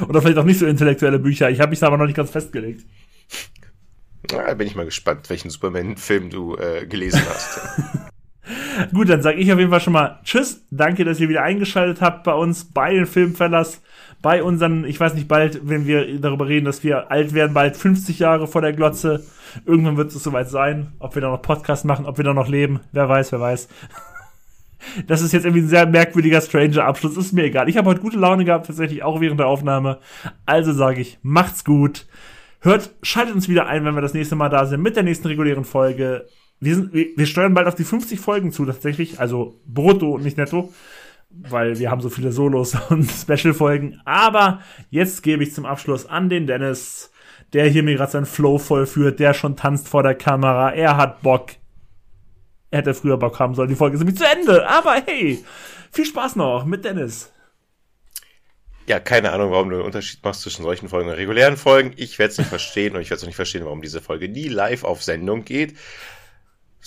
Oder 0.06 0.22
vielleicht 0.22 0.38
auch 0.38 0.44
nicht 0.44 0.58
so 0.58 0.66
intellektuelle 0.66 1.18
Bücher. 1.18 1.50
Ich 1.50 1.60
habe 1.60 1.70
mich 1.70 1.80
da 1.80 1.86
aber 1.86 1.98
noch 1.98 2.06
nicht 2.06 2.16
ganz 2.16 2.30
festgelegt. 2.30 2.86
Na, 4.30 4.52
bin 4.54 4.66
ich 4.66 4.74
mal 4.74 4.84
gespannt, 4.84 5.28
welchen 5.30 5.50
Superman-Film 5.50 6.30
du 6.30 6.56
äh, 6.56 6.86
gelesen 6.86 7.22
hast. 7.28 7.60
Gut, 8.92 9.08
dann 9.08 9.22
sage 9.22 9.38
ich 9.38 9.52
auf 9.52 9.58
jeden 9.58 9.70
Fall 9.70 9.80
schon 9.80 9.92
mal 9.92 10.20
Tschüss. 10.24 10.64
Danke, 10.70 11.04
dass 11.04 11.20
ihr 11.20 11.28
wieder 11.28 11.42
eingeschaltet 11.42 12.00
habt 12.00 12.24
bei 12.24 12.34
uns, 12.34 12.64
bei 12.64 12.92
den 12.94 13.06
Filmfellers, 13.06 13.82
bei 14.22 14.42
unseren, 14.42 14.84
ich 14.84 14.98
weiß 14.98 15.14
nicht 15.14 15.28
bald, 15.28 15.60
wenn 15.68 15.86
wir 15.86 16.20
darüber 16.20 16.48
reden, 16.48 16.64
dass 16.64 16.84
wir 16.84 17.10
alt 17.10 17.34
werden, 17.34 17.54
bald 17.54 17.76
50 17.76 18.18
Jahre 18.18 18.46
vor 18.46 18.62
der 18.62 18.72
Glotze. 18.72 19.24
Irgendwann 19.64 19.96
wird 19.96 20.14
es 20.14 20.22
soweit 20.22 20.50
sein. 20.50 20.92
Ob 20.98 21.14
wir 21.14 21.22
da 21.22 21.30
noch 21.30 21.42
Podcast 21.42 21.84
machen, 21.84 22.06
ob 22.06 22.18
wir 22.18 22.24
da 22.24 22.34
noch 22.34 22.48
leben, 22.48 22.80
wer 22.92 23.08
weiß, 23.08 23.32
wer 23.32 23.40
weiß. 23.40 23.68
Das 25.08 25.22
ist 25.22 25.32
jetzt 25.32 25.44
irgendwie 25.44 25.64
ein 25.64 25.68
sehr 25.68 25.86
merkwürdiger, 25.86 26.40
stranger 26.40 26.84
Abschluss. 26.84 27.16
Ist 27.16 27.32
mir 27.32 27.42
egal. 27.42 27.68
Ich 27.68 27.76
habe 27.76 27.90
heute 27.90 28.00
gute 28.00 28.16
Laune 28.16 28.44
gehabt, 28.44 28.68
tatsächlich 28.68 29.02
auch 29.02 29.20
während 29.20 29.40
der 29.40 29.48
Aufnahme. 29.48 29.98
Also 30.46 30.72
sage 30.72 31.00
ich, 31.00 31.18
macht's 31.20 31.64
gut. 31.64 32.06
Hört, 32.60 32.92
schaltet 33.02 33.34
uns 33.34 33.48
wieder 33.48 33.66
ein, 33.66 33.84
wenn 33.84 33.96
wir 33.96 34.02
das 34.02 34.14
nächste 34.14 34.36
Mal 34.36 34.48
da 34.50 34.66
sind 34.66 34.80
mit 34.80 34.94
der 34.94 35.02
nächsten 35.02 35.26
regulären 35.26 35.64
Folge. 35.64 36.26
Wir, 36.60 36.74
sind, 36.74 36.92
wir, 36.92 37.06
wir 37.16 37.26
steuern 37.26 37.54
bald 37.54 37.66
auf 37.66 37.74
die 37.74 37.84
50 37.84 38.18
Folgen 38.20 38.52
zu, 38.52 38.64
tatsächlich. 38.64 39.20
Also 39.20 39.60
brutto 39.66 40.14
und 40.14 40.22
nicht 40.22 40.36
netto. 40.36 40.72
Weil 41.30 41.78
wir 41.78 41.90
haben 41.90 42.00
so 42.00 42.08
viele 42.08 42.32
Solos 42.32 42.76
und 42.88 43.10
Special-Folgen. 43.10 44.00
Aber 44.04 44.60
jetzt 44.90 45.22
gebe 45.22 45.42
ich 45.42 45.54
zum 45.54 45.66
Abschluss 45.66 46.06
an 46.06 46.28
den 46.28 46.46
Dennis, 46.46 47.10
der 47.52 47.66
hier 47.66 47.82
mir 47.82 47.96
gerade 47.96 48.12
seinen 48.12 48.26
Flow 48.26 48.58
vollführt, 48.58 49.20
der 49.20 49.34
schon 49.34 49.56
tanzt 49.56 49.88
vor 49.88 50.02
der 50.02 50.14
Kamera. 50.14 50.72
Er 50.72 50.96
hat 50.96 51.22
Bock 51.22 51.50
er 52.70 52.78
hätte 52.78 52.94
früher 52.94 53.16
Bock 53.16 53.38
haben 53.38 53.54
sollen. 53.54 53.68
Die 53.68 53.74
Folge 53.74 53.96
ist 53.96 54.00
nämlich 54.00 54.18
zu 54.18 54.26
Ende. 54.26 54.68
Aber 54.68 55.02
hey, 55.06 55.42
viel 55.90 56.04
Spaß 56.04 56.36
noch 56.36 56.64
mit 56.64 56.84
Dennis. 56.84 57.32
Ja, 58.86 59.00
keine 59.00 59.32
Ahnung, 59.32 59.50
warum 59.50 59.68
du 59.68 59.76
einen 59.76 59.84
Unterschied 59.84 60.22
machst 60.24 60.42
zwischen 60.42 60.62
solchen 60.62 60.88
Folgen 60.88 61.08
und 61.08 61.14
regulären 61.14 61.56
Folgen. 61.56 61.92
Ich 61.96 62.18
werde 62.18 62.32
es 62.32 62.38
nicht 62.38 62.48
verstehen 62.48 62.94
und 62.94 63.02
ich 63.02 63.10
werde 63.10 63.18
es 63.18 63.22
auch 63.24 63.28
nicht 63.28 63.36
verstehen, 63.36 63.64
warum 63.64 63.82
diese 63.82 64.00
Folge 64.00 64.28
nie 64.28 64.48
live 64.48 64.84
auf 64.84 65.02
Sendung 65.02 65.44
geht. 65.44 65.76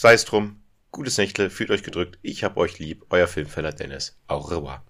Sei 0.02 0.14
es 0.14 0.26
drum. 0.26 0.56
Gutes 0.90 1.20
Nächtle, 1.20 1.52
fühlt 1.52 1.70
euch 1.70 1.84
gedrückt. 1.84 2.18
Ich 2.24 2.44
hab 2.44 2.58
euch 2.58 2.80
lieb. 2.80 3.06
Euer 3.12 3.28
Filmfeller 3.28 3.72
Dennis. 3.72 4.18
Au 4.28 4.40
revoir. 4.40 4.82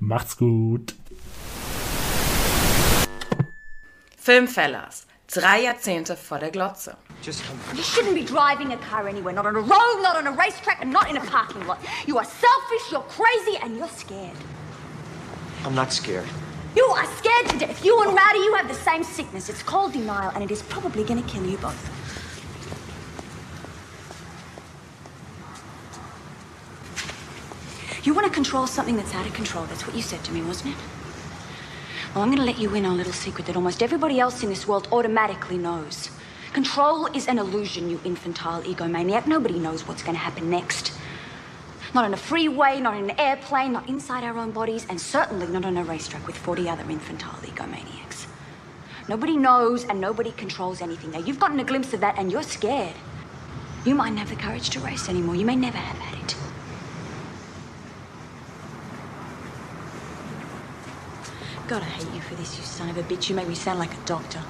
Macht's 0.00 0.36
gut. 0.36 0.92
Filmfellers. 4.16 5.06
Drei 5.32 5.62
Jahrzehnte 5.62 6.16
vor 6.16 6.40
der 6.40 6.50
Glotze. 6.50 6.96
Just 7.22 7.44
come 7.46 7.60
You 7.76 7.84
shouldn't 7.84 8.16
be 8.16 8.24
driving 8.24 8.72
a 8.72 8.76
car 8.78 9.06
anywhere, 9.06 9.32
not 9.32 9.46
on 9.46 9.54
a 9.54 9.60
road, 9.60 10.02
not 10.02 10.16
on 10.16 10.26
a 10.26 10.32
racetrack, 10.32 10.80
and 10.82 10.92
not 10.92 11.08
in 11.08 11.16
a 11.16 11.24
parking 11.30 11.64
lot. 11.68 11.78
You 12.08 12.18
are 12.18 12.26
selfish, 12.26 12.90
you're 12.90 13.06
crazy, 13.06 13.56
and 13.62 13.76
you're 13.76 13.94
scared. 13.96 14.36
I'm 15.64 15.76
not 15.76 15.92
scared. 15.92 16.26
You 16.74 16.86
are 16.86 17.06
scared 17.18 17.50
to 17.50 17.56
death. 17.56 17.84
You 17.84 18.02
and 18.02 18.16
Rowdy, 18.16 18.40
you 18.40 18.54
have 18.56 18.66
the 18.66 18.74
same 18.74 19.04
sickness. 19.04 19.48
It's 19.48 19.62
called 19.62 19.92
denial, 19.92 20.32
and 20.34 20.42
it 20.42 20.50
is 20.50 20.62
probably 20.62 21.04
going 21.04 21.22
to 21.22 21.28
kill 21.30 21.46
you 21.46 21.58
both. 21.58 21.99
You 28.02 28.14
want 28.14 28.26
to 28.26 28.32
control 28.32 28.66
something 28.66 28.96
that's 28.96 29.14
out 29.14 29.26
of 29.26 29.34
control. 29.34 29.66
That's 29.66 29.86
what 29.86 29.94
you 29.94 30.00
said 30.00 30.24
to 30.24 30.32
me, 30.32 30.40
wasn't 30.40 30.74
it? 30.74 30.80
Well, 32.14 32.24
I'm 32.24 32.30
going 32.30 32.38
to 32.38 32.44
let 32.44 32.58
you 32.58 32.74
in 32.74 32.86
on 32.86 32.94
a 32.94 32.96
little 32.96 33.12
secret 33.12 33.46
that 33.46 33.56
almost 33.56 33.82
everybody 33.82 34.18
else 34.18 34.42
in 34.42 34.48
this 34.48 34.66
world 34.66 34.88
automatically 34.90 35.58
knows. 35.58 36.10
Control 36.54 37.06
is 37.14 37.28
an 37.28 37.38
illusion, 37.38 37.90
you 37.90 38.00
infantile 38.04 38.62
egomaniac. 38.62 39.26
Nobody 39.26 39.58
knows 39.58 39.86
what's 39.86 40.02
going 40.02 40.16
to 40.16 40.20
happen 40.20 40.48
next. 40.48 40.92
Not 41.94 42.04
on 42.04 42.14
a 42.14 42.16
freeway, 42.16 42.80
not 42.80 42.96
in 42.96 43.10
an 43.10 43.20
airplane, 43.20 43.72
not 43.72 43.88
inside 43.88 44.24
our 44.24 44.38
own 44.38 44.50
bodies, 44.50 44.86
and 44.88 45.00
certainly 45.00 45.46
not 45.46 45.64
on 45.64 45.76
a 45.76 45.84
racetrack 45.84 46.26
with 46.26 46.36
40 46.36 46.68
other 46.68 46.90
infantile 46.90 47.38
egomaniacs. 47.42 48.26
Nobody 49.08 49.36
knows 49.36 49.84
and 49.84 50.00
nobody 50.00 50.32
controls 50.32 50.80
anything. 50.80 51.10
Now, 51.10 51.18
you've 51.18 51.40
gotten 51.40 51.60
a 51.60 51.64
glimpse 51.64 51.92
of 51.92 52.00
that 52.00 52.18
and 52.18 52.32
you're 52.32 52.42
scared. 52.42 52.94
You 53.84 53.94
might 53.94 54.10
not 54.10 54.20
have 54.20 54.30
the 54.30 54.36
courage 54.36 54.70
to 54.70 54.80
race 54.80 55.08
anymore. 55.08 55.36
You 55.36 55.44
may 55.44 55.56
never 55.56 55.78
have 55.78 55.98
had 55.98 56.24
it. 56.24 56.36
God, 61.70 61.82
I 61.84 61.86
hate 61.86 62.10
you 62.12 62.20
for 62.20 62.34
this, 62.34 62.58
you 62.58 62.64
son 62.64 62.88
of 62.88 62.96
a 62.96 63.04
bitch. 63.04 63.28
You 63.28 63.36
make 63.36 63.46
me 63.46 63.54
sound 63.54 63.78
like 63.78 63.94
a 63.94 63.98
doctor. 64.04 64.44